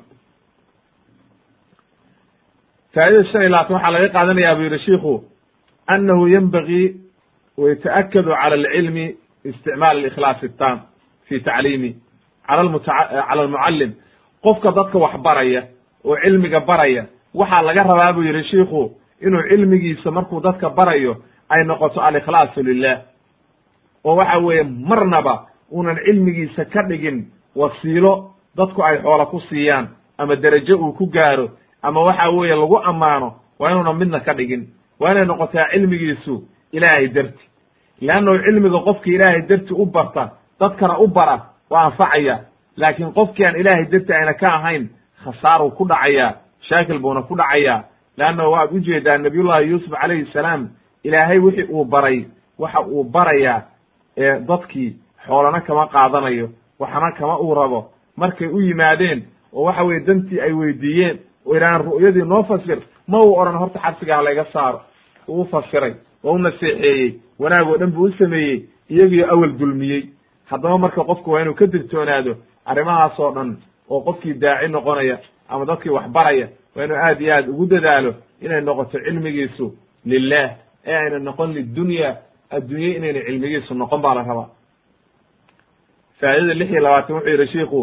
faa'idada 2.96 3.24
shan 3.30 3.40
iyo 3.42 3.50
labaatan 3.50 3.74
waxaa 3.76 3.90
laga 3.94 4.08
qaadanaya 4.16 4.54
bu 4.56 4.62
yihi 4.66 4.78
shiku 4.86 5.14
annahu 5.94 6.28
yenbagii 6.34 6.86
wayata'akadu 7.60 8.30
cala 8.40 8.54
alcilmi 8.56 9.06
isticmaal 9.44 9.96
alikhlaas 10.00 10.42
itam 10.48 10.76
fi 11.28 11.40
tacliimi 11.40 11.90
cala 12.48 12.60
almucallim 13.32 13.92
qofka 14.44 14.70
dadka 14.78 14.98
wax 15.04 15.14
baraya 15.26 15.62
oo 16.04 16.16
cilmiga 16.24 16.60
baraya 16.60 17.02
waxaa 17.34 17.62
laga 17.68 17.82
rabaa 17.90 18.12
buu 18.12 18.22
yihi 18.28 18.44
shiikhu 18.50 18.82
inuu 19.26 19.42
cilmigiisa 19.48 20.10
markuu 20.10 20.40
dadka 20.40 20.70
barayo 20.70 21.16
ay 21.48 21.64
noqoto 21.64 22.00
alikhlaasu 22.00 22.62
lilah 22.62 22.96
oo 24.04 24.16
waxa 24.16 24.38
weeye 24.38 24.62
marnaba 24.64 25.46
unan 25.70 25.96
cilmigiisa 26.06 26.64
ka 26.64 26.82
dhigin 26.88 27.26
wasiilo 27.56 28.30
dadku 28.56 28.82
ay 28.82 28.98
xoola 29.02 29.26
ku 29.26 29.40
siiyaan 29.40 29.88
ama 30.18 30.36
derajo 30.36 30.76
uu 30.78 30.92
ku 30.92 31.06
gaaro 31.06 31.50
ama 31.86 32.00
waxa 32.00 32.28
weeye 32.30 32.54
lagu 32.56 32.76
ammaano 32.90 33.28
waa 33.58 33.70
inuuna 33.70 33.92
midna 33.92 34.20
ka 34.20 34.32
dhigin. 34.34 34.62
Waa 35.00 35.12
inay 35.12 35.24
noqotaa 35.24 35.68
cilmigiisu 35.72 36.34
ilaahay 36.72 37.08
darti. 37.08 37.44
Leannahu 38.00 38.38
cilmiga 38.44 38.78
qofki 38.86 39.10
ilaahay 39.14 39.42
darti 39.48 39.72
u 39.74 39.86
barta 39.86 40.30
dadkana 40.60 40.98
u 40.98 41.06
bara 41.08 41.36
waa 41.70 41.84
anfacaya. 41.88 42.36
Laakiin 42.76 43.12
qofkii 43.12 43.44
aan 43.46 43.56
ilaahay 43.56 43.84
darti 43.92 44.12
ayna 44.12 44.34
ka 44.34 44.48
ahayn 44.54 44.88
khasaaruu 45.24 45.70
ku 45.70 45.84
dhacayaa 45.88 46.34
shaakil 46.68 46.98
buuna 46.98 47.22
ku 47.22 47.34
dhacayaa 47.36 47.84
leannahu 48.18 48.50
waad 48.52 48.72
u 48.72 48.78
jeedaa 48.80 49.18
nabiyullahi 49.18 49.68
yuusuf 49.70 49.92
calayhi 50.00 50.26
salaam 50.32 50.68
ilaahay 51.04 51.38
wixii 51.38 51.68
uu 51.72 51.84
baray 51.84 52.24
waxa 52.58 52.80
uu 52.80 53.04
barayaa 53.04 53.62
dadkii 54.48 54.96
xoolana 55.26 55.60
kama 55.60 55.86
qaadanayo 55.86 56.48
waxna 56.78 57.12
kama 57.12 57.38
uu 57.40 57.54
rabo. 57.54 57.90
Markay 58.16 58.48
u 58.48 58.60
yimaadeen 58.60 59.22
oo 59.52 59.64
waxa 59.64 59.82
weye 59.84 60.00
dantii 60.00 60.40
ay 60.40 60.52
weydiiyeen 60.52 61.18
oo 61.46 61.54
yidhahaan 61.54 61.82
ru'yadii 61.86 62.24
noo 62.28 62.42
fasir 62.42 62.78
ma 63.08 63.22
uu 63.22 63.38
odhan 63.40 63.56
horta 63.58 63.78
xabsiga 63.78 64.16
ha 64.16 64.22
layga 64.22 64.44
saaro. 64.52 64.80
Uu 65.28 65.44
fasiray 65.44 65.94
waa 66.22 66.32
u 66.32 66.38
naseexeeyey 66.38 67.14
wanaag 67.38 67.68
oo 67.68 67.76
dhan 67.78 67.90
buu 67.92 68.04
u 68.08 68.12
sameeyey 68.12 68.64
iyagiyo 68.90 69.30
awel 69.32 69.52
dulmiyey. 69.58 70.02
Haddaba 70.44 70.78
marka 70.78 71.04
qofku 71.04 71.30
waa 71.30 71.40
inuu 71.42 71.54
ka 71.54 71.66
digtoonaado 71.66 72.36
arrimahaas 72.64 73.18
oo 73.20 73.30
dhan 73.34 73.56
oo 73.90 74.00
qofkii 74.00 74.34
daaci 74.34 74.68
noqonaya 74.68 75.18
ama 75.48 75.64
dadkii 75.64 75.90
wax 75.90 76.08
baraya 76.08 76.48
waa 76.76 76.84
inuu 76.84 76.96
aad 76.96 77.20
iyo 77.20 77.34
aad 77.34 77.48
ugu 77.48 77.66
dadaalo 77.66 78.14
inay 78.40 78.60
noqoto 78.60 78.98
cilmigiisu 78.98 79.74
lilah 80.04 80.50
ee 80.86 80.94
ayna 80.96 81.18
noqon 81.18 81.52
lidunya 81.54 82.16
addunye 82.50 82.88
inayna 82.96 83.20
cilmigiisu 83.26 83.74
noqon 83.74 84.00
baa 84.02 84.14
la 84.14 84.22
rabaa. 84.22 84.48
Faa'idada 86.20 86.54
lix 86.54 86.70
iyo 86.70 86.80
labaatan 86.80 87.16
wuxuu 87.16 87.30
yidhi 87.30 87.46
shiiku 87.52 87.80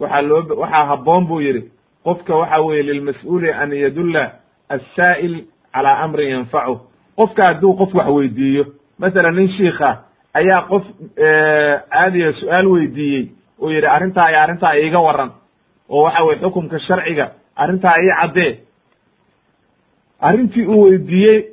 waxaa 0.00 0.22
loo 0.22 0.42
waxaa 0.62 0.86
habboon 0.86 1.26
buu 1.26 1.40
yidhi 1.40 1.62
qofka 2.04 2.34
waxa 2.36 2.60
weeye 2.62 2.82
lilmas-uuli 2.82 3.50
an 3.52 3.70
yadulla 3.72 4.30
assaa'il 4.68 5.44
calaa 5.74 5.98
amrin 6.04 6.30
yanfacuh 6.30 6.78
qofka 7.16 7.42
hadduu 7.48 7.74
qof 7.76 7.94
wax 7.94 8.06
weydiiyo 8.08 8.64
masalan 8.98 9.34
nin 9.36 9.48
shiika 9.56 9.98
ayaa 10.34 10.62
qof 10.68 10.82
caadiya 11.90 12.32
su'aal 12.32 12.66
weydiiyey 12.66 13.28
oo 13.60 13.70
yidhi 13.70 13.86
arrintaa 13.86 14.28
iyo 14.30 14.40
arrintaa 14.40 14.74
iiga 14.76 14.98
waran 15.00 15.30
oo 15.88 16.02
waxa 16.02 16.22
weye 16.24 16.40
xukumka 16.40 16.78
sharciga 16.78 17.30
arrintaa 17.56 17.94
ii 18.02 18.10
caddee. 18.20 18.58
Arrintii 20.20 20.66
uu 20.66 20.82
weydiiyey 20.82 21.44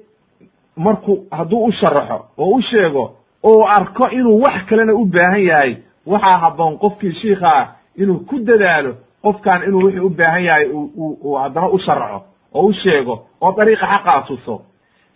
markuu 0.75 1.25
hadduu 1.31 1.63
u 1.65 1.71
sharaxo 1.71 2.25
oo 2.37 2.49
u 2.55 2.61
sheego 2.61 3.15
oo 3.43 3.63
arko 3.77 4.09
inuu 4.09 4.41
wax 4.41 4.65
kalena 4.69 4.93
u 4.93 5.05
baahan 5.05 5.43
yahay 5.43 5.75
waxaa 6.05 6.37
habboon 6.37 6.77
qofkii 6.77 7.13
shiika 7.21 7.49
ah 7.59 7.67
inuu 7.97 8.19
ku 8.19 8.39
dadaalo 8.39 8.95
qofkan 9.23 9.63
inuu 9.67 9.83
wixii 9.85 9.99
u 9.99 10.09
baahan 10.09 10.43
yahay 10.43 10.67
uu 10.73 11.35
haddana 11.35 11.69
u 11.69 11.79
sharaxo 11.79 12.23
oo 12.53 12.65
u 12.67 12.73
sheego 12.73 13.25
oo 13.41 13.51
dariiqa 13.57 13.85
xaqaa 13.87 14.21
tuso 14.27 14.61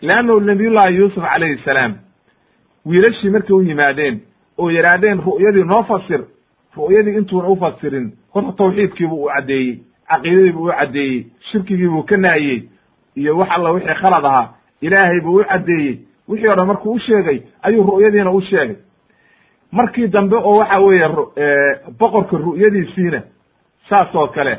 leannahu 0.01 0.39
nabiyullahi 0.39 0.95
yuusuf 0.95 1.23
calayhi 1.23 1.61
salaam 1.65 1.93
wiilashii 2.85 3.29
markay 3.29 3.55
u 3.55 3.61
yimaadeen 3.61 4.19
oo 4.57 4.69
yidhaahdeen 4.71 5.21
ru'yadii 5.25 5.63
noo 5.63 5.83
fasir 5.83 6.21
ru'yadii 6.77 7.17
intuuna 7.17 7.47
u 7.47 7.55
fasirin 7.55 8.11
horta 8.33 8.51
tawxiidkiibuu 8.57 9.23
u 9.25 9.29
caddeeyey 9.33 9.79
caqiidadiibuu 10.09 10.65
u 10.67 10.71
caddeeyey 10.79 11.25
shirkigiibuu 11.51 12.03
ka 12.03 12.17
naayey 12.17 12.63
iyo 13.15 13.37
wax 13.37 13.49
alla 13.51 13.71
wixii 13.71 13.93
khalad 14.01 14.25
ahaa 14.25 14.49
ilaahay 14.81 15.19
buu 15.21 15.35
u 15.39 15.43
caddeeyey. 15.43 15.99
Wixii 16.29 16.47
o 16.49 16.55
dhan 16.55 16.67
markuu 16.67 16.91
u 16.93 16.99
sheegay 16.99 17.41
ayuu 17.61 17.83
ru'yadiina 17.83 18.31
u 18.31 18.41
sheegay. 18.41 18.75
Markii 19.71 20.07
dambe 20.07 20.35
oo 20.35 20.57
waxa 20.57 20.79
weeye 20.79 21.07
boqorka 21.99 22.37
ru'yadiisiina 22.37 23.21
saas 23.93 24.15
oo 24.15 24.27
kale 24.27 24.53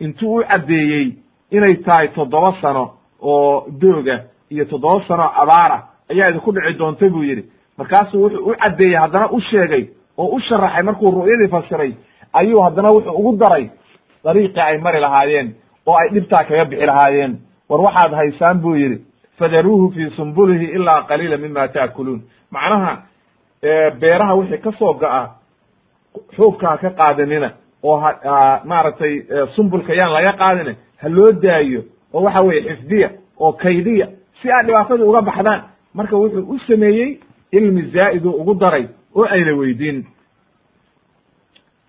intuu 0.00 0.34
u 0.40 0.44
caddeeyey 0.48 1.12
inay 1.50 1.74
tahay 1.84 2.08
toddoba 2.08 2.54
sano 2.62 2.84
oo 3.22 3.66
dooga 3.80 4.16
iyo 4.50 4.64
toddoba 4.64 5.04
sano 5.08 5.24
abaara 5.42 5.78
ayaa 6.10 6.28
idinku 6.30 6.52
dhici 6.52 6.78
doonta 6.78 7.08
buu 7.08 7.22
yidhi. 7.22 7.44
Markaasuu 7.78 8.22
wuxuu 8.22 8.46
u 8.50 8.54
caddeeyey 8.62 8.96
haddana 8.96 9.28
u 9.30 9.40
sheegay 9.40 9.84
oo 10.18 10.28
u 10.36 10.40
sharaxay 10.40 10.82
markuu 10.82 11.10
ru'yadii 11.10 11.48
fasiray 11.48 11.92
ayuu 12.32 12.62
haddana 12.62 12.88
wuxuu 12.94 13.18
ugu 13.20 13.36
daray 13.36 13.70
dariiqii 14.24 14.60
ay 14.60 14.78
mari 14.78 15.00
lahaayeen 15.00 15.54
oo 15.86 15.96
ay 15.96 16.08
dhibtaa 16.14 16.44
kaga 16.48 16.64
bixi 16.64 16.86
lahaayeen. 16.86 17.38
War 17.68 17.80
waxaad 17.80 18.12
haysaan 18.14 18.58
buu 18.60 18.74
yidhi 18.76 19.04
fadaruuhu 19.38 19.92
fii 19.94 20.10
sumbulihi 20.16 20.64
ilaa 20.76 21.02
qaliila 21.08 21.36
mima 21.36 21.68
ta'kuluun. 21.68 22.20
Macnaha 22.50 22.92
beeraha 24.00 24.34
wixii 24.34 24.58
ka 24.58 24.72
soo 24.78 24.94
xoogka 26.36 26.66
ha 26.68 26.76
ka 26.78 26.90
qaadanina 26.90 27.50
oo 27.82 28.00
maaragtay 28.64 29.14
sumbulka 29.56 29.94
yaan 29.94 30.12
laga 30.12 30.32
qaadine 30.32 30.76
ha 31.02 31.08
loo 31.08 31.32
daayo 31.32 31.82
oo 32.14 32.22
waxa 32.22 32.44
weye 32.44 32.60
xifdiya 32.62 33.10
oo 33.40 33.52
kaydiya 33.52 34.06
si 34.42 34.50
aad 34.50 34.66
dhibaatada 34.66 35.04
uga 35.04 35.22
baxdaan. 35.22 35.62
Marka 35.94 36.16
wuxuu 36.16 36.46
u 36.54 36.58
sameeyey 36.58 37.18
cilmi 37.50 37.82
zaa'iduu 37.94 38.32
ugu 38.40 38.54
daray 38.54 38.86
oo 39.14 39.24
ayna 39.24 39.52
weydiin. 39.56 40.06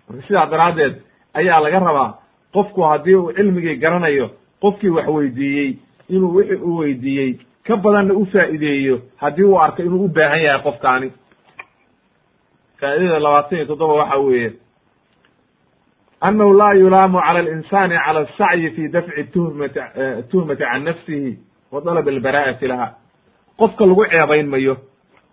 Marka 0.08 0.26
sidaa 0.26 0.46
daraaddeed 0.46 0.94
ayaa 1.34 1.60
laga 1.60 1.78
rabaa 1.78 2.10
qofku 2.54 2.80
haddii 2.82 3.14
uu 3.14 3.32
cilmigii 3.32 3.76
garanayo 3.76 4.30
qofkii 4.60 4.88
wax 4.90 5.06
weydiiyey 5.08 5.76
inuu 6.08 6.34
wixii 6.34 6.56
uu 6.56 6.76
weydiiyey 6.78 7.38
ka 7.66 7.76
badanna 7.76 8.14
u 8.14 8.26
faa'iideeyo 8.26 9.00
haddii 9.16 9.42
uu 9.44 9.58
arko 9.60 9.82
inuu 9.82 10.04
u 10.04 10.08
baahan 10.08 10.42
yahay 10.42 10.62
qofkaani 10.62 11.12
faa'idada 12.80 13.18
labaatan 13.18 13.58
iyo 13.58 13.66
toddoba 13.66 13.94
waxa 13.94 14.16
weeye 14.18 14.52
annahu 16.26 16.52
laa 16.60 16.72
yulaamu 16.74 17.18
cala 17.26 17.38
alinsani 17.40 17.96
cala 18.06 18.20
asacyi 18.26 18.70
fi 18.76 18.88
dafci 18.88 19.24
tuhmati 19.34 19.80
tuhmati 20.30 20.62
can 20.64 20.82
nafsihi 20.84 21.32
wa 21.72 21.80
dalab 21.80 22.08
albara'ati 22.08 22.66
laha 22.72 22.88
qofka 23.58 23.86
lagu 23.86 24.04
ceebayn 24.12 24.46
mayo 24.54 24.76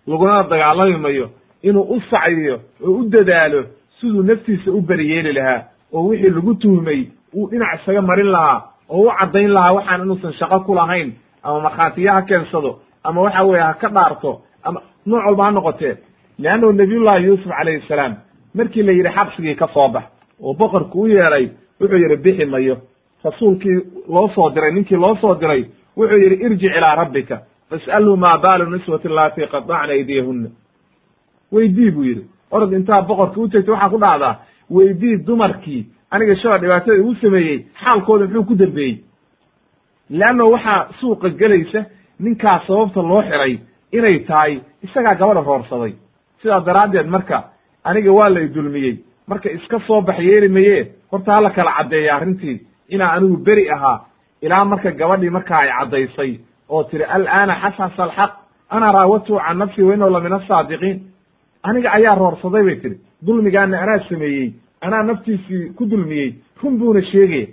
laguna 0.08 0.44
dagaalami 0.52 0.98
mayo 1.06 1.26
inuu 1.62 1.84
u 1.96 2.02
sacyiyo 2.12 2.56
oo 2.84 2.92
u 3.00 3.04
dadaalo 3.10 3.62
siduu 4.00 4.24
naftiisa 4.24 4.72
u 4.72 4.82
beriyeeli 4.82 5.34
lahaa 5.34 5.62
oo 5.94 6.08
wixii 6.08 6.30
lagu 6.30 6.54
tuhmay 6.56 7.02
uu 7.36 7.48
dhinac 7.50 7.80
isaga 7.82 8.02
marin 8.02 8.32
lahaa 8.36 8.60
oo 8.90 9.02
u 9.08 9.12
caddayn 9.20 9.52
lahaa 9.54 9.74
waxaan 9.78 10.02
inuusan 10.02 10.34
shaqo 10.40 10.60
ku 10.66 10.76
lahayn 10.76 11.14
ama 11.44 11.60
markhaatiya 11.66 12.14
ha 12.14 12.22
keensado 12.22 12.80
ama 13.04 13.22
waxa 13.22 13.44
weeye 13.44 13.64
ha 13.64 13.74
ka 13.82 13.88
dhaarto 13.90 14.42
ama 14.64 14.80
nooc 15.06 15.26
walba 15.26 15.44
ha 15.46 15.52
noqotee 15.52 15.94
leannahu 16.40 16.72
nabiyullahi 16.74 17.26
yuusuf 17.26 17.52
calayhi 17.58 17.84
salaam 17.88 18.14
markii 18.56 18.84
la 18.84 18.92
yidhi 18.92 19.10
xabsigii 19.18 19.56
ka 19.56 19.68
soo 19.74 19.88
bax 19.90 20.04
oo 20.42 20.54
boqorku 20.54 21.02
u 21.02 21.08
yeedhay 21.08 21.46
wuxuu 21.80 21.98
yidhi 21.98 22.18
bixi 22.24 22.46
mayo. 22.46 22.78
Rasuulkii 23.24 23.78
loo 24.10 24.28
soo 24.36 24.50
diray 24.50 24.72
ninkii 24.74 24.98
loo 24.98 25.16
soo 25.22 25.36
diray 25.36 25.66
wuxuu 25.98 26.18
yidhi 26.24 26.44
irjic 26.46 26.72
ilaa 26.78 26.96
rabbika 26.96 27.42
fas'alhu 27.70 28.18
maa 28.18 28.38
baalu 28.38 28.66
niswati 28.72 29.08
allatii 29.08 29.48
qadacna 29.52 29.94
aydiyahunna 29.94 30.50
weydii 31.52 31.92
buu 31.92 32.04
yidhi. 32.04 32.24
Orod 32.52 32.74
intaa 32.74 33.02
boqorka 33.02 33.42
u 33.42 33.48
tegtay 33.48 33.74
waxaa 33.74 33.90
ku 33.90 33.98
dhacdaa 34.00 34.36
weydii 34.72 35.18
dumarkii 35.28 35.86
aniga 36.12 36.36
shaba 36.36 36.58
dhibaatada 36.62 36.98
igu 36.98 37.16
sameeyey 37.22 37.66
xaalkooda 37.84 38.26
muxuu 38.26 38.44
ku 38.46 38.56
dambeeyey. 38.56 38.98
Leanna 40.10 40.44
waxaa 40.44 40.88
suuqa 41.00 41.30
gelaysa 41.30 41.86
ninkaas 42.20 42.68
sababta 42.68 43.02
loo 43.02 43.22
xiray 43.22 43.60
inay 43.92 44.20
tahay 44.28 44.62
isagaa 44.84 45.16
gabadha 45.16 45.42
roorsaday. 45.42 45.94
Sidaa 46.42 46.60
daraaddeed 46.66 47.08
marka 47.08 47.44
aniga 47.84 48.12
waa 48.12 48.30
lay 48.30 48.48
dulmiyey 48.48 48.98
marka 49.30 49.50
iska 49.52 49.80
soo 49.88 50.02
bax 50.02 50.20
yeeli 50.20 50.48
maye 50.50 50.78
horta 51.12 51.32
hala 51.36 51.50
kala 51.50 51.72
caddeeya 51.78 52.16
arrintii. 52.16 52.58
Inaa 52.90 53.12
anigu 53.16 53.38
beri 53.38 53.70
ahaa. 53.76 53.98
Ilaa 54.42 54.66
marka 54.66 54.92
gabadhii 54.92 55.30
markaa 55.30 55.60
ay 55.60 55.70
caddaysay. 55.80 56.32
Oo 56.70 56.84
tiri 56.84 57.04
al'aana 57.04 57.56
xasasa 57.62 58.04
alxaq 58.04 58.32
ana 58.70 58.88
raawatu 58.96 59.38
can 59.38 59.58
nafsi 59.58 59.82
inahu 59.82 60.10
la 60.12 60.20
min 60.20 60.34
asaadiqiin 60.34 60.98
aniga 61.64 61.90
ayaa 61.98 62.16
roorsaday 62.16 62.64
bay 62.64 62.76
tiri. 62.82 62.98
Dulmigaana 63.26 63.82
anaa 63.82 64.00
sameeyey. 64.10 64.54
Anaa 64.82 65.04
naftiisii 65.04 65.74
ku 65.78 65.86
dulmiyey. 65.90 66.36
Run 66.64 66.78
buuna 66.80 67.02
sheegaya 67.02 67.48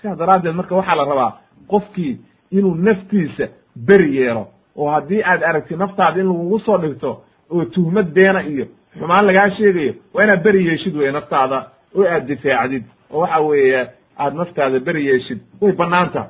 sidaa 0.00 0.16
daraaddeed 0.16 0.54
marka 0.54 0.74
waxaa 0.76 0.96
la 0.96 1.04
rabaa 1.04 1.32
qofkii 1.68 2.18
inuu 2.50 2.74
naftiisa 2.74 3.44
beri 3.86 4.16
yeelo. 4.16 4.46
Oo 4.76 4.90
haddii 4.90 5.22
aad 5.22 5.42
aragti 5.42 5.76
naftaada 5.76 6.20
in 6.20 6.26
lagugu 6.28 6.58
soo 6.58 6.78
dhigto 6.78 7.10
oo 7.50 7.64
tuhmad 7.64 8.06
beena 8.14 8.40
iyo 8.42 8.66
xumaan 8.98 9.26
lagaa 9.26 9.50
sheegayo 9.56 9.94
waa 10.14 10.24
inaad 10.24 10.42
beri 10.42 10.66
yeeshid 10.66 10.96
weye 10.96 11.12
naftaada 11.12 11.58
oo 11.96 12.04
aad 12.14 12.26
difaacdid 12.26 12.84
oo 13.12 13.20
waxa 13.20 13.40
weeye 13.40 13.80
aad 14.18 14.34
naftaada 14.34 14.80
beri 14.80 15.06
yeeshid 15.06 15.40
way 15.60 15.72
bannaan 15.72 16.10
taha 16.12 16.28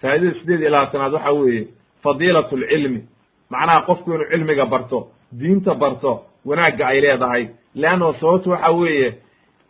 faa'idada 0.00 0.34
sideed 0.40 0.60
iyo 0.60 0.70
labaatanaad 0.70 1.12
waxa 1.12 1.32
weeye 1.32 1.66
fadiilat 2.02 2.52
lcilmi 2.52 3.00
macnaha 3.50 3.80
qofku 3.88 4.12
inuu 4.14 4.30
cilmiga 4.30 4.66
barto 4.66 4.98
diinta 5.32 5.74
barto 5.74 6.24
wanaagga 6.44 6.86
ay 6.86 7.00
leedahay. 7.00 7.48
Leanno 7.74 8.12
sababtu 8.20 8.50
waxa 8.50 8.70
weeye 8.70 9.14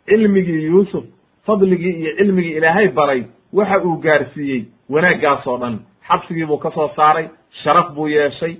cilmigii 0.05 0.63
yuusuf 0.65 1.03
fadligii 1.45 1.93
iyo 2.01 2.15
cilmigii 2.17 2.51
ilaahay 2.57 2.87
baray 2.87 3.23
waxa 3.53 3.83
uu 3.85 3.97
gaarsiiyey 3.97 4.65
wanaaggaas 4.89 5.47
oo 5.47 5.57
dhan. 5.57 5.79
Xabsigii 6.07 6.45
buu 6.45 6.57
ka 6.57 6.71
soo 6.71 6.89
saaray 6.95 7.27
sharaf 7.63 7.91
buu 7.95 8.07
yeeshay 8.07 8.55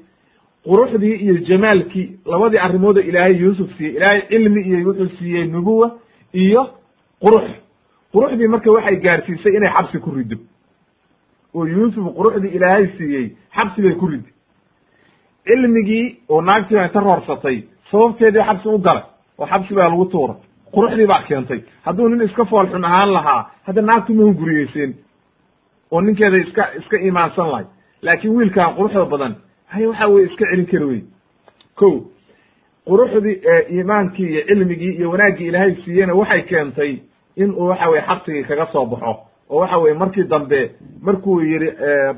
quruxdii 0.65 1.15
iyo 1.23 1.35
jamaalkii 1.49 2.19
labadii 2.25 2.57
arrimooda 2.59 3.01
ilaahay 3.01 3.35
yuusuf 3.43 3.69
siiyey 3.77 3.95
ilaahay 3.97 4.21
cilmi 4.29 4.61
iyo 4.67 4.77
wuxuu 4.87 5.09
siiyey 5.17 5.45
nubuwa 5.45 5.87
iyo 6.33 6.63
qurux 7.23 7.45
quruxdii 8.13 8.47
marka 8.47 8.71
waxay 8.71 8.95
gaarsiisay 8.95 9.55
inay 9.57 9.69
xabsi 9.77 9.97
ku 9.99 10.11
riddo. 10.11 10.37
Oo 11.55 11.65
yuusuf 11.65 12.05
quruxdii 12.17 12.51
ilaahay 12.57 12.87
siiyey 12.97 13.27
xabsi 13.55 13.81
bay 13.81 13.95
ku 13.95 14.07
riddi. 14.07 14.29
Cilmigii 15.47 16.17
oo 16.29 16.41
naagtii 16.41 16.75
baa 16.75 16.85
inta 16.85 16.99
roorsatay 16.99 17.57
sababteedii 17.91 18.43
xabsi 18.49 18.67
u 18.67 18.77
galay 18.77 19.03
oo 19.37 19.45
xabsi 19.47 19.73
baa 19.73 19.89
lagu 19.89 20.05
tuuray. 20.05 20.35
Quruxdii 20.73 21.07
baa 21.07 21.23
keentay. 21.27 21.59
Hadduu 21.85 22.07
nin 22.09 22.21
iska 22.27 22.45
foolxun 22.45 22.85
ahaan 22.85 23.13
lahaa 23.13 23.41
hadda 23.67 23.81
naagtu 23.81 24.13
ma 24.13 24.23
hunguriyeyseen 24.23 24.93
oo 25.91 26.01
ninkeeda 26.01 26.37
iska 26.37 26.63
iska 26.79 26.97
iimaansan 26.97 27.49
lahay. 27.51 27.65
Laakiin 28.01 28.35
wiilkan 28.37 28.75
quruxda 28.75 29.05
badan 29.05 29.35
hay 29.73 29.85
waxa 29.85 30.07
weye 30.07 30.25
iska 30.27 30.45
celin 30.51 30.65
kari 30.71 30.85
wey 30.85 31.01
ko 31.75 31.89
quruxdii 32.87 33.37
iimaankii 33.71 34.27
iyo 34.29 34.41
cilmigii 34.47 34.93
iyo 34.97 35.09
wanaaggii 35.11 35.47
ilaahay 35.47 35.75
siiyena 35.85 36.13
waxay 36.13 36.41
keentay 36.41 36.97
in 37.35 37.51
uu 37.51 37.67
waxa 37.67 37.89
weye 37.89 38.01
xabsigii 38.07 38.43
kaga 38.43 38.65
soo 38.73 38.85
baxo. 38.85 39.15
Oo 39.49 39.59
waxa 39.59 39.77
weye 39.77 39.93
markii 39.95 40.23
dambe 40.23 40.71
markuu 41.01 41.41
yidhi 41.41 41.69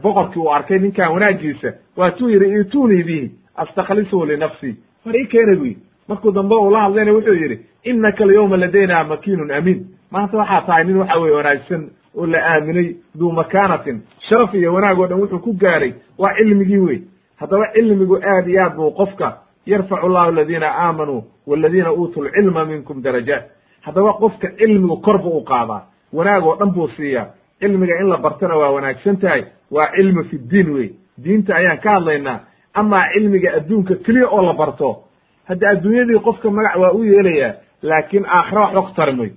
boqorkii 0.02 0.40
uu 0.40 0.50
arkay 0.54 0.80
ninkan 0.80 1.12
wanaaggiisa 1.12 1.74
waatuu 1.98 2.30
yidhi 2.30 2.60
itunii 2.62 3.04
bihi 3.04 3.32
astaklisuhu 3.56 4.26
linafsi. 4.26 4.76
War 5.06 5.16
ii 5.16 5.26
keena 5.26 5.56
bu 5.56 5.68
markuu 6.08 6.32
dambe 6.32 6.56
uu 6.56 6.70
la 6.72 6.82
hadlayna 6.82 7.12
wuxuu 7.14 7.34
yidhi 7.34 7.60
inaka 7.84 8.24
alyawma 8.24 8.58
ladayna 8.58 9.04
makinun 9.04 9.52
amiin. 9.52 9.86
Maanta 10.12 10.38
waxaa 10.38 10.62
tahay 10.62 10.84
nin 10.84 10.98
waxa 10.98 11.20
weye 11.20 11.36
wanaagsan 11.36 11.90
oo 12.18 12.26
la 12.26 12.40
aaminay 12.54 12.96
duu 13.16 13.32
makaanatin. 13.32 14.02
Sharaf 14.30 14.54
iyo 14.54 14.74
wanaag 14.74 15.00
oo 15.00 15.08
dhan 15.08 15.20
wuxuu 15.20 15.40
ku 15.40 15.54
gaaray. 15.54 15.94
Waa 16.18 16.34
cilmigii 16.38 16.78
wey 16.78 17.00
haddaba 17.44 17.66
cilmigu 17.76 18.16
aad 18.24 18.48
iyo 18.48 18.60
aad 18.64 18.76
buu 18.76 18.92
qofka 18.92 19.28
yarfacu 19.66 20.08
llahu 20.10 20.30
aladiina 20.32 20.68
aamanuu 20.86 21.24
waladiina 21.48 21.92
uutuu 21.94 22.24
lcilma 22.24 22.66
minkum 22.66 23.02
darajaat. 23.04 23.44
Haddaba 23.82 24.14
qofka 24.14 24.48
cilmigu 24.58 24.98
kor 25.02 25.18
buu 25.24 25.38
u 25.38 25.44
qaadaa. 25.44 25.82
Wanaag 26.14 26.46
oo 26.46 26.56
dhan 26.56 26.72
buu 26.72 26.88
siiyaa. 26.96 27.28
Cilmiga 27.60 28.00
in 28.02 28.08
la 28.10 28.18
bartana 28.18 28.56
waa 28.58 28.72
wanaagsan 28.72 29.18
tahay 29.18 29.44
waa 29.72 29.92
cilmu 29.96 30.24
fi 30.30 30.38
ddiin 30.38 30.70
wey 30.76 30.90
diinta 31.24 31.56
ayaan 31.56 31.80
ka 31.80 31.92
hadlaynaa. 31.92 32.40
Amaa 32.74 33.10
cilmiga 33.14 33.54
adduunka 33.58 33.96
keliya 33.96 34.28
oo 34.30 34.42
la 34.42 34.54
barto 34.54 35.04
hadda 35.48 35.70
adduunyadii 35.70 36.20
qofka 36.20 36.50
magac 36.50 36.76
waa 36.76 36.92
u 36.92 37.04
yeelayaa 37.04 37.54
laakiin 37.82 38.26
aakhira 38.26 38.62
waxba 38.62 38.82
ku 38.82 38.92
tari 38.96 39.14
mayo 39.16 39.32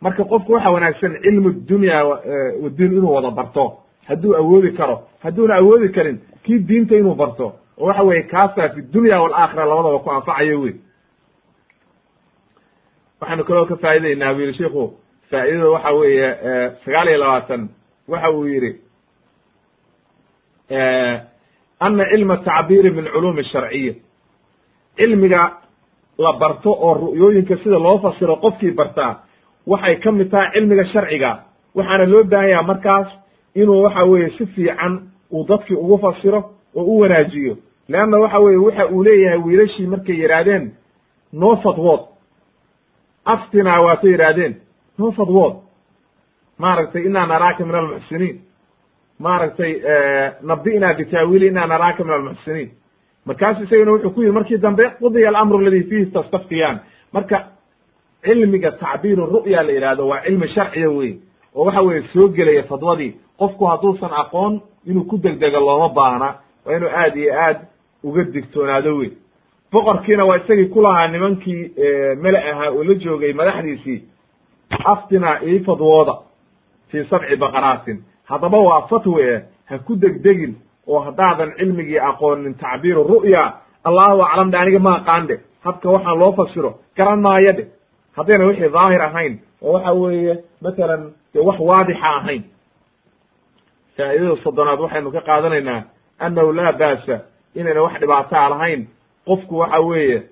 marka 0.00 0.24
qofku 0.24 0.52
waxa 0.52 0.70
wanaagsan 0.70 1.12
cilmu 1.22 1.50
dunya 1.68 2.04
wadiin 2.62 2.92
inuu 2.92 3.14
wada 3.14 3.30
barto 3.30 3.83
hadduu 4.08 4.34
awoodi 4.36 4.70
karo 4.78 4.96
hadduuna 5.22 5.54
awoodi 5.56 5.88
karin 5.88 6.18
kii 6.44 6.58
diinta 6.68 6.96
inuu 6.96 7.14
barto 7.14 7.46
oo 7.78 7.86
waxa 7.86 8.02
weye 8.02 8.22
kaasaa 8.22 8.68
fi 8.74 8.82
dunya 8.92 9.20
walaakhira 9.22 9.64
labadaba 9.66 9.98
ku 9.98 10.10
anfacayo 10.10 10.60
wey 10.60 10.74
waxaanu 13.20 13.44
kaloo 13.44 13.66
ka 13.66 13.76
faa'idaynaa 13.76 14.34
bu 14.34 14.40
yihi 14.40 14.54
shiku 14.58 14.84
faa'idada 15.30 15.70
waxa 15.70 15.90
weeye 15.92 16.28
sagaal 16.84 17.08
iyo 17.08 17.18
labaatan 17.18 17.68
waxa 18.08 18.30
uu 18.30 18.46
yidhi 18.46 18.72
ana 21.80 22.04
cilma 22.10 22.36
tacbiiri 22.44 22.90
min 22.90 23.04
culuumi 23.12 23.44
sharciya. 23.44 23.94
Cilmiga 24.96 25.42
la 26.18 26.32
barto 26.32 26.70
oo 26.70 26.94
ru'yooyinka 26.94 27.56
sida 27.62 27.78
loo 27.78 27.98
fasiro 28.02 28.36
qofkii 28.36 28.70
bartaa 28.70 29.12
waxay 29.66 29.96
ka 30.00 30.12
mid 30.12 30.30
tahay 30.30 30.50
cilmiga 30.54 30.84
sharciga 30.92 31.30
waxaana 31.74 32.06
loo 32.12 32.22
baahan 32.24 32.50
yaha 32.52 32.62
markaas 32.62 33.08
inuu 33.54 33.82
waxa 33.82 34.04
weeye 34.04 34.30
si 34.38 34.46
fiican 34.46 35.00
uu 35.32 35.44
dadkii 35.48 35.74
ugu 35.76 35.98
fasiro 35.98 36.40
oo 36.74 36.82
u 36.84 36.98
wanaajiyo. 37.00 37.56
Leanna 37.88 38.18
waxa 38.18 38.38
weye 38.38 38.56
waxa 38.56 38.86
uu 38.88 39.02
leeyahay 39.04 39.38
wiilashii 39.38 39.86
markay 39.86 40.16
yidhaahdeen 40.20 40.70
noo 41.32 41.56
fadwood 41.56 42.00
aftinaa 43.24 43.84
waatay 43.86 44.10
yidhaahdeen 44.10 44.54
noo 44.98 45.10
fadwood 45.12 45.54
maaragtay 46.58 47.02
inaa 47.06 47.26
naraaka 47.26 47.64
min 47.64 47.74
almuxsiniin 47.74 48.40
maaragtay 49.18 49.72
nabdi'naa 50.42 50.94
bitaawiili 50.94 51.46
inaa 51.46 51.66
naraaka 51.66 52.04
min 52.04 52.12
almuxsiniin 52.12 52.70
markaasu 53.26 53.62
isagana 53.62 53.92
wuxuu 53.92 54.10
ku 54.10 54.20
yihi 54.22 54.32
markii 54.32 54.58
dambe 54.58 54.84
qudiya 55.00 55.28
alamru 55.28 55.58
aladi 55.58 55.82
fiihi 55.84 56.06
tastaftiyaan 56.06 56.80
marka 57.12 57.44
cilmiga 58.24 58.70
tacbiiru 58.72 59.26
ru'ya 59.26 59.62
la 59.62 59.72
yidhahdo 59.72 60.08
waa 60.08 60.20
cilmi 60.24 60.48
sharciya 60.48 60.90
wey 60.90 61.12
oo 61.54 61.64
waxa 61.64 61.80
weeye 61.82 62.02
soo 62.12 62.28
gelaya 62.28 62.62
fadwadii. 62.62 63.14
Qofku 63.38 63.64
hadduusan 63.66 64.10
aqoon 64.12 64.60
inuu 64.86 65.04
ku 65.04 65.16
degdego 65.18 65.60
looma 65.60 65.88
baahna 65.88 66.34
waa 66.66 66.76
inuu 66.76 66.88
aad 66.88 67.16
iyo 67.16 67.32
aad 67.40 67.58
uga 68.04 68.22
digtoonaado 68.24 68.96
wey 68.96 69.10
boqorkiina 69.72 70.24
waa 70.24 70.36
isagii 70.36 70.68
ku 70.68 70.80
lahaa 70.82 71.08
nimankii 71.08 71.70
mele 72.22 72.38
ahaa 72.50 72.70
oo 72.70 72.84
la 72.84 72.94
joogay 72.94 73.32
madaxdiisii 73.32 74.02
aftina 74.84 75.40
ii 75.46 75.60
fadwooda 75.60 76.14
fii 76.90 77.04
sabci 77.10 77.36
baqaraatin. 77.36 78.02
Haddaba 78.24 78.58
waa 78.58 78.82
fatwe 78.88 79.42
ha 79.64 79.78
ku 79.78 79.96
degdegin 79.96 80.54
oo 80.86 81.00
haddaadan 81.00 81.52
cilmigii 81.58 81.98
aqoonin 81.98 82.54
tacbiiru 82.54 83.02
ru'ya. 83.04 83.52
Allahu 83.84 84.22
aclam 84.22 84.50
dhe 84.50 84.56
aniga 84.58 84.78
ma 84.78 84.94
aqaan 84.96 85.26
dhe 85.26 85.40
habka 85.64 85.90
waxaan 85.90 86.18
loo 86.18 86.32
fasiro 86.32 86.74
garan 86.96 87.20
maayo 87.20 87.52
dhe 87.52 87.64
haddayna 88.16 88.46
wixii 88.46 88.68
daahir 88.72 89.02
ahayn 89.02 89.38
oo 89.62 89.72
waxa 89.72 89.92
weeye 89.92 90.38
matalan 90.62 91.12
dee 91.34 91.40
wax 91.48 91.58
waadixa 91.60 92.08
ahayn. 92.18 92.42
Faa'idada 93.96 94.36
soddonaad 94.44 94.80
waxaynu 94.80 95.10
ka 95.12 95.20
qaadanaynaa 95.20 95.82
annahu 96.18 96.52
laa 96.52 96.72
ba'sa 96.72 97.16
inayna 97.54 97.82
wax 97.82 97.94
dhibaataa 98.00 98.48
lahayn 98.50 98.86
qofku 99.26 99.58
waxa 99.58 99.80
weeye 99.80 100.22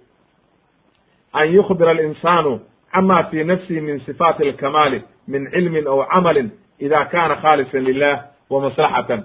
an 1.32 1.46
yukbira 1.54 1.90
alinsaanu 1.90 2.60
cama 2.92 3.24
fi 3.30 3.44
nafsihi 3.44 3.80
min 3.80 4.00
sifaati 4.06 4.42
alkamaali 4.48 5.02
min 5.28 5.50
cilmin 5.50 5.86
aw 5.86 6.04
camalin 6.12 6.50
ida 6.78 7.04
kana 7.04 7.36
khaalisan 7.36 7.84
lilah 7.84 8.16
wa 8.50 8.60
maslaxatan. 8.60 9.20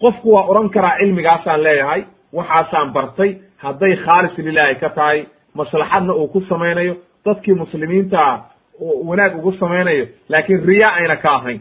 Qofku 0.00 0.32
waa 0.34 0.46
odhan 0.50 0.68
karaa 0.70 0.96
cilmigaasaan 0.98 1.62
leeyahay 1.62 2.02
waxaasaan 2.32 2.92
bartay 2.92 3.30
hadday 3.56 3.96
khaalis 4.04 4.38
lilahi 4.38 4.74
ka 4.80 4.88
tahay 4.90 5.26
maslaxadna 5.54 6.12
uu 6.14 6.28
ku 6.28 6.40
samaynayo 6.48 6.96
dadkii 7.24 7.54
muslimiinta 7.54 8.44
wanaag 8.80 9.36
ugu 9.38 9.52
samaynayo 9.52 10.06
laakiin 10.28 10.66
riya 10.66 10.88
ayna 10.94 11.16
ka 11.16 11.30
ahayn. 11.36 11.60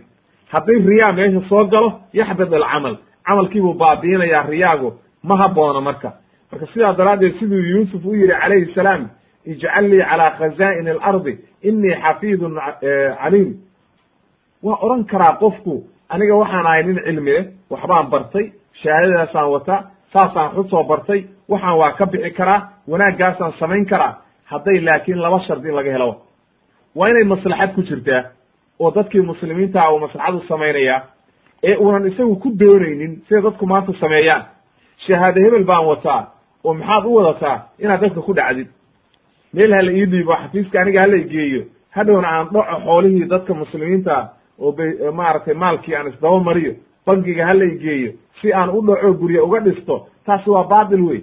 Hadday 0.52 0.80
riyaa 0.80 1.14
meesha 1.14 1.50
soo 1.50 1.64
galo 1.66 2.00
yaxbid 2.14 2.54
alcamal. 2.54 2.98
Camalkiibuu 3.28 3.74
baabiinayaa 3.74 4.44
riyaagu 4.50 4.94
ma 5.24 5.36
haboono 5.42 5.82
marka. 5.82 6.14
Marka 6.52 6.68
sidaa 6.74 6.94
daraaddeed 6.94 7.40
siduu 7.40 7.60
yuusuf 7.72 8.06
u 8.06 8.14
yihi 8.16 8.28
calayhi 8.28 8.74
salaam 8.76 9.10
ijcal 9.46 9.86
lii 9.90 10.02
calaa 10.10 10.32
khazaa'ini 10.38 10.90
alardi 10.90 11.34
inii 11.64 11.96
xafiidun 12.04 12.56
caliim. 13.22 13.54
Waa 14.64 14.78
odhan 14.82 15.04
karaa 15.06 15.38
qofku 15.40 15.84
aniga 16.10 16.36
waxaan 16.36 16.66
ahay 16.66 16.84
nin 16.84 17.00
cilmi 17.06 17.32
leh 17.32 17.46
waxbaan 17.70 18.10
bartay 18.10 18.52
shahaadadaasaan 18.82 19.50
wataa 19.52 19.82
saasaan 20.14 20.52
xusoo 20.56 20.84
bartay 20.84 21.20
waxaan 21.50 21.78
waa 21.78 21.92
ka 21.98 22.06
bixi 22.06 22.32
karaa 22.32 22.60
wanaaggaasaan 22.88 23.54
samayn 23.60 23.86
karaa 23.86 24.14
hadday 24.46 24.80
laakiin 24.82 25.18
laba 25.22 25.40
shardi 25.48 25.72
laga 25.72 25.92
helo 25.92 26.10
waa 26.96 27.10
inay 27.10 27.24
maslaxad 27.24 27.74
ku 27.76 27.82
jirtaa 27.82 28.24
oo 28.80 28.92
dadkii 28.92 29.22
muslimiinta 29.22 29.92
uu 29.92 30.00
maslaxad 30.00 30.36
u 30.36 30.42
samaynayaa 30.48 31.02
ee 31.64 31.76
uunan 31.78 32.08
isagu 32.08 32.36
ku 32.36 32.50
doonaynin 32.60 33.22
sida 33.28 33.42
dadku 33.42 33.66
maanta 33.68 33.94
sameeyaan. 34.00 34.46
Shahaade 35.08 35.42
hebel 35.44 35.64
baan 35.64 35.86
wataa 35.86 36.32
oo 36.64 36.74
maxaad 36.74 37.06
u 37.06 37.16
wadataa 37.16 37.58
inaad 37.80 38.02
dadka 38.02 38.22
ku 38.22 38.34
dhacdid. 38.34 38.68
Meel 39.54 39.74
hala 39.74 39.92
ii 39.92 40.06
dhiibo 40.06 40.34
xafiiska 40.36 40.80
aniga 40.82 41.02
hala 41.02 41.18
geeyo. 41.18 41.64
Hadhowna 41.90 42.28
aan 42.28 42.48
dhaco 42.54 42.80
xoolihii 42.86 43.26
dadka 43.30 43.54
muslimiinta 43.54 44.30
oo 44.60 44.72
b 44.72 44.80
maaragtay 45.14 45.54
maalkii 45.54 45.96
aan 45.96 46.08
isdaba 46.08 46.40
mariyo 46.40 46.74
bangiga 47.06 47.46
hala 47.46 47.66
geeyo. 47.66 48.12
Si 48.42 48.54
aan 48.54 48.70
u 48.70 48.82
dhaco 48.88 49.14
gurye 49.14 49.40
uga 49.42 49.60
dhisto 49.60 50.08
taasi 50.26 50.50
waa 50.50 50.64
baatil 50.64 51.02
wey 51.02 51.22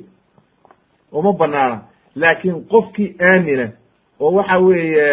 uma 1.12 1.32
banaana 1.32 1.78
laakiin 2.16 2.64
qofkii 2.68 3.16
aamina 3.30 3.68
oo 4.22 4.30
waxa 4.38 4.58
weeye 4.58 5.06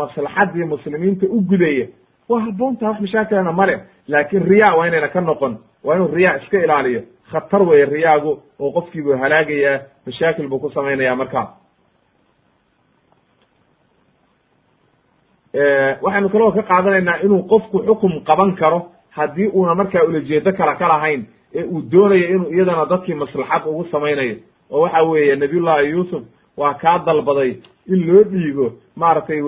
maslaxadii 0.00 0.64
muslimiinta 0.74 1.26
u 1.36 1.40
gudaya 1.50 1.86
waa 2.28 2.40
haboontaa 2.46 2.88
wax 2.90 3.00
mashaakilana 3.00 3.52
male 3.52 3.74
laakin 4.08 4.42
riya 4.50 4.74
waa 4.76 4.86
inayna 4.88 5.08
ka 5.08 5.20
noqon 5.20 5.54
waa 5.84 5.94
inuu 5.96 6.14
riya 6.14 6.36
iska 6.42 6.58
ilaaliyo. 6.64 7.02
Khatar 7.30 7.62
weeye 7.62 7.84
riyaagu 7.84 8.32
oo 8.60 8.70
qofkii 8.76 9.02
buu 9.02 9.16
halaagayaa 9.22 9.80
mashaakil 10.06 10.48
buu 10.48 10.58
ku 10.58 10.70
samaynaya 10.70 11.16
markaa. 11.16 11.46
Waxaynu 16.02 16.28
kaloo 16.32 16.52
ka 16.52 16.62
qaadanaynaa 16.62 17.20
inuu 17.24 17.42
qofku 17.50 17.78
xukum 17.86 18.12
qaban 18.28 18.54
karo 18.56 18.78
haddii 19.16 19.48
uuna 19.54 19.74
markaa 19.74 20.02
ulajeedo 20.08 20.52
kala 20.52 20.74
ka 20.76 20.88
lahayn 20.88 21.26
ee 21.54 21.64
uu 21.64 21.82
doonayo 21.92 22.26
inuu 22.28 22.50
iyadana 22.54 22.84
dadkii 22.86 23.14
maslaxad 23.14 23.62
ugu 23.66 23.84
samaynayo. 23.92 24.36
Oo 24.70 24.80
waxa 24.82 25.02
weeye 25.02 25.36
nabiyullahi 25.36 25.90
yuusuf 25.90 26.22
waa 26.56 26.74
kaa 26.74 26.98
dalbaday 27.06 27.56
in 27.88 28.06
loo 28.06 28.22
dhiibo 28.24 28.72
maaragtay 28.96 29.40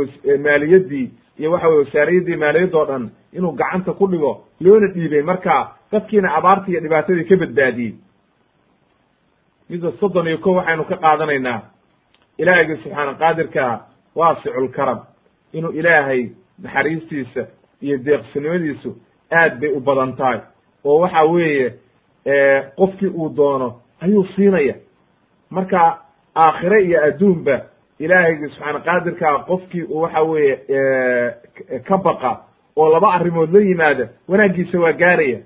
maaliyadii 0.44 1.10
iyo 1.38 1.52
waxa 1.52 1.68
weye 1.68 1.78
wasaariyadii 1.84 2.36
maaliyad 2.36 2.74
oo 2.74 2.84
dhan 2.84 3.10
inuu 3.32 3.52
gacanta 3.52 3.92
ku 3.92 4.06
dhigo 4.06 4.44
loona 4.60 4.86
dhiibay 4.94 5.22
marka 5.22 5.72
dadkiina 5.92 6.34
abaartii 6.34 6.72
iyo 6.72 6.80
dhibaatadii 6.80 7.24
ka 7.24 7.36
badbaadiyey. 7.36 7.94
Midda 9.70 9.92
soddon 10.00 10.26
iyo 10.26 10.38
ko 10.38 10.52
waxaynu 10.54 10.84
ka 10.84 10.96
qaadanaynaa 10.96 11.60
ilaahiyga 12.38 12.76
subxaana 12.82 13.14
qaadirka 13.14 13.64
waasiculkaram 14.14 14.98
inuu 15.52 15.70
ilaahay 15.72 16.30
naxariistiisa 16.62 17.46
iyo 17.82 17.98
deeqsinimadiisu 18.04 18.90
aad 19.32 19.60
bay 19.60 19.70
u 19.70 19.80
badan 19.80 20.16
tahay. 20.16 20.40
Oo 20.84 20.98
waxa 21.00 21.22
weeye 21.24 21.74
qofkii 22.76 23.08
uu 23.08 23.28
doono 23.36 23.80
ayuu 24.00 24.24
siinaya. 24.36 24.74
Marka 25.50 25.98
aakhire 26.36 26.82
iyo 26.84 27.04
adduunba 27.04 27.60
ilaahaygi 28.04 28.48
subxaana 28.48 28.80
qaadirkaa 28.86 29.38
qofkii 29.48 29.82
uu 29.82 30.00
waxa 30.02 30.22
weeye 30.22 30.56
ka 31.88 31.96
baqa 31.98 32.30
oo 32.76 32.88
laba 32.92 33.08
arrimood 33.14 33.52
la 33.54 33.60
yimaada 33.60 34.08
wanaaggiisa 34.28 34.78
waa 34.80 34.92
gaaraya. 34.92 35.38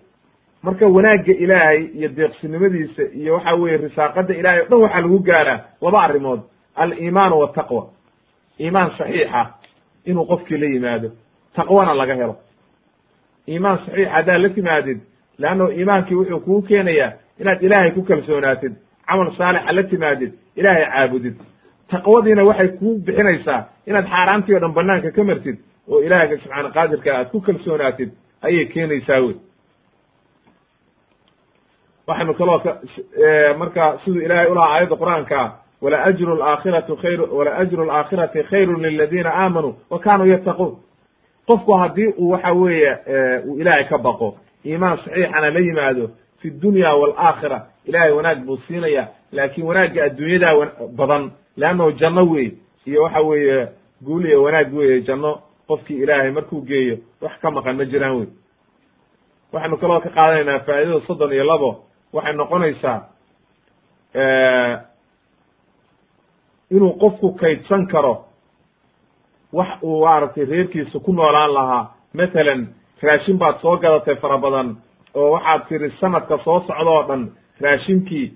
Marka 0.62 0.86
wanaagga 0.86 1.32
ilaahay 1.44 1.82
iyo 1.98 2.08
deeqsinimadiisa 2.08 3.02
iyo 3.14 3.34
waxa 3.34 3.54
weeye 3.54 3.76
risaaqada 3.76 4.34
ilahay 4.34 4.60
o 4.60 4.64
dhan 4.68 4.80
waxaa 4.82 5.00
lagu 5.00 5.18
gaaraa 5.18 5.60
laba 5.82 6.00
arrimood. 6.08 6.40
Aliimaanu 6.76 7.38
wataqwa 7.38 7.82
iimaan 8.60 8.90
saxiixa 8.98 9.46
inuu 10.04 10.24
qofkii 10.26 10.56
la 10.58 10.66
yimaado. 10.66 11.10
Taqwana 11.56 11.94
laga 11.94 12.14
helo. 12.14 12.36
Iimaan 13.48 13.78
saxiix 13.86 14.08
haddaad 14.08 14.40
la 14.42 14.48
timaadid 14.48 14.98
leanno 15.38 15.70
iimaankii 15.72 16.14
wuxuu 16.14 16.40
kugu 16.40 16.62
keenayaa 16.62 17.12
inaad 17.40 17.62
ilaahay 17.62 17.90
ku 17.90 18.02
kalsoonaatid 18.02 18.72
camal 19.06 19.32
saalixa 19.38 19.72
la 19.72 19.82
timaadid 19.82 20.32
ilaahay 20.56 20.84
caabudid 20.86 21.36
taqwadiina 21.94 22.44
waxay 22.50 22.68
kuu 22.78 22.98
bixinaysaa 23.06 23.60
inaad 23.86 24.06
xaaraantii 24.12 24.54
o 24.54 24.58
dhan 24.62 24.72
banaanka 24.78 25.10
ka 25.16 25.24
martid 25.24 25.56
oo 25.90 26.00
ilaahga 26.06 26.36
subxaana 26.42 26.70
qaadirka 26.76 27.10
aad 27.18 27.28
ku 27.32 27.40
kalsoonaatid 27.40 28.10
ayay 28.46 28.64
keenaysaa 28.74 29.20
wey. 29.24 29.36
Waxaynu 32.06 32.34
kaloo 32.34 32.58
ka 32.58 32.72
marka 33.58 33.98
siduu 34.04 34.20
ilaahay 34.26 34.46
ulahaa 34.52 34.74
aayadda 34.74 34.96
qur'aanka 34.96 35.40
wala 35.82 35.96
ajru 36.08 36.36
laakhiratu 36.36 36.96
khayr 37.02 37.20
wala 37.38 37.50
ajru 37.62 37.84
laakhirati 37.90 38.42
khayrun 38.50 38.82
liladiina 38.82 39.30
aamanuu 39.42 39.74
wa 39.90 39.98
kanuu 39.98 40.26
yattaquun. 40.26 40.72
Qofku 41.48 41.72
haddii 41.72 42.08
uu 42.18 42.30
waxa 42.30 42.52
weeye 42.52 42.92
uu 43.46 43.58
ilaahay 43.60 43.84
ka 43.84 43.98
baqo 43.98 44.36
iimaan 44.66 44.98
saxiixana 45.04 45.50
la 45.50 45.60
yimaado 45.60 46.10
fi 46.40 46.50
dunya 46.50 46.94
waalaakhira 46.94 47.58
ilaahay 47.88 48.12
wanaag 48.12 48.38
buu 48.46 48.56
siinaya 48.66 49.08
laakin 49.32 49.64
wanaagga 49.64 50.04
adduunyadaa 50.04 50.54
badan 50.98 51.30
leannahu 51.56 51.92
janno 51.92 52.22
wey 52.30 52.48
iyo 52.86 53.02
waxa 53.02 53.20
weeye 53.20 53.68
guul 54.04 54.24
iyo 54.26 54.42
wanaag 54.42 54.74
weeye 54.74 55.00
janno 55.02 55.40
qofkii 55.68 56.02
ilaahay 56.02 56.30
markuu 56.30 56.60
geeyo 56.62 56.96
wax 57.20 57.32
ka 57.42 57.50
maqan 57.50 57.76
ma 57.76 57.84
jiraan 57.84 58.16
wey 58.16 58.28
waxaynu 59.52 59.76
kaloo 59.76 60.00
ka 60.00 60.10
qaadanaynaa 60.10 60.60
faa'idada 60.66 61.00
soddon 61.06 61.32
iyo 61.32 61.44
labo 61.44 61.70
waxay 62.12 62.32
noqonaysaa 62.32 63.00
inuu 66.70 66.92
qofku 67.00 67.32
kaydsan 67.40 67.86
karo 67.86 68.24
wax 69.52 69.68
uu 69.82 70.00
maaragtay 70.04 70.44
reerkiisa 70.44 70.98
ku 71.00 71.12
noolaan 71.12 71.54
lahaa 71.54 71.94
matalan 72.14 72.68
raashin 73.02 73.38
baad 73.38 73.60
soo 73.62 73.76
gadatay 73.76 74.16
fara 74.16 74.38
badan 74.38 74.76
oo 75.14 75.30
waxaad 75.34 75.68
tiri 75.68 75.90
sanadka 76.00 76.38
soo 76.44 76.60
socda 76.66 76.90
oo 76.90 77.02
dhan 77.08 77.22
raashinkii 77.60 78.32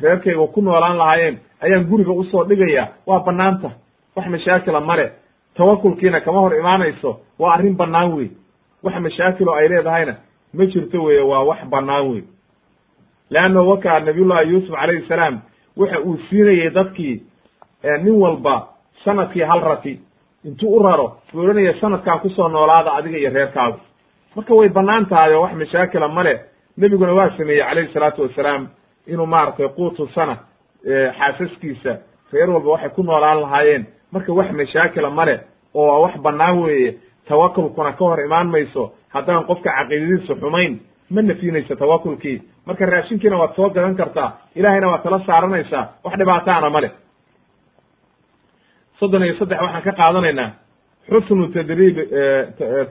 reerkayga 0.00 0.46
ku 0.54 0.60
noolaan 0.62 0.96
lahaayeen 0.98 1.38
ayaan 1.60 1.84
guriga 1.84 2.12
u 2.12 2.24
soo 2.24 2.44
dhigaya 2.44 2.88
waa 3.06 3.20
banaanta 3.20 3.70
wax 4.16 4.26
mashaakila 4.26 4.80
male 4.80 5.12
tawakulkiina 5.56 6.20
kama 6.20 6.40
hor 6.40 6.54
imaanayso. 6.58 7.20
Waa 7.38 7.54
arrin 7.54 7.76
bannaan 7.76 8.12
wey 8.14 8.30
wax 8.82 8.94
mashaakilo 9.00 9.54
ay 9.54 9.68
leedahayna 9.68 10.14
ma 10.54 10.66
jirto 10.66 11.02
weye 11.04 11.20
waa 11.20 11.42
wax 11.44 11.58
bannaan 11.70 12.08
wey 12.10 12.22
leanna 13.30 13.60
wakaa 13.62 14.00
nabiyullahi 14.00 14.50
yuusuf 14.50 14.74
calayhi 14.80 15.08
salaam 15.08 15.40
waxa 15.76 16.00
uu 16.00 16.16
siinayey 16.30 16.70
dadkii 16.70 17.22
nin 18.02 18.14
walba 18.14 18.68
sannadkii 19.04 19.42
hal 19.42 19.60
rati. 19.60 20.00
Intuu 20.44 20.76
u 20.76 20.82
raro 20.82 21.16
buu 21.32 21.40
odhanaya 21.42 21.74
sanadkan 21.80 22.18
ku 22.20 22.28
soo 22.30 22.48
noolaada 22.48 22.92
adiga 22.94 23.18
iyo 23.18 23.30
reerkaagu. 23.30 23.78
Marka 24.36 24.54
way 24.54 24.68
bannaan 24.68 25.06
tahay 25.06 25.34
oo 25.34 25.42
wax 25.42 25.52
mashaakila 25.54 26.08
male 26.08 26.40
nebiguna 26.78 27.12
waa 27.14 27.30
sameeyey 27.36 27.62
calayhi 27.64 27.92
salaatu 27.92 28.22
wasalaam 28.22 28.68
inuu 29.06 29.26
maaragtay 29.26 29.68
quutu 29.68 30.08
sana 30.14 30.36
xaasaskiisa 31.18 31.92
reer 32.32 32.50
walba 32.50 32.70
waxay 32.70 32.90
ku 32.90 33.02
noolaan 33.02 33.40
lahaayeen. 33.40 33.86
Marka 34.12 34.32
wax 34.32 34.50
mashaakila 34.52 35.10
male 35.10 35.40
oo 35.74 36.02
wax 36.02 36.16
banaan 36.22 36.58
weeye 36.62 36.94
tawakulkuna 37.28 37.92
ka 37.92 38.04
hor 38.04 38.20
imaan 38.20 38.48
mayso 38.50 38.92
haddaan 39.14 39.44
qofka 39.46 39.70
caqiidadiisu 39.70 40.34
xumayn 40.40 40.80
ma 41.10 41.22
nafinayso 41.22 41.74
tawakulkii 41.76 42.42
marka 42.66 42.86
raashinkiina 42.86 43.36
waad 43.36 43.54
soo 43.56 43.70
gadan 43.70 43.96
kartaa 43.96 44.32
ilahayna 44.54 44.88
waad 44.88 45.02
tala 45.02 45.20
saaranaysaa 45.26 45.88
wax 46.04 46.14
dhibaataana 46.18 46.70
ma 46.70 46.80
leh. 46.80 46.90
Soddon 48.98 49.22
iyo 49.24 49.34
saddex 49.38 49.60
waxaan 49.60 49.82
ka 49.82 49.92
qaadanaynaa. 49.92 50.50
Xusnu 51.10 51.48
tadriib 51.54 51.96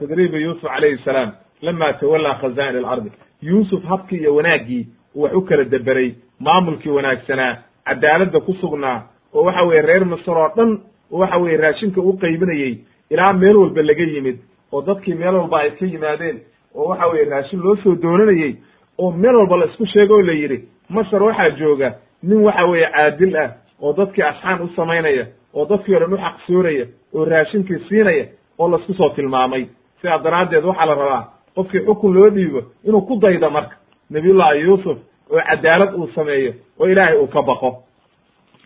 tadriibi 0.00 0.42
yuusuf 0.42 0.62
calayhi 0.70 0.98
salaam 1.04 1.30
lama 1.62 1.92
tawallaa 1.92 2.34
khaza'in 2.42 2.76
alardi 2.76 3.10
yuusuf 3.42 3.84
habkii 3.84 4.18
iyo 4.20 4.34
wanaaggii 4.34 4.86
wax 5.14 5.32
u 5.34 5.40
kala 5.42 5.64
deberay 5.64 6.14
maamulkii 6.40 6.90
wanaagsanaa 6.90 7.56
cadaaladda 7.86 8.40
ku 8.40 8.52
sugnaa 8.60 9.02
oo 9.34 9.44
waxa 9.44 9.62
weye 9.62 9.82
reer 9.82 10.04
misr 10.06 10.30
oo 10.38 10.48
dhan 10.56 10.70
oo 11.12 11.18
waxa 11.18 11.36
weye 11.38 11.56
raashinka 11.56 12.00
u 12.00 12.12
qaybinayey 12.20 12.78
ilaa 13.10 13.32
meel 13.32 13.56
walba 13.56 13.82
laga 13.82 14.04
yimid 14.04 14.38
oo 14.72 14.82
dadkii 14.82 15.14
meel 15.14 15.34
walba 15.34 15.58
ay 15.60 15.70
ka 15.70 15.86
yimaadeen 15.86 16.40
oo 16.74 16.88
waxa 16.88 17.06
weye 17.06 17.24
raashin 17.24 17.60
loo 17.60 17.76
soo 17.76 17.94
doonanayey 17.94 18.56
oo 18.98 19.10
meel 19.12 19.36
walba 19.36 19.56
la 19.56 19.64
isku 19.66 19.86
sheego 19.86 20.14
o 20.14 20.22
la 20.22 20.32
yidhi 20.32 20.58
masar 20.88 21.22
waxaa 21.22 21.50
jooga 21.50 21.94
nin 22.22 22.40
waxa 22.44 22.64
weeye 22.64 22.88
caadil 22.96 23.36
ah 23.36 23.50
oo 23.82 23.92
dadkii 23.92 24.22
asxaan 24.22 24.62
u 24.62 24.68
samaynaya 24.76 25.26
oo 25.54 25.64
dadkii 25.66 25.94
o 25.94 25.98
dhan 26.00 26.12
u 26.14 26.16
xaqsoonaya 26.16 26.86
oo 27.14 27.24
raashinkii 27.24 27.78
siinaya 27.88 28.24
oo 28.58 28.68
la 28.68 28.76
isku 28.78 28.94
soo 28.94 29.08
tilmaamay. 29.08 29.66
Sidaa 30.00 30.18
daraaddeed 30.18 30.64
waxaa 30.64 30.86
la 30.86 30.94
rabaa 30.94 31.24
qofkii 31.54 31.80
xukun 31.86 32.14
loo 32.14 32.30
dhiibo 32.30 32.60
inuu 32.84 33.00
ku 33.00 33.16
daydo 33.20 33.50
marka 33.50 33.76
nabiyullahi 34.14 34.60
yuusuf 34.66 34.98
oo 35.32 35.40
cadaalad 35.48 35.94
uu 35.94 36.08
sameeyo 36.14 36.52
oo 36.80 36.86
ilaahay 36.92 37.16
uu 37.18 37.26
ka 37.26 37.42
baqo 37.42 37.70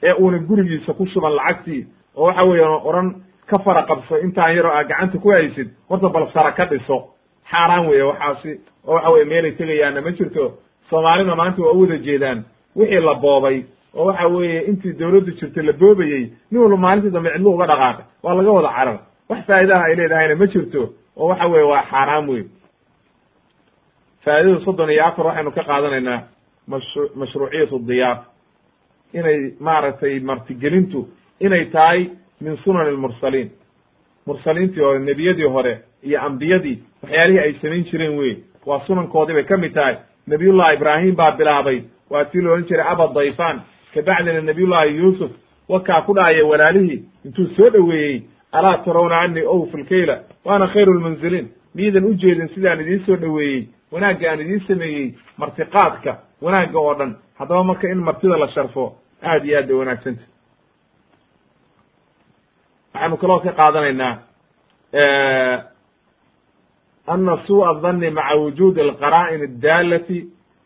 ee 0.02 0.12
uuna 0.20 0.39
gurigiisa 0.39 0.93
ku 0.98 1.06
shuban 1.06 1.32
lacagtii 1.39 1.86
oo 2.16 2.24
waxa 2.27 2.43
weeye 2.44 2.66
odhan 2.89 3.09
ka 3.51 3.59
fara 3.59 3.82
qabso 3.82 4.18
intaan 4.18 4.56
yaroo 4.56 4.73
aa 4.73 4.85
gacanta 4.85 5.18
ku 5.18 5.31
haysid 5.31 5.68
horta 5.89 6.09
bal 6.09 6.27
sara 6.35 6.52
ka 6.52 6.64
dhiso. 6.66 6.97
Xaaraan 7.51 7.86
weeye 7.89 8.02
waxaasi 8.02 8.52
oo 8.86 8.94
waxa 8.94 9.10
weye 9.10 9.24
meelay 9.24 9.52
tegayaanna 9.52 10.01
ma 10.02 10.10
jirto. 10.10 10.44
Soomaalina 10.90 11.35
maanta 11.36 11.62
waa 11.62 11.73
u 11.73 11.81
wada 11.81 11.98
jeedaan. 11.98 12.44
Wixii 12.77 13.01
la 13.01 13.14
boobay 13.14 13.62
oo 13.94 14.05
waxa 14.06 14.27
weeye 14.28 14.60
intii 14.70 14.93
dawladdu 14.98 15.32
jirtay 15.39 15.62
la 15.62 15.73
boobayey 15.73 16.24
nin 16.51 16.60
walba 16.62 16.77
maalintii 16.77 17.10
dambe 17.14 17.31
cidlo 17.35 17.51
uga 17.55 17.66
dhaqaaqay. 17.66 18.05
Waa 18.23 18.35
laga 18.35 18.51
wada 18.52 18.68
carar 18.77 18.98
wax 19.31 19.40
faa'idaha 19.47 19.85
ay 19.86 19.94
leedahayna 19.97 20.35
ma 20.36 20.47
jirto 20.47 20.82
oo 21.16 21.28
waxa 21.31 21.47
weye 21.47 21.64
waa 21.73 21.82
xaaraan 21.90 22.28
wey 22.28 22.43
faa'idada 24.27 24.61
soddon 24.65 24.90
iyo 24.90 25.05
afar 25.07 25.27
waxaynu 25.27 25.51
ka 25.57 25.62
qaadanaynaa 25.70 26.20
mashu 26.69 27.01
mashruuciyatu 27.15 27.78
diyaaf 27.89 28.19
inay 29.15 29.39
maaragtay 29.61 30.20
martigelintu 30.20 31.09
inay 31.40 31.65
tahay 31.74 32.11
min 32.40 32.57
sunan 32.65 32.86
almursaliin 32.86 33.51
mursaliintii 34.27 34.81
hore 34.82 34.98
nebiyadii 34.98 35.48
hore 35.57 35.74
iyo 36.03 36.20
ambiyadii 36.23 36.82
waxyaalihii 37.03 37.40
ay 37.40 37.53
samayn 37.62 37.85
jireen 37.85 38.19
wey 38.19 38.36
waa 38.66 38.81
sunankoodii 38.86 39.35
bay 39.35 39.44
ka 39.44 39.57
mid 39.57 39.74
tahay. 39.74 39.97
Nabiyullahi 40.27 40.74
ibraahim 40.74 41.15
baa 41.16 41.31
bilaabay. 41.39 41.82
Waa 42.11 42.24
tii 42.24 42.40
la 42.43 42.51
odhan 42.53 42.66
jiray 42.69 42.86
aba 42.89 43.07
dayfan 43.15 43.61
kabacdina 43.94 44.40
nabiyullahi 44.40 44.97
yuusuf 44.97 45.31
wakaa 45.69 46.03
ku 46.03 46.15
dhahaya 46.15 46.47
walaalihii 46.47 47.03
intuu 47.24 47.47
soo 47.57 47.70
dhoweeyey 47.70 48.23
alaa 48.53 48.78
tarawna 48.78 49.20
anii 49.20 49.44
owfu 49.47 49.77
lkayla 49.78 50.20
waana 50.44 50.66
khayru 50.69 50.93
lmunziliin 50.94 51.48
miidan 51.76 52.05
u 52.05 52.13
jeedin 52.13 52.49
sidaan 52.55 52.81
idiin 52.81 53.05
soo 53.05 53.15
dhoweeyey 53.22 53.68
wanaagga 53.91 54.31
aan 54.31 54.41
idiin 54.41 54.63
sameeyey 54.68 55.13
martiqaadka 55.38 56.18
wanaagga 56.41 56.80
oo 56.80 56.93
dhan 56.99 57.15
haddaba 57.39 57.63
marka 57.63 57.88
in 57.91 57.97
martida 57.97 58.38
la 58.38 58.47
sharfo 58.47 58.95
aad 59.23 59.45
iyo 59.45 59.57
aad 59.57 59.68
bay 59.68 59.77
wanaagsanta 59.77 60.23
waxaanu 62.93 63.18
kaloo 63.18 63.39
ka 63.39 63.51
qaadanaynaa 63.51 64.15
ana 67.07 67.38
suuءa 67.47 67.69
الdani 67.72 68.09
maca 68.11 68.35
wujuudi 68.35 68.81
alqara'in 68.81 69.41
addaalati 69.43 70.18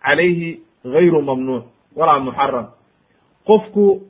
calayhi 0.06 0.60
gayru 0.84 1.22
mamnuuc 1.22 1.64
walaa 1.96 2.20
muxaram 2.20 2.68
qofku 3.48 4.02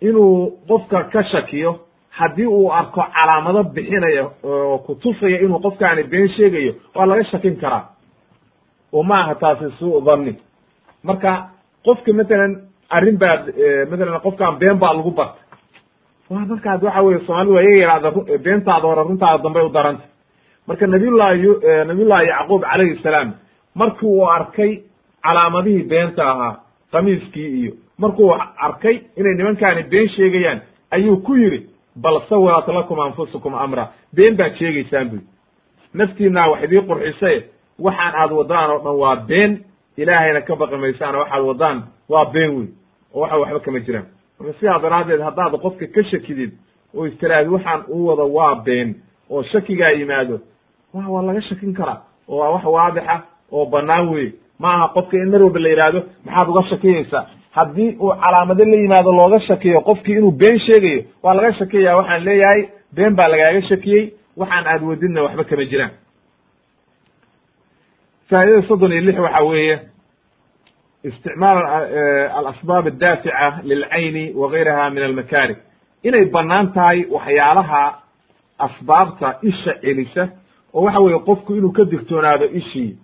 inuu 0.00 0.50
qofka 0.68 1.04
ka 1.12 1.22
shakiyo 1.24 1.80
haddii 2.17 2.45
uu 2.45 2.71
arko 2.73 3.01
calaamado 3.15 3.63
bixinaya 3.63 4.23
oo 4.43 4.77
kutusaya 4.85 5.39
inuu 5.41 5.59
qofkaani 5.65 6.03
been 6.03 6.27
sheegayo 6.35 6.73
waa 6.95 7.05
laga 7.05 7.23
shakin 7.31 7.55
karaa. 7.61 7.83
Oo 8.93 9.03
ma 9.03 9.19
aha 9.21 9.35
taasi 9.35 9.71
suu 9.79 10.01
dhanni 10.05 10.33
marka 11.03 11.31
qofka 11.85 12.13
matalan 12.13 12.53
arrin 12.89 13.17
baa 13.21 13.35
matalan 13.91 14.19
qofkaan 14.25 14.57
been 14.59 14.77
baa 14.79 14.93
lagu 14.93 15.11
bartay 15.11 15.43
wa 16.29 16.39
markaas 16.51 16.81
waxa 16.83 17.01
weye 17.05 17.19
soomaalida 17.25 17.53
waa 17.55 17.61
iyaga 17.63 17.77
yihahda 17.77 18.37
beentaada 18.45 18.87
hore 18.87 19.03
runtaada 19.03 19.43
dambay 19.43 19.63
u 19.65 19.69
daranta. 19.69 20.03
Marka 20.67 20.87
nabiyullahi 20.87 21.47
nabiyullahi 21.87 22.27
yacquub 22.27 22.61
calayhi 22.61 22.99
salaam 23.03 23.29
markii 23.75 24.07
uu 24.07 24.25
arkay 24.29 24.71
calaamadihii 25.23 25.83
beenta 25.91 26.23
ahaa 26.31 26.55
kamiiskii 26.91 27.49
iyo 27.61 27.71
markuu 27.97 28.33
arkay 28.57 28.95
inay 29.17 29.33
nimankaani 29.37 29.83
been 29.83 30.09
sheegayaan 30.09 30.59
ayuu 30.91 31.17
ku 31.17 31.35
yidhi 31.35 31.59
bal 32.01 32.21
sawarat 32.29 32.67
lakum 32.67 32.99
anfusukum 32.99 33.53
amra. 33.55 33.91
Been 34.13 34.35
baad 34.37 34.55
sheegaysaan 34.57 35.09
buy 35.09 35.19
naftiinaa 35.93 36.47
wax 36.51 36.63
idii 36.63 36.81
qurxisay 36.89 37.37
waxaan 37.79 38.13
aad 38.15 38.31
wadaan 38.31 38.69
oo 38.71 38.79
dhan 38.83 38.95
waa 38.97 39.15
been. 39.15 39.63
Ilaahayna 39.97 40.41
ka 40.41 40.55
baqi 40.55 40.75
maysaan 40.77 41.15
waxaad 41.15 41.43
wadaan 41.45 41.77
waa 42.09 42.25
been 42.25 42.51
wey 42.57 42.67
oo 43.13 43.21
waxa 43.21 43.37
waxba 43.37 43.59
kama 43.59 43.79
jiraan. 43.79 44.05
Marka 44.39 44.53
sidaa 44.59 44.79
daraaddeed 44.79 45.21
haddaad 45.21 45.53
qofka 45.61 45.87
ka 45.87 46.03
shakidid 46.03 46.51
oo 46.95 47.05
istiraahdi 47.05 47.49
waxaan 47.49 47.81
uu 47.89 48.05
wado 48.07 48.25
waa 48.33 48.55
been. 48.55 48.95
Oo 49.29 49.43
shakigaa 49.43 49.89
yimaado 49.91 50.39
wa 50.93 51.03
waa 51.07 51.21
laga 51.21 51.41
shakin 51.41 51.73
karaa 51.73 52.01
oo 52.27 52.53
wax 52.53 52.63
waadixa 52.65 53.21
oo 53.51 53.65
banaan 53.65 54.09
wey 54.09 54.31
ma 54.59 54.73
aha 54.73 54.87
qofka 54.93 55.17
in 55.17 55.29
mar 55.31 55.41
walba 55.43 55.59
la 55.59 55.69
yidhaahdo 55.69 56.01
maxaad 56.25 56.47
uga 56.49 56.63
shakiyaysaa 56.69 57.25
haddii 57.57 57.89
uu 57.99 58.11
calaamado 58.23 58.65
la 58.65 58.77
yimaado 58.81 59.11
looga 59.19 59.39
shakiyo 59.47 59.81
qofkii 59.81 60.17
inuu 60.19 60.31
been 60.31 60.59
sheegayo 60.65 61.01
waa 61.23 61.33
laga 61.37 61.53
shakiyaya 61.59 61.97
waxaan 61.97 62.23
leeyahay 62.27 62.61
been 62.95 63.15
baa 63.15 63.27
lagaaga 63.33 63.61
shakiyey 63.69 64.03
waxaan 64.37 64.67
aad 64.67 64.81
wadidna 64.89 65.21
waxba 65.25 65.43
kama 65.49 65.65
jiraan. 65.71 65.91
Faa'idada 68.29 68.67
soddon 68.67 68.91
iyo 68.91 69.01
lix 69.07 69.17
waxa 69.19 69.43
weeye 69.49 69.75
isticmaal 71.03 71.57
alasbaab 72.39 72.87
addaafica 72.87 73.59
lilcayni 73.63 74.23
wa 74.35 74.49
gayraha 74.51 74.89
min 74.89 75.03
almakaarih 75.03 75.57
inay 76.03 76.25
bannaan 76.35 76.73
tahay 76.73 77.05
waxyaalaha 77.15 77.83
asbaabta 78.65 79.29
isha 79.49 79.73
celisa 79.81 80.23
oo 80.73 80.81
waxa 80.85 80.99
weeye 81.05 81.19
qofku 81.19 81.55
inuu 81.55 81.71
ka 81.71 81.83
digtoonaado 81.85 82.45
ishii. 82.59 82.97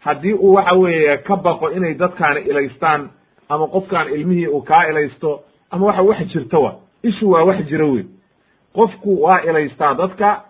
Haddii 0.00 0.32
uu 0.34 0.54
waxa 0.54 0.74
weeye 0.82 1.16
ka 1.18 1.36
baqo 1.36 1.70
inay 1.76 1.94
dadkaani 1.94 2.40
ilaystaan 2.40 3.10
ama 3.50 3.66
qofkaan 3.68 4.08
ilmihii 4.08 4.46
uu 4.46 4.60
kaa 4.62 4.84
ilaysto 4.90 5.40
ama 5.70 5.86
waxa 5.86 6.02
wax 6.02 6.18
jirta 6.32 6.58
wa? 6.58 6.74
Ishu 7.02 7.30
waa 7.30 7.44
wax 7.44 7.66
jiro 7.68 7.92
wey 7.92 8.04
qofku 8.74 9.22
waa 9.22 9.40
ilaystaa 9.40 9.94
dadka 9.94 10.42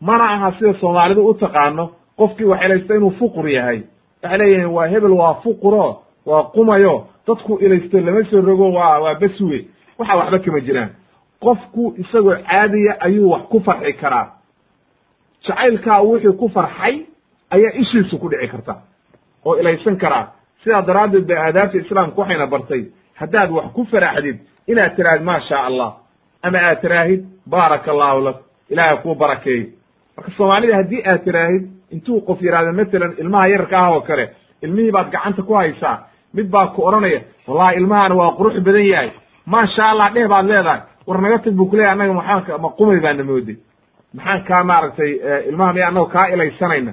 mana 0.00 0.24
aha 0.34 0.52
sida 0.58 0.74
soomaalidu 0.80 1.26
u 1.28 1.34
taqaano 1.34 1.90
qofkii 2.16 2.44
wax 2.44 2.64
ilaysta 2.64 2.94
inuu 2.94 3.10
fuqur 3.10 3.48
yahay. 3.48 3.80
Waxay 4.22 4.38
leeyihiin 4.38 4.66
waa 4.70 4.86
hebel 4.86 5.10
waa 5.12 5.34
fuquro 5.34 6.02
waa 6.26 6.42
qumayo 6.42 7.06
dadku 7.26 7.58
ilaysto 7.58 8.00
lama 8.00 8.24
soo 8.30 8.40
rogo 8.40 8.72
waa 8.72 8.98
waa 9.00 9.14
beswe 9.14 9.64
waxa 9.98 10.16
waxba 10.16 10.38
kama 10.38 10.60
jiraan. 10.60 10.90
Qofku 11.40 11.94
isagoo 11.98 12.36
caadiya 12.36 13.00
ayuu 13.00 13.30
wax 13.30 13.42
ku 13.42 13.60
farxi 13.60 13.92
karaa. 13.92 14.26
Jacaylkaa 15.46 16.00
wixii 16.02 16.32
ku 16.38 16.48
farxay 16.48 17.06
ayaa 17.50 17.72
ishiisu 17.82 18.18
ku 18.18 18.28
dhici 18.28 18.48
karta 18.48 18.76
oo 19.44 19.56
ilaysan 19.60 19.96
karaa 19.96 20.32
sidaa 20.64 20.82
daraaddeed 20.82 21.26
ba 21.26 21.34
aadaabta 21.46 21.78
islaamku 21.78 22.20
waxayna 22.20 22.46
bartay. 22.46 22.82
Haddaad 23.20 23.50
wax 23.50 23.66
ku 23.74 23.84
faraxdid 23.90 24.38
inaad 24.68 24.96
tiraahid 24.96 25.22
ma 25.22 25.40
sha 25.48 25.58
allah 25.68 25.90
ama 26.42 26.58
aad 26.58 26.80
tiraahid 26.80 27.22
baaraka 27.46 27.90
allahu 27.90 28.20
lak 28.26 28.36
ilahay 28.70 28.96
kuu 29.02 29.14
barakeeyo 29.14 29.66
marka 30.16 30.30
soomaalida 30.36 30.76
haddii 30.76 31.02
aad 31.06 31.24
tiraahid 31.24 31.64
intuu 31.94 32.20
qof 32.26 32.42
yihahdo 32.42 32.72
matalan 32.72 33.12
ilmaha 33.22 33.48
yararka 33.52 33.76
ah 33.78 33.90
oo 33.94 34.00
kale 34.00 34.24
ilmihii 34.62 34.90
baad 34.96 35.10
gacanta 35.10 35.42
ku 35.42 35.54
haysaa 35.54 35.96
mid 36.34 36.46
baa 36.50 36.66
ku 36.74 36.82
odhanaya 36.88 37.20
wallahi 37.46 37.76
ilmahan 37.80 38.12
waa 38.12 38.30
qurux 38.38 38.54
badan 38.66 38.86
yahay. 38.86 39.10
Maasha 39.46 39.82
allah 39.90 40.10
dheh 40.14 40.28
baad 40.28 40.46
leedahay. 40.46 40.80
War 41.06 41.18
naga 41.20 41.38
tag 41.38 41.54
buu 41.58 41.66
kuleyahy 41.70 41.92
annaga 41.92 42.12
maxaan 42.12 42.60
ma 42.62 42.68
qumay 42.78 43.00
baana 43.00 43.24
mooday. 43.24 43.56
Maxaan 44.14 44.44
kaa 44.48 44.64
maaragtay 44.64 45.10
ilmaha 45.50 45.72
miya 45.72 45.88
annaga 45.88 46.10
kaa 46.14 46.26
ilaysanayna. 46.34 46.92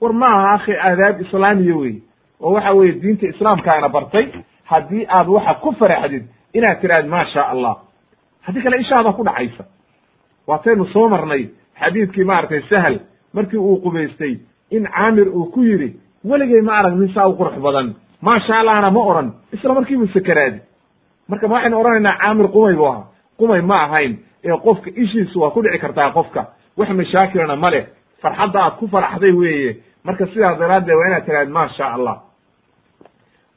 War 0.00 0.12
ma 0.12 0.26
aha 0.36 0.54
akhi 0.54 0.72
aadaab 0.88 1.20
islaamiya 1.20 1.76
wey 1.76 1.94
oo 2.40 2.52
waxa 2.52 2.72
weye 2.74 2.92
diinta 2.92 3.26
islaamkaana 3.26 3.88
bartay 3.88 4.26
haddii 4.64 5.06
aad 5.08 5.28
waxa 5.28 5.54
ku 5.54 5.72
faraxdid 5.72 6.24
inaad 6.54 6.80
tirahdid 6.80 7.10
ma 7.10 7.24
sha 7.26 7.42
allah 7.52 7.76
haddii 8.42 8.62
kale 8.62 8.76
ishaada 8.80 9.12
ku 9.12 9.24
dhacaysa. 9.24 9.64
Waataynu 10.46 10.84
soo 10.92 11.08
marnay 11.08 11.48
xadiidkii 11.80 12.24
maaragtay 12.24 12.62
sahal 12.70 12.98
markii 13.32 13.56
uu 13.58 13.80
qubaystay 13.82 14.38
in 14.70 14.84
caamir 14.86 15.28
uu 15.28 15.50
ku 15.50 15.62
yidhi 15.62 15.96
weligay 16.24 16.60
ma 16.62 16.72
arag 16.78 16.94
nin 16.98 17.08
saa 17.14 17.28
u 17.28 17.36
qurux 17.36 17.56
badan. 17.60 17.94
Maasha 18.22 18.58
allahna 18.58 18.90
ma 18.90 19.00
oran 19.00 19.32
isla 19.52 19.74
markiibu 19.74 20.06
sakaraadi. 20.06 20.60
Marka 21.28 21.48
ma 21.48 21.54
waxaynu 21.54 21.80
odhanaynaa 21.80 22.18
caamir 22.20 22.48
qumay 22.48 22.74
buu 22.76 22.86
ahaa. 22.86 23.06
Qumay 23.38 23.60
ma 23.62 23.74
ahayn 23.84 24.18
ee 24.44 24.56
qofka 24.64 24.90
ishiisu 24.90 25.40
waa 25.40 25.50
ku 25.50 25.62
dhici 25.62 25.78
kartaa 25.78 26.10
qofka. 26.12 26.46
Wax 26.76 26.88
mashaakilna 26.90 27.56
ma 27.56 27.70
leh. 27.70 27.86
Farxadda 28.22 28.58
aad 28.64 28.76
ku 28.78 28.88
faraxday 28.88 29.32
weeye. 29.32 29.76
Marka 30.04 30.26
sidaas 30.26 30.58
daraaddeed 30.58 30.96
waa 30.96 31.06
inaad 31.08 31.24
tiraad 31.24 31.48
ma 31.48 31.68
sha 31.68 31.86
allah 31.96 32.16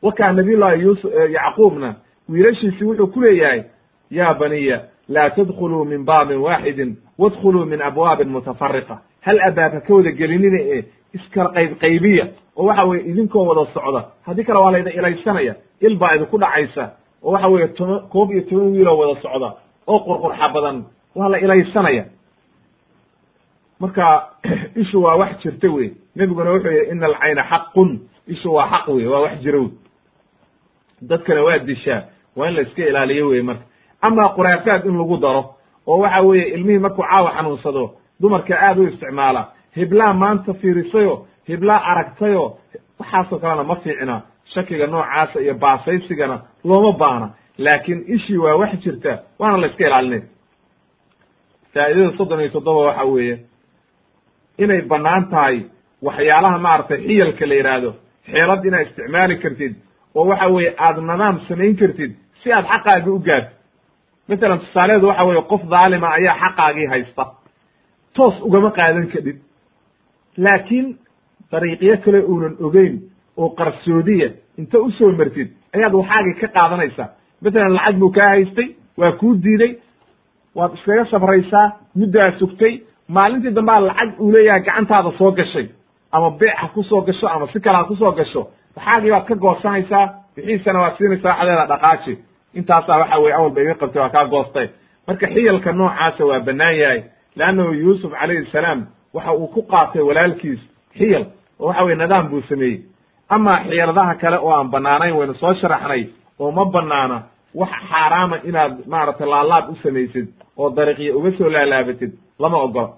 wakaa 0.02 0.32
nabiyullahi 0.32 0.82
yuusuf 0.82 1.12
yacquubna 1.30 1.96
wiilashiisi 2.30 2.86
wuxuu 2.86 3.08
ku 3.08 3.22
leeyahay 3.22 3.64
ya 4.12 4.34
baniya 4.34 4.82
laa 5.10 5.30
tadkuluu 5.30 5.86
min 5.86 6.06
baabin 6.06 6.38
waaxidin 6.38 6.98
wadkhuluu 7.18 7.66
min 7.66 7.82
abwaabin 7.82 8.30
mutafariqa 8.30 9.02
hal 9.22 9.40
abaabha 9.42 9.82
ka 9.82 9.94
wada 9.94 10.12
gelinina 10.12 10.60
ee 10.62 10.84
iskala 11.14 11.50
qayb 11.50 11.78
qaybiya 11.80 12.28
oo 12.56 12.66
waxa 12.66 12.84
weye 12.84 13.04
idinkoo 13.04 13.46
wada 13.46 13.72
socda 13.74 14.06
haddii 14.26 14.44
kale 14.44 14.60
waa 14.60 14.72
laydin 14.72 14.94
ilaysanaya 14.94 15.56
il 15.82 15.98
baa 15.98 16.16
idinku 16.16 16.38
dhacaysa 16.38 16.92
oo 17.24 17.32
waxa 17.32 17.48
weye 17.48 17.68
toban 17.68 18.08
koob 18.10 18.32
iyo 18.32 18.42
toban 18.42 18.72
wiiloo 18.72 18.98
wada 18.98 19.22
socda 19.22 19.54
oo 19.88 20.00
qurqurxa 20.00 20.54
badan 20.54 20.84
waa 21.16 21.30
la 21.30 21.38
ilaysanaya. 21.40 22.06
Marka 23.80 24.30
ishu 24.82 25.04
waa 25.04 25.16
wax 25.16 25.40
jirta 25.44 25.70
wey 25.72 25.92
nebiguna 26.16 26.52
wuxuu 26.52 26.72
yihi 26.72 26.92
ina 26.92 27.06
alcayna 27.06 27.44
xaqun 27.44 28.00
ishu 28.28 28.54
waa 28.54 28.70
xaq 28.70 28.88
wey 28.88 29.06
waa 29.06 29.20
wax 29.20 29.40
jiro 29.42 29.62
wey 29.62 29.72
dadkana 31.02 31.44
waa 31.44 31.58
dishaa 31.60 32.02
waa 32.36 32.48
in 32.50 32.56
la 32.56 32.62
iska 32.62 32.84
ilaaliyo 32.86 33.28
wey 33.28 33.42
marka. 33.42 33.64
Amaa 34.02 34.30
quraafaad 34.36 34.86
in 34.86 34.98
lagu 34.98 35.18
daro 35.18 35.56
oo 35.88 35.98
waxa 36.00 36.22
weeye 36.22 36.46
ilmihii 36.56 36.80
markuu 36.80 37.04
caawa 37.04 37.32
xanuunsado 37.36 37.92
dumarka 38.22 38.60
aad 38.62 38.78
u 38.80 38.88
isticmaala 38.88 39.52
hiblaa 39.76 40.14
maanta 40.14 40.54
fiirisayo 40.54 41.26
hiblaa 41.48 41.82
aragtayo 41.84 42.58
waxaasoo 43.00 43.40
kalena 43.40 43.64
ma 43.64 43.76
fiicna. 43.76 44.22
Shakiga 44.54 44.88
noocaasa 44.88 45.40
iyo 45.42 45.54
baasaysigana 45.54 46.42
looma 46.66 46.92
baana 46.98 47.30
laakiin 47.58 48.04
ishii 48.08 48.38
waa 48.38 48.56
wax 48.56 48.80
jirta 48.84 49.20
waana 49.40 49.58
la 49.58 49.68
iska 49.68 49.88
ilaalinay. 49.88 50.22
Faa'idada 51.74 52.18
soddon 52.18 52.40
iyo 52.40 52.50
toddoba 52.50 52.80
waxa 52.88 53.04
weeye 53.04 53.40
inay 54.58 54.82
bannaan 54.82 55.30
tahay 55.30 55.62
waxyaalaha 56.02 56.58
maaragtay 56.60 56.98
xiyalka 57.08 57.46
la 57.46 57.56
yidhaahdo 57.56 57.92
xeelad 58.32 58.66
inaad 58.66 58.88
isticmaali 58.88 59.36
kartid 59.44 59.74
oo 60.16 60.26
waxa 60.30 60.48
weeye 60.48 60.74
aad 60.86 60.98
nadaam 61.10 61.40
samayn 61.48 61.76
kartid 61.80 62.12
si 62.44 62.52
aad 62.54 62.66
xaqaagii 62.74 63.14
u 63.18 63.20
gaarto 63.28 63.52
masalan 64.30 64.60
tusaaleedu 64.60 65.08
waxa 65.08 65.26
weeye 65.28 65.42
qof 65.52 65.62
dhaalima 65.72 66.08
ayaa 66.18 66.36
xaqaagii 66.44 66.88
haysta. 66.94 67.24
Toos 68.16 68.36
ugama 68.48 68.72
qaadan 68.72 69.08
kadhid 69.14 69.38
laakiin 70.38 70.88
dariiqyo 71.52 71.98
kale 72.06 72.20
uunan 72.32 72.56
ogeyn 72.66 72.96
oo 73.38 73.50
qarsoodiya 73.60 74.30
inta 74.60 74.78
u 74.80 74.92
soo 74.98 75.12
martid 75.20 75.50
ayaad 75.76 75.94
waxaagii 75.94 76.36
ka 76.42 76.48
qaadanaysaa. 76.58 77.10
Masalan 77.42 77.74
lacag 77.78 77.96
buu 78.00 78.12
kaa 78.18 78.30
haystay 78.30 78.68
waa 79.00 79.12
kuu 79.20 79.34
diiday 79.44 79.74
waad 80.56 80.74
iskaga 80.78 81.06
sabraysaa 81.12 81.68
muddaa 82.00 82.32
sugtay 82.40 82.74
maalintii 83.16 83.52
dambaa 83.58 83.80
lacag 83.88 84.10
uu 84.22 84.32
leeyahay 84.32 84.62
gacantaada 84.68 85.12
soo 85.18 85.32
gashay 85.32 85.68
ama 86.12 86.30
beec 86.40 86.56
ha 86.62 86.68
ku 86.74 86.84
soo 86.84 87.02
gasho 87.02 87.28
ama 87.28 87.48
si 87.54 87.60
kale 87.60 87.78
ha 87.78 87.84
ku 87.84 87.96
soo 87.96 88.12
gasho 88.18 88.42
waxaagii 88.78 89.12
baad 89.12 89.26
ka 89.28 89.36
goosanaysaa 89.36 90.06
bixiisana 90.36 90.80
waad 90.82 90.98
siinaysaa 90.98 91.30
waxadeeda 91.32 91.66
dhaqaaji. 91.72 92.14
Intaasaa 92.58 92.98
waxa 93.02 93.18
weye 93.24 93.34
awalba 93.38 93.62
iga 93.62 93.74
qabtay 93.82 94.02
waa 94.02 94.10
kaa 94.10 94.26
goostay. 94.26 94.68
Marka 95.08 95.28
xiyalka 95.28 95.72
noocaasa 95.72 96.26
waa 96.26 96.40
bannaan 96.48 96.78
yahay 96.82 97.02
leannahu 97.36 97.72
yuusuf 97.74 98.12
calayhi 98.12 98.46
salaam 98.52 98.80
waxa 99.14 99.32
uu 99.34 99.48
ku 99.48 99.62
qaatay 99.72 100.02
walaalkiis 100.02 100.60
xiyal 100.98 101.26
oo 101.60 101.68
waxa 101.68 101.84
weye 101.84 101.96
nidaam 101.96 102.30
buu 102.30 102.42
sameeyey. 102.50 102.82
Amaa 103.30 103.64
xiyaladaha 103.70 104.16
kale 104.16 104.38
oo 104.38 104.52
aan 104.58 104.70
bannaanayn 104.72 105.16
waynu 105.16 105.34
soo 105.36 105.54
sharaxnay 105.54 106.04
oo 106.40 106.52
ma 106.52 106.66
banaana 106.66 107.18
wax 107.56 107.70
xaaraama 107.90 108.38
inaad 108.50 108.74
maaragtay 108.88 109.28
laalaab 109.28 109.70
u 109.70 109.76
samaysid 109.84 110.28
oo 110.58 110.70
dariiqyo 110.70 111.18
uga 111.18 111.32
soo 111.38 111.50
laalaabatid 111.50 112.12
lama 112.40 112.58
ogola 112.58 112.90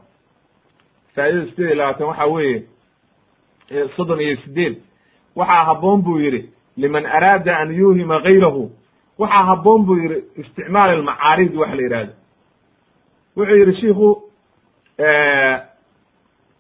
faa'idada 1.15 1.45
sideed 1.51 1.67
iyo 1.67 1.75
labaatan 1.75 2.07
waxa 2.07 2.25
weeye 2.25 2.63
soddon 3.95 4.21
iyo 4.21 4.35
sideed 4.43 4.75
waxaa 5.39 5.63
habboon 5.69 6.01
buu 6.05 6.19
yidhi 6.19 6.41
liman 6.77 7.05
araada 7.05 7.57
an 7.61 7.69
yuuhima 7.79 8.19
gayrahu 8.25 8.63
waxaa 9.19 9.43
habboon 9.49 9.85
buu 9.85 9.97
yidhi 10.03 10.17
isticmaal 10.41 10.89
almacaarid 10.97 11.55
wax 11.61 11.69
la 11.77 11.81
yidhahdo 11.83 12.13
wuxuu 13.37 13.55
yidhi 13.61 13.73
shiiku 13.81 14.07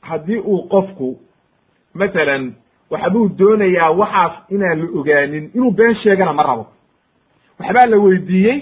haddii 0.01 0.39
uu 0.39 0.67
qofku 0.73 1.09
matalan 1.93 2.53
waxbuu 2.91 3.29
doonayaa 3.39 3.91
waxaas 4.01 4.33
inaan 4.49 4.79
la 4.81 4.87
ogaanin 4.99 5.51
inuu 5.55 5.71
been 5.71 5.95
sheegana 5.95 6.33
ma 6.33 6.43
rabo. 6.43 6.65
Waxbaa 7.59 7.85
la 7.91 7.97
weydiiyey 7.97 8.57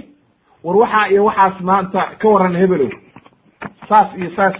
war 0.64 0.78
waxaa 0.78 1.08
iyo 1.12 1.26
waxaas 1.26 1.62
maanta 1.62 2.02
ka 2.22 2.28
waran 2.30 2.56
hebelow 2.62 2.90
saas 3.90 4.08
iyo 4.18 4.30
saas 4.36 4.56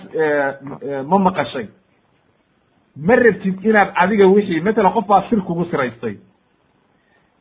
ma 1.10 1.18
maqashay 1.20 1.68
ma 3.06 3.16
rabtid 3.16 3.66
inaad 3.66 3.90
adiga 3.96 4.28
wixii 4.28 4.62
matalan 4.62 4.94
qof 4.94 5.08
baa 5.08 5.24
sir 5.30 5.42
kugu 5.42 5.66
siraystay. 5.66 6.16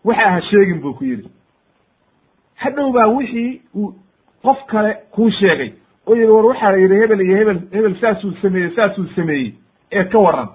Waxa 0.04 0.30
ha 0.30 0.40
sheegin 0.40 0.80
buu 0.80 0.94
ku 0.94 1.04
yidhi. 1.04 1.28
Hadhow 2.54 2.92
baa 2.92 3.06
wixii 3.06 3.60
uu 3.74 3.94
qof 4.42 4.58
kale 4.66 4.94
kuu 5.10 5.30
sheegay. 5.30 5.72
Oo 6.06 6.14
yidhi 6.14 6.30
war 6.30 6.46
waxaa 6.46 6.70
la 6.72 6.76
yidhi 6.78 7.00
hebel 7.00 7.20
iyo 7.20 7.36
hebel 7.36 7.60
hebel 7.72 7.94
saasuu 8.00 8.32
sameeyey 8.42 8.70
saasuu 8.76 9.06
sameeyey 9.16 9.54
ee 9.92 10.04
ka 10.04 10.18
waran 10.18 10.48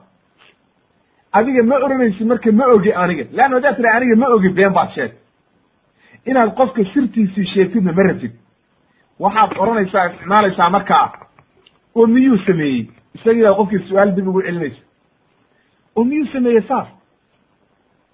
adiga 1.33 1.63
ma 1.63 1.75
oranaysid 1.75 2.27
marka 2.27 2.51
ma 2.51 2.65
ogi 2.67 2.93
aniga. 2.93 3.23
Leanna 3.31 3.55
haddaad 3.55 3.75
tira 3.75 3.93
aniga 3.95 4.15
ma 4.15 4.27
ogi 4.35 4.49
been 4.49 4.73
baad 4.73 4.89
sheeg 4.95 5.11
inaad 6.25 6.53
qofka 6.55 6.83
sirtiisii 6.93 7.45
sheegtidna 7.53 7.91
ma 7.93 8.03
rabtid. 8.03 8.31
Waxaad 9.19 9.57
odhanaysaa 9.57 10.05
isticmaalaysaa 10.09 10.69
markaa 10.69 11.11
oo 11.95 12.07
miyuu 12.07 12.37
sameeyey? 12.45 12.89
Isagii 13.15 13.43
baa 13.43 13.53
qofkii 13.59 13.79
su'aal 13.89 14.15
dib 14.15 14.27
ugu 14.27 14.41
celinaysa 14.41 14.81
oo 15.95 16.03
miyuu 16.03 16.27
sameeyey 16.33 16.61
saas? 16.67 16.87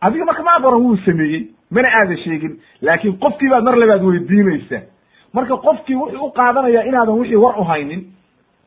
Adiga 0.01 0.25
marka 0.25 0.43
maad 0.43 0.65
oran 0.65 0.81
wuu 0.81 0.97
sameeyey 1.05 1.47
mana 1.71 1.87
aada 1.99 2.17
sheegin 2.17 2.59
laakiin 2.81 3.17
qofkii 3.19 3.49
baad 3.49 3.63
mar 3.63 3.75
labaad 3.77 4.03
weydiinaysaa 4.03 4.81
marka 5.33 5.57
qofkii 5.57 5.95
wuxuu 5.95 6.25
u 6.25 6.31
qaadanayaa 6.31 6.83
inaadan 6.83 7.19
wixii 7.19 7.35
war 7.45 7.59
u 7.59 7.63
haynin 7.63 8.01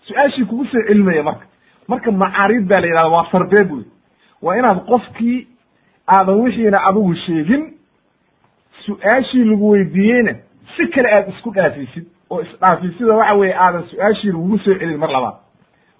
su'aashii 0.06 0.44
kugu 0.44 0.64
soo 0.64 0.82
celinaya 0.88 1.22
marka. 1.22 1.46
Marka 1.88 2.10
macaariid 2.12 2.68
baa 2.68 2.80
la 2.80 2.86
yidhahda 2.86 3.08
waa 3.08 3.26
sarbeeb 3.32 3.72
wey 3.72 3.84
waa 4.42 4.56
inaad 4.56 4.84
qofkii 4.86 5.46
aadan 6.08 6.40
wixiina 6.40 6.78
adigu 6.88 7.14
sheegin 7.14 7.62
su'aashii 8.86 9.44
lagu 9.44 9.70
weydiiyeyna 9.70 10.34
si 10.76 10.86
kale 10.88 11.08
aad 11.14 11.28
isku 11.28 11.50
dhaafisid 11.54 12.06
oo 12.30 12.40
isdhaafisida 12.42 13.14
waxa 13.16 13.34
weye 13.34 13.54
aadan 13.54 13.84
su'aashii 13.90 14.32
lagugu 14.32 14.58
soo 14.58 14.74
celin 14.74 14.98
mar 14.98 15.10
labaad. 15.10 15.34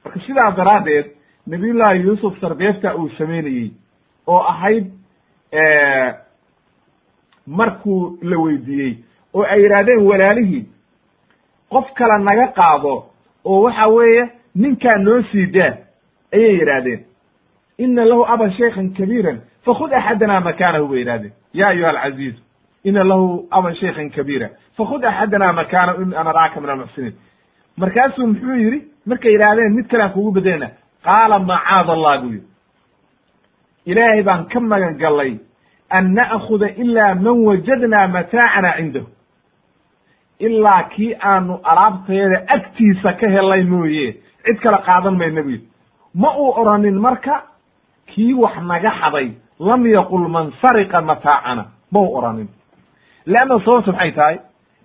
Marka 0.05 0.21
sidaas 0.27 0.57
daraaddeed 0.57 1.07
nabiyullaahi 1.47 2.01
yuusuf 2.03 2.41
sarbeebta 2.41 2.95
uu 2.97 3.09
sameynayey 3.19 3.71
oo 4.27 4.41
ahayd 4.53 4.87
markuu 7.47 8.19
la 8.23 8.39
weydiiyey 8.39 8.95
oo 9.35 9.43
ay 9.43 9.63
yidhaahdeen 9.63 10.07
walaalihii 10.07 10.65
qof 11.71 11.93
kale 11.95 12.25
naga 12.25 12.47
qaado 12.59 13.05
oo 13.45 13.63
waxa 13.63 13.87
weeye 13.89 14.29
ninkaa 14.55 14.97
noo 14.99 15.23
sii 15.33 15.47
daa 15.47 15.73
ayay 16.35 16.55
yidhaahdeen. 16.59 17.05
Ina 17.79 18.05
lahu 18.05 18.25
aban 18.27 18.53
shaykhan 18.53 18.91
kabiiran 18.95 19.41
fakud 19.65 19.93
axadana 19.93 20.41
makaanahu 20.41 20.89
bay 20.89 20.99
yidhahdeen 20.99 21.33
ya 21.53 21.69
ayuha 21.69 21.91
alcaziiz 21.91 22.35
ina 22.85 23.05
lahu 23.05 23.47
aban 23.51 23.75
shaykhan 23.75 24.11
kabiira 24.11 24.49
fakud 24.77 25.05
axadana 25.05 25.53
makaanahu 25.53 26.03
in 26.03 26.15
anaraaka 26.15 26.61
min 26.61 26.71
almuxsiniin. 26.71 27.15
Markaasuu 27.77 28.27
muxuu 28.27 28.55
yidhi 28.57 28.85
markay 29.07 29.33
yidhaahdeen 29.33 29.75
mid 29.75 29.87
kalean 29.91 30.11
kugu 30.13 30.31
bedelna 30.33 30.71
qaala 31.05 31.39
macaad 31.39 31.89
allah 31.91 32.15
buu 32.23 32.33
yidhi. 32.33 32.47
Ilaahay 33.87 34.23
baan 34.23 34.45
ka 34.53 34.61
magan 34.61 34.95
gallay 35.03 35.39
an 35.91 36.15
na'kuda 36.15 36.69
ilaa 36.83 37.15
man 37.15 37.37
wajadnaa 37.49 38.07
mataacana 38.15 38.71
cindahu. 38.77 39.07
Ilaa 40.47 40.83
kii 40.83 41.15
aanu 41.23 41.61
alaabtayada 41.65 42.39
agtiisa 42.55 43.13
ka 43.21 43.27
helay 43.29 43.63
mooye 43.65 44.07
cid 44.45 44.59
kale 44.63 44.79
qaadan 44.87 45.17
mayna 45.21 45.43
bu 45.43 45.51
yidhi 45.51 45.67
ma 46.15 46.29
uu 46.39 46.53
oranin 46.61 46.99
marka 47.07 47.35
kii 48.11 48.33
wax 48.35 48.55
naga 48.71 48.91
xaday 49.01 49.29
lam 49.59 49.87
yaqul 49.87 50.29
man 50.29 50.53
sariqa 50.63 51.01
mataacana 51.03 51.65
ma 51.93 51.99
uu 52.01 52.17
oranin. 52.19 52.49
Leanna 53.27 53.59
sababta 53.65 53.93
maxay 53.93 54.13
tahay 54.13 54.37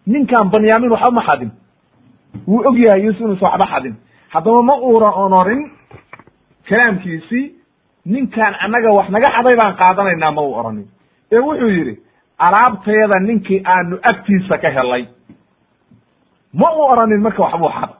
ninkan 0.07 0.49
banyamin 0.53 0.91
waxba 0.91 1.11
ma 1.11 1.21
xadin. 1.27 1.51
Wuu 2.47 2.63
og 2.67 2.77
yahay 2.79 3.01
yuusuf 3.05 3.21
inuusa 3.21 3.45
waxba 3.45 3.65
xadin. 3.73 3.95
Haddaba 4.33 4.61
ma 4.63 4.75
uuna 4.87 5.09
onorin 5.23 5.61
kalaamkiisii 6.69 7.45
ninkaan 8.05 8.55
annaga 8.65 8.91
wax 8.97 9.09
naga 9.09 9.29
xaday 9.35 9.55
baan 9.61 9.75
qaadanaynaa 9.81 10.31
ma 10.31 10.41
uu 10.41 10.53
oranin 10.59 10.87
ee 11.31 11.39
wuxuu 11.39 11.69
yidhi 11.77 11.95
alaabtayada 12.37 13.19
ninkii 13.19 13.61
aanu 13.65 13.95
agtiisa 14.11 14.57
ka 14.57 14.69
helay. 14.69 15.03
Ma 16.53 16.67
uu 16.75 16.85
oranin 16.93 17.21
marka 17.21 17.41
waxbuu 17.43 17.69
xada 17.69 17.95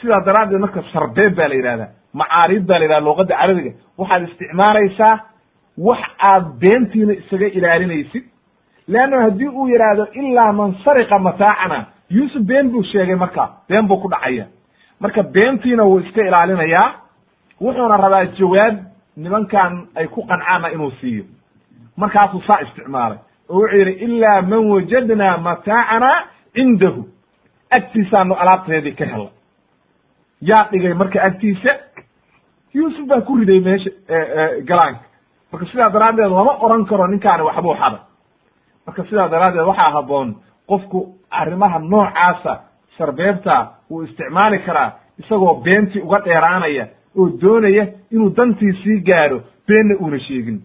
sidaa 0.00 0.20
daraaddeed 0.26 0.60
marka 0.60 0.82
sarbeeb 0.92 1.34
baa 1.36 1.48
la 1.48 1.54
yidhahdaa 1.54 1.88
macaarida 2.20 2.78
la 2.78 2.84
yidhaha 2.84 3.00
luqadda 3.06 3.34
carabiga. 3.40 3.70
Waxaad 3.98 4.22
isticmaalaysaa 4.28 5.14
wax 5.88 6.00
aad 6.30 6.44
beentiina 6.62 7.12
isaga 7.12 7.46
ilaalinaysid 7.58 8.24
leanna 8.88 9.20
haddii 9.24 9.48
uu 9.48 9.66
yidhaahdo 9.72 10.04
ilaa 10.20 10.52
man 10.52 10.74
sariqa 10.84 11.18
mataacana 11.18 11.78
yuusuf 12.10 12.42
been 12.42 12.70
buu 12.72 12.82
sheegay 12.92 13.16
marka 13.16 13.42
been 13.68 13.86
buu 13.88 13.96
ku 14.02 14.08
dhacaya. 14.08 14.46
Marka 15.00 15.22
beentiina 15.22 15.82
wuu 15.84 15.98
iska 16.00 16.22
ilaalinayaa 16.28 16.88
wuxuuna 17.60 17.96
rabaa 17.96 18.24
jawaab 18.38 18.76
nimankan 19.16 19.86
ay 19.94 20.06
ku 20.08 20.22
qancaanna 20.26 20.68
inuu 20.72 20.90
siiyo. 21.00 21.24
Markaasuu 21.96 22.42
saa 22.46 22.60
isticmaalay. 22.60 23.18
Oo 23.48 23.58
wuxuu 23.60 23.78
yidhi 23.78 23.92
ilaa 24.04 24.42
man 24.42 24.70
wajadnaa 24.70 25.36
mataacana 25.38 26.10
cindahu. 26.54 27.08
Agtiisaanu 27.76 28.34
alaabteedii 28.34 28.92
ka 28.92 29.04
helay 29.04 29.28
yaa 30.40 30.68
dhigay 30.70 30.94
marka 30.94 31.22
agtiisa. 31.22 31.70
Yuusuf 32.74 33.06
baa 33.08 33.20
ku 33.20 33.36
riday 33.36 33.60
meesha 33.60 33.90
galaanka. 34.68 35.04
Marka 35.52 35.66
sidaa 35.66 35.90
daraaddeed 35.90 36.30
lama 36.30 36.52
oran 36.60 36.84
karo 36.86 37.06
ninkaani 37.06 37.42
waxbuu 37.42 37.74
xaday 37.74 38.00
marka 38.86 39.04
sidaa 39.04 39.28
daraaddeed 39.28 39.66
waxaa 39.66 39.90
haboon 39.96 40.34
qofku 40.68 40.98
arrimaha 41.30 41.78
noocaasa 41.78 42.52
sarbeebta 42.98 43.54
wuu 43.90 44.02
isticmaali 44.02 44.58
karaa 44.58 44.92
isagoo 45.18 45.54
beentii 45.64 46.00
uga 46.02 46.18
dheeraanaya 46.24 46.86
oo 47.16 47.28
doonaya 47.42 47.86
inuu 48.12 48.30
dantiisii 48.36 49.00
gaadho 49.00 49.40
beenna 49.68 49.94
uuna 50.00 50.18
sheegin. 50.20 50.60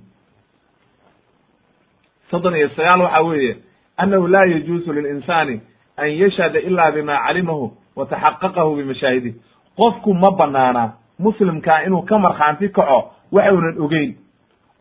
Soddon 2.31 2.55
iyo 2.55 2.69
sagaal 2.69 3.01
waxa 3.01 3.21
weeye 3.21 3.57
annahu 3.97 4.27
laa 4.27 4.45
yajuusu 4.45 4.93
lilinsaani 4.93 5.61
an 5.97 6.09
yashhada 6.09 6.59
ila 6.59 6.91
bima 6.91 7.17
calimahu 7.27 7.71
wa 7.95 8.05
taxaqaqahu 8.05 8.75
bimashaahidih 8.75 9.33
qofku 9.77 10.13
ma 10.13 10.31
banaana 10.31 10.93
muslimkaa 11.19 11.83
inuu 11.85 12.01
ka 12.01 12.19
markhaanti 12.19 12.69
kaco 12.69 13.11
wax 13.31 13.51
uunan 13.53 13.81
ogeyn 13.81 14.15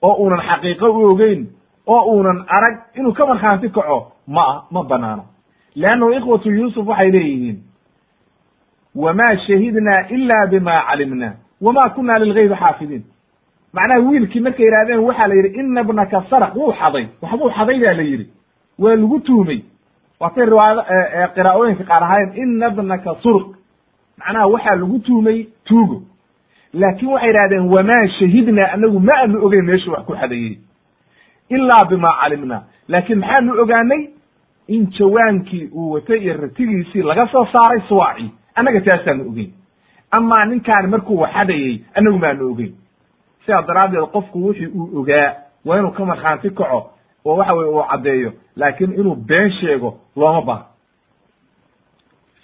oo 0.03 0.15
uunan 0.23 0.41
xaqiiqo 0.49 0.87
u 0.91 1.05
ogeyn 1.13 1.47
oo 1.87 2.03
uunan 2.13 2.45
arag 2.49 2.77
inuu 2.99 3.13
ka 3.13 3.27
markhaanti 3.27 3.69
kaco 3.69 4.13
ma 4.27 4.63
ma 4.71 4.83
banaano 4.85 5.25
leannahu 5.75 6.13
ikhwatu 6.13 6.51
yuusuf 6.51 6.87
waxay 6.89 7.11
leeyihiin 7.11 7.59
wama 8.95 9.37
shahidnaa 9.47 10.07
ila 10.09 10.47
bima 10.47 10.83
calimna 10.89 11.35
wama 11.61 11.91
kuna 11.91 12.19
lilgaybi 12.19 12.55
xaafidiin 12.55 13.03
macnaha 13.73 14.01
wiilkii 14.01 14.41
markay 14.41 14.65
yidhahdeen 14.67 14.99
waxaa 15.09 15.27
la 15.29 15.35
yidhi 15.35 15.61
ina 15.61 15.85
bnaka 15.85 16.25
saraq 16.31 16.55
wuu 16.57 16.73
xaday 16.73 17.07
waxbuu 17.23 17.51
xaday 17.51 17.79
baa 17.85 17.93
la 17.93 18.03
yidhi 18.03 18.27
waa 18.79 18.97
lagu 18.97 19.21
tuhmay 19.21 19.61
waatay 20.21 20.45
riwaayada 20.47 21.29
qiraa'ooyinka 21.35 21.85
qaar 21.91 22.03
ahaayeen 22.05 22.37
ina 22.43 22.71
bnaka 22.71 23.15
surq 23.23 23.47
macnaha 24.19 24.47
waxaa 24.55 24.75
lagu 24.83 24.99
tuhmay 24.99 25.39
tuugo 25.69 26.03
laakin 26.73 27.09
waxay 27.09 27.29
yidhahdeen 27.29 27.69
wamaa 27.75 28.07
shahidnaa 28.19 28.73
anagu 28.75 29.01
ma 29.01 29.13
aanu 29.23 29.45
ogeyn 29.47 29.65
meeshu 29.65 29.91
wax 29.93 30.05
ku 30.07 30.15
xadayey 30.21 30.59
ilaa 31.49 31.85
bima 31.91 32.11
calimna 32.21 32.63
laakin 32.89 33.19
maxaanu 33.19 33.61
ogaanay 33.63 34.03
in 34.69 34.87
jawaankii 34.99 35.69
uu 35.75 35.91
watay 35.93 36.19
iyo 36.19 36.35
ratigiisii 36.43 37.03
laga 37.03 37.29
soo 37.33 37.47
saaray 37.53 37.81
suwaaci 37.89 38.31
annaga 38.55 38.81
taasaanu 38.81 39.29
ogeyn 39.31 39.51
amaa 40.11 40.45
ninkaani 40.45 40.89
markuu 40.89 41.19
waxadayey 41.21 41.85
anagu 41.95 42.19
maanu 42.19 42.51
ogeyn 42.53 42.75
sidaa 43.47 43.63
daraaddeed 43.63 44.07
qofku 44.13 44.47
wixii 44.47 44.67
uu 44.67 44.99
ogaa 45.01 45.35
waa 45.65 45.79
inuu 45.79 45.91
ka 45.91 46.05
markhaanti 46.05 46.51
kaco 46.51 46.91
oo 47.25 47.37
waxa 47.37 47.55
weye 47.55 47.71
uu 47.71 47.83
caddeeyo 47.91 48.33
laakin 48.57 48.93
inuu 48.93 49.15
been 49.15 49.51
sheego 49.51 49.99
looma 50.17 50.43
baha 50.43 50.65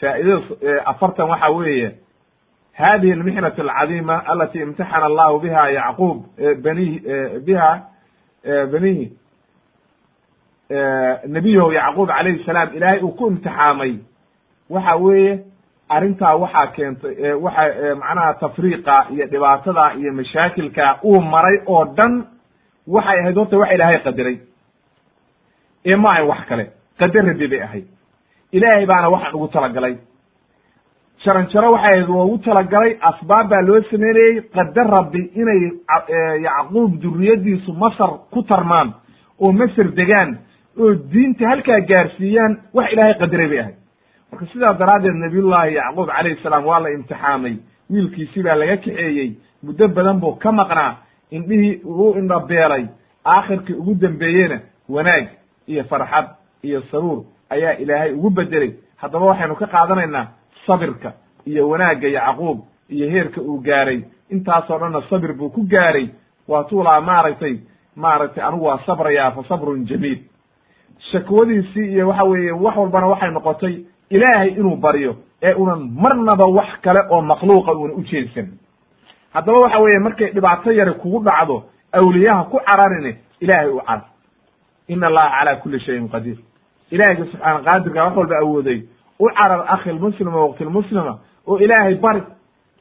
faa'idada 0.01 0.86
afartan 0.86 1.28
waxa 1.30 1.48
weeye 1.48 1.90
hadihi 2.72 3.12
almixnat 3.12 3.59
alcadiima 3.59 4.26
alati 4.26 4.59
imtaxana 4.59 5.06
allahu 5.06 5.38
biha 5.40 5.70
yacquub 5.70 6.24
banihi 6.62 7.01
biha 7.47 7.70
banihi 8.72 9.12
nebiyahu 11.34 11.72
yacquub 11.72 12.09
calayhi 12.09 12.44
salaam 12.44 12.74
ilaahay 12.76 13.01
uu 13.02 13.10
ku 13.12 13.26
imtixaamay. 13.30 13.94
Waxa 14.70 14.97
weeye 14.97 15.44
arrintaa 15.88 16.36
waxaa 16.42 16.66
keentay 16.76 17.32
waxa 17.44 17.94
macnaha 18.02 18.34
tafriiqa 18.40 18.96
iyo 19.14 19.26
dhibaatada 19.32 19.84
iyo 20.00 20.12
mashaakilka 20.12 20.98
uu 21.04 21.20
maray 21.20 21.56
oo 21.66 21.84
dhan 21.96 22.14
waxay 22.86 23.18
ahayd 23.20 23.36
horta 23.38 23.56
wax 23.58 23.70
ilaahay 23.74 23.98
qadaray 24.06 24.36
ee 25.90 25.96
ma 25.96 26.10
ayn 26.16 26.26
wax 26.30 26.40
kale 26.48 26.64
qadar 26.98 27.24
rabi 27.26 27.48
bay 27.48 27.62
ahayd. 27.62 27.86
Ilaahay 28.52 28.86
baana 28.86 29.08
waxaan 29.14 29.34
ugu 29.34 29.48
talagalay. 29.48 29.94
Jaran 31.24 31.46
jaro 31.52 31.72
waxay 31.72 31.92
ahayd 31.94 32.08
loogu 32.08 32.38
talagalay 32.46 32.92
asbaab 33.10 33.48
baa 33.50 33.62
loo 33.68 33.80
sameynayey 33.90 34.40
qadar 34.56 34.86
rabbi 34.96 35.22
inay 35.40 35.60
yacquub 36.46 36.90
duriyadiisu 37.02 37.72
masar 37.72 38.10
ku 38.32 38.42
tarmaan 38.42 38.88
oo 39.40 39.52
masar 39.52 39.88
degaan 39.98 40.30
oo 40.80 40.94
diinta 41.12 41.48
halkaa 41.50 41.80
gaarsiiyaan 41.90 42.52
wax 42.74 42.86
ilaahay 42.92 43.14
qadaray 43.22 43.48
bay 43.52 43.60
ahayd 43.64 43.76
marka 44.32 44.47
sidaa 44.53 44.73
daraaddeed 44.74 45.15
nabiyullaahi 45.15 45.74
yacquub 45.74 46.07
calayhi 46.09 46.43
salaam 46.43 46.66
waa 46.66 46.81
la 46.81 46.90
imtixaamay. 46.90 47.57
Wiilkiisi 47.90 48.43
baa 48.43 48.55
laga 48.55 48.77
kaxeeyey 48.77 49.31
muddo 49.62 49.89
badan 49.89 50.20
buu 50.20 50.36
ka 50.43 50.53
maqnaa. 50.53 50.97
Indhihii 51.31 51.81
uu 51.85 52.15
indhabeelay 52.19 52.86
aakhirkii 53.24 53.74
ugu 53.74 53.94
dambeeyena 53.94 54.61
wanaag 54.89 55.27
iyo 55.69 55.85
farxad 55.85 56.27
iyo 56.62 56.82
saruur 56.90 57.24
ayaa 57.51 57.73
ilaahay 57.78 58.12
ugu 58.12 58.31
bedelay 58.31 58.73
haddaba 58.97 59.24
waxaynu 59.27 59.55
ka 59.57 59.66
qaadanaynaa 59.66 60.27
sabirka 60.66 61.12
iyo 61.47 61.69
wanaagga 61.69 62.09
yacquub 62.09 62.59
iyo 62.90 63.11
heerka 63.11 63.40
uu 63.40 63.61
gaaray. 63.61 64.01
Intaasoo 64.31 64.78
dhanna 64.78 65.03
sabir 65.11 65.32
buu 65.35 65.51
ku 65.51 65.62
gaaray. 65.66 66.09
Waa 66.48 66.65
tuulaa 66.65 67.01
maaragtay 67.01 67.59
maaragtay 67.97 68.44
anigu 68.44 68.65
waa 68.65 68.78
sabrayaa 68.86 69.31
fa 69.31 69.43
sabrun 69.48 69.86
jamiil 69.86 70.19
shakwadiisii 71.12 71.93
iyo 71.93 72.09
waxa 72.09 72.24
weeye 72.24 72.53
wax 72.53 72.77
walbana 72.77 73.07
waxay 73.07 73.31
noqotay 73.31 73.74
ilaahay 74.10 74.48
inuu 74.48 74.76
baryo 74.76 75.16
ee 75.42 75.54
unan 75.54 75.80
marnaba 76.02 76.46
wax 76.46 76.80
kale 76.82 77.00
oo 77.10 77.20
makhluuqa 77.22 77.72
una 77.72 77.94
u 77.94 78.02
jeedsan 78.02 78.48
haddaba 79.34 79.58
waxa 79.64 79.78
weeye 79.80 79.98
markay 80.00 80.30
dhibaato 80.32 80.72
yari 80.72 80.92
kugu 80.92 81.20
dhacdo 81.24 81.64
awliyaha 81.92 82.44
ku 82.44 82.58
cararine 82.66 83.16
ilaahay 83.40 83.68
u 83.70 83.78
carar 83.80 84.04
ina 84.88 85.06
allaha 85.06 85.30
calaa 85.38 85.56
kuli 85.56 85.80
shayin 85.80 86.08
qadiir. 86.08 86.38
Ilahayga 86.90 87.24
subxaana 87.24 87.60
qaadirka 87.66 88.04
wax 88.04 88.16
walba 88.16 88.36
awooday. 88.42 88.82
U 89.18 89.26
carar 89.34 89.64
akhi 89.74 89.90
lmuslima 89.92 90.36
waqti 90.46 90.64
lmuslima 90.64 91.18
oo 91.46 91.58
ilaahay 91.58 91.94
bari. 91.94 92.22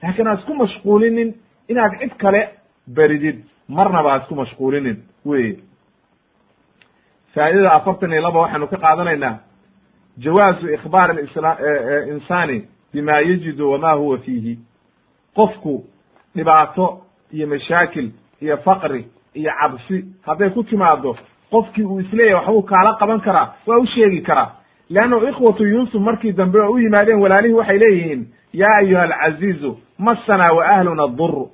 Laakiin 0.04 0.28
ha 0.28 0.34
isku 0.34 0.54
mashquulinin 0.54 1.34
inaad 1.68 1.92
cid 2.00 2.14
kale 2.18 2.50
baridid 2.88 3.38
marnaba 3.70 4.12
ha 4.12 4.18
isku 4.22 4.36
mashquulinin 4.36 4.98
weye 5.26 5.58
faa'idada 7.36 7.72
afartan 7.74 8.12
iyo 8.14 8.22
laba 8.22 8.40
waxaynu 8.40 8.68
ka 8.68 8.78
qaadanaynaa 8.78 9.40
jawaazu 10.18 10.74
ikhbaar 10.74 11.16
insani 12.10 12.68
bima 12.94 13.12
yajidu 13.12 13.72
wama 13.72 13.92
huwa 13.92 14.18
fiihi 14.18 14.60
qofku 15.36 15.84
dhibaato 16.36 17.02
iyo 17.32 17.48
mashaakil 17.48 18.12
iyo 18.42 18.58
faqri 18.58 19.08
iyo 19.34 19.52
cabsi 19.62 20.06
hadday 20.26 20.50
ku 20.50 20.64
timaado 20.64 21.18
qofkii 21.52 21.84
uu 21.84 22.00
is 22.00 22.14
leeyahay 22.14 22.36
waxbuu 22.46 22.62
kaala 22.62 22.94
qaban 22.94 23.22
karaa 23.22 23.54
waa 23.68 23.78
u 23.80 23.86
sheegi 23.88 24.22
karaa 24.22 24.52
leannu 24.90 25.30
ikhwatu 25.30 25.68
yuusuf 25.68 26.02
markii 26.02 26.32
dambe 26.32 26.60
oo 26.60 26.72
u 26.72 26.80
yimaadeen 26.80 27.20
walaalihii 27.22 27.54
waxay 27.56 27.78
leeyihiin 27.78 28.28
yaa 28.54 28.76
ayuha 28.78 29.04
alcaziizu 29.04 29.80
masanaa 30.00 30.54
wa 30.56 30.66
ahluna 30.68 31.08
dur 31.08 31.48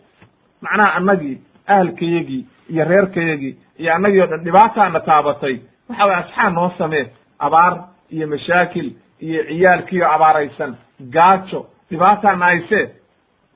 macnaha 0.61 0.93
annagii 0.93 1.37
ahalkayagii 1.67 2.45
iyo 2.69 2.85
reerkayagii 2.85 3.55
iyo 3.77 3.93
annagii 3.95 4.21
o 4.21 4.25
dhan 4.27 4.43
dhibaataana 4.43 4.99
taabatay 4.99 5.59
waxa 5.89 6.05
way 6.05 6.15
asxaan 6.15 6.53
noo 6.53 6.71
samee 6.77 7.05
abaar 7.39 7.83
iyo 8.11 8.27
mashaakil 8.27 8.93
iyo 9.19 9.43
ciyaalkiio 9.43 10.05
abaaraysan. 10.11 10.75
Gaajo 11.01 11.65
dhibaataana 11.89 12.45
hayse 12.45 12.95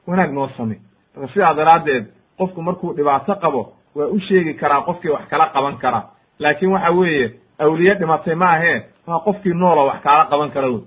wanaag 0.08 0.32
noo 0.34 0.50
samey 0.58 0.80
marka 1.16 1.34
sidaa 1.34 1.54
daraaddeed 1.54 2.06
qofku 2.38 2.62
markuu 2.62 2.94
dhibaato 2.94 3.36
qabo 3.36 3.74
waa 3.96 4.08
u 4.08 4.20
sheegi 4.20 4.54
karaa 4.54 4.82
qofkii 4.82 5.10
wax 5.12 5.28
kala 5.30 5.46
qaban 5.54 5.78
kara. 5.78 6.02
Laakin 6.40 6.70
waxa 6.72 6.92
weeye 6.92 7.32
awliye 7.60 7.94
dhimatay 7.96 8.36
maahee 8.36 8.84
waa 9.08 9.20
qofkii 9.20 9.54
noolo 9.54 9.86
wax 9.88 10.02
kaala 10.04 10.26
qaban 10.26 10.52
kara 10.52 10.68
wey 10.68 10.82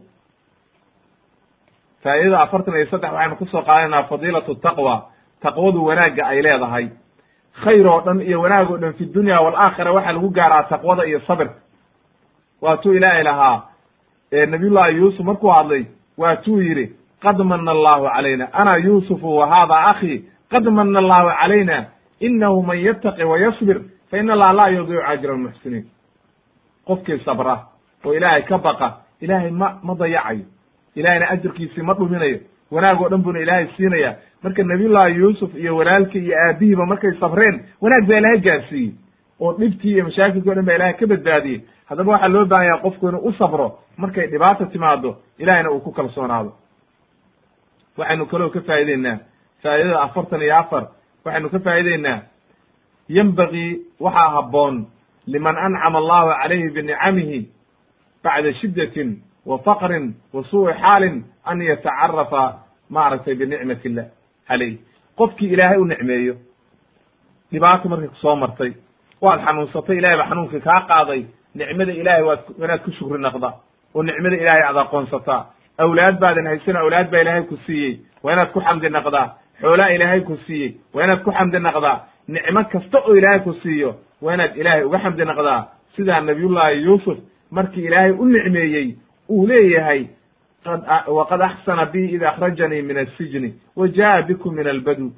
faa'idada 2.02 2.40
afartan 2.40 2.74
iyo 2.76 2.86
saddex 2.90 3.12
waxaynu 3.12 3.36
ku 3.36 3.46
soo 3.46 3.62
qaadanaynaa 3.62 4.02
fadiilatu 4.08 4.54
taqwa. 4.54 5.10
Taqwadu 5.42 5.84
wanaagga 5.84 6.26
ay 6.26 6.42
leedahay. 6.42 6.88
Khayr 7.64 7.86
oo 7.86 8.00
dhan 8.00 8.20
iyo 8.20 8.40
wanaag 8.42 8.70
oo 8.70 8.76
dhan 8.78 8.92
fi 8.94 9.04
dunya 9.06 9.40
waalaakhira 9.40 9.92
waxaa 9.92 10.12
lagu 10.12 10.30
gaaraa 10.30 10.62
taqwada 10.62 11.04
iyo 11.06 11.20
sabirka 11.26 11.54
waa 12.62 12.76
tuu 12.76 12.92
ilaahay 12.94 13.22
lahaa. 13.22 13.62
Nabiyullahi 14.32 14.96
yuusuf 14.96 15.26
markuu 15.26 15.48
hadlay 15.50 15.84
waa 16.18 16.36
tuu 16.36 16.60
yidhi 16.60 16.92
qad 17.22 17.38
mana 17.42 17.70
allahu 17.70 18.04
calayna. 18.14 18.48
Ana 18.52 18.76
yuusufu 18.76 19.36
wa 19.36 19.46
hada 19.46 19.76
akhi 19.86 20.24
qad 20.50 20.64
mana 20.68 20.98
allahu 20.98 21.28
calayna 21.40 21.84
inahu 22.20 22.62
man 22.62 22.78
yattaqi 22.78 23.24
wa 23.24 23.38
yasbir 23.38 23.80
fa 24.10 24.18
ina 24.18 24.32
allaha 24.32 24.52
laa 24.52 24.68
yudiicu 24.68 25.02
ajra 25.06 25.32
almuxsiniin 25.32 25.84
qofkii 26.86 27.18
sabra 27.24 27.58
oo 28.04 28.14
ilaahay 28.14 28.42
ka 28.42 28.58
baqa 28.58 28.88
ilaahay 29.20 29.50
ma 29.50 29.78
ma 29.82 29.94
dayacayo. 29.94 30.44
Ilahayna 30.96 31.30
ajirkiisii 31.30 31.82
ma 31.82 31.94
dhuminayo. 31.94 32.38
Wanaag 32.70 33.00
oo 33.00 33.08
dhan 33.08 33.22
buna 33.22 33.40
ilaahay 33.40 33.66
siinaya 33.76 34.16
marka 34.42 34.62
nabiyullahi 34.62 35.14
yuusuf 35.16 35.54
iyo 35.54 35.76
walaalkii 35.76 36.18
iyo 36.24 36.36
aabihiiba 36.38 36.86
markay 36.86 37.12
sabreen 37.20 37.60
wanaag 37.80 38.06
baa 38.08 38.18
ilaahay 38.18 38.40
gaarsiiyey. 38.40 38.92
Oo 39.40 39.52
dhibtii 39.52 39.92
iyo 39.92 40.04
mashaakilkii 40.04 40.50
o 40.50 40.54
dhan 40.54 40.64
baa 40.64 40.74
ilahay 40.74 40.92
ka 40.94 41.06
badbaadiyey 41.06 41.60
haddaba 41.88 42.12
waxaa 42.12 42.28
loo 42.34 42.44
baahan 42.46 42.66
yaha 42.66 42.82
qofku 42.84 43.08
inuu 43.08 43.26
u 43.28 43.32
sabro 43.32 43.78
markay 43.96 44.26
dhibaata 44.32 44.66
timaado 44.66 45.16
ilahayna 45.38 45.70
uu 45.70 45.80
ku 45.80 45.92
kalsoonaado. 45.92 46.52
Waxaynu 47.98 48.26
kaloo 48.26 48.50
ka 48.50 48.60
faa'ideynaa 48.60 49.16
faa'idada 49.62 50.00
afartan 50.02 50.42
iyo 50.42 50.56
afar. 50.56 50.84
Waxaynu 51.24 51.48
ka 51.50 51.58
faa'ideynaa 51.58 52.18
yenbagii 53.08 53.70
waxaa 54.00 54.30
habboon 54.36 54.86
liman 55.26 55.56
ancama 55.56 55.98
allahu 55.98 56.28
calayhi 56.42 56.70
binicamihi 56.70 57.48
bacda 58.24 58.52
shiddatin 58.60 59.22
wa 59.46 59.58
faqrin 59.58 60.14
wa 60.32 60.44
suu'i 60.50 60.72
xaalin 60.82 61.24
an 61.44 61.60
yatacarafa 61.62 62.42
maaragtay 62.90 63.34
binicmat 63.34 63.84
illah 63.84 64.06
calayh 64.48 64.78
qofkii 65.18 65.52
ilaahay 65.54 65.78
u 65.78 65.84
nicmeeyo 65.84 66.34
dhibaato 67.52 67.88
markay 67.88 68.08
ku 68.08 68.16
soo 68.20 68.36
martay 68.36 68.72
waad 69.20 69.40
xanuunsatay 69.44 69.96
ilahay 69.98 70.16
baa 70.18 70.28
xanuunkii 70.30 70.60
kaa 70.60 70.80
qaaday 70.90 71.22
nicmada 71.54 71.92
ilahay 71.92 72.22
waad 72.22 72.40
inaad 72.58 72.80
ku 72.84 72.90
shukri 72.92 73.18
naqda 73.20 73.52
oo 73.94 74.02
nicmada 74.02 74.36
ilahay 74.36 74.62
aad 74.62 74.76
aqoonsataa 74.76 75.46
awlaad 75.78 76.18
baadan 76.20 76.46
haysan 76.46 76.76
awlaad 76.76 77.10
baa 77.10 77.20
ilaahay 77.20 77.42
ku 77.42 77.56
siiyey. 77.66 77.98
Waa 78.22 78.32
inaad 78.32 78.50
ku 78.52 78.60
xamdi 78.60 78.88
naqdaa 78.90 79.26
xoolaa 79.60 79.90
ilaahay 79.94 80.20
ku 80.20 80.36
siiyey. 80.46 80.74
Waa 80.94 81.04
inaad 81.04 81.22
ku 81.24 81.30
xamdi 81.32 81.58
naqdaa 81.58 81.98
nicmo 82.28 82.64
kasta 82.72 82.98
oo 82.98 83.14
ilaahay 83.14 83.40
ku 83.40 83.52
siiyo 83.62 83.94
waa 84.22 84.34
inaad 84.34 84.56
ilaahay 84.56 84.82
uga 84.84 84.98
xamdi 84.98 85.24
naqdaa 85.24 85.60
sidaa 85.96 86.20
nabiyullaahi 86.20 86.82
yuusuf 86.84 87.18
markii 87.50 87.86
ilaahay 87.86 88.10
u 88.12 88.24
nicmeeyey 88.24 88.88
uu 89.30 89.46
leeyahay 89.46 90.06
waqad 91.06 91.40
axsana 91.42 91.86
bi 91.86 92.04
id 92.14 92.22
akhrajanii 92.22 92.82
min 92.82 92.98
asijni 92.98 93.54
wa 93.76 93.88
jaa 93.88 94.22
bikum 94.26 94.54
min 94.54 94.66
albadu. 94.66 95.12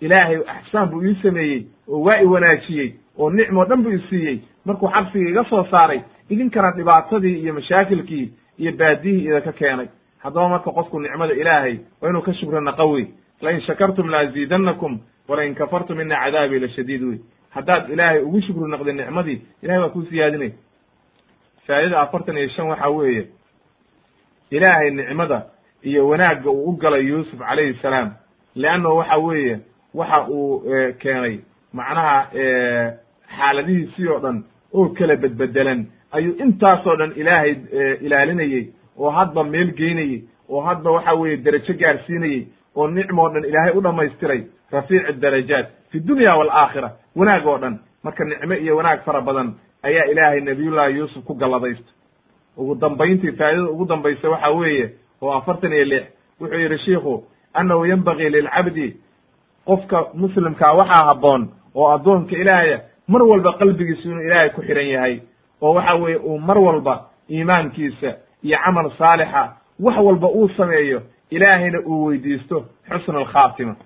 Ilaahay 0.00 0.36
axsaan 0.46 0.88
buu 0.90 1.02
ii 1.04 1.16
sameeyey 1.22 1.66
oo 1.88 2.00
waa 2.04 2.20
i 2.20 2.24
wanaajiyey 2.26 2.94
oo 3.18 3.30
nicmoo 3.30 3.64
dhan 3.64 3.82
buu 3.82 3.90
i 3.92 3.98
siiyey 4.10 4.38
markuu 4.64 4.88
xabsigii 4.88 5.30
iga 5.30 5.44
soo 5.44 5.64
saaray 5.70 6.00
idinkana 6.30 6.70
dhibaatadii 6.70 7.38
iyo 7.42 7.54
mashaakilkii 7.54 8.32
iyo 8.58 8.72
baadiyihii 8.72 9.26
idinka 9.28 9.52
keenay. 9.52 9.86
Haddaba 10.18 10.48
marka 10.48 10.70
qofku 10.70 11.00
nicmada 11.00 11.34
ilaahay 11.34 11.78
waa 12.00 12.08
inuu 12.10 12.22
ka 12.22 12.34
shukra 12.34 12.60
naqawey 12.60 13.06
lain 13.40 13.60
shakartum 13.60 14.08
laaziidannakum 14.10 14.98
walain 15.28 15.54
kafartum 15.54 16.00
ina 16.00 16.16
cadaabii 16.24 16.58
la 16.58 16.68
shadiid 16.68 17.02
wey 17.02 17.18
haddaad 17.50 17.90
ilaahay 17.90 18.20
ugu 18.22 18.40
shukri 18.40 18.70
naqday 18.70 18.92
nicmadii 18.94 19.42
ilahay 19.62 19.80
waa 19.82 19.88
kuu 19.88 20.02
siyaadinay. 20.02 20.52
Faa'idada 21.66 22.00
afartan 22.00 22.38
iyo 22.38 22.48
shan 22.48 22.66
waxa 22.68 22.88
weeye 22.88 23.26
ilaahay 24.50 24.90
nicmada 24.90 25.42
iyo 25.82 26.08
wanaagga 26.08 26.50
uu 26.50 26.64
u 26.70 26.76
galay 26.76 27.06
yuusuf 27.06 27.38
calayhi 27.38 27.78
salaam 27.82 28.12
leannahu 28.54 28.96
waxa 28.96 29.16
weeye 29.16 29.58
waxa 29.94 30.26
uu 30.28 30.62
keenay 30.98 31.38
macnaha 31.72 32.28
xaaladihiisii 33.38 34.08
oo 34.08 34.18
dhan 34.20 34.44
oo 34.72 34.88
kala 34.88 35.16
bedbedelan. 35.16 35.86
Ayuu 36.12 36.34
intaasoo 36.44 36.96
dhan 36.96 37.12
ilaahay 37.16 37.56
ilaalinayey 38.00 38.64
oo 38.98 39.10
hadba 39.10 39.44
meel 39.44 39.72
geynayey 39.76 40.22
oo 40.48 40.60
hadba 40.60 40.90
waxa 40.90 41.14
weeye 41.14 41.36
derajo 41.36 41.74
gaarsiinayey 41.80 42.46
oo 42.76 42.86
nicmoo 42.88 43.28
dhan 43.28 43.44
ilaahay 43.44 43.72
u 43.76 43.80
dhamaystiray 43.82 44.42
rafiic 44.72 45.20
darajaat 45.20 45.66
fi 45.90 46.00
dunya 46.00 46.34
waalaakhira 46.36 46.90
wanaag 47.16 47.46
oo 47.46 47.58
dhan 47.58 47.78
marka 48.04 48.24
nicmo 48.24 48.54
iyo 48.54 48.76
wanaag 48.76 49.00
fara 49.04 49.20
badan 49.20 49.54
ayaa 49.82 50.04
ilaahay 50.12 50.40
nabiyullahi 50.40 50.96
yuusuf 50.98 51.24
ku 51.24 51.34
galladaysta 51.34 51.90
ugu 52.56 52.74
dambayntii 52.74 53.32
faa'idada 53.32 53.70
ugu 53.70 53.84
dambaysa 53.84 54.28
waxa 54.30 54.50
weeye 54.50 54.90
oo 55.22 55.32
afartan 55.32 55.72
iyo 55.72 55.84
lix 55.84 56.04
wuxuu 56.40 56.58
yidhi 56.58 56.78
shiikhu 56.78 57.24
annahu 57.54 57.86
yenbagii 57.86 58.28
lilcabdi 58.30 58.96
qofka 59.66 60.06
muslimkaa 60.14 60.72
waxaa 60.72 61.04
habboon 61.06 61.48
oo 61.74 61.88
addoonka 61.94 62.36
ilaahaya 62.36 62.80
mar 63.08 63.22
walba 63.22 63.52
qalbigiisu 63.52 64.08
inuu 64.10 64.22
ilaahay 64.22 64.50
ku 64.50 64.62
xidhan 64.62 64.86
yahay 64.88 65.20
oo 65.62 65.74
waxa 65.74 65.94
weeye 65.94 66.16
uu 66.18 66.38
mar 66.38 66.58
walba 66.58 67.04
iimaankiisa 67.30 68.14
iyo 68.42 68.58
camal 68.64 68.90
saalixa 68.98 69.52
wax 69.80 69.96
walba 69.98 70.28
uu 70.28 70.48
sameeyo 70.48 71.02
ilaahayna 71.30 71.80
uu 71.86 72.04
weydiisto 72.06 72.64
xusna 72.88 73.18
alkhaatima 73.18 73.76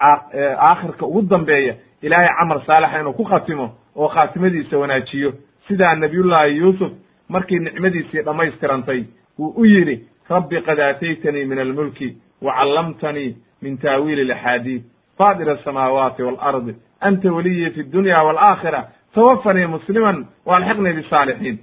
aakhirka 0.00 1.06
ugu 1.06 1.22
dambeeya 1.22 1.74
ilaahay 2.02 2.28
camal 2.38 2.60
saalixa 2.66 3.00
inuu 3.00 3.12
ku 3.12 3.24
khatimo 3.24 3.70
oo 3.96 4.08
khaatimadiisa 4.08 4.78
wanaajiyo. 4.78 5.32
Sidaa 5.68 5.94
nabiyullaahi 5.94 6.56
yuusuf 6.56 6.92
markii 7.28 7.58
nicmadiisii 7.58 8.22
dhammaystirantay 8.22 9.04
wuu 9.38 9.52
u 9.56 9.64
yidhi 9.64 10.08
rabbi 10.28 10.60
qad 10.62 10.78
aataytanii 10.80 11.44
min 11.44 11.58
almulki 11.58 12.16
wa 12.42 12.52
callamtanii 12.54 13.36
min 13.62 13.78
taawiili 13.78 14.22
alaxaadiid 14.22 14.82
faadira 15.18 15.52
asamaawaati 15.52 16.22
waalardi 16.22 16.74
anta 17.00 17.32
weliyii 17.32 17.70
fi 17.70 17.82
dunya 17.82 18.22
waalaakhira 18.22 18.88
tawafanii 19.14 19.66
musliman 19.66 20.26
waalxiqnii 20.46 20.92
bisaalixiin 20.92 21.58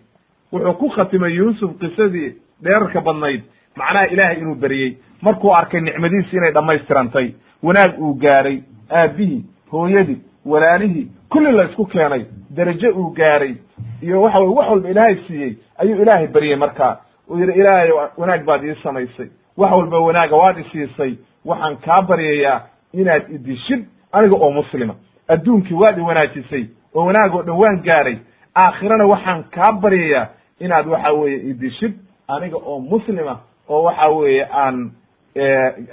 wuxuu 0.53 0.73
ku 0.73 0.89
khatimay 0.89 1.33
yuusuf 1.35 1.71
qisadii 1.79 2.35
dheerarka 2.63 3.01
badnayd 3.01 3.41
macnaha 3.75 4.05
ilaahay 4.07 4.37
inuu 4.41 4.55
beriyey 4.55 4.97
markuu 5.21 5.53
arkay 5.55 5.81
nicmadiisi 5.81 6.37
inay 6.37 6.51
dhammaystirantay 6.51 7.27
wanaag 7.63 7.99
uu 7.99 8.13
gaaray 8.13 8.59
aabbihii 8.91 9.45
hooyadii 9.71 10.21
walaalihii 10.45 11.07
kulli 11.29 11.51
la 11.51 11.63
isku 11.63 11.85
keenay 11.85 12.25
derajo 12.55 12.89
uu 12.95 13.09
gaaray 13.09 13.55
iyo 14.01 14.21
waxa 14.21 14.39
weye 14.39 14.55
wax 14.55 14.67
walba 14.69 14.89
ilaahay 14.89 15.15
siiyey 15.27 15.53
ayuu 15.77 16.01
ilaahay 16.01 16.27
beryey 16.27 16.55
markaa 16.55 16.97
uu 17.29 17.39
yidhi 17.39 17.59
ilaahay 17.59 17.89
wanaag 18.17 18.45
baad 18.45 18.63
ii 18.63 18.75
samaysay 18.83 19.27
wax 19.57 19.71
walba 19.71 19.99
wanaaga 19.99 20.35
waad 20.35 20.57
isiisay 20.57 21.13
waxaan 21.45 21.77
kaa 21.77 22.01
baryayaa 22.01 22.61
inaad 22.93 23.23
idishid 23.35 23.85
aniga 24.11 24.35
oo 24.35 24.51
muslima 24.51 24.95
adduunkii 25.27 25.73
waad 25.75 25.97
i 25.97 26.01
wanaajisay 26.01 26.65
oo 26.95 27.05
wanaag 27.05 27.35
oo 27.35 27.43
dhan 27.43 27.55
waan 27.57 27.81
gaaray. 27.83 28.17
Aakhirana 28.55 29.05
waxaan 29.07 29.43
kaa 29.43 29.71
baryayaa 29.81 30.27
inaad 30.59 30.87
waxa 30.87 31.11
weeye 31.13 31.39
idishid 31.49 31.93
aniga 32.27 32.57
oo 32.57 32.79
muslima 32.79 33.39
oo 33.69 33.83
waxa 33.83 34.07
weeye 34.09 34.47
aan 34.53 34.91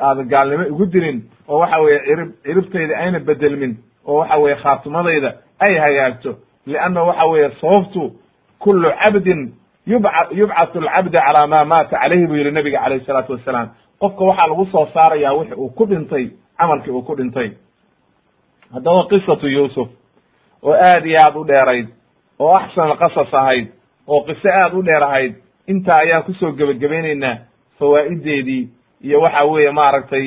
aada 0.01 0.23
gaalnimo 0.25 0.63
igu 0.67 0.87
dirin 0.87 1.23
oo 1.49 1.59
waxa 1.59 1.79
weeye 1.81 2.01
cirib 2.07 2.31
ciribtayda 2.43 2.99
ayna 2.99 3.19
bedelmin 3.21 3.77
oo 4.07 4.17
waxa 4.19 4.37
weeye 4.37 4.57
khaatimadayda 4.57 5.35
ay 5.59 5.75
hagaagto. 5.79 6.37
Lianna 6.67 7.03
waxa 7.03 7.25
weeye 7.27 7.51
sababtu 7.61 8.13
kullu 8.59 8.91
cabdin 9.05 9.53
yubca 9.87 10.29
yubcathu 10.31 10.79
alcabda 10.79 11.21
calaa 11.21 11.47
maa 11.47 11.65
maata 11.65 11.99
calayhi 11.99 12.27
buu 12.27 12.37
yihi 12.37 12.51
nabiga 12.51 12.79
calayh 12.79 13.03
isalaatu 13.03 13.33
wassalaam 13.33 13.69
qofka 14.01 14.25
waxaa 14.25 14.47
lagu 14.47 14.67
soo 14.67 14.87
saarayaa 14.95 15.33
wixi 15.33 15.55
uu 15.55 15.69
ku 15.71 15.87
dhintay 15.87 16.31
camalkii 16.59 16.91
uu 16.93 17.03
ku 17.03 17.15
dhintay 17.17 17.51
haddaba 18.73 19.05
qisatu 19.11 19.49
yuusuf 19.49 19.89
oo 20.63 20.73
aad 20.75 21.07
iyo 21.07 21.19
aad 21.25 21.37
u 21.37 21.45
dheerayd 21.45 21.87
oo 22.39 22.55
axsan 22.55 22.91
alqasas 22.91 23.35
ahayd 23.35 23.67
oo 24.07 24.21
qiso 24.25 24.49
aad 24.49 24.75
u 24.75 24.83
dheer 24.83 25.03
ahayd 25.05 25.35
intaa 25.67 25.97
ayaan 25.99 26.23
ku 26.23 26.33
soo 26.35 26.53
gebagabaynaynaa 26.53 27.37
fawaa'ideedii 27.79 28.69
iyo 29.05 29.21
waxa 29.21 29.45
weeye 29.45 29.71
maaragtay 29.71 30.27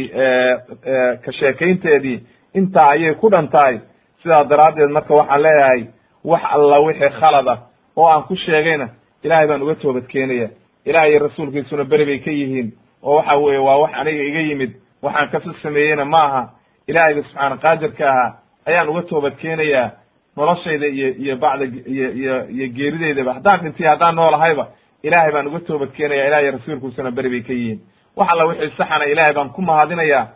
ka 1.25 1.31
sheekaynteedii 1.31 2.19
intaa 2.53 2.89
ayay 2.89 3.13
ku 3.15 3.29
dhan 3.29 3.47
tahay. 3.47 3.79
Sidaa 4.23 4.43
daraaddeed 4.43 4.89
marka 4.91 5.13
waxaan 5.15 5.41
leeyahay 5.43 5.81
wax 6.23 6.41
alla 6.55 6.79
wixii 6.79 7.09
khalad 7.19 7.47
ah 7.47 7.59
oo 7.95 8.07
aan 8.07 8.23
ku 8.23 8.35
sheegayna 8.35 8.89
ilaahay 9.23 9.47
baan 9.47 9.61
uga 9.63 9.75
toobad 9.75 10.07
keenaya. 10.07 10.49
Ilaah 10.85 11.09
iyo 11.09 11.19
rasuulkiisuna 11.19 11.83
beri 11.83 12.05
bay 12.05 12.19
ka 12.19 12.31
yihiin 12.31 12.71
oo 13.03 13.15
waxa 13.15 13.35
weeye 13.37 13.59
waa 13.59 13.77
wax 13.77 13.91
aniga 13.93 14.23
iga 14.23 14.39
yimid 14.39 14.71
waxaan 15.03 15.29
kasu 15.31 15.53
sameeyeyna 15.63 16.05
ma 16.05 16.23
aha 16.23 16.49
ilaahayga 16.87 17.21
subxaana 17.23 17.57
qaadirka 17.57 18.03
ahaa. 18.09 18.31
Ayaan 18.65 18.89
uga 18.89 19.01
toobad 19.01 19.35
keenayaa 19.41 19.91
noloshayda 20.37 20.87
iyo 20.87 21.09
iyo 21.23 21.35
bacda 21.37 21.65
iyo 21.65 22.07
iyo 22.11 22.35
iyo 22.55 22.67
geerideydaba 22.77 23.33
haddaan 23.33 23.59
dhintay 23.63 23.87
haddaan 23.87 24.15
noolahayba 24.15 24.67
ilaahay 25.03 25.31
baan 25.31 25.47
uga 25.47 25.59
toobad 25.59 25.91
keenaya 25.97 26.27
ilah 26.27 26.41
iyo 26.43 26.51
rasuulkiisuna 26.51 27.11
beri 27.11 27.29
bay 27.29 27.41
ka 27.41 27.53
yihiin. 27.53 27.79
Wax 28.15 28.27
alla 28.31 28.45
wixii 28.45 28.73
saxana 28.77 29.05
ilaahay 29.05 29.33
baan 29.33 29.49
ku 29.49 29.61
mahadinayaa. 29.61 30.27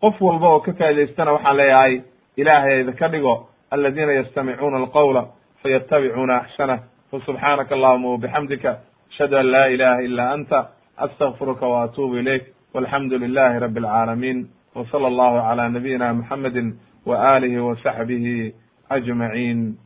Qof 0.00 0.20
walba 0.20 0.48
oo 0.48 0.60
ka 0.60 0.72
faa'idaystana 0.72 1.32
waxaan 1.32 1.56
leeyahay 1.56 1.94
ilaahay 2.36 2.80
idinka 2.80 3.08
dhigo 3.08 3.48
aladiina 3.70 4.12
yastamicuuna 4.12 4.76
alqawla 4.76 5.22
fayatabicuuna 5.62 6.34
axsanah 6.36 6.78
fasubxaanaka 7.10 7.74
allahuma 7.74 8.08
wabixamdika 8.14 8.70
ashhadu 9.10 9.36
an 9.38 9.46
laa 9.54 9.66
ilaha 9.74 10.00
ila 10.02 10.24
anta 10.32 10.58
astagfiruka 10.96 11.66
waatuubu 11.68 12.16
ilayk 12.18 12.44
walxamdu 12.74 13.18
lilahi 13.18 13.58
rabi 13.60 13.80
alcaalamiin 13.80 14.38
w 14.74 14.84
sala 14.90 15.06
allahu 15.08 15.36
cala 15.40 15.68
nabiyina 15.68 16.14
muxamedi 16.14 16.74
wa 17.06 17.34
alihi 17.36 17.58
wa 17.58 17.76
saxbihi 17.82 18.54
ajmaciin 18.88 19.76